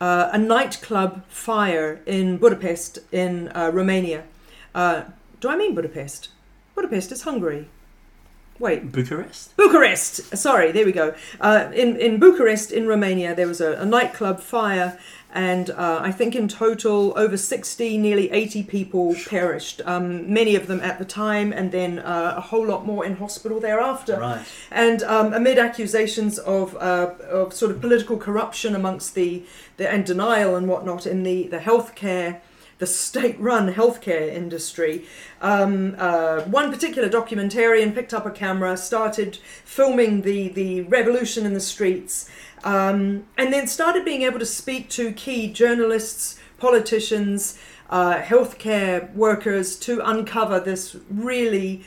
uh, 0.00 0.30
a 0.32 0.38
nightclub 0.38 1.24
fire 1.28 2.00
in 2.06 2.36
Budapest, 2.36 3.00
in 3.10 3.48
uh, 3.48 3.72
Romania. 3.74 4.22
Uh, 4.78 5.02
do 5.40 5.46
I 5.48 5.56
mean 5.56 5.74
Budapest? 5.74 6.28
Budapest 6.76 7.10
is 7.10 7.22
Hungary. 7.22 7.66
Wait, 8.60 8.80
Bucharest. 8.92 9.56
Bucharest. 9.56 10.36
Sorry, 10.36 10.72
there 10.72 10.86
we 10.90 10.92
go. 10.92 11.14
Uh, 11.40 11.70
in 11.82 11.96
in 11.96 12.12
Bucharest, 12.20 12.70
in 12.78 12.84
Romania, 12.94 13.34
there 13.34 13.48
was 13.54 13.60
a, 13.60 13.72
a 13.84 13.84
nightclub 13.84 14.38
fire, 14.40 14.90
and 15.32 15.70
uh, 15.70 15.98
I 16.08 16.12
think 16.18 16.34
in 16.34 16.46
total 16.48 17.00
over 17.24 17.36
sixty, 17.36 17.98
nearly 17.98 18.26
eighty 18.40 18.62
people 18.62 19.04
perished. 19.34 19.78
Um, 19.92 20.32
many 20.40 20.54
of 20.60 20.64
them 20.66 20.80
at 20.90 20.96
the 20.98 21.04
time, 21.04 21.52
and 21.58 21.70
then 21.78 21.98
uh, 21.98 22.34
a 22.36 22.40
whole 22.50 22.66
lot 22.66 22.82
more 22.84 23.02
in 23.08 23.16
hospital 23.16 23.58
thereafter. 23.60 24.16
Right. 24.20 24.44
And 24.70 25.02
um, 25.02 25.32
amid 25.32 25.58
accusations 25.58 26.38
of 26.38 26.76
uh, 26.76 27.14
of 27.40 27.52
sort 27.52 27.70
of 27.72 27.80
political 27.80 28.16
corruption 28.16 28.74
amongst 28.74 29.14
the, 29.14 29.42
the 29.76 29.86
and 29.94 30.06
denial 30.06 30.56
and 30.56 30.66
whatnot 30.68 31.06
in 31.06 31.22
the 31.24 31.48
the 31.54 31.60
healthcare 31.68 32.40
the 32.78 32.86
state-run 32.86 33.74
healthcare 33.74 34.32
industry. 34.32 35.04
Um, 35.40 35.96
uh, 35.98 36.42
one 36.42 36.72
particular 36.72 37.08
documentarian 37.08 37.94
picked 37.94 38.14
up 38.14 38.26
a 38.26 38.30
camera, 38.30 38.76
started 38.76 39.38
filming 39.64 40.22
the 40.22 40.48
the 40.48 40.82
revolution 40.82 41.44
in 41.44 41.54
the 41.54 41.60
streets, 41.60 42.28
um, 42.64 43.26
and 43.36 43.52
then 43.52 43.66
started 43.66 44.04
being 44.04 44.22
able 44.22 44.38
to 44.38 44.46
speak 44.46 44.88
to 44.90 45.12
key 45.12 45.52
journalists, 45.52 46.38
politicians, 46.58 47.58
uh, 47.90 48.16
healthcare 48.20 49.12
workers 49.14 49.76
to 49.76 50.00
uncover 50.08 50.60
this 50.60 50.96
really 51.10 51.84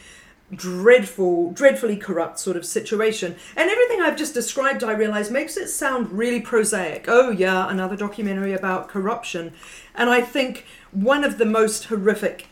dreadful, 0.53 1.51
dreadfully 1.51 1.95
corrupt 1.95 2.37
sort 2.37 2.57
of 2.57 2.65
situation. 2.65 3.35
And 3.55 3.69
everything 3.69 4.01
I've 4.01 4.17
just 4.17 4.33
described, 4.33 4.83
I 4.83 4.91
realize, 4.91 5.31
makes 5.31 5.55
it 5.55 5.69
sound 5.69 6.11
really 6.11 6.41
prosaic. 6.41 7.05
Oh, 7.07 7.29
yeah, 7.31 7.69
another 7.69 7.95
documentary 7.95 8.53
about 8.53 8.89
corruption. 8.89 9.53
And 9.95 10.09
I 10.09 10.19
think 10.19 10.65
one 10.91 11.23
of 11.23 11.37
the 11.37 11.45
most 11.45 11.85
horrific 11.85 12.47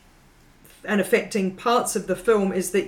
and 0.85 1.01
affecting 1.01 1.55
parts 1.55 1.95
of 1.95 2.07
the 2.07 2.15
film 2.15 2.51
is 2.51 2.71
that 2.71 2.87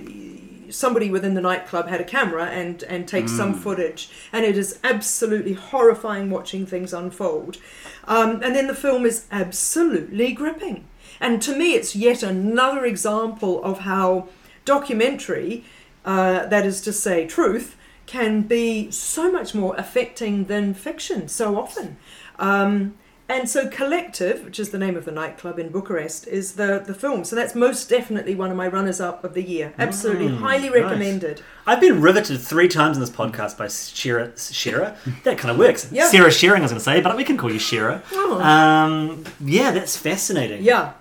somebody 0.70 1.10
within 1.10 1.34
the 1.34 1.40
nightclub 1.40 1.88
had 1.88 2.00
a 2.00 2.04
camera 2.04 2.46
and 2.46 2.82
and 2.84 3.06
takes 3.06 3.32
some 3.32 3.54
footage. 3.54 4.10
And 4.32 4.44
it 4.44 4.56
is 4.56 4.78
absolutely 4.82 5.52
horrifying 5.52 6.30
watching 6.30 6.66
things 6.66 6.92
unfold. 6.92 7.58
Um, 8.04 8.42
and 8.42 8.54
then 8.54 8.66
the 8.66 8.74
film 8.74 9.04
is 9.04 9.26
absolutely 9.30 10.32
gripping. 10.32 10.84
And 11.20 11.42
to 11.42 11.56
me 11.56 11.74
it's 11.74 11.94
yet 11.94 12.22
another 12.22 12.84
example 12.84 13.62
of 13.62 13.80
how 13.80 14.28
documentary 14.64 15.64
uh, 16.04 16.46
that 16.46 16.64
is 16.64 16.80
to 16.82 16.92
say 16.92 17.26
truth 17.26 17.76
can 18.06 18.42
be 18.42 18.90
so 18.90 19.30
much 19.30 19.54
more 19.54 19.74
affecting 19.76 20.46
than 20.46 20.74
fiction 20.74 21.28
so 21.28 21.58
often. 21.58 21.96
Um, 22.38 22.94
and 23.28 23.48
so 23.48 23.68
Collective, 23.68 24.44
which 24.44 24.58
is 24.58 24.70
the 24.70 24.78
name 24.78 24.96
of 24.96 25.04
the 25.04 25.12
nightclub 25.12 25.58
in 25.58 25.70
Bucharest, 25.70 26.26
is 26.26 26.54
the, 26.54 26.82
the 26.84 26.94
film. 26.94 27.24
So 27.24 27.34
that's 27.36 27.54
most 27.54 27.88
definitely 27.88 28.34
one 28.34 28.50
of 28.50 28.56
my 28.56 28.66
runners 28.68 29.00
up 29.00 29.24
of 29.24 29.34
the 29.34 29.42
year. 29.42 29.72
Absolutely, 29.78 30.28
highly 30.28 30.68
nice. 30.68 30.82
recommended. 30.82 31.42
I've 31.66 31.80
been 31.80 32.00
riveted 32.02 32.40
three 32.40 32.68
times 32.68 32.96
in 32.96 33.00
this 33.00 33.10
podcast 33.10 33.56
by 33.56 33.68
Shira. 33.68 34.36
Shira? 34.36 34.96
That 35.24 35.38
kind 35.38 35.52
of 35.52 35.58
works. 35.58 35.88
Yeah. 35.92 36.08
Sarah 36.08 36.32
Shearing, 36.32 36.62
I 36.62 36.64
was 36.64 36.72
going 36.72 36.80
to 36.80 36.84
say, 36.84 37.00
but 37.00 37.16
we 37.16 37.22
can 37.22 37.36
call 37.36 37.52
you 37.52 37.58
Shira. 37.58 38.02
Oh. 38.12 38.40
Um, 38.40 39.24
yeah, 39.40 39.70
that's 39.70 39.96
fascinating. 39.96 40.62
Yeah. 40.64 40.94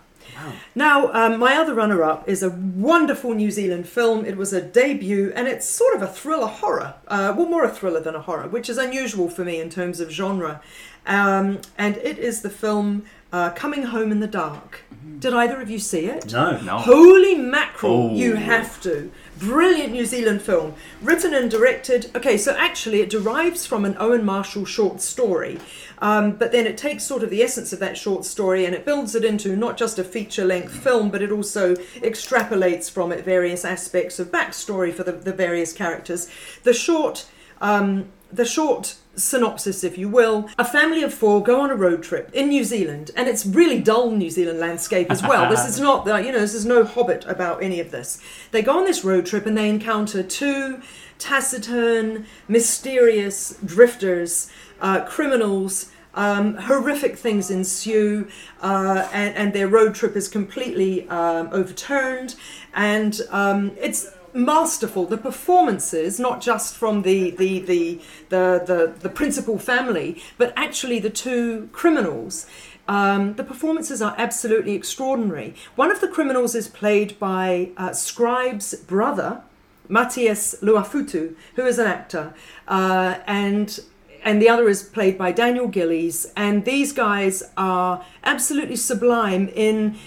Now, 0.76 1.12
um, 1.14 1.40
my 1.40 1.56
other 1.56 1.74
runner 1.74 2.04
up 2.04 2.28
is 2.28 2.42
a 2.44 2.50
wonderful 2.50 3.34
New 3.34 3.52
Zealand 3.52 3.88
film. 3.88 4.26
It 4.26 4.38
was 4.38 4.54
a 4.54 4.62
debut 4.62 5.32
and 5.36 5.48
it's 5.48 5.68
sort 5.68 5.96
of 5.96 6.02
a 6.02 6.08
thriller 6.08 6.48
horror. 6.48 6.96
Uh, 7.08 7.34
well, 7.38 7.48
more 7.48 7.64
a 7.64 7.70
thriller 7.70 8.00
than 8.00 8.16
a 8.16 8.22
horror, 8.22 8.48
which 8.48 8.70
is 8.70 8.78
unusual 8.78 9.30
for 9.30 9.44
me 9.46 9.60
in 9.60 9.70
terms 9.70 10.00
of 10.00 10.12
genre. 10.12 10.62
Um, 11.06 11.60
and 11.78 11.98
it 11.98 12.18
is 12.20 12.42
the 12.42 12.50
film 12.50 13.04
uh, 13.34 13.50
Coming 13.52 13.84
Home 13.84 14.12
in 14.12 14.20
the 14.20 14.28
Dark. 14.28 14.82
Did 15.20 15.34
either 15.34 15.60
of 15.62 15.70
you 15.70 15.80
see 15.80 16.06
it? 16.06 16.32
No. 16.32 16.60
No. 16.62 16.78
Holy 16.78 17.36
mackerel, 17.36 18.10
Oh. 18.12 18.16
you 18.16 18.36
have 18.36 18.82
to. 18.82 19.12
Brilliant 19.42 19.92
New 19.92 20.06
Zealand 20.06 20.44
film. 20.44 20.76
Written 21.02 21.34
and 21.34 21.50
directed. 21.50 22.12
Okay, 22.16 22.38
so 22.38 22.56
actually, 22.56 23.02
it 23.02 23.10
derives 23.10 23.66
from 23.66 23.86
an 23.86 23.98
Owen 24.00 24.24
Marshall 24.24 24.66
short 24.66 25.02
story, 25.02 25.58
um, 25.98 26.34
but 26.34 26.52
then 26.52 26.68
it 26.68 26.78
takes 26.78 27.04
sort 27.04 27.24
of 27.24 27.32
the 27.32 27.42
essence 27.42 27.74
of 27.74 27.80
that 27.80 27.98
short 27.98 28.24
story 28.24 28.66
and 28.66 28.76
it 28.76 28.86
builds 28.86 29.16
it 29.16 29.26
into 29.26 29.56
not 29.56 29.78
just 29.78 29.98
a 29.98 30.04
feature 30.04 30.46
length 30.46 30.76
film, 30.78 31.10
but 31.10 31.24
it 31.24 31.32
also 31.32 31.74
extrapolates 31.74 32.90
from 32.90 33.12
it 33.12 33.26
various 33.26 33.66
aspects 33.66 34.20
of 34.20 34.32
backstory 34.32 34.94
for 34.94 35.04
the, 35.04 35.12
the 35.12 35.34
various 35.34 35.74
characters. 35.74 36.30
The 36.62 36.74
short. 36.74 37.28
Um, 37.62 38.12
the 38.32 38.46
short 38.46 38.96
synopsis, 39.16 39.84
if 39.84 39.98
you 39.98 40.10
will, 40.10 40.50
a 40.58 40.66
family 40.66 41.04
of 41.04 41.14
four 41.14 41.44
go 41.44 41.62
on 41.62 41.70
a 41.70 41.76
road 41.76 42.04
trip 42.04 42.30
in 42.34 42.50
New 42.50 42.64
Zealand, 42.64 43.12
and 43.16 43.28
it's 43.28 43.46
really 43.46 43.80
dull 43.80 44.12
New 44.12 44.30
Zealand 44.30 44.60
landscape 44.60 45.12
as 45.12 45.22
well. 45.22 45.50
this 45.50 45.66
is 45.66 45.80
not 45.88 46.06
the, 46.06 46.18
you 46.18 46.32
know, 46.32 46.40
this 46.40 46.54
is 46.54 46.66
no 46.66 46.84
Hobbit 46.84 47.26
about 47.26 47.62
any 47.62 47.80
of 47.80 47.92
this. 47.92 48.22
They 48.52 48.62
go 48.62 48.78
on 48.78 48.86
this 48.86 49.04
road 49.04 49.26
trip 49.26 49.46
and 49.46 49.58
they 49.58 49.70
encounter 49.70 50.24
two 50.24 50.82
taciturn, 51.20 52.26
mysterious 52.48 53.58
drifters, 53.64 54.50
uh, 54.82 55.02
criminals. 55.06 55.92
Um, 56.14 56.56
horrific 56.56 57.18
things 57.18 57.50
ensue, 57.50 58.28
uh, 58.62 59.08
and, 59.14 59.34
and 59.34 59.54
their 59.54 59.70
road 59.70 59.96
trip 59.96 60.18
is 60.18 60.28
completely 60.28 61.08
um, 61.08 61.48
overturned, 61.54 62.36
and 62.74 63.22
um, 63.30 63.72
it's 63.80 64.10
masterful. 64.34 65.06
The 65.06 65.18
performances, 65.18 66.20
not 66.20 66.42
just 66.42 66.76
from 66.76 67.02
the 67.04 67.32
the 67.32 67.60
the 67.60 68.02
the 68.30 68.64
the, 68.66 68.94
the 69.00 69.10
principal 69.10 69.58
family, 69.58 70.22
but 70.38 70.54
actually 70.56 71.00
the 71.00 71.10
two 71.10 71.70
criminals. 71.72 72.46
Um, 72.88 73.36
the 73.36 73.44
performances 73.44 74.02
are 74.02 74.16
absolutely 74.18 74.74
extraordinary. 74.74 75.56
One 75.76 75.92
of 75.92 76.02
the 76.02 76.08
criminals 76.08 76.56
is 76.56 76.68
played 76.68 77.18
by 77.20 77.70
uh, 77.78 77.94
Scribe's 77.94 78.74
brother, 78.76 79.44
Matthias 79.88 80.56
Luafutu, 80.62 81.36
who 81.56 81.66
is 81.66 81.80
an 81.80 81.88
actor, 81.88 82.34
uh, 82.68 83.20
and 83.28 83.80
and 84.24 84.42
the 84.42 84.50
other 84.50 84.68
is 84.68 84.84
played 84.84 85.18
by 85.18 85.32
Daniel 85.32 85.68
Gillies. 85.68 86.32
And 86.36 86.66
these 86.66 86.92
guys 86.94 87.44
are 87.58 88.06
absolutely 88.24 88.76
sublime 88.76 89.50
in. 89.50 89.98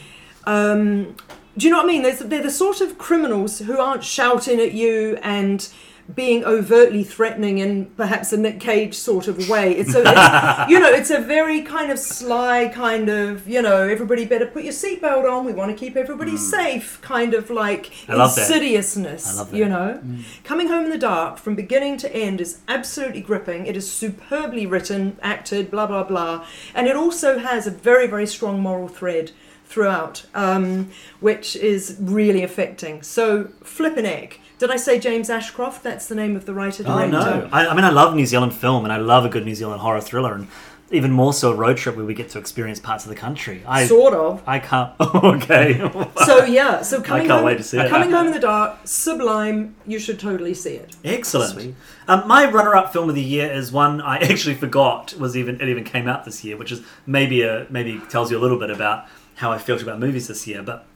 Um, 0.46 1.16
do 1.56 1.66
you 1.66 1.70
know 1.70 1.78
what 1.78 1.86
I 1.86 1.88
mean? 1.88 2.02
They're, 2.02 2.14
they're 2.14 2.42
the 2.42 2.50
sort 2.50 2.80
of 2.80 2.98
criminals 2.98 3.60
who 3.60 3.78
aren't 3.78 4.04
shouting 4.04 4.60
at 4.60 4.72
you 4.72 5.18
and 5.22 5.68
being 6.14 6.44
overtly 6.44 7.02
threatening 7.02 7.58
in 7.58 7.86
perhaps 7.96 8.32
a 8.32 8.36
Nick 8.36 8.60
Cage 8.60 8.94
sort 8.94 9.26
of 9.26 9.48
way. 9.48 9.74
It's, 9.74 9.94
a, 9.94 10.02
it's 10.04 10.68
you 10.70 10.78
know, 10.78 10.90
it's 10.90 11.10
a 11.10 11.18
very 11.18 11.62
kind 11.62 11.90
of 11.90 11.98
sly 11.98 12.68
kind 12.68 13.08
of 13.08 13.48
you 13.48 13.62
know, 13.62 13.88
everybody 13.88 14.26
better 14.26 14.46
put 14.46 14.64
your 14.64 14.72
seatbelt 14.72 15.30
on. 15.30 15.46
We 15.46 15.52
want 15.52 15.70
to 15.70 15.76
keep 15.76 15.96
everybody 15.96 16.32
mm. 16.32 16.38
safe. 16.38 17.00
Kind 17.00 17.32
of 17.32 17.48
like. 17.48 17.90
I 18.08 18.22
insidiousness. 18.22 19.34
I 19.34 19.38
love 19.38 19.50
that. 19.50 19.56
You 19.56 19.66
know, 19.66 20.00
mm. 20.04 20.24
coming 20.44 20.68
home 20.68 20.84
in 20.84 20.90
the 20.90 20.98
dark 20.98 21.38
from 21.38 21.54
beginning 21.54 21.96
to 21.98 22.14
end 22.14 22.40
is 22.40 22.60
absolutely 22.68 23.22
gripping. 23.22 23.66
It 23.66 23.76
is 23.76 23.90
superbly 23.90 24.66
written, 24.66 25.16
acted, 25.22 25.70
blah 25.70 25.86
blah 25.86 26.04
blah, 26.04 26.46
and 26.74 26.86
it 26.86 26.96
also 26.96 27.38
has 27.38 27.66
a 27.66 27.70
very 27.70 28.06
very 28.06 28.26
strong 28.26 28.60
moral 28.60 28.88
thread 28.88 29.32
throughout, 29.66 30.24
um, 30.34 30.90
which 31.20 31.56
is 31.56 31.96
really 32.00 32.42
affecting. 32.42 33.02
So 33.02 33.48
flippin' 33.62 34.06
egg. 34.06 34.40
Did 34.58 34.70
I 34.70 34.76
say 34.76 34.98
James 34.98 35.28
Ashcroft? 35.30 35.82
That's 35.82 36.06
the 36.06 36.14
name 36.14 36.36
of 36.36 36.46
the 36.46 36.54
writer 36.54 36.84
Oh 36.86 36.96
director. 36.98 37.10
no! 37.10 37.48
I, 37.52 37.66
I 37.66 37.74
mean, 37.74 37.84
I 37.84 37.90
love 37.90 38.14
New 38.14 38.26
Zealand 38.26 38.54
film, 38.54 38.84
and 38.84 38.92
I 38.92 38.98
love 38.98 39.24
a 39.24 39.28
good 39.28 39.44
New 39.44 39.54
Zealand 39.54 39.80
horror 39.80 40.00
thriller, 40.00 40.32
and 40.34 40.46
even 40.90 41.10
more 41.10 41.32
so 41.32 41.50
a 41.50 41.56
road 41.56 41.76
trip 41.76 41.96
where 41.96 42.04
we 42.04 42.14
get 42.14 42.28
to 42.28 42.38
experience 42.38 42.78
parts 42.78 43.04
of 43.04 43.08
the 43.08 43.16
country. 43.16 43.62
I 43.66 43.86
Sort 43.86 44.14
of. 44.14 44.42
I 44.46 44.60
can't. 44.60 44.92
okay. 45.00 45.78
So 46.24 46.44
yeah, 46.44 46.82
so 46.82 47.00
coming 47.02 47.24
I 47.24 47.26
can't 47.26 47.38
home, 47.38 47.44
wait 47.46 47.56
to 47.58 47.64
see 47.64 47.78
it. 47.78 47.88
coming 47.90 48.10
home 48.12 48.26
in 48.28 48.32
the 48.32 48.38
dark, 48.38 48.78
sublime. 48.84 49.74
You 49.86 49.98
should 49.98 50.20
totally 50.20 50.54
see 50.54 50.74
it. 50.74 50.94
Excellent. 51.04 51.52
Sweet. 51.54 51.74
Um, 52.06 52.28
my 52.28 52.48
runner-up 52.48 52.92
film 52.92 53.08
of 53.08 53.14
the 53.16 53.22
year 53.22 53.50
is 53.50 53.72
one 53.72 54.00
I 54.00 54.18
actually 54.30 54.54
forgot 54.54 55.14
was 55.18 55.36
even 55.36 55.60
it 55.60 55.68
even 55.68 55.84
came 55.84 56.06
out 56.06 56.24
this 56.24 56.44
year, 56.44 56.56
which 56.56 56.70
is 56.70 56.82
maybe 57.06 57.42
a 57.42 57.66
maybe 57.70 58.00
tells 58.08 58.30
you 58.30 58.38
a 58.38 58.42
little 58.42 58.58
bit 58.58 58.70
about 58.70 59.06
how 59.36 59.52
I 59.52 59.58
felt 59.58 59.82
about 59.82 59.98
movies 60.00 60.28
this 60.28 60.46
year. 60.46 60.62
But 60.62 60.86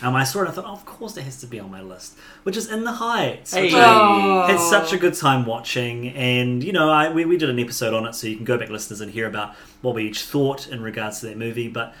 um, 0.00 0.14
I 0.16 0.24
saw 0.24 0.38
it, 0.38 0.42
and 0.42 0.48
I 0.50 0.52
thought, 0.52 0.64
oh, 0.66 0.72
of 0.72 0.84
course, 0.86 1.16
it 1.16 1.22
has 1.22 1.38
to 1.40 1.46
be 1.46 1.60
on 1.60 1.70
my 1.70 1.82
list, 1.82 2.16
which 2.44 2.56
is 2.56 2.70
In 2.70 2.84
the 2.84 2.92
Heights. 2.92 3.52
which 3.54 3.72
Hey. 3.72 3.80
I 3.80 3.84
Oh. 3.84 4.46
had 4.46 4.58
such 4.58 4.92
a 4.92 4.96
good 4.96 5.14
time 5.14 5.44
watching, 5.46 6.08
and 6.08 6.62
you 6.64 6.72
know, 6.72 6.90
I 6.90 7.10
we, 7.12 7.24
we 7.24 7.36
did 7.36 7.50
an 7.50 7.58
episode 7.58 7.94
on 7.94 8.06
it, 8.06 8.14
so 8.14 8.26
you 8.26 8.36
can 8.36 8.44
go 8.44 8.58
back, 8.58 8.70
listeners, 8.70 9.00
and 9.00 9.10
hear 9.12 9.26
about 9.26 9.54
what 9.82 9.94
we 9.94 10.04
each 10.08 10.22
thought 10.22 10.66
in 10.68 10.82
regards 10.82 11.20
to 11.20 11.26
that 11.26 11.36
movie. 11.36 11.68
But 11.68 11.94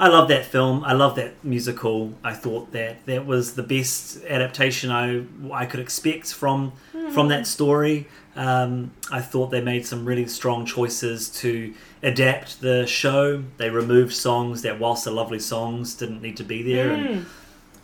I 0.00 0.08
love 0.08 0.28
that 0.28 0.44
film. 0.44 0.84
I 0.84 0.92
love 0.92 1.16
that 1.16 1.42
musical. 1.44 2.12
I 2.22 2.32
thought 2.32 2.70
that 2.72 3.04
that 3.06 3.26
was 3.26 3.54
the 3.54 3.62
best 3.64 4.24
adaptation 4.28 4.90
I 4.90 5.24
I 5.52 5.64
could 5.66 5.80
expect 5.80 6.32
from 6.34 6.72
from 7.12 7.28
that 7.28 7.46
story. 7.46 8.06
Um, 8.38 8.92
I 9.10 9.20
thought 9.20 9.50
they 9.50 9.60
made 9.60 9.84
some 9.84 10.04
really 10.04 10.28
strong 10.28 10.64
choices 10.64 11.28
to 11.40 11.74
adapt 12.04 12.60
the 12.60 12.86
show. 12.86 13.42
They 13.56 13.68
removed 13.68 14.14
songs 14.14 14.62
that, 14.62 14.78
whilst 14.78 15.04
they're 15.04 15.12
lovely 15.12 15.40
songs, 15.40 15.94
didn't 15.94 16.22
need 16.22 16.36
to 16.36 16.44
be 16.44 16.62
there. 16.62 16.92
And 16.92 17.26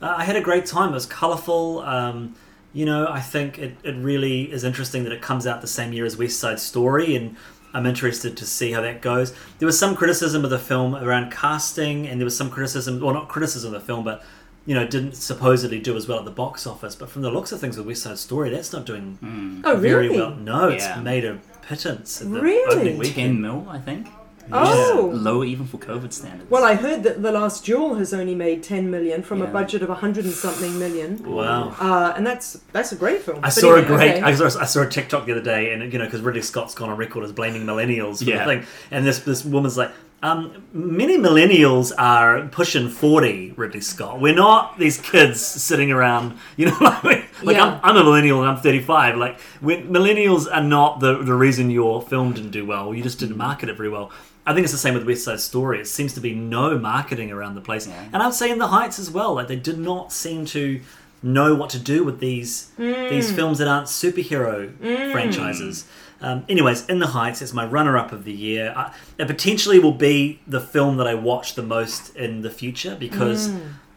uh, 0.01 0.15
I 0.17 0.23
had 0.23 0.37
a 0.37 0.41
great 0.41 0.65
time. 0.65 0.91
It 0.91 0.95
was 0.95 1.07
colourful. 1.07 1.81
Um, 1.81 2.37
you 2.73 2.85
know, 2.85 3.09
I 3.09 3.21
think 3.21 3.59
it, 3.59 3.77
it 3.83 3.97
really 3.97 4.53
is 4.53 4.63
interesting 4.63 5.03
that 5.05 5.13
it 5.13 5.21
comes 5.21 5.45
out 5.45 5.61
the 5.61 5.67
same 5.67 5.93
year 5.93 6.05
as 6.05 6.17
West 6.17 6.39
Side 6.39 6.61
Story, 6.61 7.17
and 7.17 7.37
I'm 7.73 7.87
interested 7.87 8.37
to 8.37 8.47
see 8.47 8.71
how 8.71 8.81
that 8.83 9.03
goes. 9.03 9.35
There 9.59 9.67
was 9.67 9.79
some 9.79 9.97
criticism 9.97 10.45
of 10.45 10.51
the 10.51 10.59
film 10.61 10.95
around 10.95 11.33
casting, 11.33 12.07
and 12.07 12.21
there 12.21 12.25
was 12.25 12.37
some 12.37 12.51
criticism, 12.51 13.01
well, 13.01 13.13
not 13.13 13.29
criticism 13.29 13.75
of 13.75 13.81
the 13.81 13.87
film, 13.87 14.05
but 14.05 14.23
you 14.67 14.75
know, 14.75 14.87
didn't 14.87 15.15
supposedly 15.15 15.79
do 15.79 15.97
as 15.97 16.09
well 16.09 16.19
at 16.19 16.25
the 16.25 16.31
box 16.31 16.67
office. 16.67 16.95
But 16.97 17.11
from 17.11 17.23
the 17.23 17.31
looks 17.31 17.53
of 17.53 17.61
things 17.61 17.77
with 17.77 17.87
West 17.87 18.03
Side 18.03 18.19
Story, 18.19 18.51
that's 18.51 18.73
not 18.73 18.87
doing 18.87 19.63
Oh, 19.65 19.77
very 19.77 20.09
really? 20.09 20.19
well. 20.21 20.35
No, 20.37 20.69
it's 20.69 20.87
made 21.03 21.25
a 21.25 21.39
pittance 21.69 22.21
at 22.23 22.31
the 22.31 22.41
Really? 22.41 22.65
opening 22.75 22.95
10 22.95 22.99
weekend. 22.99 23.43
mil, 23.43 23.67
I 23.69 23.79
think. 23.79 24.09
Oh. 24.53 25.11
Low 25.15 25.43
even 25.43 25.67
for 25.67 25.79
COVID 25.79 26.13
standards. 26.13 26.51
Well, 26.51 26.65
I 26.65 26.75
heard 26.75 27.03
that 27.05 27.23
The 27.23 27.33
Last 27.33 27.65
Duel 27.65 27.95
has 27.95 28.13
only 28.13 28.35
made 28.35 28.63
10 28.63 28.91
million 28.91 29.23
from 29.23 29.41
a 29.41 29.47
budget 29.47 29.81
of 29.81 29.89
100 29.89 30.27
and 30.27 30.35
something 30.35 30.79
million. 30.79 31.23
Wow. 31.25 31.75
Uh, 31.81 32.13
and 32.15 32.27
that's 32.27 32.59
that's 32.73 32.93
a 32.93 32.97
great 32.97 33.23
film. 33.23 33.39
I 33.39 33.43
But 33.43 33.53
saw 33.55 33.75
a 33.77 33.83
great. 33.83 34.17
okay. 34.17 34.21
I, 34.23 34.35
saw, 34.35 34.61
I 34.61 34.67
saw 34.67 34.83
a 34.83 34.87
TikTok 34.89 35.25
the 35.25 35.33
other 35.33 35.41
day, 35.43 35.73
and 35.73 35.91
you 35.91 35.99
know, 35.99 36.05
because 36.05 36.21
Ridley 36.21 36.43
Scott's 36.43 36.75
gone 36.75 36.91
on 36.91 36.99
record 36.99 37.25
as 37.25 37.33
blaming 37.33 37.63
millennials 37.65 38.19
for 38.19 38.25
Yeah. 38.25 38.45
the 38.45 38.57
thing, 38.61 38.67
and 38.91 39.07
this 39.07 39.21
this 39.21 39.47
woman's 39.47 39.79
like, 39.79 39.93
um, 40.23 40.65
many 40.73 41.19
millennials 41.19 41.93
are 41.99 42.49
pushing 42.49 42.89
forty. 42.89 43.53
Ridley 43.57 43.81
Scott, 43.83 44.21
we're 44.21 44.35
not 44.35 44.79
these 44.79 44.99
kids 44.99 45.41
sitting 45.41 45.91
around. 45.93 46.39
You 46.57 46.67
know, 46.71 46.79
like, 46.81 47.05
like 47.43 47.57
Yeah. 47.57 47.81
I'm, 47.83 47.91
I'm 47.91 47.97
a 47.99 48.05
millennial 48.05 48.41
and 48.41 48.51
I'm 48.51 48.57
35. 48.57 49.17
Like, 49.17 49.39
millennials 49.63 50.47
are 50.51 50.63
not 50.63 51.01
the 51.01 51.23
the 51.23 51.35
reason 51.35 51.71
your 51.71 52.01
film 52.01 52.33
didn't 52.33 52.53
do 52.53 52.65
well. 52.65 52.95
You 52.95 53.03
just 53.03 53.19
didn't 53.19 53.37
market 53.37 53.69
it 53.69 53.77
very 53.77 53.89
well. 53.91 54.11
I 54.47 54.53
think 54.53 54.65
it's 54.65 54.73
the 54.73 54.79
same 54.79 54.93
with 54.95 55.07
West 55.07 55.25
Side 55.25 55.41
Story. 55.41 55.81
It 55.81 55.87
seems 55.89 56.13
to 56.15 56.21
be 56.21 56.35
no 56.35 56.79
marketing 56.79 57.31
around 57.33 57.55
the 57.55 57.63
place, 57.63 57.87
Yeah. 57.87 58.05
and 58.13 58.23
I'd 58.23 58.35
say 58.35 58.51
in 58.51 58.59
the 58.59 58.69
Heights 58.69 58.99
as 58.99 59.11
well. 59.11 59.35
Like 59.35 59.49
they 59.49 59.57
did 59.57 59.79
not 59.79 60.13
seem 60.13 60.45
to 60.47 60.81
know 61.23 61.55
what 61.55 61.71
to 61.71 61.79
do 61.79 62.05
with 62.05 62.21
these 62.21 62.71
these 62.77 63.33
films 63.33 63.59
that 63.59 63.69
aren't 63.69 63.87
superhero 63.89 64.71
franchises. 65.13 65.87
Um, 66.25 66.45
anyways, 66.49 66.87
In 66.87 66.99
the 66.99 67.09
Heights 67.09 67.43
is 67.43 67.53
my 67.53 67.67
runner-up 67.67 68.11
of 68.13 68.25
the 68.25 68.33
year. 68.33 68.73
I, 68.77 68.93
it 69.19 69.27
potentially 69.27 69.79
will 69.79 69.93
be 69.93 70.41
the 70.47 70.61
film 70.61 70.97
that 70.97 71.07
I 71.07 71.15
watch 71.15 71.55
the 71.55 71.63
most 71.63 72.17
in 72.17 72.41
the 72.43 72.51
future 72.51 72.97
because 72.99 73.53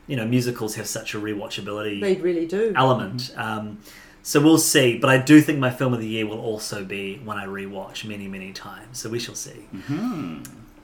you 0.07 0.15
know 0.15 0.25
musicals 0.25 0.75
have 0.75 0.87
such 0.87 1.15
a 1.15 1.17
rewatchability 1.19 2.01
They 2.01 2.15
really 2.15 2.45
do. 2.45 2.73
element. 2.75 3.33
Um, 3.37 3.79
so 4.23 4.41
we'll 4.41 4.57
see. 4.57 4.97
But 4.97 5.09
I 5.09 5.17
do 5.19 5.41
think 5.41 5.57
my 5.59 5.69
film 5.71 5.93
of 5.93 6.01
the 6.01 6.07
year 6.07 6.25
will 6.27 6.39
also 6.41 6.83
be 6.83 7.17
one 7.23 7.37
I 7.37 7.45
rewatch 7.45 8.03
many, 8.03 8.27
many 8.27 8.51
times. 8.51 8.99
So 8.99 9.09
we 9.09 9.19
shall 9.19 9.35
see. 9.35 9.67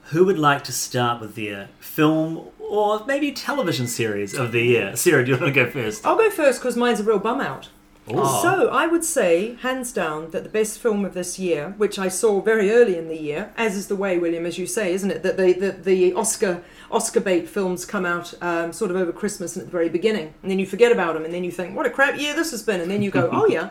Who 0.08 0.24
would 0.26 0.38
like 0.38 0.64
to 0.64 0.72
start 0.72 1.20
with 1.20 1.34
their 1.34 1.68
film 1.80 2.48
or 2.58 3.04
maybe 3.06 3.32
television 3.32 3.86
series 3.86 4.34
of 4.34 4.52
the 4.52 4.62
year? 4.62 4.96
Sarah, 4.96 5.24
do 5.24 5.32
you 5.32 5.38
want 5.38 5.54
to 5.54 5.64
go 5.64 5.70
first? 5.70 6.04
I'll 6.06 6.16
go 6.16 6.30
first 6.30 6.60
because 6.60 6.76
mine's 6.76 7.00
a 7.00 7.04
real 7.04 7.18
bum 7.18 7.40
out. 7.40 7.68
Ooh. 8.10 8.16
So 8.42 8.68
I 8.68 8.86
would 8.86 9.04
say, 9.04 9.54
hands 9.62 9.90
down, 9.92 10.30
that 10.32 10.42
the 10.42 10.50
best 10.50 10.78
film 10.78 11.06
of 11.06 11.14
this 11.14 11.38
year, 11.38 11.74
which 11.78 11.98
I 11.98 12.08
saw 12.08 12.40
very 12.42 12.70
early 12.70 12.98
in 12.98 13.08
the 13.08 13.16
year, 13.16 13.52
as 13.56 13.76
is 13.76 13.88
the 13.88 13.96
way, 13.96 14.18
William, 14.18 14.44
as 14.44 14.58
you 14.58 14.66
say, 14.66 14.92
isn't 14.92 15.10
it? 15.10 15.22
That 15.22 15.36
the 15.38 15.52
the, 15.54 15.70
the 15.72 16.12
Oscar 16.12 16.62
Oscar 16.90 17.20
bait 17.20 17.48
films 17.48 17.86
come 17.86 18.04
out 18.04 18.34
um, 18.42 18.72
sort 18.74 18.90
of 18.90 18.96
over 18.98 19.10
Christmas 19.10 19.56
and 19.56 19.62
at 19.62 19.66
the 19.68 19.72
very 19.72 19.88
beginning, 19.88 20.34
and 20.42 20.50
then 20.50 20.58
you 20.58 20.66
forget 20.66 20.92
about 20.92 21.14
them, 21.14 21.24
and 21.24 21.32
then 21.32 21.44
you 21.44 21.50
think, 21.50 21.74
what 21.74 21.86
a 21.86 21.90
crap 21.90 22.18
year 22.20 22.34
this 22.34 22.50
has 22.50 22.62
been, 22.62 22.80
and 22.80 22.90
then 22.90 23.00
you 23.02 23.10
go, 23.10 23.30
oh 23.32 23.46
yeah. 23.46 23.70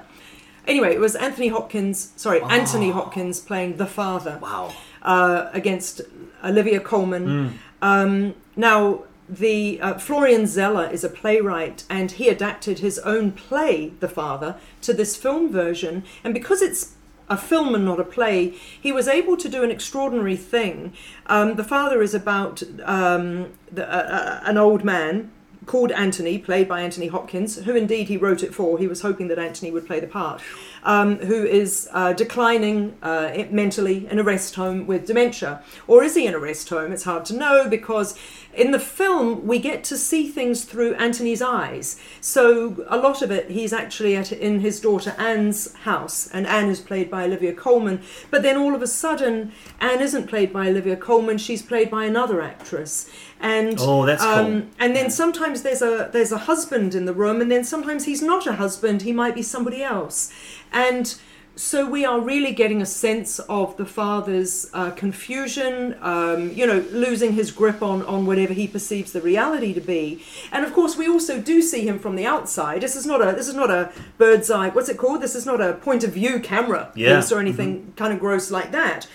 Anyway, 0.66 0.94
it 0.96 1.00
was 1.00 1.16
Anthony 1.16 1.50
Hopkins, 1.50 2.14
sorry, 2.16 2.42
Anthony 2.42 2.90
Hopkins 2.90 3.40
playing 3.42 3.76
the 3.78 3.86
father 3.86 4.40
Wow. 4.42 4.74
uh, 5.02 5.50
against 5.54 6.02
Olivia 6.44 6.80
Colman. 6.80 7.60
Um, 7.82 8.34
now, 8.56 9.04
the 9.28 9.80
uh, 9.82 9.98
Florian 9.98 10.48
Zeller 10.48 10.90
is 10.90 11.04
a 11.04 11.10
playwright, 11.10 11.84
and 11.90 12.12
he 12.12 12.30
adapted 12.30 12.80
his 12.80 13.00
own 13.00 13.32
play, 13.32 13.94
The 14.00 14.10
Father, 14.10 14.58
to 14.82 14.94
this 14.94 15.16
film 15.16 15.52
version. 15.52 16.04
And 16.24 16.34
because 16.34 16.62
it's 16.62 16.96
a 17.30 17.38
film 17.38 17.74
and 17.74 17.86
not 17.86 18.00
a 18.00 18.04
play, 18.04 18.50
he 18.80 18.92
was 18.92 19.08
able 19.08 19.38
to 19.38 19.50
do 19.50 19.64
an 19.64 19.72
extraordinary 19.72 20.36
thing. 20.36 20.94
Um, 21.28 21.56
the 21.56 21.64
Father 21.64 22.02
is 22.02 22.14
about 22.14 22.64
um, 22.84 23.54
the, 23.72 23.88
uh, 23.88 23.98
uh, 23.98 24.40
an 24.44 24.58
old 24.58 24.84
man 24.84 25.32
called 25.66 25.92
Anthony, 25.92 26.38
played 26.38 26.68
by 26.68 26.82
Anthony 26.82 27.08
Hopkins, 27.08 27.64
who 27.64 27.76
indeed 27.76 28.08
he 28.08 28.18
wrote 28.18 28.44
it 28.44 28.54
for. 28.54 28.78
He 28.78 28.88
was 28.88 29.02
hoping 29.02 29.28
that 29.30 29.40
Anthony 29.40 29.72
would 29.72 29.86
play 29.86 30.00
the 30.00 30.08
part, 30.08 30.42
um, 30.84 31.18
who 31.18 31.44
is 31.46 31.90
uh, 31.92 32.14
declining 32.14 32.98
uh, 33.02 33.46
mentally 33.50 34.08
in 34.08 34.20
a 34.20 34.24
rest 34.24 34.56
home 34.56 34.86
with 34.88 35.08
dementia. 35.08 35.64
Or 35.88 36.04
is 36.04 36.16
he 36.16 36.26
in 36.26 36.34
a 36.34 36.40
rest 36.40 36.70
home? 36.70 36.92
It's 36.92 37.04
hard 37.04 37.26
to 37.26 37.36
know 37.36 37.68
because 37.70 38.18
in 38.54 38.72
the 38.72 38.80
film 38.80 39.48
we 39.48 39.60
get 39.60 39.84
to 39.86 39.98
see 39.98 40.30
things 40.30 40.66
through 40.66 40.94
Anthony's 40.96 41.42
eyes. 41.42 42.00
So 42.22 42.86
a 42.88 42.98
lot 42.98 43.22
of 43.22 43.32
it 43.32 43.50
he's 43.50 43.74
actually 43.74 44.16
at 44.16 44.32
in 44.32 44.60
his 44.60 44.80
daughter 44.80 45.16
Anne's 45.18 45.74
house, 45.74 46.28
and 46.28 46.46
Anne 46.46 46.70
is 46.70 46.80
played 46.80 47.10
by 47.10 47.24
Olivia 47.24 47.54
Colman. 47.54 48.02
But 48.30 48.44
then 48.44 48.58
all 48.58 48.76
of 48.76 48.82
a 48.82 48.88
sudden, 48.88 49.52
Anne 49.80 50.02
isn't 50.02 50.28
played 50.28 50.54
by 50.54 50.68
Olivia 50.68 50.96
Colman; 50.96 51.38
she's 51.38 51.62
played 51.62 51.90
by 51.90 52.06
another 52.06 52.42
actress. 52.42 53.10
And 53.44 53.78
Oh, 53.80 54.06
that's 54.06 54.24
um, 54.24 54.46
cool. 54.46 54.70
and 54.80 54.96
then 54.96 55.10
sometimes 55.12 55.62
there's 55.64 55.82
a 55.82 56.10
there's 56.14 56.32
a 56.32 56.38
husband 56.50 56.96
in 56.96 57.04
the 57.06 57.14
room, 57.14 57.42
and 57.42 57.52
then 57.52 57.64
sometimes 57.66 58.06
he's 58.06 58.22
not 58.22 58.48
a 58.48 58.54
husband. 58.54 59.02
He 59.02 59.12
might 59.12 59.36
be 59.36 59.42
somebody 59.44 59.84
else, 59.84 60.32
and 60.72 61.14
so 61.56 61.88
we 61.88 62.04
are 62.04 62.20
really 62.20 62.52
getting 62.52 62.82
a 62.82 62.86
sense 62.86 63.38
of 63.48 63.78
the 63.78 63.86
father's 63.86 64.72
uh, 64.74 64.92
confusion. 64.92 65.96
Um, 66.02 66.52
you 66.52 66.66
know, 66.66 66.80
losing 66.92 67.34
his 67.34 67.52
grip 67.52 67.82
on 67.84 68.02
on 68.06 68.26
whatever 68.26 68.54
he 68.54 68.66
perceives 68.68 69.12
the 69.12 69.22
reality 69.22 69.74
to 69.74 69.82
be. 69.82 70.24
And 70.54 70.64
of 70.66 70.74
course, 70.74 70.96
we 70.98 71.08
also 71.10 71.40
do 71.42 71.62
see 71.62 71.86
him 71.86 72.00
from 72.00 72.16
the 72.16 72.26
outside. 72.26 72.80
This 72.82 72.96
is 72.96 73.06
not 73.06 73.22
a 73.22 73.34
this 73.36 73.50
is 73.50 73.56
not 73.56 73.70
a 73.70 73.92
bird's 74.18 74.50
eye. 74.50 74.70
What's 74.70 74.88
it 74.90 74.98
called? 74.98 75.22
This 75.22 75.36
is 75.36 75.46
not 75.46 75.60
a 75.60 75.74
point 75.74 76.04
of 76.06 76.14
view 76.14 76.40
camera 76.40 76.92
Yeah. 76.96 77.20
piece 77.20 77.30
or 77.32 77.40
anything 77.42 77.92
kind 77.98 78.14
of 78.14 78.20
gross 78.22 78.50
like 78.52 78.72
that. 78.72 79.06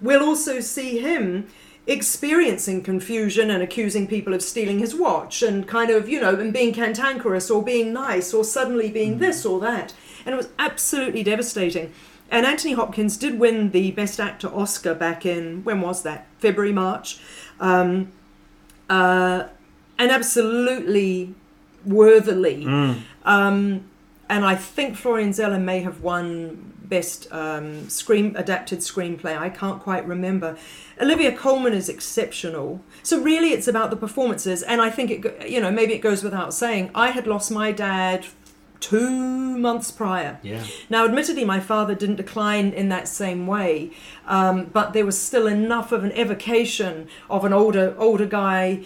We'll 0.00 0.22
also 0.22 0.60
see 0.60 0.98
him 0.98 1.46
experiencing 1.88 2.82
confusion 2.82 3.50
and 3.50 3.62
accusing 3.62 4.06
people 4.06 4.34
of 4.34 4.42
stealing 4.42 4.78
his 4.78 4.94
watch 4.94 5.42
and 5.42 5.66
kind 5.66 5.90
of, 5.90 6.08
you 6.08 6.20
know, 6.20 6.34
and 6.34 6.52
being 6.52 6.72
cantankerous 6.72 7.50
or 7.50 7.62
being 7.62 7.94
nice 7.94 8.34
or 8.34 8.44
suddenly 8.44 8.90
being 8.90 9.18
this 9.18 9.46
or 9.46 9.58
that. 9.58 9.94
And 10.24 10.34
it 10.34 10.36
was 10.36 10.50
absolutely 10.58 11.22
devastating. 11.22 11.92
And 12.30 12.44
Anthony 12.44 12.74
Hopkins 12.74 13.16
did 13.16 13.40
win 13.40 13.70
the 13.70 13.90
Best 13.92 14.20
Actor 14.20 14.48
Oscar 14.48 14.94
back 14.94 15.24
in, 15.24 15.64
when 15.64 15.80
was 15.80 16.02
that? 16.02 16.26
February, 16.38 16.74
March. 16.74 17.20
Um, 17.58 18.12
uh, 18.90 19.44
and 19.98 20.10
absolutely 20.10 21.34
worthily. 21.86 22.66
Um, 23.24 23.84
and 24.28 24.44
I 24.44 24.56
think 24.56 24.96
Florian 24.96 25.32
Zeller 25.32 25.58
may 25.58 25.80
have 25.80 26.02
won 26.02 26.74
best 26.88 27.30
um, 27.32 27.88
screen 27.88 28.34
adapted 28.36 28.80
screenplay. 28.80 29.36
I 29.36 29.50
can't 29.50 29.80
quite 29.80 30.06
remember. 30.06 30.56
Olivia 31.00 31.32
Colman 31.36 31.72
is 31.72 31.88
exceptional. 31.88 32.82
So 33.02 33.20
really, 33.20 33.52
it's 33.52 33.68
about 33.68 33.90
the 33.90 33.96
performances, 33.96 34.62
and 34.62 34.80
I 34.80 34.90
think 34.90 35.10
it, 35.10 35.48
you 35.48 35.60
know, 35.60 35.70
maybe 35.70 35.94
it 35.94 36.00
goes 36.00 36.22
without 36.22 36.54
saying. 36.54 36.90
I 36.94 37.10
had 37.10 37.26
lost 37.26 37.50
my 37.50 37.72
dad 37.72 38.26
two 38.80 39.58
months 39.58 39.90
prior. 39.90 40.38
Yeah. 40.42 40.64
Now, 40.88 41.04
admittedly, 41.04 41.44
my 41.44 41.60
father 41.60 41.94
didn't 41.94 42.16
decline 42.16 42.70
in 42.70 42.88
that 42.90 43.08
same 43.08 43.46
way, 43.46 43.90
um, 44.26 44.66
but 44.66 44.92
there 44.92 45.04
was 45.04 45.20
still 45.20 45.46
enough 45.46 45.92
of 45.92 46.04
an 46.04 46.12
evocation 46.12 47.08
of 47.28 47.44
an 47.44 47.52
older 47.52 47.94
older 47.98 48.26
guy 48.26 48.84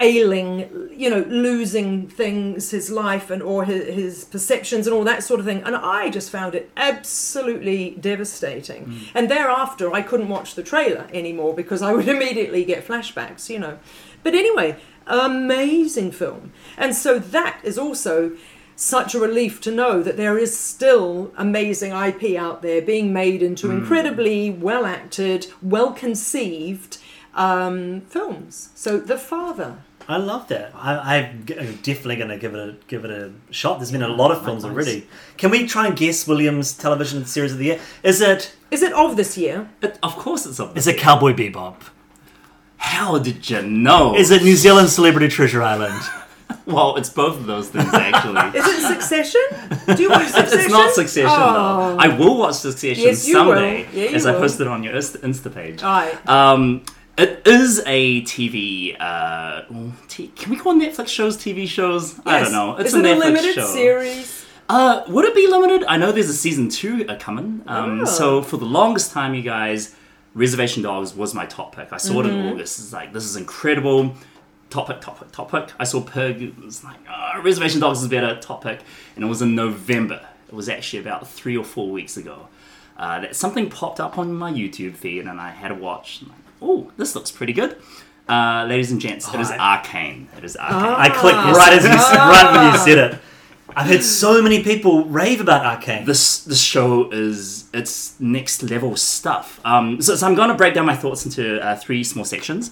ailing, 0.00 0.88
you 0.92 1.10
know, 1.10 1.24
losing 1.28 2.08
things, 2.08 2.70
his 2.70 2.90
life 2.90 3.30
and 3.30 3.42
or 3.42 3.64
his, 3.64 3.94
his 3.94 4.24
perceptions 4.24 4.86
and 4.86 4.94
all 4.94 5.04
that 5.04 5.22
sort 5.22 5.38
of 5.38 5.46
thing. 5.46 5.62
And 5.62 5.76
I 5.76 6.08
just 6.10 6.30
found 6.30 6.54
it 6.54 6.70
absolutely 6.76 7.90
devastating. 8.00 8.84
And 9.14 9.30
thereafter, 9.30 9.92
I 9.92 10.02
couldn't 10.02 10.28
watch 10.28 10.54
the 10.54 10.62
trailer 10.62 11.06
anymore 11.12 11.54
because 11.54 11.82
I 11.82 11.92
would 11.92 12.08
immediately 12.16 12.64
get 12.64 12.86
flashbacks, 12.86 13.50
you 13.50 13.58
know. 13.58 13.78
But 14.22 14.34
anyway, 14.34 14.76
amazing 15.06 16.12
film. 16.12 16.52
And 16.76 16.94
so 16.94 17.18
that 17.18 17.60
is 17.62 17.78
also 17.78 18.32
such 18.76 19.14
a 19.14 19.20
relief 19.20 19.60
to 19.60 19.70
know 19.70 20.02
that 20.02 20.16
there 20.16 20.38
is 20.38 20.58
still 20.58 21.32
amazing 21.36 21.92
IP 21.92 22.38
out 22.38 22.62
there 22.62 22.80
being 22.80 23.12
made 23.12 23.42
into 23.42 23.70
incredibly 23.70 24.50
well 24.50 24.86
acted, 24.86 25.46
well 25.60 25.92
conceived 25.92 26.96
um, 27.34 28.00
films. 28.02 28.70
So, 28.74 28.98
The 28.98 29.18
Father. 29.18 29.82
I 30.10 30.16
love 30.16 30.48
that. 30.48 30.72
I, 30.74 31.16
I'm 31.18 31.44
definitely 31.82 32.16
going 32.16 32.30
to 32.30 32.36
give 32.38 32.54
it 32.54 32.60
a 32.68 32.76
give 32.88 33.04
it 33.04 33.10
a 33.10 33.32
shot. 33.50 33.78
There's 33.78 33.92
been 33.92 34.02
a 34.02 34.08
lot 34.08 34.30
of 34.32 34.44
films 34.44 34.64
likewise. 34.64 34.86
already. 34.86 35.06
Can 35.36 35.50
we 35.50 35.66
try 35.66 35.86
and 35.86 35.96
guess 35.96 36.26
Williams' 36.26 36.72
television 36.76 37.24
series 37.26 37.52
of 37.52 37.58
the 37.58 37.66
year? 37.66 37.80
Is 38.02 38.20
it 38.20 38.54
Is 38.70 38.82
it 38.82 38.92
of 38.92 39.16
this 39.16 39.38
year? 39.38 39.68
It, 39.82 39.98
of 40.02 40.16
course 40.16 40.46
it's 40.46 40.58
obvious. 40.60 40.86
is 40.86 40.94
it 40.94 40.98
Cowboy 40.98 41.32
Bebop? 41.32 41.76
How 42.78 43.18
did 43.18 43.48
you 43.50 43.62
know? 43.62 44.16
Is 44.16 44.30
it 44.30 44.42
New 44.42 44.56
Zealand 44.56 44.88
Celebrity 44.88 45.28
Treasure 45.28 45.62
Island? 45.62 46.00
Well, 46.66 46.96
it's 46.96 47.08
both 47.10 47.36
of 47.36 47.46
those 47.46 47.68
things 47.68 47.92
actually. 47.94 48.40
Is 48.60 48.66
it 48.66 48.80
Succession? 48.94 49.40
Do 49.96 50.02
you 50.02 50.10
watch 50.10 50.26
Succession? 50.28 50.58
It's 50.66 50.68
not 50.72 50.92
Succession 50.94 51.30
Oh. 51.32 51.96
though. 51.96 51.96
I 51.98 52.08
will 52.18 52.36
watch 52.38 52.56
Succession 52.56 53.04
Yes, 53.04 53.26
you 53.26 53.36
will. 53.36 53.54
someday, 53.54 53.86
Yeah, 53.92 54.10
you 54.10 54.16
as 54.16 54.26
I 54.26 54.32
posted 54.34 54.66
on 54.66 54.82
your 54.82 54.94
Insta, 54.94 55.18
Insta 55.18 55.52
page. 55.54 55.80
Right. 55.82 56.28
Um, 56.28 56.82
it 57.22 57.42
is 57.46 57.82
a 57.86 58.22
TV. 58.22 58.96
Uh, 58.98 59.62
t- 60.08 60.28
can 60.28 60.50
we 60.50 60.56
call 60.56 60.74
Netflix 60.74 61.08
shows 61.08 61.36
TV 61.36 61.66
shows? 61.68 62.18
I 62.24 62.40
don't 62.40 62.52
know. 62.52 62.76
It's 62.76 62.88
Is 62.88 62.94
a 62.94 62.98
it 62.98 63.02
Netflix 63.02 63.14
a 63.16 63.18
limited 63.18 63.54
show. 63.54 63.66
series? 63.66 64.46
Uh, 64.68 65.02
would 65.08 65.24
it 65.24 65.34
be 65.34 65.46
limited? 65.48 65.84
I 65.88 65.96
know 65.96 66.12
there's 66.12 66.28
a 66.30 66.34
season 66.34 66.68
two 66.68 67.04
uh, 67.08 67.16
coming. 67.18 67.62
Um, 67.66 68.00
Oh. 68.02 68.04
So 68.04 68.42
for 68.42 68.56
the 68.56 68.64
longest 68.66 69.12
time, 69.12 69.34
you 69.34 69.42
guys, 69.42 69.94
Reservation 70.34 70.82
Dogs 70.82 71.14
was 71.14 71.34
my 71.34 71.46
top 71.46 71.74
pick. 71.74 71.92
I 71.92 71.96
saw 71.96 72.20
it 72.20 72.26
in 72.26 72.46
August. 72.48 72.78
It's 72.78 72.92
like 72.92 73.12
this 73.12 73.24
is 73.24 73.36
incredible. 73.36 74.14
Top 74.70 74.86
pick, 74.86 75.00
top 75.00 75.18
pick, 75.18 75.32
top 75.32 75.50
pick. 75.50 75.72
I 75.80 75.84
saw 75.84 76.00
Pig. 76.00 76.40
It 76.40 76.56
was 76.58 76.84
like 76.84 76.98
oh, 77.10 77.42
Reservation 77.42 77.80
Dogs 77.80 78.00
is 78.02 78.08
better. 78.08 78.38
Top 78.40 78.62
pick, 78.62 78.80
and 79.16 79.24
it 79.24 79.28
was 79.28 79.42
in 79.42 79.56
November. 79.56 80.24
It 80.46 80.54
was 80.54 80.68
actually 80.68 81.00
about 81.00 81.26
three 81.28 81.56
or 81.56 81.64
four 81.64 81.90
weeks 81.90 82.16
ago. 82.16 82.46
Uh, 82.96 83.18
that 83.20 83.34
something 83.34 83.68
popped 83.70 83.98
up 83.98 84.18
on 84.18 84.32
my 84.32 84.52
YouTube 84.52 84.94
feed, 84.94 85.26
and 85.26 85.40
I 85.40 85.50
had 85.50 85.72
a 85.72 85.74
watch. 85.74 86.20
Like, 86.22 86.32
oh, 86.62 86.90
this 86.96 87.14
looks 87.14 87.30
pretty 87.30 87.52
good. 87.52 87.76
Uh, 88.28 88.64
ladies 88.68 88.92
and 88.92 89.00
gents, 89.00 89.32
it 89.34 89.40
is 89.40 89.50
Arcane. 89.50 90.28
It 90.36 90.44
is 90.44 90.56
Arcane. 90.56 90.94
I 90.94 91.08
clicked 91.08 91.36
right 91.36 91.72
as 91.72 91.82
you 91.84 91.90
right 91.90 92.52
when 92.52 92.72
you 92.72 92.78
said 92.78 93.12
it. 93.12 93.20
I've 93.76 93.86
heard 93.86 94.02
so 94.02 94.42
many 94.42 94.62
people 94.62 95.04
rave 95.04 95.40
about 95.40 95.64
Arcane. 95.64 96.04
this 96.04 96.44
this 96.44 96.60
show 96.60 97.10
is 97.10 97.68
it's 97.72 98.18
next 98.20 98.62
level 98.62 98.96
stuff. 98.96 99.60
Um, 99.64 100.00
so, 100.00 100.16
so 100.16 100.26
I'm 100.26 100.34
going 100.34 100.48
to 100.48 100.54
break 100.54 100.74
down 100.74 100.86
my 100.86 100.96
thoughts 100.96 101.24
into 101.24 101.60
uh, 101.64 101.76
three 101.76 102.04
small 102.04 102.24
sections. 102.24 102.70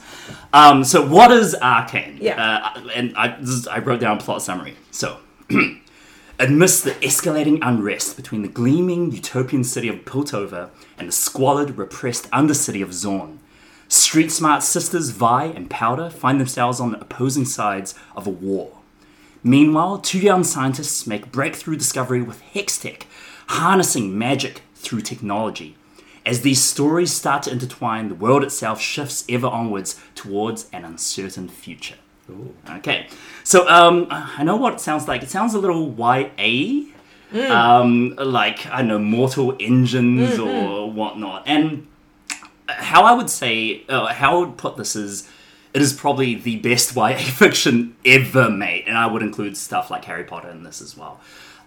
Um, 0.53 0.85
so 0.85 1.07
what 1.07 1.31
is 1.33 1.55
Arcane? 1.57 2.19
Yeah. 2.21 2.71
Uh, 2.77 2.89
and 2.95 3.17
I 3.17 3.37
this 3.41 3.51
is, 3.51 3.69
I 3.69 3.79
wrote 3.79 4.01
down 4.01 4.19
a 4.19 4.21
plot 4.21 4.43
summary. 4.43 4.77
So. 4.91 5.19
Amidst 6.41 6.85
the 6.85 6.93
escalating 6.93 7.59
unrest 7.63 8.15
between 8.15 8.43
the 8.43 8.49
gleaming 8.49 9.11
utopian 9.11 9.65
city 9.65 9.89
of 9.89 10.05
Piltover 10.05 10.71
and 10.97 11.09
the 11.09 11.13
squalid, 11.13 11.77
repressed 11.77 12.31
undercity 12.31 12.81
of 12.81 12.91
Zaun, 12.91 13.39
street 13.89 14.31
smart 14.31 14.63
sisters 14.63 15.11
Vi 15.11 15.45
and 15.45 15.69
Powder 15.71 16.11
find 16.11 16.41
themselves 16.41 16.81
on 16.81 16.93
the 16.93 17.01
opposing 17.01 17.45
sides 17.45 17.95
of 18.15 18.27
a 18.27 18.31
war. 18.31 18.73
Meanwhile, 19.43 19.99
two 19.99 20.19
young 20.19 20.45
scientists 20.45 21.07
make 21.07 21.33
breakthrough 21.33 21.77
discovery 21.77 22.23
with 22.23 22.43
Hextech, 22.55 23.05
harnessing 23.49 24.17
magic 24.17 24.63
through 24.75 25.01
technology. 25.03 25.77
As 26.27 26.43
these 26.43 26.63
stories 26.63 27.13
start 27.13 27.45
to 27.45 27.53
intertwine, 27.53 28.09
the 28.09 28.15
world 28.15 28.43
itself 28.43 28.81
shifts 28.81 29.25
ever 29.29 29.47
onwards 29.47 29.99
towards 30.15 30.69
an 30.73 30.85
uncertain 30.85 31.49
future. 31.49 31.97
Okay, 32.69 33.07
so 33.43 33.67
um, 33.69 34.07
I 34.11 34.45
know 34.45 34.57
what 34.57 34.75
it 34.75 34.81
sounds 34.81 35.09
like. 35.09 35.23
It 35.23 35.31
sounds 35.31 35.55
a 35.55 35.59
little 35.59 35.95
YA, 35.95 36.83
um, 37.51 38.15
like 38.17 38.67
I 38.67 38.79
don't 38.79 38.89
know, 38.89 38.99
Mortal 38.99 39.57
Engines 39.59 40.39
or 40.39 40.93
whatnot. 40.93 41.45
And 41.47 41.87
how 42.69 43.05
I 43.05 43.13
would 43.13 43.31
say, 43.31 43.83
uh, 43.89 44.07
how 44.07 44.37
I 44.37 44.39
would 44.47 44.57
put 44.57 44.77
this 44.77 44.95
is, 44.97 45.29
it 45.75 45.83
is 45.83 45.93
probably 45.93 46.35
the 46.35 46.57
best 46.57 46.95
YA 46.97 47.17
fiction 47.19 47.97
ever 48.05 48.51
made, 48.51 48.85
and 48.87 48.97
I 48.97 49.07
would 49.07 49.23
include 49.23 49.57
stuff 49.57 49.91
like 49.91 50.05
Harry 50.05 50.25
Potter 50.25 50.51
in 50.51 50.63
this 50.63 50.81
as 50.81 50.97
well. 50.97 51.21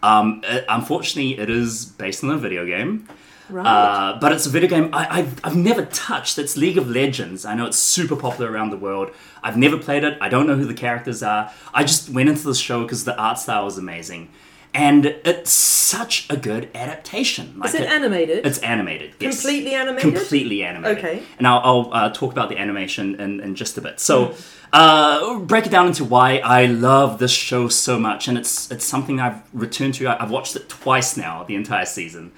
Um, 0.04 0.42
it- 0.44 0.66
unfortunately, 0.70 1.38
it 1.40 1.50
is 1.50 1.86
based 1.86 2.24
on 2.24 2.32
a 2.32 2.38
video 2.38 2.66
game. 2.66 3.08
Right. 3.50 3.66
Uh, 3.68 4.18
but 4.22 4.32
it's 4.32 4.46
a 4.46 4.50
video 4.50 4.70
game 4.70 4.90
I, 4.94 5.20
I've, 5.20 5.42
I've 5.44 5.58
never 5.58 5.84
touched. 5.86 6.38
It's 6.40 6.56
League 6.56 6.78
of 6.78 6.90
Legends. 6.90 7.44
I 7.44 7.54
know 7.54 7.66
it's 7.66 7.78
super 7.78 8.16
popular 8.16 8.50
around 8.50 8.70
the 8.70 8.78
world. 8.78 9.12
I've 9.44 9.58
never 9.58 9.78
played 9.78 10.06
it. 10.06 10.18
I 10.22 10.30
don't 10.30 10.48
know 10.48 10.56
who 10.56 10.64
the 10.66 10.74
characters 10.74 11.22
are. 11.22 11.52
I 11.74 11.84
just 11.84 12.10
went 12.10 12.30
into 12.30 12.44
the 12.48 12.56
show 12.56 12.84
because 12.84 13.04
the 13.04 13.18
art 13.20 13.40
style 13.40 13.66
was 13.66 13.78
amazing. 13.78 14.30
And 14.74 15.06
it's 15.06 15.52
such 15.52 16.28
a 16.30 16.38
good 16.38 16.70
adaptation. 16.74 17.56
Like 17.60 17.70
Is 17.70 17.76
it 17.76 17.90
animated? 17.90 18.46
It's 18.46 18.60
animated. 18.60 19.14
Yes. 19.20 19.42
Completely 19.42 19.74
animated? 19.74 20.14
Completely 20.16 20.64
animated. 20.64 20.98
Okay. 21.00 21.24
And 21.38 21.46
I'll, 21.46 21.60
I'll 21.64 21.94
uh, 21.94 22.10
talk 22.14 22.32
about 22.32 22.48
the 22.48 22.58
animation 22.58 23.20
in, 23.20 23.42
in 23.42 23.56
just 23.56 23.78
a 23.78 23.82
bit. 23.82 24.00
So, 24.00 24.34
uh, 24.72 25.40
break 25.40 25.66
it 25.66 25.72
down 25.72 25.88
into 25.88 26.06
why 26.06 26.38
I 26.38 26.68
love 26.68 27.20
this 27.20 27.32
show 27.32 27.68
so 27.68 28.00
much, 28.00 28.30
and 28.30 28.38
it's 28.38 28.72
it's 28.72 28.86
something 28.86 29.20
I've 29.20 29.42
returned 29.54 29.96
to. 29.96 30.08
I- 30.08 30.24
I've 30.24 30.32
watched 30.32 30.56
it 30.56 30.70
twice 30.70 31.18
now, 31.18 31.44
the 31.44 31.56
entire 31.56 31.86
season. 31.86 32.32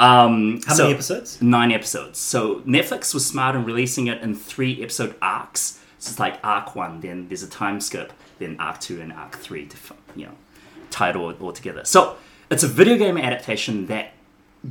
Um, 0.00 0.60
How 0.66 0.74
so- 0.74 0.82
many 0.84 0.94
episodes? 0.94 1.42
Nine 1.42 1.70
episodes. 1.70 2.18
So 2.18 2.60
Netflix 2.60 3.12
was 3.12 3.26
smart 3.26 3.54
in 3.56 3.64
releasing 3.66 4.06
it 4.06 4.22
in 4.22 4.34
three 4.34 4.82
episode 4.82 5.14
arcs. 5.20 5.78
So 5.98 6.10
it's 6.10 6.18
like 6.18 6.38
arc 6.42 6.74
one, 6.74 7.00
then 7.00 7.28
there's 7.28 7.42
a 7.42 7.48
time 7.50 7.80
skip, 7.80 8.12
then 8.38 8.56
arc 8.58 8.80
two 8.80 9.00
and 9.02 9.12
arc 9.12 9.36
three 9.36 9.66
to 9.66 9.76
f- 9.76 9.92
you 10.16 10.26
know 10.26 10.32
tie 10.94 11.10
it 11.10 11.16
all, 11.16 11.32
all 11.32 11.52
together. 11.52 11.84
So 11.84 12.16
it's 12.50 12.62
a 12.62 12.68
video 12.68 12.96
game 12.96 13.18
adaptation 13.18 13.86
that 13.86 14.12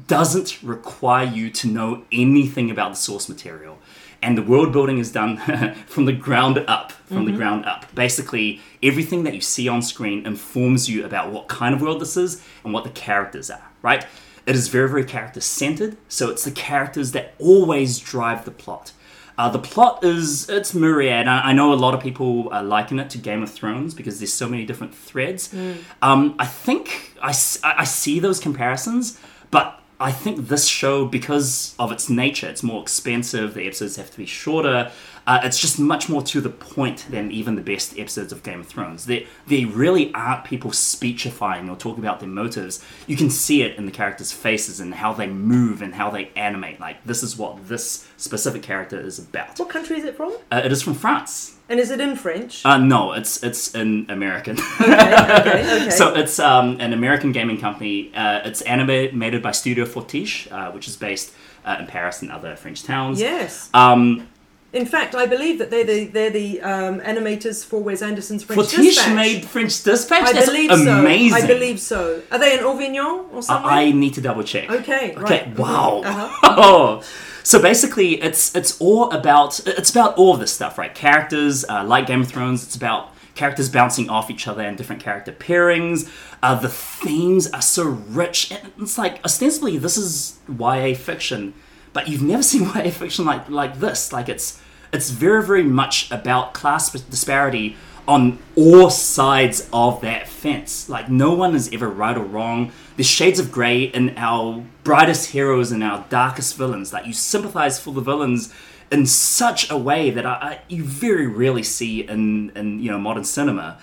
doesn't 0.08 0.64
require 0.64 1.26
you 1.26 1.50
to 1.52 1.68
know 1.68 2.06
anything 2.12 2.72
about 2.72 2.92
the 2.92 2.96
source 2.96 3.30
material. 3.30 3.78
And 4.22 4.38
the 4.38 4.42
world 4.42 4.72
building 4.72 5.00
is 5.00 5.12
done 5.12 5.38
from 5.88 6.06
the 6.06 6.14
ground 6.14 6.58
up. 6.68 6.94
From 6.94 7.26
the 7.26 7.32
mm-hmm. 7.32 7.38
ground 7.38 7.66
up. 7.66 7.94
Basically, 7.94 8.62
everything 8.82 9.24
that 9.24 9.34
you 9.34 9.42
see 9.42 9.68
on 9.68 9.82
screen 9.82 10.26
informs 10.26 10.90
you 10.90 11.06
about 11.06 11.32
what 11.32 11.50
kind 11.50 11.76
of 11.76 11.82
world 11.82 12.00
this 12.00 12.16
is 12.16 12.44
and 12.64 12.74
what 12.74 12.86
the 12.86 12.90
characters 12.90 13.52
are, 13.52 13.70
right? 13.82 14.06
It 14.46 14.56
is 14.56 14.70
very, 14.70 14.90
very 14.90 15.04
character 15.04 15.42
centered. 15.42 15.98
So 16.08 16.30
it's 16.30 16.46
the 16.46 16.52
characters 16.52 17.12
that 17.12 17.34
always 17.38 18.00
drive 18.00 18.46
the 18.46 18.52
plot. 18.52 18.94
Uh, 19.38 19.50
the 19.50 19.60
plot 19.60 20.04
is 20.04 20.50
it's 20.50 20.74
myriad. 20.74 21.28
I, 21.28 21.50
I 21.50 21.54
know 21.54 21.74
a 21.74 21.76
lot 21.76 21.94
of 21.94 22.02
people 22.02 22.54
uh, 22.54 22.62
liken 22.64 23.00
it 23.00 23.10
to 23.12 23.18
Game 23.18 23.42
of 23.42 23.52
Thrones 23.52 23.94
because 23.94 24.20
there's 24.20 24.34
so 24.34 24.48
many 24.48 24.66
different 24.66 24.94
threads. 24.94 25.54
Um, 26.02 26.36
I 26.38 26.46
think 26.46 27.16
I 27.22 27.32
see 27.32 28.20
those 28.20 28.40
comparisons, 28.40 29.20
but 29.50 29.80
I 30.00 30.12
think 30.12 30.48
this 30.50 30.66
show, 30.68 31.06
because 31.06 31.76
of 31.80 31.92
its 31.92 32.10
nature, 32.10 32.48
it's 32.50 32.62
more 32.64 32.82
expensive. 32.82 33.54
The 33.54 33.66
episodes 33.66 33.96
have 33.96 34.12
to 34.12 34.18
be 34.18 34.26
shorter. 34.26 34.92
Uh, 35.26 35.40
it's 35.44 35.60
just 35.60 35.80
much 35.80 36.10
more 36.10 36.22
to 36.22 36.42
the 36.42 36.50
point 36.50 37.06
than 37.10 37.32
even 37.32 37.56
the 37.56 37.62
best 37.62 37.98
episodes 37.98 38.32
of 38.32 38.44
Game 38.44 38.60
of 38.60 38.68
Thrones. 38.68 39.06
They 39.06 39.28
they 39.48 39.66
really 39.66 40.14
aren't 40.14 40.44
people 40.44 40.72
speechifying 40.72 41.70
or 41.70 41.76
talking 41.76 42.04
about 42.04 42.20
their 42.20 42.30
motives. 42.30 42.84
You 43.08 43.16
can 43.16 43.30
see 43.30 43.62
it 43.62 43.78
in 43.78 43.86
the 43.86 43.92
characters' 43.92 44.32
faces 44.32 44.80
and 44.80 44.94
how 44.96 45.14
they 45.14 45.28
move 45.28 45.82
and 45.82 45.96
how 45.96 46.10
they 46.10 46.30
animate. 46.36 46.80
Like 46.80 47.04
this 47.06 47.24
is 47.24 47.38
what 47.38 47.68
this 47.68 48.08
specific 48.18 48.64
character 48.64 49.00
is 49.00 49.20
about. 49.20 49.60
what 49.60 49.70
country 49.70 49.98
is 49.98 50.06
it 50.06 50.16
from? 50.16 50.34
Uh, 50.52 50.62
it 50.64 50.72
is 50.72 50.82
from 50.82 50.94
France. 50.94 51.56
And 51.70 51.80
is 51.80 51.90
it 51.92 52.02
in 52.02 52.16
French? 52.18 52.66
Uh, 52.66 52.78
no, 52.78 53.14
it's 53.14 53.42
it's 53.44 53.74
in 53.74 54.06
American. 54.10 54.58
okay, 54.82 55.14
okay, 55.40 55.76
okay. 55.82 55.90
So 56.02 56.14
it's 56.14 56.38
um, 56.40 56.78
an 56.82 56.92
American 56.94 57.32
gaming 57.32 57.58
company. 57.58 58.14
Uh, 58.14 58.42
it's 58.44 58.62
animated 58.64 59.42
by 59.42 59.52
Studio 59.52 59.86
Fortiche, 59.86 60.50
uh, 60.52 60.72
which 60.72 60.88
is 60.88 60.98
based 60.98 61.34
uh, 61.66 61.78
in 61.80 61.88
Paris 61.88 62.22
and 62.22 62.30
other 62.32 62.56
French 62.58 62.84
towns. 62.84 63.20
yes. 63.22 63.70
Um, 63.74 64.28
In 64.74 64.88
fact, 64.88 65.14
I 65.14 65.28
believe 65.28 65.60
that 65.60 65.70
they're 65.70 65.84
the 65.84 66.06
they're 66.06 66.32
the 66.32 66.60
um, 66.62 67.00
animators 67.02 67.64
for 67.64 67.82
Wes 67.84 68.02
Anderson's 68.02 68.44
French 68.44 68.60
Fortiche 68.60 68.96
Dispatch. 68.96 69.16
made 69.16 69.46
French 69.46 69.84
Dispatch. 69.84 70.24
I 70.24 70.34
That's 70.34 70.48
believe 70.48 70.72
amazing. 70.72 71.30
so. 71.30 71.44
I 71.44 71.48
believe 71.48 71.80
so. 71.80 72.22
Are 72.32 72.40
they 72.40 72.58
in 72.58 72.66
Avignon 72.66 73.26
or 73.32 73.38
Uh, 73.38 73.42
something? 73.42 73.70
I 73.70 73.92
need 73.92 74.16
to 74.16 74.22
double 74.22 74.44
check. 74.44 74.72
Okay, 74.72 75.12
Okay. 75.16 75.16
right. 75.22 75.60
Wow. 75.60 76.02
Uh-huh. 76.04 77.02
so 77.44 77.62
basically, 77.62 78.22
it's 78.22 78.56
it's 78.56 78.80
all 78.82 79.12
about 79.12 79.60
it's 79.68 79.92
about 79.92 80.18
all 80.18 80.34
of 80.34 80.40
this 80.40 80.52
stuff, 80.52 80.78
right? 80.80 80.94
Characters, 80.96 81.64
uh, 81.70 81.84
like 81.86 82.08
Game 82.08 82.22
of 82.22 82.28
Thrones. 82.28 82.64
It's 82.64 82.76
about 82.76 83.10
characters 83.36 83.70
bouncing 83.70 84.10
off 84.10 84.30
each 84.30 84.48
other 84.48 84.62
and 84.64 84.78
different 84.78 85.02
character 85.04 85.32
pairings. 85.32 86.10
Uh, 86.42 86.56
the 86.56 86.70
themes 86.70 87.48
are 87.52 87.62
so 87.62 87.84
rich, 87.84 88.52
and 88.52 88.72
it's 88.80 88.98
like 88.98 89.20
ostensibly 89.24 89.78
this 89.78 89.98
is 89.98 90.38
YA 90.50 90.94
fiction, 90.96 91.54
but 91.94 92.08
you've 92.08 92.22
never 92.24 92.44
seen 92.44 92.64
YA 92.76 92.90
fiction 92.92 93.26
like 93.26 93.50
like 93.50 93.80
this. 93.80 94.12
Like 94.12 94.30
it's 94.30 94.60
it's 94.92 95.10
very 95.10 95.44
very 95.46 95.64
much 95.64 96.12
about 96.12 96.54
class 96.54 96.92
disparity 96.92 97.76
on 98.08 98.38
all 98.58 98.90
sides 98.90 99.70
of 99.72 100.02
that 100.02 100.28
fence. 100.28 100.90
Like 100.90 101.10
no 101.10 101.34
one 101.34 101.56
is 101.56 101.72
ever 101.74 101.88
right 101.90 102.18
or 102.18 102.24
wrong. 102.24 102.72
There's 102.98 103.08
shades 103.08 103.40
of 103.40 103.52
grey 103.52 103.84
in 103.84 104.16
our 104.18 104.64
brightest 104.84 105.30
heroes 105.32 105.72
and 105.72 105.84
our 105.84 106.06
darkest 106.10 106.58
villains. 106.58 106.92
Like 106.92 107.06
you 107.08 107.14
sympathize 107.14 107.80
for 107.80 107.94
the 107.94 108.02
villains 108.02 108.54
in 108.92 109.06
such 109.08 109.72
a 109.72 109.78
way 109.78 110.12
that 110.12 110.26
I, 110.26 110.32
I, 110.34 110.60
you 110.68 110.84
very 110.84 111.26
rarely 111.26 111.64
see 111.64 112.02
in, 112.02 112.52
in 112.56 112.80
you 112.84 112.92
know 112.92 113.00
modern 113.00 113.24
cinema, 113.24 113.80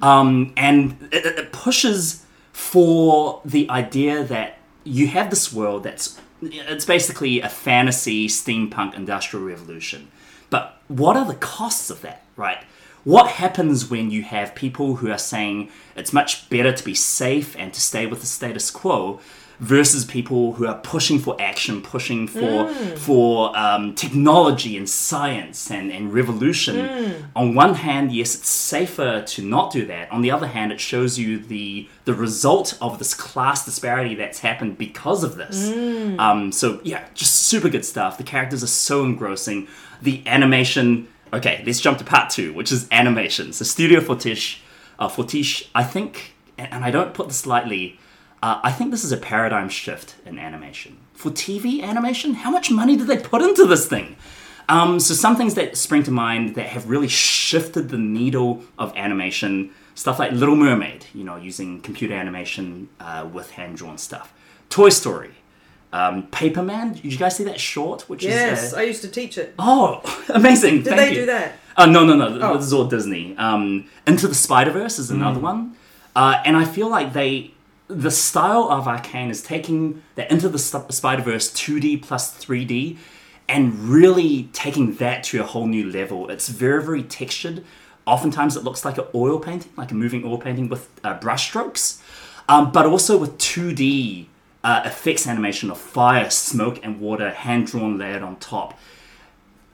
um, 0.00 0.52
and 0.56 0.96
it- 1.12 1.26
it 1.26 1.52
pushes 1.52 2.24
for 2.52 3.42
the 3.44 3.68
idea 3.68 4.22
that 4.24 4.56
you 4.84 5.08
have 5.08 5.28
this 5.30 5.52
world 5.52 5.82
that's 5.82 6.18
it's 6.52 6.84
basically 6.84 7.40
a 7.40 7.48
fantasy 7.48 8.28
steampunk 8.28 8.94
industrial 8.94 9.44
revolution. 9.44 10.08
But 10.50 10.80
what 10.88 11.16
are 11.16 11.24
the 11.24 11.34
costs 11.34 11.90
of 11.90 12.02
that, 12.02 12.24
right? 12.36 12.62
What 13.04 13.32
happens 13.32 13.90
when 13.90 14.10
you 14.10 14.22
have 14.22 14.54
people 14.54 14.96
who 14.96 15.10
are 15.10 15.18
saying 15.18 15.70
it's 15.94 16.12
much 16.12 16.48
better 16.48 16.72
to 16.72 16.84
be 16.84 16.94
safe 16.94 17.54
and 17.56 17.72
to 17.74 17.80
stay 17.80 18.06
with 18.06 18.20
the 18.20 18.26
status 18.26 18.70
quo 18.70 19.20
versus 19.64 20.04
people 20.04 20.52
who 20.54 20.66
are 20.66 20.78
pushing 20.94 21.18
for 21.18 21.34
action, 21.40 21.80
pushing 21.80 22.28
for 22.28 22.68
for 22.96 23.56
um, 23.56 23.94
technology 23.94 24.76
and 24.76 24.88
science 24.88 25.70
and, 25.70 25.90
and 25.90 26.12
revolution. 26.12 26.76
On 27.34 27.54
one 27.54 27.74
hand, 27.74 28.12
yes, 28.12 28.34
it's 28.34 28.50
safer 28.50 29.22
to 29.22 29.42
not 29.42 29.72
do 29.72 29.86
that. 29.86 30.10
On 30.12 30.20
the 30.22 30.30
other 30.30 30.46
hand, 30.56 30.72
it 30.72 30.80
shows 30.80 31.18
you 31.18 31.38
the 31.38 31.88
the 32.04 32.14
result 32.14 32.76
of 32.80 32.98
this 32.98 33.14
class 33.14 33.64
disparity 33.64 34.14
that's 34.14 34.40
happened 34.40 34.76
because 34.78 35.24
of 35.24 35.36
this. 35.36 35.56
Um, 36.18 36.52
so 36.52 36.80
yeah, 36.84 37.02
just 37.14 37.34
super 37.34 37.68
good 37.68 37.84
stuff. 37.84 38.18
The 38.18 38.24
characters 38.24 38.62
are 38.62 38.74
so 38.88 39.04
engrossing. 39.04 39.68
The 40.02 40.22
animation. 40.26 41.08
Okay, 41.32 41.62
let's 41.66 41.80
jump 41.80 41.98
to 41.98 42.04
part 42.04 42.30
two, 42.30 42.52
which 42.52 42.70
is 42.70 42.86
animation. 42.92 43.52
So 43.52 43.64
Studio 43.64 44.00
Fortiche, 44.00 44.60
uh, 44.98 45.08
Fortiche, 45.08 45.68
I 45.74 45.82
think, 45.82 46.34
and 46.58 46.68
and 46.72 46.84
I 46.84 46.90
don't 46.90 47.12
put 47.14 47.26
this 47.28 47.46
lightly, 47.46 47.98
Uh, 48.44 48.60
I 48.62 48.72
think 48.72 48.90
this 48.90 49.04
is 49.04 49.12
a 49.12 49.16
paradigm 49.16 49.70
shift 49.70 50.16
in 50.26 50.38
animation. 50.38 50.98
For 51.14 51.30
TV 51.30 51.82
animation, 51.82 52.34
how 52.34 52.50
much 52.50 52.70
money 52.70 52.94
did 52.94 53.06
they 53.06 53.16
put 53.16 53.40
into 53.40 53.64
this 53.64 53.86
thing? 53.86 54.16
Um, 54.68 55.00
so 55.00 55.14
some 55.14 55.34
things 55.36 55.54
that 55.54 55.78
spring 55.78 56.02
to 56.02 56.10
mind 56.10 56.54
that 56.56 56.66
have 56.66 56.90
really 56.90 57.08
shifted 57.08 57.88
the 57.88 57.96
needle 57.96 58.62
of 58.78 58.94
animation, 58.96 59.70
stuff 59.94 60.18
like 60.18 60.32
Little 60.32 60.56
Mermaid, 60.56 61.06
you 61.14 61.24
know, 61.24 61.36
using 61.36 61.80
computer 61.80 62.12
animation 62.12 62.90
uh, 63.00 63.26
with 63.32 63.50
hand 63.52 63.78
drawn 63.78 63.96
stuff. 63.96 64.34
Toy 64.68 64.90
Story, 64.90 65.30
um, 65.94 66.24
Paperman. 66.24 67.00
Did 67.00 67.12
you 67.14 67.18
guys 67.18 67.36
see 67.36 67.44
that 67.44 67.58
short? 67.58 68.10
Which 68.10 68.24
Yes, 68.24 68.62
is 68.64 68.74
uh, 68.74 68.78
I 68.80 68.82
used 68.82 69.00
to 69.02 69.08
teach 69.08 69.38
it. 69.38 69.54
oh 69.58 70.02
amazing. 70.34 70.82
Did 70.82 70.84
Thank 70.94 70.98
they 70.98 71.08
you. 71.10 71.20
do 71.20 71.26
that? 71.26 71.54
Uh, 71.78 71.86
no, 71.86 72.04
no, 72.04 72.14
no. 72.14 72.26
Oh. 72.42 72.56
This 72.58 72.66
is 72.66 72.74
all 72.74 72.84
Disney. 72.84 73.34
Um, 73.38 73.88
Into 74.06 74.28
the 74.28 74.34
Spider 74.34 74.70
Verse 74.70 74.98
is 74.98 75.10
another 75.10 75.40
one, 75.40 75.76
uh, 76.14 76.42
and 76.44 76.58
I 76.58 76.66
feel 76.66 76.90
like 76.90 77.14
they, 77.14 77.53
the 77.88 78.10
style 78.10 78.70
of 78.70 78.88
Arcane 78.88 79.30
is 79.30 79.42
taking 79.42 80.02
the 80.14 80.30
Into 80.32 80.48
the 80.48 80.58
Spider 80.58 81.22
Verse 81.22 81.50
2D 81.52 82.02
plus 82.02 82.36
3D, 82.42 82.98
and 83.48 83.74
really 83.78 84.44
taking 84.52 84.94
that 84.96 85.22
to 85.24 85.40
a 85.40 85.44
whole 85.44 85.66
new 85.66 85.90
level. 85.90 86.30
It's 86.30 86.48
very, 86.48 86.82
very 86.82 87.02
textured. 87.02 87.64
Oftentimes, 88.06 88.56
it 88.56 88.64
looks 88.64 88.84
like 88.84 88.98
an 88.98 89.04
oil 89.14 89.38
painting, 89.38 89.72
like 89.76 89.90
a 89.90 89.94
moving 89.94 90.24
oil 90.24 90.38
painting 90.38 90.68
with 90.68 90.88
uh, 91.04 91.14
brush 91.14 91.48
strokes, 91.48 92.02
um, 92.48 92.72
but 92.72 92.86
also 92.86 93.18
with 93.18 93.36
2D 93.38 94.26
uh, 94.62 94.82
effects 94.84 95.26
animation 95.26 95.70
of 95.70 95.78
fire, 95.78 96.30
smoke, 96.30 96.80
and 96.82 97.00
water, 97.00 97.30
hand 97.30 97.66
drawn 97.66 97.98
layered 97.98 98.22
on 98.22 98.36
top 98.36 98.78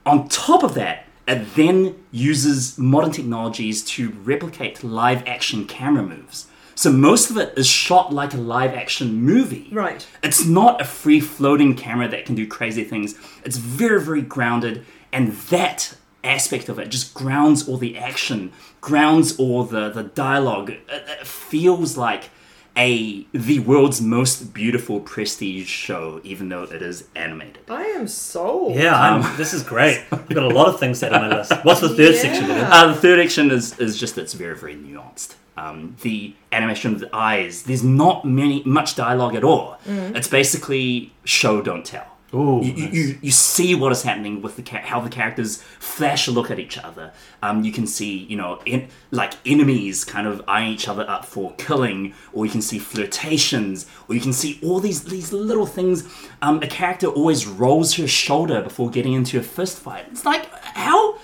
on 0.06 0.28
top 0.28 0.62
of 0.62 0.74
that, 0.74 1.06
it 1.28 1.54
then 1.54 2.02
uses 2.10 2.78
modern 2.78 3.12
technologies 3.12 3.84
to 3.84 4.10
replicate 4.10 4.82
live 4.82 5.26
action 5.26 5.66
camera 5.66 6.02
moves. 6.02 6.46
So 6.80 6.90
most 6.90 7.28
of 7.28 7.36
it 7.36 7.52
is 7.58 7.66
shot 7.66 8.10
like 8.10 8.32
a 8.32 8.38
live 8.38 8.72
action 8.72 9.16
movie. 9.16 9.68
Right. 9.70 10.06
It's 10.22 10.46
not 10.46 10.80
a 10.80 10.84
free 10.86 11.20
floating 11.20 11.74
camera 11.76 12.08
that 12.08 12.24
can 12.24 12.34
do 12.34 12.46
crazy 12.46 12.84
things. 12.84 13.16
It's 13.44 13.58
very, 13.58 14.00
very 14.00 14.22
grounded, 14.22 14.86
and 15.12 15.32
that 15.50 15.94
aspect 16.24 16.70
of 16.70 16.78
it 16.78 16.88
just 16.88 17.12
grounds 17.12 17.68
all 17.68 17.76
the 17.76 17.98
action, 17.98 18.52
grounds 18.80 19.36
all 19.36 19.64
the, 19.64 19.90
the 19.90 20.04
dialogue. 20.04 20.70
It, 20.70 20.80
it 20.88 21.26
feels 21.26 21.98
like 21.98 22.30
a 22.74 23.26
the 23.32 23.58
world's 23.58 24.00
most 24.00 24.54
beautiful 24.54 25.00
prestige 25.00 25.68
show, 25.68 26.22
even 26.24 26.48
though 26.48 26.62
it 26.62 26.80
is 26.80 27.08
animated. 27.14 27.58
I 27.68 27.82
am 27.88 28.08
sold. 28.08 28.74
Yeah, 28.76 28.98
I'm, 28.98 29.36
this 29.36 29.52
is 29.52 29.62
great. 29.62 30.02
I've 30.10 30.28
got 30.30 30.44
a 30.44 30.48
lot 30.48 30.68
of 30.68 30.80
things 30.80 31.00
set 31.00 31.12
on 31.12 31.28
my 31.28 31.36
list. 31.36 31.52
What's 31.62 31.82
the 31.82 31.90
third 31.90 32.14
Yeah. 32.14 32.20
section? 32.22 32.48
William? 32.48 32.72
Uh, 32.72 32.86
the 32.94 32.94
third 32.94 33.20
section 33.20 33.50
is, 33.50 33.78
is 33.78 33.98
just 34.00 34.16
it's 34.16 34.32
very 34.32 34.56
very 34.56 34.76
nuanced. 34.76 35.34
Um, 35.62 35.96
the 36.06 36.34
animation 36.52 36.94
of 36.94 37.00
the 37.00 37.10
eyes, 37.14 37.64
there's 37.64 37.84
not 37.84 38.24
many 38.24 38.62
much 38.64 38.90
dialogue 38.96 39.34
at 39.40 39.44
all. 39.44 39.78
It's 40.16 40.28
basically 40.28 41.12
show 41.24 41.60
don't 41.60 41.84
tell. 41.84 42.06
Ooh, 42.32 42.60
you, 42.62 42.72
you, 42.72 42.88
you, 42.98 43.18
you 43.26 43.32
see 43.32 43.74
what 43.74 43.90
is 43.90 44.02
happening 44.04 44.40
with 44.40 44.54
the 44.54 44.62
ca- 44.62 44.86
how 44.92 45.00
the 45.00 45.10
characters 45.10 45.60
flash 45.80 46.28
a 46.28 46.30
look 46.30 46.48
at 46.54 46.58
each 46.60 46.78
other. 46.78 47.12
Um, 47.42 47.64
you 47.64 47.72
can 47.72 47.86
see 47.88 48.12
you 48.30 48.36
know 48.36 48.60
in, 48.64 48.88
like 49.10 49.32
enemies 49.44 50.04
kind 50.04 50.26
of 50.28 50.40
eyeing 50.46 50.72
each 50.72 50.86
other 50.86 51.04
up 51.10 51.24
for 51.24 51.52
killing, 51.58 52.14
or 52.32 52.46
you 52.46 52.52
can 52.52 52.62
see 52.62 52.78
flirtations, 52.78 53.86
or 54.08 54.14
you 54.14 54.20
can 54.20 54.32
see 54.32 54.60
all 54.62 54.78
these 54.80 55.02
these 55.04 55.32
little 55.32 55.66
things. 55.66 56.04
Um, 56.40 56.62
a 56.62 56.68
character 56.68 57.08
always 57.08 57.46
rolls 57.48 57.94
her 57.94 58.06
shoulder 58.06 58.62
before 58.62 58.90
getting 58.90 59.12
into 59.14 59.36
a 59.38 59.42
fist 59.42 59.78
fight. 59.80 60.06
It's 60.12 60.24
like 60.24 60.48
how 60.86 61.18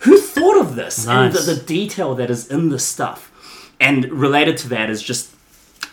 who 0.00 0.18
thought 0.18 0.58
of 0.60 0.76
this 0.76 1.06
and 1.08 1.32
the, 1.32 1.54
the 1.54 1.60
detail 1.62 2.14
that 2.16 2.28
is 2.30 2.48
in 2.48 2.68
this 2.68 2.84
stuff. 2.84 3.29
And 3.80 4.04
related 4.12 4.56
to 4.58 4.68
that 4.68 4.90
is 4.90 5.02
just 5.02 5.30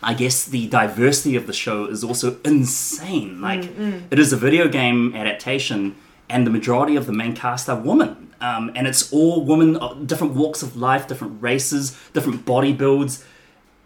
I 0.03 0.13
guess 0.13 0.45
the 0.45 0.67
diversity 0.67 1.35
of 1.35 1.47
the 1.47 1.53
show 1.53 1.85
is 1.85 2.03
also 2.03 2.37
insane. 2.45 3.41
Like, 3.41 3.63
it 4.11 4.19
is 4.19 4.31
a 4.31 4.37
video 4.37 4.67
game 4.67 5.15
adaptation, 5.15 5.95
and 6.29 6.45
the 6.45 6.51
majority 6.51 6.95
of 6.95 7.07
the 7.07 7.13
main 7.13 7.33
cast 7.33 7.67
are 7.67 7.79
women. 7.79 8.31
Um, 8.39 8.71
and 8.75 8.85
it's 8.85 9.11
all 9.11 9.43
women, 9.43 9.77
uh, 9.77 9.95
different 10.05 10.35
walks 10.35 10.61
of 10.61 10.75
life, 10.77 11.07
different 11.07 11.41
races, 11.41 11.97
different 12.13 12.45
body 12.45 12.73
builds. 12.73 13.23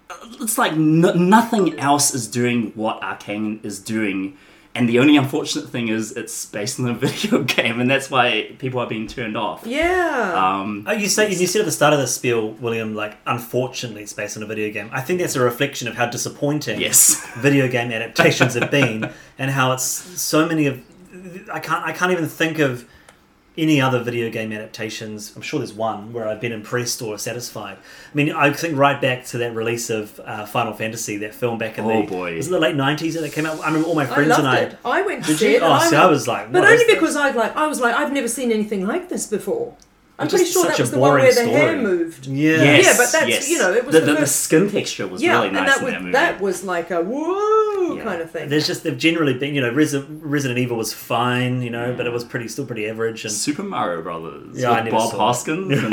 Uh, 0.10 0.16
It's 0.42 0.58
like 0.58 0.74
n- 0.74 1.30
nothing 1.30 1.80
else 1.80 2.14
is 2.14 2.28
doing 2.28 2.74
what 2.76 3.02
Arcane 3.02 3.62
is 3.64 3.80
doing. 3.80 4.36
And 4.74 4.88
the 4.88 5.00
only 5.00 5.18
unfortunate 5.18 5.70
thing 5.70 5.90
is 5.90 6.14
it's 6.14 6.46
based 6.46 6.80
on 6.80 6.88
a 6.88 6.94
video 7.06 7.44
game, 7.44 7.82
and 7.82 7.90
that's 7.90 8.10
why 8.10 8.56
people 8.58 8.80
are 8.80 8.88
being 8.88 9.06
turned 9.08 9.36
off. 9.36 9.66
Yeah. 9.66 10.34
Um, 10.34 10.86
Oh, 10.88 10.94
you 10.94 11.10
say 11.10 11.30
you 11.30 11.48
said 11.48 11.60
at 11.60 11.66
the 11.66 11.72
start 11.72 11.94
of 11.94 12.00
the 12.00 12.08
spiel, 12.08 12.52
William. 12.52 12.96
Like, 12.96 13.18
unfortunately, 13.26 14.04
it's 14.04 14.14
based 14.14 14.38
on 14.38 14.44
a 14.44 14.46
video 14.46 14.72
game. 14.72 14.90
I 14.94 15.02
think 15.02 15.20
that's 15.20 15.36
a 15.36 15.42
reflection 15.42 15.88
of 15.88 15.96
how 15.96 16.06
disappointing 16.06 16.80
yes. 16.80 17.26
video 17.38 17.68
game 17.68 17.92
adaptations 17.92 18.54
have 18.54 18.72
been, 18.72 19.12
and 19.38 19.52
how 19.52 19.74
it's 19.74 19.84
so 19.84 20.48
many 20.48 20.68
of. 20.68 20.82
I 21.52 21.60
can't. 21.60 21.86
I 21.86 21.92
can't 21.92 22.12
even 22.14 22.28
think 22.28 22.60
of 22.60 22.88
any 23.58 23.82
other 23.82 24.02
video 24.02 24.30
game 24.30 24.52
adaptations. 24.54 25.34
I'm 25.36 25.42
sure 25.42 25.60
there's 25.60 25.74
one 25.74 26.14
where 26.14 26.28
I've 26.28 26.40
been 26.40 26.54
impressed 26.54 27.02
or 27.02 27.18
satisfied. 27.18 27.78
I 27.78 28.16
mean, 28.16 28.32
I 28.32 28.52
think 28.54 28.78
right 28.78 29.00
back 29.02 29.26
to 29.28 29.38
that 29.40 29.54
release 29.54 29.90
of 29.90 30.20
uh, 30.24 30.46
Final 30.46 30.74
Fantasy, 30.74 31.18
that 31.18 31.36
film 31.36 31.58
back 31.58 31.78
in 31.78 31.86
Oh, 31.86 32.02
the 32.02 32.08
boy. 32.08 32.36
was 32.38 32.48
it 32.48 32.52
the 32.52 32.60
late 32.60 32.76
'90s 32.76 33.14
that 33.16 33.24
it 33.24 33.34
came 33.34 33.46
out. 33.46 33.60
I 33.60 33.68
remember 33.68 33.88
all 33.90 33.96
my 33.96 34.04
I 34.04 34.06
friends 34.06 34.30
loved 34.30 34.40
and 34.40 34.48
I. 34.48 34.58
it. 34.60 34.78
I 34.86 35.02
went 35.02 35.24
to 35.26 35.32
Did 35.32 35.40
see 35.40 35.56
it. 35.56 35.62
Oh, 35.62 35.74
and 35.74 35.84
see, 35.90 35.96
I 35.96 36.04
I 36.04 36.08
was 36.08 36.28
like, 36.28 36.52
but 36.52 36.64
only 36.64 36.76
is 36.76 36.86
this? 36.88 36.94
because 36.96 37.16
I'd 37.16 37.36
like 37.36 37.56
I 37.56 37.68
was 37.68 37.80
like 37.82 37.94
I've 37.96 38.14
never 38.14 38.28
seen 38.30 38.52
anything 38.52 38.88
like 38.88 39.10
this 39.10 39.28
before. 39.28 39.76
I'm 40.20 40.28
pretty 40.28 40.46
sure 40.46 40.68
that 40.68 40.78
was 40.80 40.92
the 40.92 41.00
one 41.00 41.14
where 41.20 41.34
the 41.34 41.46
hair 41.50 41.76
moved. 41.76 42.28
Yeah. 42.28 42.52
Yes, 42.64 42.86
Yeah, 42.86 42.94
but 42.98 43.12
that's- 43.12 43.30
yes. 43.30 43.50
you 43.50 43.58
know, 43.58 43.74
it 43.74 43.84
was 43.86 43.96
the, 43.96 44.02
the 44.02 44.14
the, 44.14 44.20
the 44.22 44.28
skin 44.28 44.70
texture 44.70 45.08
was 45.08 45.22
Yeah, 45.22 45.34
really 45.34 45.48
and 45.48 45.56
nice 45.56 45.70
that 45.70 45.80
in 45.80 45.84
was 45.86 45.94
that 45.94 46.02
movie. 46.02 46.12
that 46.12 46.42
was 46.42 46.64
like 46.64 46.92
a 46.92 47.02
whoa 47.02 47.96
Yeah. 47.96 48.04
kind 48.04 48.22
of 48.22 48.30
thing. 48.30 48.48
There's 48.50 48.68
just 48.68 48.84
they've 48.84 48.98
generally 48.98 49.34
been 49.34 49.56
you 49.56 49.62
know 49.62 49.72
Resi- 49.72 50.06
Resident 50.22 50.60
Evil 50.60 50.78
was 50.78 50.94
fine 50.94 51.64
you 51.64 51.72
know 51.72 51.94
but 51.98 52.06
it 52.06 52.12
was 52.14 52.24
pretty 52.24 52.48
still 52.50 52.66
pretty 52.68 52.88
average 52.88 53.24
and 53.26 53.34
Super 53.34 53.64
Mario 53.64 54.04
Brothers 54.04 54.60
Yeah, 54.62 54.72
I 54.72 54.82
with 54.84 54.92
Bob 54.92 55.10
saw 55.12 55.18
Hoskins 55.18 55.72
and 55.84 55.92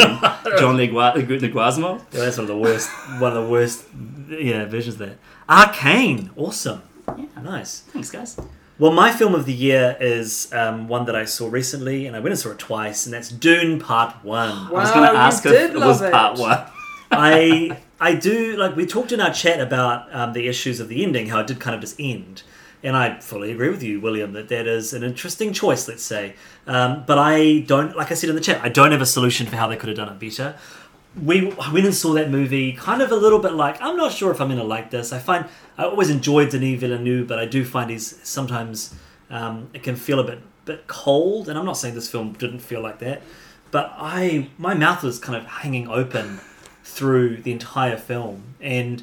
John 0.61 0.77
Legua- 0.77 1.15
Leguizamo. 1.15 1.99
yeah, 2.13 2.21
that's 2.25 2.37
one 2.37 2.45
of 2.45 2.49
the 2.49 2.57
worst 2.59 2.91
one 3.21 3.35
of 3.35 3.43
the 3.43 3.51
worst 3.51 3.85
yeah 4.29 4.67
versions 4.67 4.99
there. 4.99 5.17
Arcane, 5.49 6.29
awesome, 6.37 6.83
yeah, 7.17 7.25
nice. 7.43 7.81
Thanks, 7.93 8.11
guys. 8.11 8.37
Well, 8.79 8.93
my 8.93 9.11
film 9.11 9.35
of 9.35 9.45
the 9.45 9.53
year 9.53 9.97
is 9.99 10.53
um, 10.53 10.87
one 10.87 11.07
that 11.07 11.17
I 11.17 11.25
saw 11.25 11.49
recently, 11.49 12.07
and 12.07 12.15
I 12.15 12.21
went 12.21 12.31
and 12.31 12.39
saw 12.39 12.51
it 12.51 12.61
twice, 12.61 13.07
and 13.07 13.13
that's 13.13 13.29
Dune 13.29 13.81
Part 13.81 14.25
One. 14.25 14.69
I 14.69 14.71
was 14.71 14.93
going 14.93 15.11
to 15.11 15.19
ask 15.19 15.45
if 15.45 15.53
it 15.53 15.75
was 15.75 16.01
love 16.01 16.13
part 16.13 16.39
one. 16.39 16.65
I 17.11 17.79
I 18.01 18.15
do 18.15 18.57
like 18.57 18.77
we 18.77 18.87
talked 18.87 19.11
in 19.11 19.21
our 19.21 19.33
chat 19.33 19.61
about 19.61 20.15
um, 20.15 20.33
the 20.33 20.47
issues 20.47 20.79
of 20.79 20.89
the 20.89 21.03
ending, 21.03 21.27
how 21.27 21.41
it 21.41 21.49
did 21.49 21.59
kind 21.59 21.75
of 21.75 21.81
just 21.81 21.97
end, 21.99 22.45
and 22.85 22.97
I 22.97 23.19
fully 23.19 23.51
agree 23.51 23.71
with 23.71 23.83
you, 23.83 24.01
William, 24.01 24.33
that 24.35 24.49
that 24.49 24.69
is 24.69 24.93
an 24.93 25.03
interesting 25.03 25.53
choice. 25.53 25.89
Let's 25.89 26.05
say, 26.05 26.37
um, 26.69 27.03
but 27.05 27.19
I 27.19 27.61
don't 27.61 27.97
like 27.97 28.13
I 28.13 28.15
said 28.15 28.31
in 28.31 28.37
the 28.37 28.43
chat, 28.43 28.63
I 28.63 28.69
don't 28.69 28.93
have 28.93 29.03
a 29.03 29.07
solution 29.07 29.49
for 29.49 29.57
how 29.57 29.67
they 29.67 29.77
could 29.77 29.89
have 29.89 29.97
done 29.97 30.09
it 30.09 30.21
better. 30.21 30.55
We 31.23 31.53
I 31.53 31.73
went 31.73 31.87
and 31.87 31.95
saw 31.95 32.13
that 32.15 32.31
movie, 32.31 32.73
kind 32.73 33.03
of 33.03 33.11
a 33.11 33.17
little 33.17 33.39
bit 33.39 33.53
like 33.53 33.81
I'm 33.81 33.97
not 33.97 34.13
sure 34.13 34.31
if 34.31 34.41
I'm 34.41 34.49
going 34.49 34.59
to 34.59 34.65
like 34.65 34.91
this. 34.91 35.13
I 35.13 35.19
find 35.19 35.47
I 35.77 35.85
always 35.85 36.11
enjoyed 36.11 36.51
Denis 36.51 36.81
Villeneuve, 36.81 37.27
but 37.27 37.39
I 37.39 37.47
do 37.47 37.65
find 37.65 37.91
he's 37.91 38.19
sometimes 38.27 38.95
um, 39.31 39.71
it 39.75 39.83
can 39.83 39.97
feel 39.97 40.21
a 40.21 40.25
bit 40.25 40.41
bit 40.65 40.87
cold, 40.87 41.49
and 41.49 41.59
I'm 41.59 41.65
not 41.65 41.77
saying 41.77 41.95
this 41.95 42.11
film 42.11 42.33
didn't 42.33 42.61
feel 42.61 42.81
like 42.81 42.99
that, 43.01 43.23
but 43.71 43.93
I 43.97 44.49
my 44.59 44.75
mouth 44.75 45.03
was 45.03 45.19
kind 45.19 45.37
of 45.37 45.47
hanging 45.47 45.89
open 45.89 46.41
through 46.85 47.37
the 47.37 47.53
entire 47.53 47.99
film 47.99 48.55
and 48.61 49.03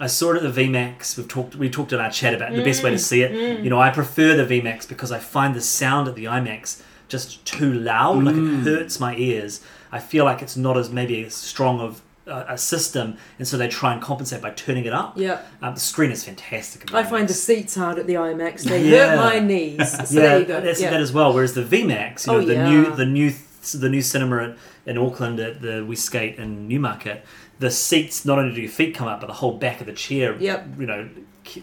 I 0.00 0.08
saw 0.08 0.32
it 0.32 0.42
at 0.42 0.54
the 0.54 0.62
VMAX. 0.62 1.16
We've 1.16 1.28
talked 1.28 1.54
we 1.54 1.70
talked 1.70 1.92
in 1.92 2.00
our 2.00 2.10
chat 2.10 2.34
about 2.34 2.52
the 2.52 2.64
best 2.64 2.82
way 2.82 2.90
to 2.90 2.96
mm, 2.96 3.00
see 3.00 3.22
it. 3.22 3.32
Mm. 3.32 3.64
You 3.64 3.70
know, 3.70 3.80
I 3.80 3.90
prefer 3.90 4.36
the 4.36 4.44
VMAX 4.44 4.88
because 4.88 5.12
I 5.12 5.18
find 5.18 5.54
the 5.54 5.60
sound 5.60 6.08
at 6.08 6.14
the 6.14 6.24
IMAX 6.24 6.82
just 7.08 7.44
too 7.44 7.72
loud. 7.72 8.24
Like 8.24 8.34
it 8.34 8.38
mm. 8.38 8.64
hurts 8.64 8.98
my 8.98 9.16
ears. 9.16 9.60
I 9.96 10.00
feel 10.00 10.24
like 10.24 10.42
it's 10.42 10.56
not 10.56 10.76
as 10.76 10.90
maybe 10.90 11.24
as 11.24 11.34
strong 11.34 11.80
of 11.80 12.02
uh, 12.26 12.44
a 12.48 12.58
system, 12.58 13.16
and 13.38 13.46
so 13.46 13.56
they 13.56 13.68
try 13.68 13.92
and 13.92 14.00
compensate 14.02 14.40
by 14.42 14.50
turning 14.50 14.84
it 14.86 14.92
up. 14.94 15.12
Yeah. 15.16 15.42
Um, 15.62 15.74
the 15.74 15.80
screen 15.80 16.10
is 16.10 16.24
fantastic. 16.24 16.92
I 16.94 17.02
find 17.04 17.28
the 17.28 17.34
seats 17.34 17.74
hard 17.74 17.98
at 17.98 18.06
the 18.06 18.14
IMAX. 18.14 18.62
They 18.62 18.88
Yeah. 18.90 19.10
hurt 19.10 19.16
my 19.16 19.38
knees. 19.40 19.78
So 20.10 20.14
yeah, 20.20 20.28
there 20.28 20.38
you 20.40 20.44
go. 20.46 20.60
that's 20.60 20.80
yeah. 20.80 20.90
that 20.90 21.00
as 21.00 21.12
well. 21.12 21.32
Whereas 21.34 21.54
the 21.54 21.62
VMAX, 21.62 22.26
you 22.26 22.32
know, 22.32 22.38
Oh, 22.38 22.44
the 22.44 22.54
yeah. 22.54 22.70
new 22.70 22.96
the 22.96 23.06
new 23.06 23.32
the 23.74 23.88
new 23.88 24.02
cinema 24.02 24.36
at, 24.50 24.56
in 24.86 24.98
Auckland 24.98 25.38
at 25.40 25.60
the 25.62 25.84
We 25.84 25.96
Skate 25.96 26.36
in 26.38 26.66
Newmarket, 26.68 27.24
the 27.58 27.70
seats 27.70 28.24
not 28.24 28.38
only 28.38 28.54
do 28.54 28.60
your 28.62 28.70
feet 28.70 28.94
come 28.94 29.06
up, 29.08 29.20
but 29.20 29.26
the 29.28 29.38
whole 29.42 29.56
back 29.58 29.80
of 29.80 29.86
the 29.86 29.92
chair, 29.92 30.36
Yep. 30.38 30.66
you 30.80 30.86
know, 30.86 31.08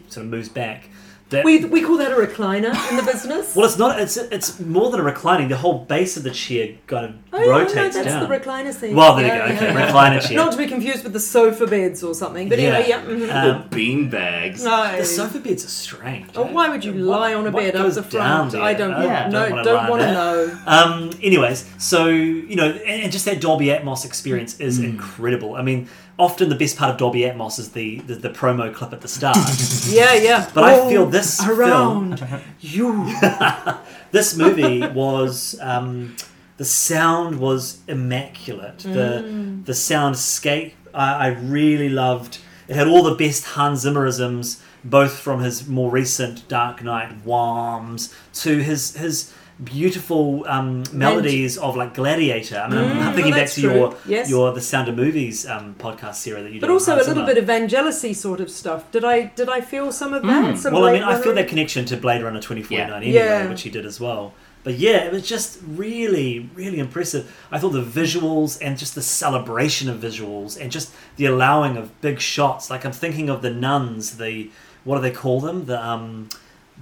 sort 0.10 0.26
of 0.26 0.32
moves 0.32 0.50
back. 0.50 0.90
That, 1.32 1.46
we, 1.46 1.64
we 1.66 1.82
call 1.82 1.98
that 1.98 2.12
a 2.12 2.16
recliner 2.16 2.74
in 2.92 2.98
the 2.98 3.04
business. 3.04 3.56
well, 3.56 3.66
it's 3.66 3.78
not. 3.78 4.00
It's 4.00 4.18
it's 4.18 4.60
more 4.60 4.92
than 4.92 5.00
a 5.00 5.04
reclining. 5.04 5.48
The 5.48 5.58
whole 5.58 5.80
base 5.80 6.18
of 6.18 6.24
the 6.24 6.32
chair 6.32 6.76
kind 6.88 7.06
of 7.06 7.16
oh, 7.34 7.42
yeah, 7.44 7.50
rotates 7.50 7.76
no, 7.76 7.84
that's 8.04 8.06
down. 8.06 8.30
the 8.30 8.36
recliner 8.38 8.74
seat. 8.74 8.94
well, 8.94 9.16
there 9.16 9.26
Yeah, 9.28 9.48
you 9.48 9.54
go. 9.60 9.66
Okay, 9.66 9.74
yeah. 9.74 9.92
recliner 9.92 10.22
chair. 10.28 10.36
Not 10.38 10.52
to 10.52 10.58
be 10.58 10.68
confused 10.68 11.04
with 11.06 11.14
the 11.14 11.20
sofa 11.22 11.66
beds 11.68 12.04
or 12.04 12.14
something. 12.14 12.50
But 12.50 12.60
anyway, 12.60 12.86
yeah. 12.90 13.02
mhm. 13.04 13.34
Um, 13.62 13.68
Bean 13.70 14.10
bags. 14.10 14.64
no. 14.64 14.98
the 14.98 15.06
sofa 15.06 15.40
beds 15.40 15.64
are 15.64 15.70
strange. 15.70 16.32
Oh, 16.36 16.44
why 16.44 16.68
would 16.70 16.84
you 16.84 16.92
lie 16.94 17.34
on 17.34 17.48
a 17.48 17.52
bed 17.52 17.76
up 17.76 17.84
goes 17.84 17.96
the 17.96 18.02
down 18.02 18.50
front? 18.50 18.64
I 18.64 18.74
don't, 18.74 18.92
Yeah, 18.92 19.28
no, 19.30 19.48
don't 19.48 19.52
wanna 19.52 19.64
don't 19.64 19.90
want 19.90 20.02
to 20.02 20.12
know. 20.12 20.60
Um, 20.68 21.12
anyways, 21.24 21.66
so 21.78 22.08
you 22.08 22.56
know, 22.58 22.72
and, 22.72 23.04
and 23.04 23.12
just 23.12 23.24
that 23.26 23.40
Dolby 23.40 23.68
Atmos 23.68 24.04
experience 24.06 24.60
is 24.60 24.78
Hmm. 24.80 24.86
incredible. 24.86 25.56
I 25.56 25.62
mean, 25.62 25.88
often 26.20 26.50
the 26.50 26.56
best 26.56 26.78
part 26.78 26.92
of 26.92 26.98
Dolby 26.98 27.22
Atmos 27.22 27.60
is 27.60 27.72
the 27.72 28.00
the, 28.02 28.16
the 28.16 28.30
promo 28.30 28.74
clip 28.74 28.94
at 28.94 29.02
the 29.02 29.08
start. 29.08 29.38
Yeah, 29.88 30.14
yeah. 30.14 30.50
But 30.54 30.64
I 30.64 30.90
feel 30.90 31.06
this 31.08 31.40
film- 31.44 31.60
around 31.60 32.24
you. 32.62 33.14
this 34.12 34.38
movie 34.38 34.86
was 34.88 35.58
um, 35.62 36.16
the 36.58 36.66
sound 36.66 37.40
was 37.40 37.80
immaculate. 37.88 38.80
The 38.80 39.24
the 39.66 39.74
soundscape 39.74 40.74
I, 40.94 41.14
I 41.14 41.28
really 41.30 41.90
loved. 41.90 42.40
It 42.68 42.76
had 42.76 42.88
all 42.88 43.04
the 43.04 43.16
best 43.16 43.44
Hans 43.46 43.84
Zimmerisms, 43.86 44.62
both 44.84 45.18
from 45.20 45.42
his 45.42 45.68
more 45.68 45.92
recent 45.92 46.48
Dark 46.48 46.84
Knight 46.84 47.12
Whams 47.26 48.14
to 48.36 48.60
his 48.60 48.96
his 48.96 49.34
beautiful 49.64 50.46
um, 50.48 50.84
melodies 50.92 51.58
of 51.58 51.76
like 51.76 51.94
Gladiator. 51.94 52.58
I 52.58 52.70
mean, 52.70 52.80
I'm 52.80 52.88
Mm, 52.92 53.14
thinking 53.16 53.24
well, 53.24 53.32
back 53.32 53.40
that's 53.40 53.56
to 53.56 53.62
your. 53.62 53.96
Yes. 54.06 54.30
your 54.30 54.52
the 54.54 54.62
Sound 54.62 54.88
of 54.90 54.96
Movies 54.96 55.46
um, 55.48 55.76
podcast 55.78 56.16
series 56.16 56.44
that 56.44 56.50
you 56.50 56.56
did. 56.56 56.62
But 56.62 56.70
also 56.70 56.96
a 56.96 56.98
little 56.98 57.14
Zimmer. 57.14 57.26
bit 57.26 57.38
of 57.38 57.46
Vangelis 57.46 58.16
sort 58.16 58.40
of 58.40 58.50
stuff. 58.50 58.90
Did 58.92 59.04
I 59.06 59.26
did 59.36 59.50
I 59.50 59.62
feel 59.62 59.92
some 59.92 60.14
of 60.14 60.24
that? 60.24 60.58
Some 60.58 60.74
Well, 60.74 60.86
I 60.86 60.94
mean, 60.94 61.02
Blade 61.04 61.14
I 61.16 61.22
feel 61.22 61.34
that 61.36 61.48
connection 61.48 61.86
to 61.86 61.98
Blade 61.98 62.24
Runner 62.24 62.40
2049 62.40 62.88
Yeah. 62.90 62.96
anyway, 62.96 63.14
Yeah. 63.14 63.50
which 63.50 63.62
he 63.62 63.70
did 63.70 63.86
as 63.86 64.00
well. 64.00 64.34
But 64.64 64.76
yeah, 64.76 65.06
it 65.06 65.12
was 65.12 65.28
just 65.28 65.60
really, 65.68 66.48
really 66.54 66.78
impressive. 66.78 67.36
I 67.52 67.58
thought 67.58 67.70
the 67.72 67.82
visuals 67.82 68.60
and 68.62 68.78
just 68.78 68.94
the 68.94 69.02
celebration 69.02 69.90
of 69.90 70.00
visuals 70.00 70.60
and 70.62 70.72
just 70.72 70.94
the 71.18 71.26
allowing 71.26 71.78
of 71.78 72.00
big 72.02 72.20
shots. 72.20 72.70
Like 72.70 72.86
I'm 72.86 72.92
thinking 72.92 73.28
of 73.30 73.42
the 73.42 73.50
nuns, 73.50 74.18
the 74.18 74.52
what 74.84 74.98
do 74.98 75.02
they 75.02 75.12
call 75.12 75.42
them? 75.42 75.66
The 75.66 75.84
um, 75.84 76.30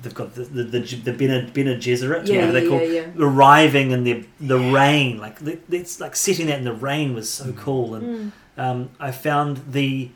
they've 0.01 0.13
got 0.13 0.35
the 0.35 0.43
the 0.43 0.63
the, 0.63 0.79
the 0.79 1.13
Bene, 1.13 1.49
Bene 1.53 1.75
Gesserit, 1.75 2.27
Yeah, 2.27 2.47
whatever 2.47 2.51
they 2.51 2.63
yeah, 2.63 2.69
call 2.69 2.81
yeah. 2.83 3.07
arriving 3.17 3.91
in 3.91 4.03
the 4.03 4.25
the 4.39 4.57
rain. 4.59 5.17
Like 5.19 5.39
the- 5.39 5.59
it's 5.71 5.99
like 5.99 6.15
setting 6.15 6.47
that 6.47 6.59
in 6.59 6.65
the 6.65 6.73
rain 6.73 7.13
was 7.13 7.29
so 7.29 7.45
mm. 7.45 7.57
cool, 7.57 7.95
and 7.95 8.31
mm. 8.57 8.61
um, 8.61 8.89
I 8.99 9.11
found 9.11 9.61
the 9.71 10.09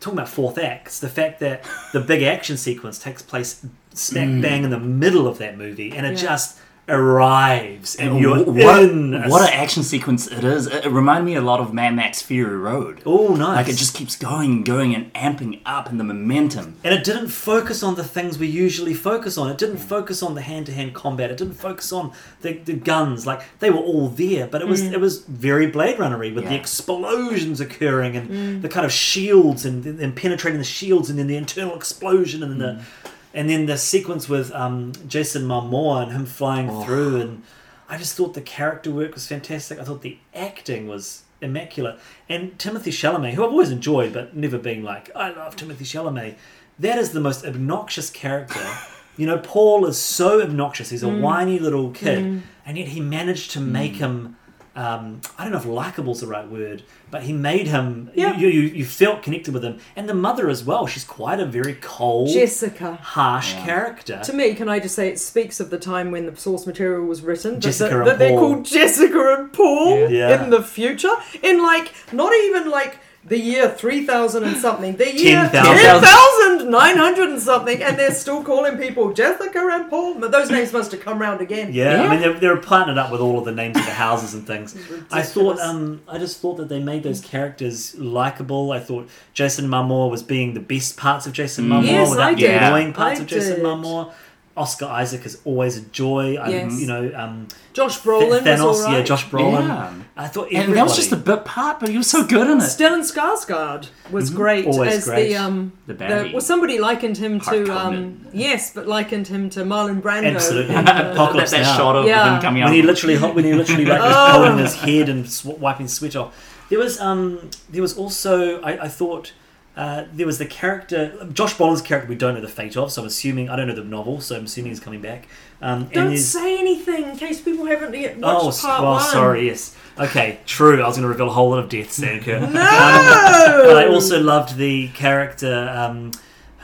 talking 0.00 0.18
about 0.18 0.28
fourth 0.30 0.58
acts, 0.58 0.98
the 1.00 1.08
fact 1.08 1.40
that 1.40 1.64
the 1.92 2.00
big 2.00 2.22
action 2.22 2.56
sequence 2.56 2.98
takes 2.98 3.22
place 3.22 3.64
smack 3.92 4.28
mm. 4.28 4.40
bang 4.42 4.64
in 4.64 4.70
the 4.70 4.80
middle 4.80 5.26
of 5.26 5.38
that 5.38 5.58
movie, 5.58 5.92
and 5.92 6.06
it 6.06 6.12
Yeah. 6.12 6.28
just 6.28 6.58
arrives, 6.90 7.96
and 7.96 8.14
uh, 8.14 8.16
you're 8.16 8.44
what, 8.44 8.82
in. 8.82 9.14
a 9.14 9.28
what 9.28 9.42
an 9.42 9.54
action 9.54 9.82
sequence 9.82 10.26
it 10.26 10.44
is. 10.44 10.66
It, 10.66 10.86
it 10.86 10.90
reminded 10.90 11.24
me 11.24 11.34
a 11.34 11.40
lot 11.40 11.60
of 11.60 11.72
Mad 11.72 11.94
Max 11.94 12.20
Fury 12.22 12.56
Road. 12.56 13.02
oh, 13.06 13.34
nice! 13.34 13.56
Like 13.56 13.68
it 13.68 13.76
just 13.76 13.94
keeps 13.94 14.16
going 14.16 14.50
and 14.52 14.64
going 14.64 14.94
and 14.94 15.12
amping 15.14 15.60
up 15.64 15.88
in 15.88 15.98
the 15.98 16.04
momentum. 16.04 16.76
and 16.84 16.94
it 16.94 17.04
didn't 17.04 17.28
focus 17.28 17.82
on 17.82 17.94
the 17.94 18.04
things 18.04 18.38
we 18.38 18.46
usually 18.46 18.94
focus 18.94 19.38
on. 19.38 19.50
It 19.50 19.58
didn't 19.58 19.76
mm. 19.76 19.88
focus 19.88 20.22
on 20.22 20.34
the 20.34 20.42
hand-to-hand 20.42 20.94
combat. 20.94 21.30
It 21.30 21.36
didn't 21.36 21.54
focus 21.54 21.92
on 21.92 22.12
the, 22.40 22.54
the 22.54 22.74
guns. 22.74 23.26
Like 23.26 23.42
they 23.60 23.70
were 23.70 23.78
all 23.78 24.08
there, 24.08 24.46
but 24.46 24.60
it 24.60 24.68
was 24.68 24.82
mm. 24.82 24.92
it 24.92 25.00
was 25.00 25.24
very 25.24 25.66
Blade 25.66 25.98
Runnery 25.98 26.34
with 26.34 26.48
the 26.48 26.54
explosions 26.54 27.60
occurring 27.60 28.16
and 28.16 28.30
mm. 28.30 28.62
the 28.62 28.68
kind 28.68 28.84
of 28.84 28.92
shields 28.92 29.64
and, 29.64 29.84
and 29.84 30.16
penetrating 30.16 30.58
the 30.58 30.64
shields 30.64 31.10
and 31.10 31.18
then 31.18 31.26
the 31.26 31.36
internal 31.36 31.74
explosion 31.74 32.42
and 32.42 32.52
then 32.52 32.58
the 32.58 32.84
and 33.32 33.48
then 33.48 33.66
the 33.66 33.78
sequence 33.78 34.28
with 34.28 34.52
um, 34.52 34.92
Jason 35.06 35.42
Momoa 35.42 36.02
and 36.02 36.12
him 36.12 36.26
flying 36.26 36.68
oh. 36.70 36.82
through 36.82 37.20
and 37.20 37.42
I 37.90 37.98
just 37.98 38.16
thought 38.16 38.34
the 38.34 38.40
character 38.40 38.92
work 38.92 39.14
was 39.14 39.26
fantastic. 39.26 39.80
I 39.80 39.82
thought 39.82 40.02
the 40.02 40.18
acting 40.32 40.86
was 40.86 41.24
immaculate. 41.40 41.98
And 42.28 42.56
Timothée 42.56 42.92
Chalamet, 42.92 43.32
who 43.32 43.44
I've 43.44 43.50
always 43.50 43.72
enjoyed, 43.72 44.12
but 44.12 44.36
never 44.36 44.58
been 44.58 44.84
like, 44.84 45.10
I 45.16 45.30
love 45.30 45.56
Timothée 45.56 45.78
Chalamet. 45.78 46.36
That 46.78 46.98
is 46.98 47.10
the 47.10 47.20
most 47.20 47.44
obnoxious 47.44 48.08
character. 48.08 48.64
you 49.16 49.26
know, 49.26 49.38
Paul 49.38 49.86
is 49.86 49.98
so 49.98 50.40
obnoxious. 50.40 50.90
He's 50.90 51.02
a 51.02 51.06
mm. 51.06 51.20
whiny 51.20 51.58
little 51.58 51.90
kid, 51.90 52.24
mm. 52.24 52.42
and 52.64 52.78
yet 52.78 52.88
he 52.88 53.00
managed 53.00 53.50
to 53.52 53.60
make 53.60 53.94
mm. 53.94 53.98
him. 53.98 54.36
Um, 54.76 55.20
I 55.36 55.42
don't 55.44 55.52
know 55.52 55.58
if 55.58 55.64
likable's 55.64 56.20
the 56.20 56.28
right 56.28 56.46
word, 56.48 56.84
but 57.10 57.24
he 57.24 57.32
made 57.32 57.66
him. 57.66 58.10
Yeah. 58.14 58.36
You, 58.38 58.48
you 58.48 58.60
you 58.62 58.84
felt 58.84 59.22
connected 59.22 59.52
with 59.52 59.64
him, 59.64 59.78
and 59.96 60.08
the 60.08 60.14
mother 60.14 60.48
as 60.48 60.62
well. 60.64 60.86
She's 60.86 61.04
quite 61.04 61.40
a 61.40 61.44
very 61.46 61.74
cold, 61.80 62.28
Jessica. 62.30 62.94
harsh 63.02 63.52
character. 63.54 64.20
To 64.24 64.32
me, 64.32 64.54
can 64.54 64.68
I 64.68 64.78
just 64.78 64.94
say 64.94 65.08
it 65.08 65.18
speaks 65.18 65.58
of 65.58 65.70
the 65.70 65.78
time 65.78 66.12
when 66.12 66.26
the 66.26 66.36
source 66.36 66.66
material 66.66 67.04
was 67.04 67.20
written? 67.22 67.60
Jessica 67.60 67.90
that, 67.90 67.98
and 67.98 68.06
that 68.06 68.18
they're 68.20 68.38
called 68.38 68.64
Jessica 68.64 69.36
and 69.38 69.52
Paul 69.52 70.08
Yeah. 70.08 70.08
Yeah. 70.08 70.44
in 70.44 70.50
the 70.50 70.62
future. 70.62 71.14
In 71.42 71.62
like, 71.62 71.92
not 72.12 72.32
even 72.32 72.70
like 72.70 72.98
the 73.22 73.38
year 73.38 73.68
3000 73.68 74.44
and 74.44 74.56
something, 74.56 74.96
the 74.96 75.14
year 75.14 75.48
10,000. 75.52 75.76
10,900 75.76 77.28
and 77.28 77.40
something, 77.40 77.82
and 77.82 77.98
they're 77.98 78.14
still 78.14 78.42
calling 78.42 78.78
people 78.78 79.12
Jessica 79.12 79.58
and 79.72 79.90
Paul. 79.90 80.14
But 80.18 80.32
those 80.32 80.50
names 80.50 80.72
must 80.72 80.90
have 80.92 81.00
come 81.00 81.20
round 81.20 81.40
again. 81.40 81.72
Yeah, 81.72 81.96
Yeah. 81.96 82.02
I 82.04 82.08
mean 82.10 82.20
they're, 82.20 82.38
they're 82.40 82.56
partnered 82.56 82.98
up 82.98 83.12
with 83.12 83.20
all 83.20 83.38
of 83.38 83.44
the 83.44 83.52
names 83.52 83.76
of 83.76 83.84
the 83.84 83.92
houses 83.92 84.34
and 84.34 84.46
things. 84.46 84.74
I 85.10 85.22
thought, 85.22 85.58
um, 85.60 86.00
I 86.08 86.18
just 86.18 86.40
thought 86.40 86.56
that 86.56 86.68
they 86.68 86.80
made 86.82 87.02
those 87.02 87.20
characters 87.20 87.94
likable. 87.98 88.72
I 88.72 88.80
thought 88.80 89.08
Jason 89.34 89.68
Momoa 89.68 90.10
was 90.10 90.22
being 90.22 90.54
the 90.54 90.60
best 90.60 90.96
parts 90.96 91.26
of 91.26 91.32
Jason 91.32 91.68
Momoa 91.68 91.84
Yes, 91.84 92.10
without 92.10 92.28
I 92.30 92.34
the 92.34 92.46
annoying 92.46 92.92
parts 92.92 93.20
I 93.20 93.22
of 93.22 93.28
Jason 93.28 93.56
did. 93.56 93.64
Momoa. 93.64 94.12
Oscar 94.56 94.86
Isaac 94.86 95.24
is 95.24 95.38
always 95.44 95.76
a 95.76 95.80
joy. 95.82 96.36
I, 96.36 96.48
Yes. 96.48 96.80
you 96.80 96.86
know, 96.86 97.10
um, 97.14 97.46
Josh 97.72 98.00
Brolin 98.00 98.40
Thanos, 98.40 98.66
was 98.66 98.80
all 98.80 98.86
right. 98.86 98.98
yeah, 98.98 99.02
Josh 99.04 99.24
Brolin. 99.26 99.66
Yeah. 99.68 99.92
I 100.16 100.26
thought 100.26 100.52
And 100.52 100.74
that 100.74 100.82
was 100.82 100.96
just 100.96 101.12
a 101.12 101.16
bit 101.16 101.44
part, 101.44 101.78
but 101.80 101.88
he 101.88 101.96
was 101.96 102.10
so 102.10 102.26
good 102.26 102.50
in 102.50 102.58
it. 102.58 102.62
Stellan 102.64 103.00
Skarsgård 103.10 103.88
was 104.10 104.28
great 104.30 104.64
Mm-hmm. 104.66 104.72
Always 104.74 104.94
as 104.96 105.04
great. 105.04 105.28
the 105.28 105.36
um 105.36 105.72
The 105.86 105.94
baddie. 105.94 106.32
well 106.32 106.40
somebody 106.40 106.78
likened 106.80 107.16
him 107.16 107.40
to 107.40 107.72
um 107.74 108.26
yes 108.32 108.72
but 108.74 108.86
likened 108.88 109.28
him 109.28 109.48
to 109.50 109.60
Marlon 109.60 110.02
Brando 110.02 110.34
Absolutely. 110.34 110.74
in, 110.78 110.84
that, 110.84 111.12
Apocalypse 111.12 111.52
that 111.52 111.62
Now. 111.62 111.76
shot 111.76 111.96
of 111.96 112.06
Yeah. 112.06 112.34
him 112.36 112.42
coming 112.42 112.62
out. 112.62 112.66
when 112.66 112.74
he 112.74 112.82
literally 112.82 113.16
when 113.18 113.44
he 113.44 113.54
literally 113.54 113.86
like 113.86 114.00
was 114.00 114.32
holding 114.34 114.58
his 114.58 114.74
head 114.74 115.08
and 115.08 115.28
sw- 115.30 115.44
wiping 115.58 115.86
sweat 115.88 116.16
off. 116.16 116.34
There 116.70 116.78
was 116.78 117.00
um 117.00 117.50
there 117.70 117.82
was 117.82 117.96
also 117.96 118.60
I, 118.62 118.84
I 118.86 118.88
thought 118.88 119.32
uh, 119.80 120.04
there 120.12 120.26
was 120.26 120.36
the 120.36 120.44
character 120.44 121.26
Josh 121.32 121.54
Brolin's 121.56 121.80
character 121.80 122.06
we 122.06 122.14
don't 122.14 122.34
know 122.34 122.42
the 122.42 122.48
fate 122.48 122.76
of, 122.76 122.92
so 122.92 123.00
I'm 123.00 123.08
assuming 123.08 123.48
I 123.48 123.56
don't 123.56 123.66
know 123.66 123.74
the 123.74 123.82
novel, 123.82 124.20
so 124.20 124.36
I'm 124.36 124.44
assuming 124.44 124.72
he's 124.72 124.80
coming 124.80 125.00
back. 125.00 125.26
Um, 125.62 125.86
don't 125.86 126.18
say 126.18 126.58
anything 126.58 127.04
in 127.04 127.16
case 127.16 127.40
people 127.40 127.64
haven't 127.64 127.94
yet 127.94 128.18
watched 128.18 128.62
Oh, 128.62 128.68
part 128.68 128.82
well, 128.82 128.92
one 128.92 129.10
sorry, 129.10 129.46
yes. 129.46 129.74
Okay, 129.98 130.38
true. 130.44 130.82
I 130.82 130.86
was 130.86 130.96
going 130.98 131.04
to 131.04 131.08
reveal 131.08 131.28
a 131.28 131.32
whole 131.32 131.48
lot 131.48 131.60
of 131.60 131.70
deaths 131.70 131.96
there, 131.96 132.20
no 132.20 132.46
But 132.52 133.76
I 133.78 133.86
also 133.88 134.20
loved 134.20 134.56
the 134.56 134.88
character 134.88 135.72
um, 135.74 136.12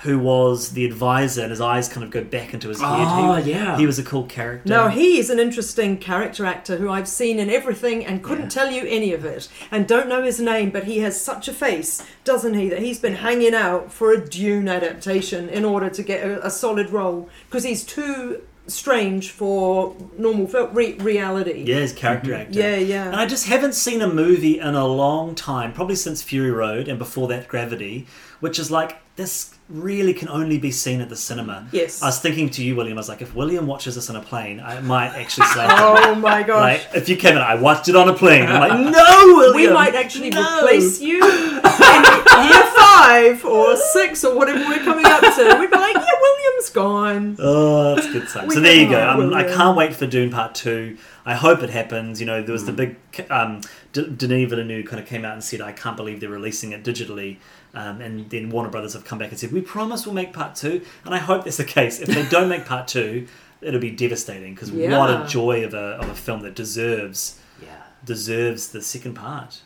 who 0.07 0.19
was 0.19 0.71
the 0.71 0.85
advisor, 0.85 1.43
and 1.43 1.51
his 1.51 1.61
eyes 1.61 1.89
kind 1.89 2.05
of 2.05 2.11
go 2.11 2.23
back 2.23 2.55
into 2.55 2.69
his 2.69 2.81
head. 2.81 2.89
Oh, 2.89 2.95
he, 2.95 3.53
ah, 3.53 3.57
yeah. 3.57 3.77
He 3.77 3.87
was 3.87 3.99
a 3.99 4.05
cool 4.05 4.25
character. 4.25 4.69
No, 4.69 4.89
he 4.89 5.19
is 5.19 5.31
an 5.31 5.39
interesting 5.39 5.99
character 5.99 6.47
actor 6.47 6.77
who 6.77 6.89
I've 6.89 7.09
seen 7.09 7.39
in 7.39 7.51
everything 7.51 8.07
and 8.07 8.23
couldn't 8.23 8.49
tell 8.49 8.71
you 8.71 8.85
any 8.87 9.13
of 9.13 9.25
it 9.25 9.49
and 9.71 9.87
don't 9.87 10.09
know 10.09 10.23
his 10.23 10.41
name, 10.41 10.71
but 10.71 10.85
he 10.85 11.01
has 11.01 11.21
such 11.21 11.49
a 11.49 11.53
face, 11.53 12.07
doesn't 12.25 12.55
he, 12.55 12.69
that 12.69 12.79
he's 12.79 13.01
been 13.01 13.17
hanging 13.17 13.55
out 13.55 13.93
for 13.93 14.13
a 14.13 14.25
Dune 14.25 14.69
adaptation 14.69 15.49
in 15.49 15.65
order 15.65 15.91
to 15.91 16.03
get 16.03 16.25
a, 16.25 16.47
a 16.47 16.51
solid 16.51 16.91
role 16.91 17.29
because 17.49 17.65
he's 17.65 17.85
too 17.85 18.43
strange 18.69 19.31
for 19.31 19.97
normal 20.17 20.47
re- 20.73 20.95
reality. 20.95 21.65
Yeah, 21.67 21.77
his 21.77 21.93
character 21.93 22.31
mm-hmm. 22.31 22.43
actor. 22.43 22.59
Yeah, 22.59 22.77
yeah. 22.77 23.07
And 23.07 23.17
I 23.17 23.27
just 23.27 23.47
haven't 23.47 23.75
seen 23.75 24.03
a 24.03 24.09
movie 24.09 24.59
in 24.61 24.75
a 24.75 24.87
long 24.87 25.35
time, 25.35 25.73
probably 25.73 25.97
since 25.97 26.23
Fury 26.23 26.51
Road 26.51 26.89
and 26.89 26.99
before 26.99 27.29
that 27.29 27.49
Gravity, 27.49 28.07
which 28.41 28.59
is 28.59 28.71
like 28.71 28.99
this 29.17 29.56
really 29.69 30.15
can 30.15 30.29
only 30.29 30.59
be 30.59 30.71
seen 30.71 31.01
at 31.01 31.09
the 31.09 31.17
cinema. 31.17 31.67
Yes. 31.73 32.01
I 32.03 32.07
was 32.07 32.21
thinking 32.21 32.49
to 32.51 32.65
you, 32.65 32.77
William, 32.77 32.97
I 32.97 33.01
was 33.01 33.09
like, 33.09 33.21
if 33.21 33.35
William 33.35 33.67
watches 33.67 33.97
this 33.97 34.09
on 34.09 34.15
a 34.17 34.21
plane, 34.23 34.61
I 34.61 34.81
might 34.81 35.09
actually 35.09 35.47
say, 35.55 35.67
Oh 35.69 36.15
my 36.15 36.43
gosh. 36.45 36.85
like, 36.85 36.95
if 36.95 37.09
you 37.09 37.17
came 37.17 37.33
in, 37.37 37.43
I 37.43 37.57
watched 37.57 37.89
it 37.89 37.97
on 37.97 38.09
a 38.09 38.15
plane. 38.15 38.47
I'm 38.49 38.61
like, 38.61 38.79
no, 38.93 39.35
William. 39.37 39.57
we 39.57 39.69
might 39.75 39.95
actually 39.95 40.31
no." 40.31 40.59
replace 40.61 41.01
you 41.01 41.17
in 41.27 42.45
year 42.45 42.65
five 42.77 43.45
or 43.45 43.77
six 43.77 44.25
or 44.25 44.37
whatever 44.37 44.61
we're 44.69 44.85
coming 44.85 45.05
up 45.05 45.21
to. 45.21 45.57
We'd 45.59 45.71
be 45.71 45.77
like, 45.77 45.95
yeah, 45.97 46.07
William's 46.21 46.71
gone. 46.71 47.37
Oh, 47.41 47.95
that's 47.97 48.13
good 48.13 48.29
stuff. 48.29 48.53
So 48.53 48.61
there 48.61 48.75
you 48.77 48.89
go. 48.89 49.09
Um, 49.09 49.35
I 49.35 49.45
can't 49.45 49.77
wait 49.77 49.95
for 49.97 50.07
Dune 50.07 50.31
Part 50.31 50.55
Two. 50.55 50.97
I 51.25 51.35
hope 51.35 51.63
it 51.65 51.71
happens. 51.71 52.21
You 52.21 52.27
know, 52.27 52.41
there 52.41 52.53
was 52.53 52.67
the 52.67 52.73
big 52.73 52.97
um, 53.31 53.63
D- 53.93 54.09
Denis 54.09 54.49
Villeneuve 54.49 54.87
kind 54.87 55.01
of 55.03 55.09
came 55.09 55.25
out 55.25 55.33
and 55.33 55.43
said, 55.43 55.61
"I 55.61 55.73
can't 55.73 55.97
believe 55.97 56.21
they're 56.21 56.29
releasing 56.31 56.71
it 56.73 56.85
digitally." 56.85 57.39
Um, 57.77 58.01
and 58.01 58.29
then 58.31 58.49
Warner 58.51 58.71
Brothers 58.71 58.95
have 58.95 59.05
come 59.05 59.19
back 59.19 59.31
and 59.31 59.39
said, 59.39 59.53
"We 59.53 59.61
promise 59.61 60.07
we'll 60.07 60.15
make 60.15 60.33
Part 60.33 60.55
2. 60.57 60.81
And 61.05 61.15
I 61.15 61.19
hope 61.19 61.45
that's 61.45 61.59
the 61.59 61.65
case. 61.79 62.01
If 62.01 62.09
they 62.09 62.27
don't 62.29 62.49
make 62.49 62.65
Part 62.65 62.89
Two, 62.89 63.27
it'll 63.61 63.81
be 63.81 63.91
devastating 63.91 64.55
because 64.55 64.73
what 64.73 65.11
a 65.11 65.27
joy 65.29 65.63
of 65.65 65.75
a 65.75 65.99
of 66.01 66.09
a 66.09 66.15
film 66.15 66.41
that 66.43 66.55
deserves 66.55 67.39
Yeah. 67.63 67.83
deserves 68.05 68.69
the 68.69 68.81
second 68.83 69.15
part. 69.15 69.61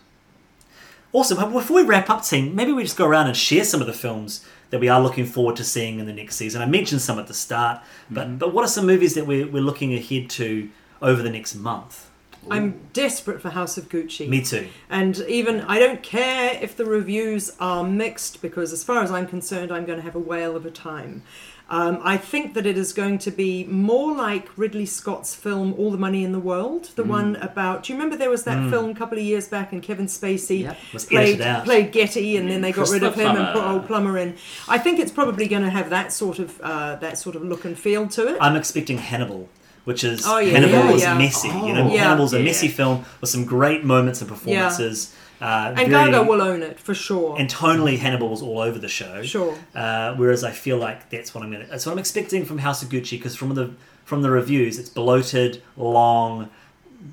Awesome. 1.12 1.36
But 1.38 1.50
Before 1.52 1.76
we 1.76 1.82
wrap 1.82 2.08
up, 2.10 2.24
team, 2.24 2.54
maybe 2.54 2.72
we 2.72 2.82
just 2.82 2.96
go 2.96 3.06
around 3.06 3.26
and 3.28 3.36
share 3.36 3.64
some 3.64 3.80
of 3.80 3.86
the 3.86 3.92
films 3.92 4.44
that 4.70 4.78
we 4.80 4.88
are 4.88 5.00
looking 5.00 5.26
forward 5.26 5.56
to 5.56 5.64
seeing 5.64 5.98
in 5.98 6.06
the 6.06 6.12
next 6.12 6.36
season. 6.36 6.62
I 6.62 6.66
mentioned 6.66 7.00
some 7.00 7.18
at 7.18 7.26
the 7.28 7.34
start, 7.34 7.80
but 8.10 8.26
Mm-hmm. 8.26 8.36
but 8.38 8.52
what 8.54 8.64
are 8.64 8.68
some 8.68 8.86
movies 8.86 9.14
that 9.14 9.26
we're, 9.26 9.46
we're 9.48 9.62
looking 9.62 9.94
ahead 9.94 10.28
to 10.30 10.68
over 11.00 11.22
the 11.22 11.30
next 11.30 11.54
month? 11.54 12.09
I'm 12.50 12.80
desperate 12.92 13.40
for 13.42 13.50
House 13.50 13.76
of 13.76 13.88
Gucci. 13.88 14.28
Me 14.28 14.40
too. 14.42 14.68
And 14.88 15.18
even 15.28 15.60
I 15.62 15.78
don't 15.78 16.02
care 16.02 16.58
if 16.62 16.76
the 16.76 16.84
reviews 16.86 17.50
are 17.60 17.84
mixed 17.84 18.40
because, 18.40 18.72
as 18.72 18.82
far 18.82 19.02
as 19.02 19.10
I'm 19.10 19.26
concerned, 19.26 19.70
I'm 19.70 19.84
going 19.84 19.98
to 19.98 20.04
have 20.04 20.16
a 20.16 20.20
whale 20.20 20.56
of 20.56 20.64
a 20.64 20.70
time. 20.70 21.22
Um, 21.68 22.00
I 22.02 22.16
think 22.16 22.54
that 22.54 22.66
it 22.66 22.76
is 22.76 22.92
going 22.92 23.18
to 23.18 23.30
be 23.30 23.62
more 23.64 24.12
like 24.16 24.48
Ridley 24.58 24.86
Scott's 24.86 25.36
film 25.36 25.72
All 25.78 25.92
the 25.92 25.98
Money 25.98 26.24
in 26.24 26.32
the 26.32 26.40
World, 26.40 26.82
Mm. 26.88 26.94
the 26.96 27.04
one 27.04 27.36
about. 27.36 27.84
Do 27.84 27.92
you 27.92 27.96
remember 27.96 28.16
there 28.16 28.28
was 28.30 28.42
that 28.42 28.68
film 28.70 28.90
a 28.90 28.94
couple 28.94 29.18
of 29.18 29.22
years 29.24 29.46
back 29.46 29.70
and 29.72 29.80
Kevin 29.80 30.06
Spacey 30.06 30.62
Yep. 30.62 30.76
Played, 31.08 31.64
played 31.64 31.92
Getty 31.92 32.36
and 32.36 32.50
then 32.50 32.60
they 32.62 32.72
got 32.72 32.88
rid 32.90 33.04
of 33.04 33.14
him 33.14 33.36
and 33.36 33.52
put 33.54 33.62
old 33.62 33.86
Plummer 33.86 34.18
in. 34.18 34.34
I 34.66 34.78
think 34.78 34.98
it's 34.98 35.12
probably 35.12 35.46
going 35.46 35.62
to 35.62 35.70
have 35.70 35.90
that 35.90 36.12
sort 36.12 36.40
of 36.40 36.60
uh, 36.60 36.96
that 36.96 37.18
sort 37.18 37.36
of 37.36 37.42
look 37.44 37.64
and 37.64 37.78
feel 37.78 38.08
to 38.08 38.26
it. 38.34 38.38
I'm 38.40 38.56
expecting 38.56 38.98
Hannibal, 38.98 39.48
which 39.90 40.04
is 40.04 40.24
Oh, 40.26 40.38
yeah, 40.38 40.52
Hannibal 40.54 40.72
yeah, 40.90 40.92
is 40.98 41.02
yeah. 41.02 41.18
messy. 41.18 41.48
you 41.48 41.72
know, 41.74 41.86
Oh. 41.92 41.96
Hannibal's 41.96 42.32
a 42.34 42.38
messy 42.40 42.68
film 42.68 43.04
with 43.20 43.30
some 43.34 43.44
great 43.44 43.82
moments 43.84 44.20
and 44.20 44.28
performances. 44.30 45.14
Uh, 45.42 45.72
and 45.76 45.88
very- 45.90 46.12
Gaga 46.12 46.22
will 46.30 46.42
own 46.42 46.62
it 46.62 46.78
for 46.78 46.94
sure. 46.94 47.34
and 47.38 47.48
tonally 47.50 47.96
Hannibal 47.98 48.28
was 48.28 48.42
all 48.42 48.60
over 48.60 48.78
the 48.78 48.88
show. 49.00 49.22
Sure. 49.22 49.54
Uh, 49.74 50.14
whereas 50.14 50.44
I 50.44 50.52
feel 50.64 50.76
like 50.76 51.08
that's 51.10 51.34
what 51.34 51.42
I'm 51.42 51.50
gonna, 51.50 51.66
that's 51.66 51.84
what 51.86 51.92
I'm 51.92 51.98
expecting 51.98 52.44
from 52.44 52.58
House 52.58 52.82
of 52.82 52.88
Gucci 52.90 53.12
because 53.18 53.34
from 53.36 53.54
the 53.54 53.70
from 54.04 54.22
the 54.22 54.30
reviews 54.30 54.78
it's 54.78 54.88
bloated, 54.90 55.62
long, 55.76 56.50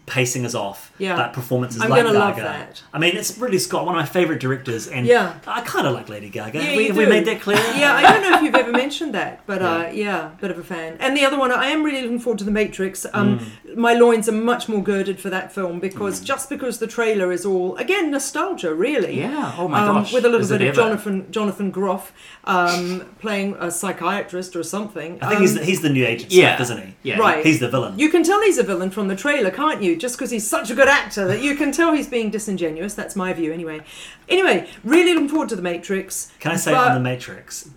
pacing 0.06 0.44
is 0.46 0.56
off. 0.56 0.92
Yeah. 0.98 1.16
That 1.16 1.28
but 1.28 1.34
performances 1.34 1.82
I'm 1.82 1.90
like 1.90 2.04
gonna 2.04 2.18
love 2.18 2.36
that. 2.38 2.82
I 2.94 3.00
mean, 3.00 3.16
it's 3.16 3.38
really 3.38 3.60
Scott, 3.60 3.86
one 3.86 3.96
of 3.96 4.00
my 4.00 4.06
favorite 4.06 4.40
directors, 4.40 4.88
and 4.88 5.06
Yeah. 5.06 5.38
I 5.46 5.62
kind 5.62 5.86
of 5.88 5.94
like 5.94 6.10
Lady 6.10 6.30
Gaga. 6.30 6.60
Yeah, 6.64 6.76
we, 6.76 6.82
you 6.84 6.88
have 6.90 6.98
we 6.98 7.06
made 7.06 7.26
that 7.26 7.42
clear? 7.42 7.58
yeah, 7.78 7.94
I 7.94 8.02
don't 8.02 8.22
know 8.22 8.38
if 8.38 8.44
you've 8.44 8.56
ever 8.56 8.72
mentioned 8.72 9.14
that, 9.14 9.46
but 9.46 9.62
uh, 9.62 9.90
yeah, 9.94 10.32
bit 10.42 10.52
of 10.52 10.58
a 10.60 10.64
fan. 10.64 10.98
And 11.00 11.16
the 11.16 11.26
other 11.26 11.38
one, 11.38 11.52
I 11.52 11.68
am 11.68 11.84
really 11.84 12.02
looking 12.02 12.20
forward 12.20 12.40
to 12.40 12.46
The 12.46 12.52
Matrix. 12.52 13.06
Um, 13.14 13.28
Mm. 13.40 13.76
My 13.78 13.94
loins 13.94 14.28
are 14.28 14.32
much 14.32 14.68
more 14.70 14.82
girded 14.82 15.20
for 15.20 15.30
that 15.30 15.52
film 15.54 15.80
because 15.80 16.20
just 16.22 16.50
because 16.50 16.80
the 16.80 16.88
trailer 16.88 17.32
is 17.32 17.46
all 17.46 17.76
again 17.78 18.10
nostalgia, 18.10 18.74
really. 18.74 19.20
Yeah, 19.20 19.54
oh 19.58 19.68
my 19.68 19.82
um, 19.82 19.96
gosh, 19.98 20.14
With 20.14 20.26
a 20.26 20.30
little 20.30 20.42
is 20.42 20.50
bit 20.50 20.62
of 20.62 20.68
ever? 20.70 20.76
Jonathan 20.76 21.32
Jonathan 21.32 21.70
Groff 21.72 22.12
um, 22.46 23.06
playing 23.20 23.56
a 23.60 23.70
psychiatrist 23.70 24.56
or 24.56 24.64
something. 24.64 25.20
I 25.22 25.28
think 25.28 25.36
Um, 25.38 25.42
he's 25.42 25.54
the, 25.56 25.66
he's 25.66 25.82
the 25.82 25.90
new 25.90 26.06
agent, 26.06 26.32
Yeah. 26.32 26.56
Smith, 26.56 26.72
isn't 26.72 26.88
he? 26.88 26.96
Yeah. 27.04 27.18
Right. 27.20 27.46
He's 27.46 27.60
the 27.60 27.70
villain. 27.70 28.00
You 28.00 28.10
can 28.10 28.24
tell 28.24 28.42
he's 28.42 28.58
a 28.58 28.64
villain 28.64 28.90
from 28.90 29.08
the 29.10 29.16
trailer, 29.16 29.52
can't 29.52 29.77
you? 29.82 29.95
Just 29.95 30.18
because 30.18 30.32
he's 30.32 30.48
such 30.48 30.70
a 30.70 30.76
good 30.76 30.88
actor 30.88 31.28
that 31.28 31.41
you 31.41 31.56
can 31.56 31.72
tell 31.72 31.94
he's 31.94 32.08
being 32.08 32.30
disingenuous. 32.30 32.94
That's 32.94 33.16
my 33.16 33.34
view, 33.34 33.52
anyway. 33.54 33.82
Anyway, 34.30 34.70
really 34.84 35.14
looking 35.14 35.30
forward 35.30 35.49
to 35.49 35.56
the 35.56 35.62
Matrix. 35.62 36.32
Can 36.40 36.52
I 36.52 36.56
say 36.56 36.72
but- 36.72 36.88
on 36.88 36.94
the 36.95 36.99
Matrix, 37.02 37.70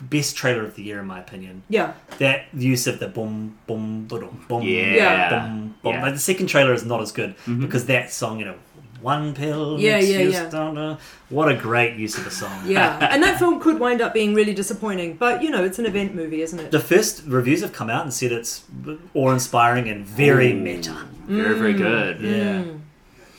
best 0.00 0.36
trailer 0.36 0.64
of 0.64 0.74
the 0.74 0.82
year 0.82 1.00
in 1.00 1.06
my 1.06 1.20
opinion. 1.20 1.62
Yeah, 1.68 1.94
That 2.18 2.46
use 2.54 2.86
of 2.86 3.00
the 3.00 3.08
boom 3.08 3.58
boom 3.66 4.06
boom 4.06 4.44
boom 4.48 4.62
Yeah. 4.62 4.94
Yeah. 4.94 5.30
boom 5.30 5.74
boom. 5.82 5.94
Yeah. 5.94 6.02
Like 6.02 6.14
the 6.14 6.20
second 6.20 6.46
trailer 6.46 6.72
is 6.72 6.84
not 6.84 7.00
as 7.00 7.12
good 7.12 7.30
mm-hmm. 7.30 7.60
because 7.60 7.86
that 7.86 8.12
song, 8.12 8.38
you 8.38 8.44
know, 8.44 8.54
one 9.00 9.34
pill. 9.34 9.78
Yeah, 9.78 9.98
yeah, 9.98 10.18
yeah. 10.20 10.48
stronger. 10.48 10.98
What 11.28 11.48
a 11.48 11.54
great 11.54 11.96
use 11.96 12.18
of 12.18 12.24
the 12.24 12.30
song. 12.30 12.62
yeah. 12.66 12.98
and 13.12 13.22
that 13.22 13.38
film 13.38 13.60
could 13.60 13.78
wind 13.78 14.00
up 14.00 14.12
being 14.12 14.34
really 14.34 14.54
disappointing, 14.54 15.16
but 15.16 15.42
you 15.42 15.50
know, 15.50 15.64
it's 15.64 15.78
an 15.78 15.86
event 15.86 16.14
movie, 16.14 16.42
isn't 16.42 16.58
it? 16.58 16.70
The 16.70 16.80
first 16.80 17.24
reviews 17.26 17.60
have 17.62 17.72
come 17.72 17.90
out 17.90 18.02
and 18.02 18.12
said 18.12 18.32
it's 18.32 18.64
awe-inspiring 19.14 19.88
and 19.88 20.04
very 20.04 20.52
Ooh. 20.52 20.60
meta. 20.60 20.96
Very, 21.28 21.54
very 21.58 21.74
Mm. 21.74 21.78
good. 21.78 22.20
Yeah. 22.20 22.62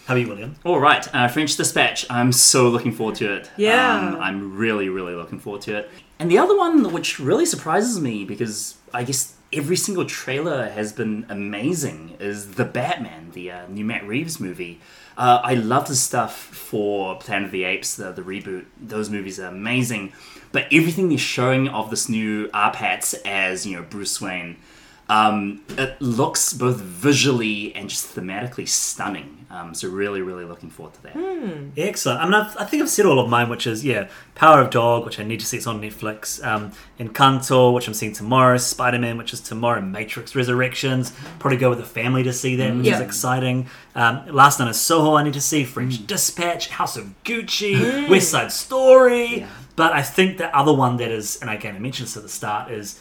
How 0.06 0.16
about 0.16 0.22
you, 0.22 0.28
William? 0.28 0.56
All 0.64 0.80
right, 0.80 1.08
uh, 1.14 1.28
French 1.28 1.56
Dispatch. 1.56 2.06
I'm 2.10 2.32
so 2.32 2.68
looking 2.70 2.92
forward 2.92 3.16
to 3.18 3.34
it. 3.34 3.52
Yeah. 3.58 3.98
Um, 3.98 4.16
I'm 4.20 4.56
really, 4.58 4.90
really 4.90 5.14
looking 5.14 5.40
forward 5.40 5.62
to 5.64 5.76
it. 5.78 5.92
And 6.20 6.30
the 6.32 6.38
other 6.38 6.58
one, 6.58 6.92
which 6.92 7.20
really 7.20 7.46
surprises 7.46 8.00
me 8.00 8.26
because 8.26 8.76
I 8.94 9.04
guess 9.04 9.34
every 9.54 9.76
single 9.76 10.06
trailer 10.06 10.70
has 10.70 10.92
been 10.94 11.26
amazing, 11.30 12.16
is 12.20 12.52
The 12.56 12.66
Batman, 12.66 13.32
the 13.34 13.52
uh, 13.52 13.68
new 13.68 13.86
Matt 13.86 14.06
Reeves 14.08 14.40
movie. 14.40 14.80
Uh, 15.18 15.42
I 15.44 15.54
love 15.54 15.88
the 15.88 15.96
stuff 15.96 16.36
for 16.38 17.16
Planet 17.18 17.48
of 17.48 17.52
the 17.52 17.64
Apes, 17.66 17.96
the, 17.96 18.12
the 18.12 18.22
reboot. 18.22 18.66
Those 18.82 19.10
movies 19.10 19.40
are 19.40 19.48
amazing. 19.48 20.14
But 20.52 20.66
everything 20.72 21.10
they're 21.10 21.18
showing 21.18 21.68
of 21.68 21.90
this 21.92 22.10
new 22.10 22.50
R-Patz 22.54 23.14
as, 23.26 23.66
you 23.68 23.76
know, 23.76 23.84
Bruce 23.84 24.20
Wayne, 24.20 24.56
um, 25.10 25.62
it 25.70 26.00
looks 26.02 26.54
both 26.54 26.78
visually 26.78 27.74
and 27.76 27.90
just 27.90 28.16
thematically 28.16 28.68
stunning. 28.68 29.36
Um, 29.52 29.74
so 29.74 29.90
really, 29.90 30.22
really 30.22 30.46
looking 30.46 30.70
forward 30.70 30.94
to 30.94 31.04
that. 31.04 31.72
Excellent. 31.76 32.20
I 32.22 32.26
mean, 32.26 32.36
I've, 32.36 32.56
I 32.58 32.66
think 32.66 32.84
I've 32.84 32.90
said 32.90 33.08
all 33.08 33.20
of 33.20 33.28
mine, 33.30 33.50
which 33.50 33.66
is 33.66 33.84
yeah, 33.84 34.08
Power 34.36 34.62
of 34.62 34.70
Dog, 34.70 35.06
which 35.06 35.20
I 35.20 35.24
need 35.24 35.40
to 35.40 35.46
see. 35.48 35.58
It's 35.58 35.66
on 35.66 35.82
Netflix. 35.82 36.46
Um, 36.46 36.72
Encanto, 37.00 37.74
which 37.74 37.88
I'm 37.88 37.96
seeing 37.96 38.14
tomorrow. 38.14 38.58
Spider 38.58 39.00
Man, 39.00 39.18
which 39.18 39.34
is 39.34 39.42
tomorrow. 39.42 39.82
Matrix 39.82 40.36
Resurrections. 40.36 41.12
Probably 41.40 41.58
go 41.58 41.72
with 41.72 41.80
the 41.80 41.86
family 41.86 42.22
to 42.24 42.32
see 42.32 42.56
that, 42.58 42.76
which 42.76 42.82
is 42.86 43.00
Yeah. 43.00 43.02
exciting. 43.02 43.68
Um, 43.96 44.28
Last 44.28 44.60
Night 44.60 44.68
in 44.68 44.74
Soho, 44.76 45.16
I 45.16 45.24
need 45.24 45.34
to 45.34 45.42
see. 45.42 45.64
French 45.64 46.06
Dispatch, 46.06 46.70
House 46.70 46.96
of 46.96 47.16
Gucci, 47.24 48.08
West 48.08 48.30
Side 48.30 48.52
Story. 48.52 49.40
Yeah. 49.40 49.48
But 49.76 49.94
I 49.94 50.04
think 50.04 50.38
the 50.38 50.56
other 50.56 50.74
one 50.74 50.98
that 50.98 51.10
is, 51.10 51.40
and 51.42 51.50
again, 51.50 51.76
I 51.76 51.80
mentioned 51.80 52.08
this 52.08 52.18
at 52.18 52.22
the 52.22 52.30
start, 52.30 52.70
is 52.70 53.00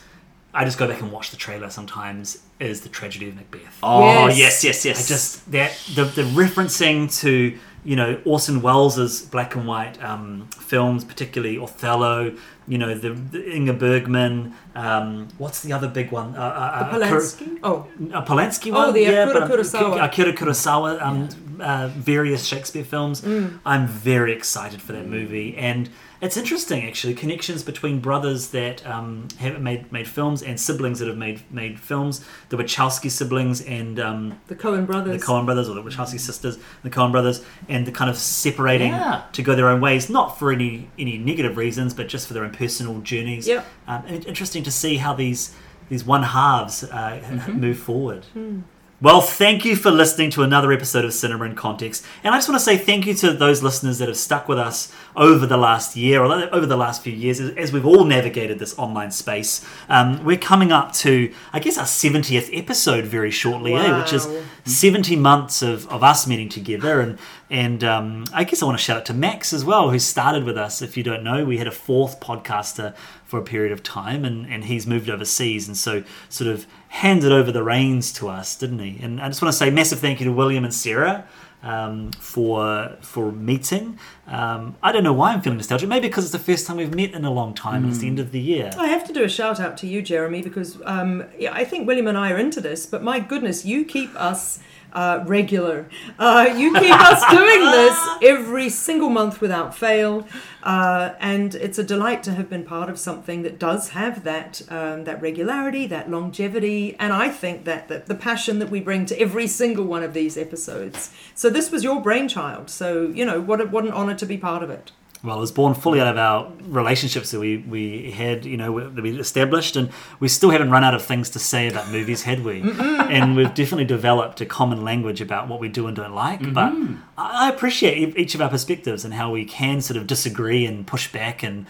I 0.54 0.64
just 0.64 0.78
go 0.78 0.88
back 0.88 1.00
and 1.00 1.12
watch 1.12 1.30
the 1.30 1.36
trailer 1.36 1.70
sometimes. 1.70 2.42
Is 2.58 2.80
the 2.80 2.88
tragedy 2.88 3.28
of 3.28 3.36
Macbeth. 3.36 3.78
Oh 3.82 4.26
Yes. 4.26 4.36
yes, 4.64 4.64
yes, 4.64 4.84
yes. 4.84 5.04
I 5.04 5.08
just 5.08 5.50
that 5.52 5.72
the 5.94 6.04
the 6.04 6.22
referencing 6.22 7.08
to 7.20 7.56
you 7.84 7.94
know 7.96 8.20
Orson 8.24 8.60
Welles' 8.62 9.22
black 9.22 9.54
and 9.54 9.66
white 9.68 10.02
um, 10.02 10.48
films, 10.58 11.04
particularly 11.04 11.56
Othello. 11.58 12.34
You 12.66 12.78
know 12.78 12.94
the, 12.98 13.10
the 13.10 13.38
Ingmar 13.38 13.78
Bergman. 13.78 14.54
Um, 14.74 15.28
what's 15.38 15.60
the 15.62 15.72
other 15.72 15.86
big 15.88 16.10
one? 16.10 16.34
Uh, 16.34 16.40
uh, 16.40 16.42
uh, 16.42 16.90
Polanski? 16.92 17.58
Oh, 17.62 17.86
Kur- 17.96 18.16
a 18.18 18.22
Polanski 18.22 18.70
Oh, 18.72 18.86
one. 18.86 18.92
the 18.94 19.02
yeah, 19.02 19.22
Akira 19.24 19.32
but, 19.34 19.42
um, 19.42 19.50
Kurosawa. 19.50 20.04
Akira 20.04 20.32
Kurosawa. 20.32 21.00
Um, 21.02 21.28
uh, 21.60 21.88
various 21.94 22.44
Shakespeare 22.46 22.84
films. 22.84 23.20
Mm. 23.22 23.60
I'm 23.64 23.86
very 23.86 24.32
excited 24.32 24.80
for 24.82 24.92
that 24.92 25.06
movie, 25.06 25.56
and 25.56 25.88
it's 26.20 26.36
interesting 26.36 26.84
actually 26.84 27.14
connections 27.14 27.62
between 27.62 28.00
brothers 28.00 28.48
that 28.48 28.84
um, 28.86 29.28
have 29.38 29.60
made 29.60 29.92
made 29.92 30.08
films 30.08 30.42
and 30.42 30.58
siblings 30.60 30.98
that 30.98 31.08
have 31.08 31.16
made 31.16 31.42
made 31.52 31.78
films. 31.78 32.24
The 32.48 32.56
Wachowski 32.56 33.10
siblings 33.10 33.60
and 33.60 34.00
um, 34.00 34.40
the 34.48 34.56
Coen 34.56 34.86
brothers. 34.86 35.20
the 35.20 35.26
Coen 35.26 35.44
brothers 35.44 35.68
or 35.68 35.74
the 35.74 35.82
Wachowski 35.82 36.18
sisters, 36.18 36.56
and 36.56 36.64
the 36.82 36.90
Coen 36.90 37.12
brothers, 37.12 37.44
and 37.68 37.86
the 37.86 37.92
kind 37.92 38.10
of 38.10 38.16
separating 38.16 38.88
Yeah. 38.92 39.22
to 39.32 39.42
go 39.42 39.54
their 39.54 39.68
own 39.68 39.80
ways, 39.80 40.10
not 40.10 40.38
for 40.38 40.50
any 40.52 40.88
any 40.98 41.18
negative 41.18 41.56
reasons, 41.56 41.94
but 41.94 42.08
just 42.08 42.26
for 42.26 42.34
their 42.34 42.44
own 42.44 42.52
personal 42.52 43.00
journeys. 43.00 43.46
Yep. 43.46 43.64
Um, 43.86 44.02
and 44.06 44.16
it's 44.16 44.26
interesting 44.26 44.62
to 44.64 44.70
see 44.70 44.96
how 44.96 45.14
these 45.14 45.54
these 45.88 46.04
one 46.04 46.22
halves 46.22 46.84
uh, 46.84 47.20
Mm-hmm. 47.24 47.60
move 47.60 47.78
forward. 47.78 48.24
Hmm. 48.34 48.60
Well, 49.00 49.20
thank 49.20 49.64
you 49.64 49.76
for 49.76 49.92
listening 49.92 50.30
to 50.30 50.42
another 50.42 50.72
episode 50.72 51.04
of 51.04 51.14
Cinema 51.14 51.44
in 51.44 51.54
Context. 51.54 52.04
And 52.24 52.34
I 52.34 52.38
just 52.38 52.48
want 52.48 52.58
to 52.58 52.64
say 52.64 52.76
thank 52.76 53.06
you 53.06 53.14
to 53.14 53.32
those 53.32 53.62
listeners 53.62 53.98
that 53.98 54.08
have 54.08 54.16
stuck 54.16 54.48
with 54.48 54.58
us 54.58 54.92
over 55.14 55.46
the 55.46 55.56
last 55.56 55.94
year 55.94 56.20
or 56.20 56.52
over 56.52 56.66
the 56.66 56.76
last 56.76 57.04
few 57.04 57.12
years 57.12 57.38
as, 57.38 57.72
we've 57.72 57.86
all 57.86 58.04
navigated 58.04 58.58
this 58.58 58.76
online 58.76 59.12
space. 59.12 59.64
Um, 59.88 60.24
we're 60.24 60.36
coming 60.36 60.72
up 60.72 60.92
to, 60.94 61.32
I 61.52 61.60
guess, 61.60 61.78
our 61.78 61.84
70th 61.84 62.50
episode 62.52 63.04
very 63.04 63.30
shortly, 63.30 63.74
eh? 63.74 64.00
which 64.00 64.12
is 64.12 64.26
Wow. 64.26 64.42
70 64.68 65.16
months 65.16 65.62
of, 65.62 65.88
of 65.88 66.02
us 66.02 66.26
meeting 66.26 66.48
together. 66.48 67.00
And, 67.00 67.18
and 67.50 67.82
um, 67.82 68.24
I 68.32 68.44
guess 68.44 68.62
I 68.62 68.66
want 68.66 68.78
to 68.78 68.84
shout 68.84 68.98
out 68.98 69.06
to 69.06 69.14
Max 69.14 69.52
as 69.52 69.64
well, 69.64 69.90
who 69.90 69.98
started 69.98 70.44
with 70.44 70.56
us. 70.56 70.82
If 70.82 70.96
you 70.96 71.02
don't 71.02 71.22
know, 71.22 71.44
we 71.44 71.58
had 71.58 71.66
a 71.66 71.72
fourth 71.72 72.20
podcaster 72.20 72.94
for 73.24 73.38
a 73.38 73.42
period 73.42 73.72
of 73.72 73.82
time, 73.82 74.24
and, 74.24 74.46
and 74.46 74.64
he's 74.64 74.86
moved 74.86 75.10
overseas, 75.10 75.68
and 75.68 75.76
so 75.76 76.02
sort 76.28 76.48
of 76.48 76.66
handed 76.88 77.30
over 77.30 77.52
the 77.52 77.62
reins 77.62 78.12
to 78.14 78.28
us, 78.28 78.56
didn't 78.56 78.78
he? 78.78 78.98
And 79.02 79.20
I 79.20 79.28
just 79.28 79.42
want 79.42 79.52
to 79.52 79.58
say 79.58 79.70
massive 79.70 79.98
thank 79.98 80.20
you 80.20 80.26
to 80.26 80.32
William 80.32 80.64
and 80.64 80.72
Sarah 80.72 81.26
um, 81.62 82.12
for 82.12 82.96
for 83.00 83.32
meeting. 83.32 83.98
Um, 84.26 84.76
I 84.82 84.92
don't 84.92 85.04
know 85.04 85.12
why 85.12 85.32
I'm 85.32 85.40
feeling 85.40 85.58
nostalgic. 85.58 85.88
Maybe 85.88 86.08
because 86.08 86.24
it's 86.24 86.32
the 86.32 86.38
first 86.38 86.66
time 86.66 86.76
we've 86.76 86.94
met 86.94 87.12
in 87.12 87.24
a 87.24 87.32
long 87.32 87.54
time, 87.54 87.82
and 87.82 87.92
it's 87.92 88.00
the 88.00 88.06
end 88.06 88.20
of 88.20 88.32
the 88.32 88.40
year. 88.40 88.70
I 88.78 88.88
have 88.88 89.04
to 89.06 89.12
do 89.12 89.24
a 89.24 89.28
shout 89.28 89.58
out 89.58 89.76
to 89.78 89.86
you, 89.86 90.02
Jeremy, 90.02 90.42
because 90.42 90.80
um, 90.84 91.24
yeah, 91.38 91.52
I 91.52 91.64
think 91.64 91.86
William 91.86 92.06
and 92.06 92.16
I 92.16 92.30
are 92.30 92.38
into 92.38 92.60
this, 92.60 92.86
but 92.86 93.02
my 93.02 93.20
goodness, 93.20 93.64
you 93.64 93.84
keep 93.84 94.14
us 94.14 94.60
uh, 94.92 95.24
regular. 95.26 95.88
Uh, 96.18 96.54
you 96.56 96.72
keep 96.74 96.94
us 96.94 97.22
doing 97.30 97.64
this 97.70 98.08
every 98.22 98.68
single 98.68 99.10
month 99.10 99.40
without 99.40 99.74
fail, 99.74 100.26
uh, 100.62 101.14
and 101.20 101.54
it's 101.54 101.78
a 101.78 101.84
delight 101.84 102.22
to 102.22 102.32
have 102.32 102.48
been 102.48 102.64
part 102.64 102.88
of 102.88 102.98
something 102.98 103.42
that 103.42 103.58
does 103.58 103.90
have 103.90 104.24
that 104.24 104.62
um, 104.70 105.04
that 105.04 105.20
regularity, 105.20 105.86
that 105.86 106.10
longevity, 106.10 106.96
and 106.98 107.12
I 107.12 107.28
think 107.28 107.64
that, 107.64 107.88
that 107.88 108.06
the 108.06 108.14
passion 108.14 108.58
that 108.58 108.70
we 108.70 108.80
bring 108.80 109.06
to 109.06 109.20
every 109.20 109.46
single 109.46 109.84
one 109.84 110.02
of 110.02 110.14
these 110.14 110.36
episodes. 110.36 111.12
So 111.34 111.50
this 111.50 111.70
was 111.70 111.84
your 111.84 112.00
brainchild. 112.00 112.70
So 112.70 113.08
you 113.08 113.24
know 113.24 113.40
what 113.40 113.60
a, 113.60 113.64
what 113.66 113.84
an 113.84 113.92
honor 113.92 114.14
to 114.14 114.26
be 114.26 114.36
part 114.36 114.62
of 114.62 114.70
it. 114.70 114.92
Well, 115.22 115.36
it 115.36 115.40
was 115.40 115.50
born 115.50 115.74
fully 115.74 116.00
out 116.00 116.06
of 116.06 116.16
our 116.16 116.52
relationships 116.68 117.32
that 117.32 117.40
we, 117.40 117.56
we 117.58 118.12
had, 118.12 118.44
you 118.44 118.56
know, 118.56 118.88
that 118.88 119.02
we 119.02 119.18
established, 119.18 119.74
and 119.74 119.90
we 120.20 120.28
still 120.28 120.50
haven't 120.50 120.70
run 120.70 120.84
out 120.84 120.94
of 120.94 121.02
things 121.02 121.28
to 121.30 121.40
say 121.40 121.66
about 121.68 121.90
movies, 121.90 122.22
had 122.22 122.44
we? 122.44 122.60
and 122.62 123.34
we've 123.34 123.52
definitely 123.52 123.84
developed 123.84 124.40
a 124.40 124.46
common 124.46 124.84
language 124.84 125.20
about 125.20 125.48
what 125.48 125.58
we 125.58 125.68
do 125.68 125.88
and 125.88 125.96
don't 125.96 126.14
like. 126.14 126.40
Mm-hmm. 126.40 126.52
But 126.52 126.72
I 127.16 127.50
appreciate 127.50 128.16
each 128.16 128.36
of 128.36 128.40
our 128.40 128.48
perspectives 128.48 129.04
and 129.04 129.14
how 129.14 129.32
we 129.32 129.44
can 129.44 129.80
sort 129.80 129.96
of 129.96 130.06
disagree 130.06 130.64
and 130.64 130.86
push 130.86 131.10
back 131.10 131.42
and 131.42 131.66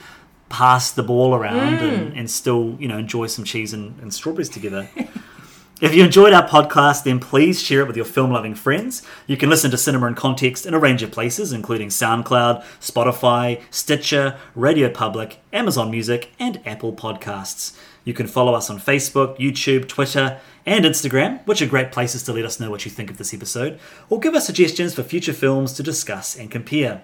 pass 0.51 0.93
the 0.93 1.03
ball 1.03 1.35
around 1.35 1.79
mm. 1.79 1.83
and, 1.83 2.19
and 2.19 2.31
still, 2.31 2.77
you 2.79 2.89
know, 2.89 2.99
enjoy 2.99 3.27
some 3.27 3.45
cheese 3.45 3.73
and, 3.73 3.99
and 4.01 4.12
strawberries 4.12 4.49
together. 4.49 4.89
If 5.81 5.95
you 5.95 6.03
enjoyed 6.03 6.33
our 6.33 6.47
podcast, 6.49 7.05
then 7.05 7.21
please 7.21 7.63
share 7.63 7.83
it 7.83 7.87
with 7.87 7.95
your 7.95 8.05
film 8.05 8.33
loving 8.33 8.57
friends. 8.57 9.01
You 9.29 9.37
can 9.37 9.49
listen 9.49 9.71
to 9.71 9.79
Cinema 9.79 10.09
in 10.09 10.17
Context 10.17 10.67
in 10.67 10.75
a 10.75 10.79
range 10.79 11.05
of 11.05 11.13
places, 11.13 11.53
including 11.53 11.91
SoundCloud, 11.91 12.65
Spotify, 12.81 13.63
Stitcher, 13.71 14.37
Radio 14.57 14.91
Public, 14.91 15.39
Amazon 15.53 15.89
Music, 15.93 16.33
and 16.41 16.61
Apple 16.67 16.93
Podcasts. 16.93 17.79
You 18.03 18.13
can 18.13 18.27
follow 18.27 18.55
us 18.55 18.69
on 18.71 18.81
Facebook, 18.81 19.39
YouTube, 19.39 19.87
Twitter, 19.87 20.41
and 20.67 20.85
Instagram, 20.85 21.47
which 21.47 21.63
are 21.63 21.67
great 21.67 21.93
places 21.93 22.25
to 22.25 22.33
let 22.33 22.45
us 22.45 22.59
know 22.59 22.73
what 22.73 22.85
you 22.85 22.91
think 22.91 23.09
of 23.09 23.19
this 23.19 23.33
episode, 23.33 23.79
or 24.11 24.19
give 24.19 24.35
us 24.35 24.47
suggestions 24.47 24.95
for 24.95 25.05
future 25.05 25.33
films 25.33 25.75
to 25.75 25.85
discuss 25.85 26.37
and 26.37 26.51
compare. 26.51 27.03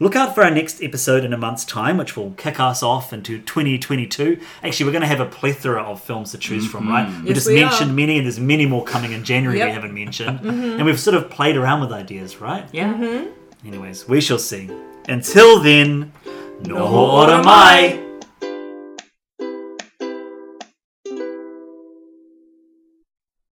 Look 0.00 0.16
out 0.16 0.34
for 0.34 0.42
our 0.42 0.50
next 0.50 0.82
episode 0.82 1.24
in 1.24 1.32
a 1.32 1.36
month's 1.36 1.64
time, 1.64 1.96
which 1.98 2.16
will 2.16 2.32
kick 2.32 2.58
us 2.58 2.82
off 2.82 3.12
into 3.12 3.38
2022. 3.38 4.40
Actually, 4.62 4.86
we're 4.86 4.92
going 4.92 5.02
to 5.02 5.06
have 5.08 5.20
a 5.20 5.26
plethora 5.26 5.82
of 5.82 6.02
films 6.02 6.32
to 6.32 6.38
choose 6.38 6.66
from, 6.66 6.88
right? 6.88 7.06
Mm-hmm. 7.06 7.22
We 7.22 7.28
Yes, 7.28 7.34
just 7.36 7.46
we 7.48 7.54
mentioned 7.56 7.90
are. 7.92 7.94
many, 7.94 8.16
and 8.18 8.26
there's 8.26 8.40
many 8.40 8.66
more 8.66 8.84
coming 8.84 9.12
in 9.12 9.24
January 9.24 9.58
we 9.62 9.70
haven't 9.70 9.94
mentioned. 9.94 10.40
Mm-hmm. 10.44 10.76
And 10.78 10.84
we've 10.84 11.00
sort 11.00 11.14
of 11.16 11.30
played 11.30 11.56
around 11.56 11.80
with 11.80 11.92
ideas, 11.92 12.40
right? 12.40 12.66
Yeah. 12.72 12.92
Mm-hmm. 12.92 13.66
Anyways, 13.68 14.06
we 14.08 14.20
shall 14.20 14.38
see. 14.38 14.68
Until 15.08 15.60
then, 15.60 16.12
noho 16.62 16.92
ora 17.20 17.42
mai. 17.42 17.98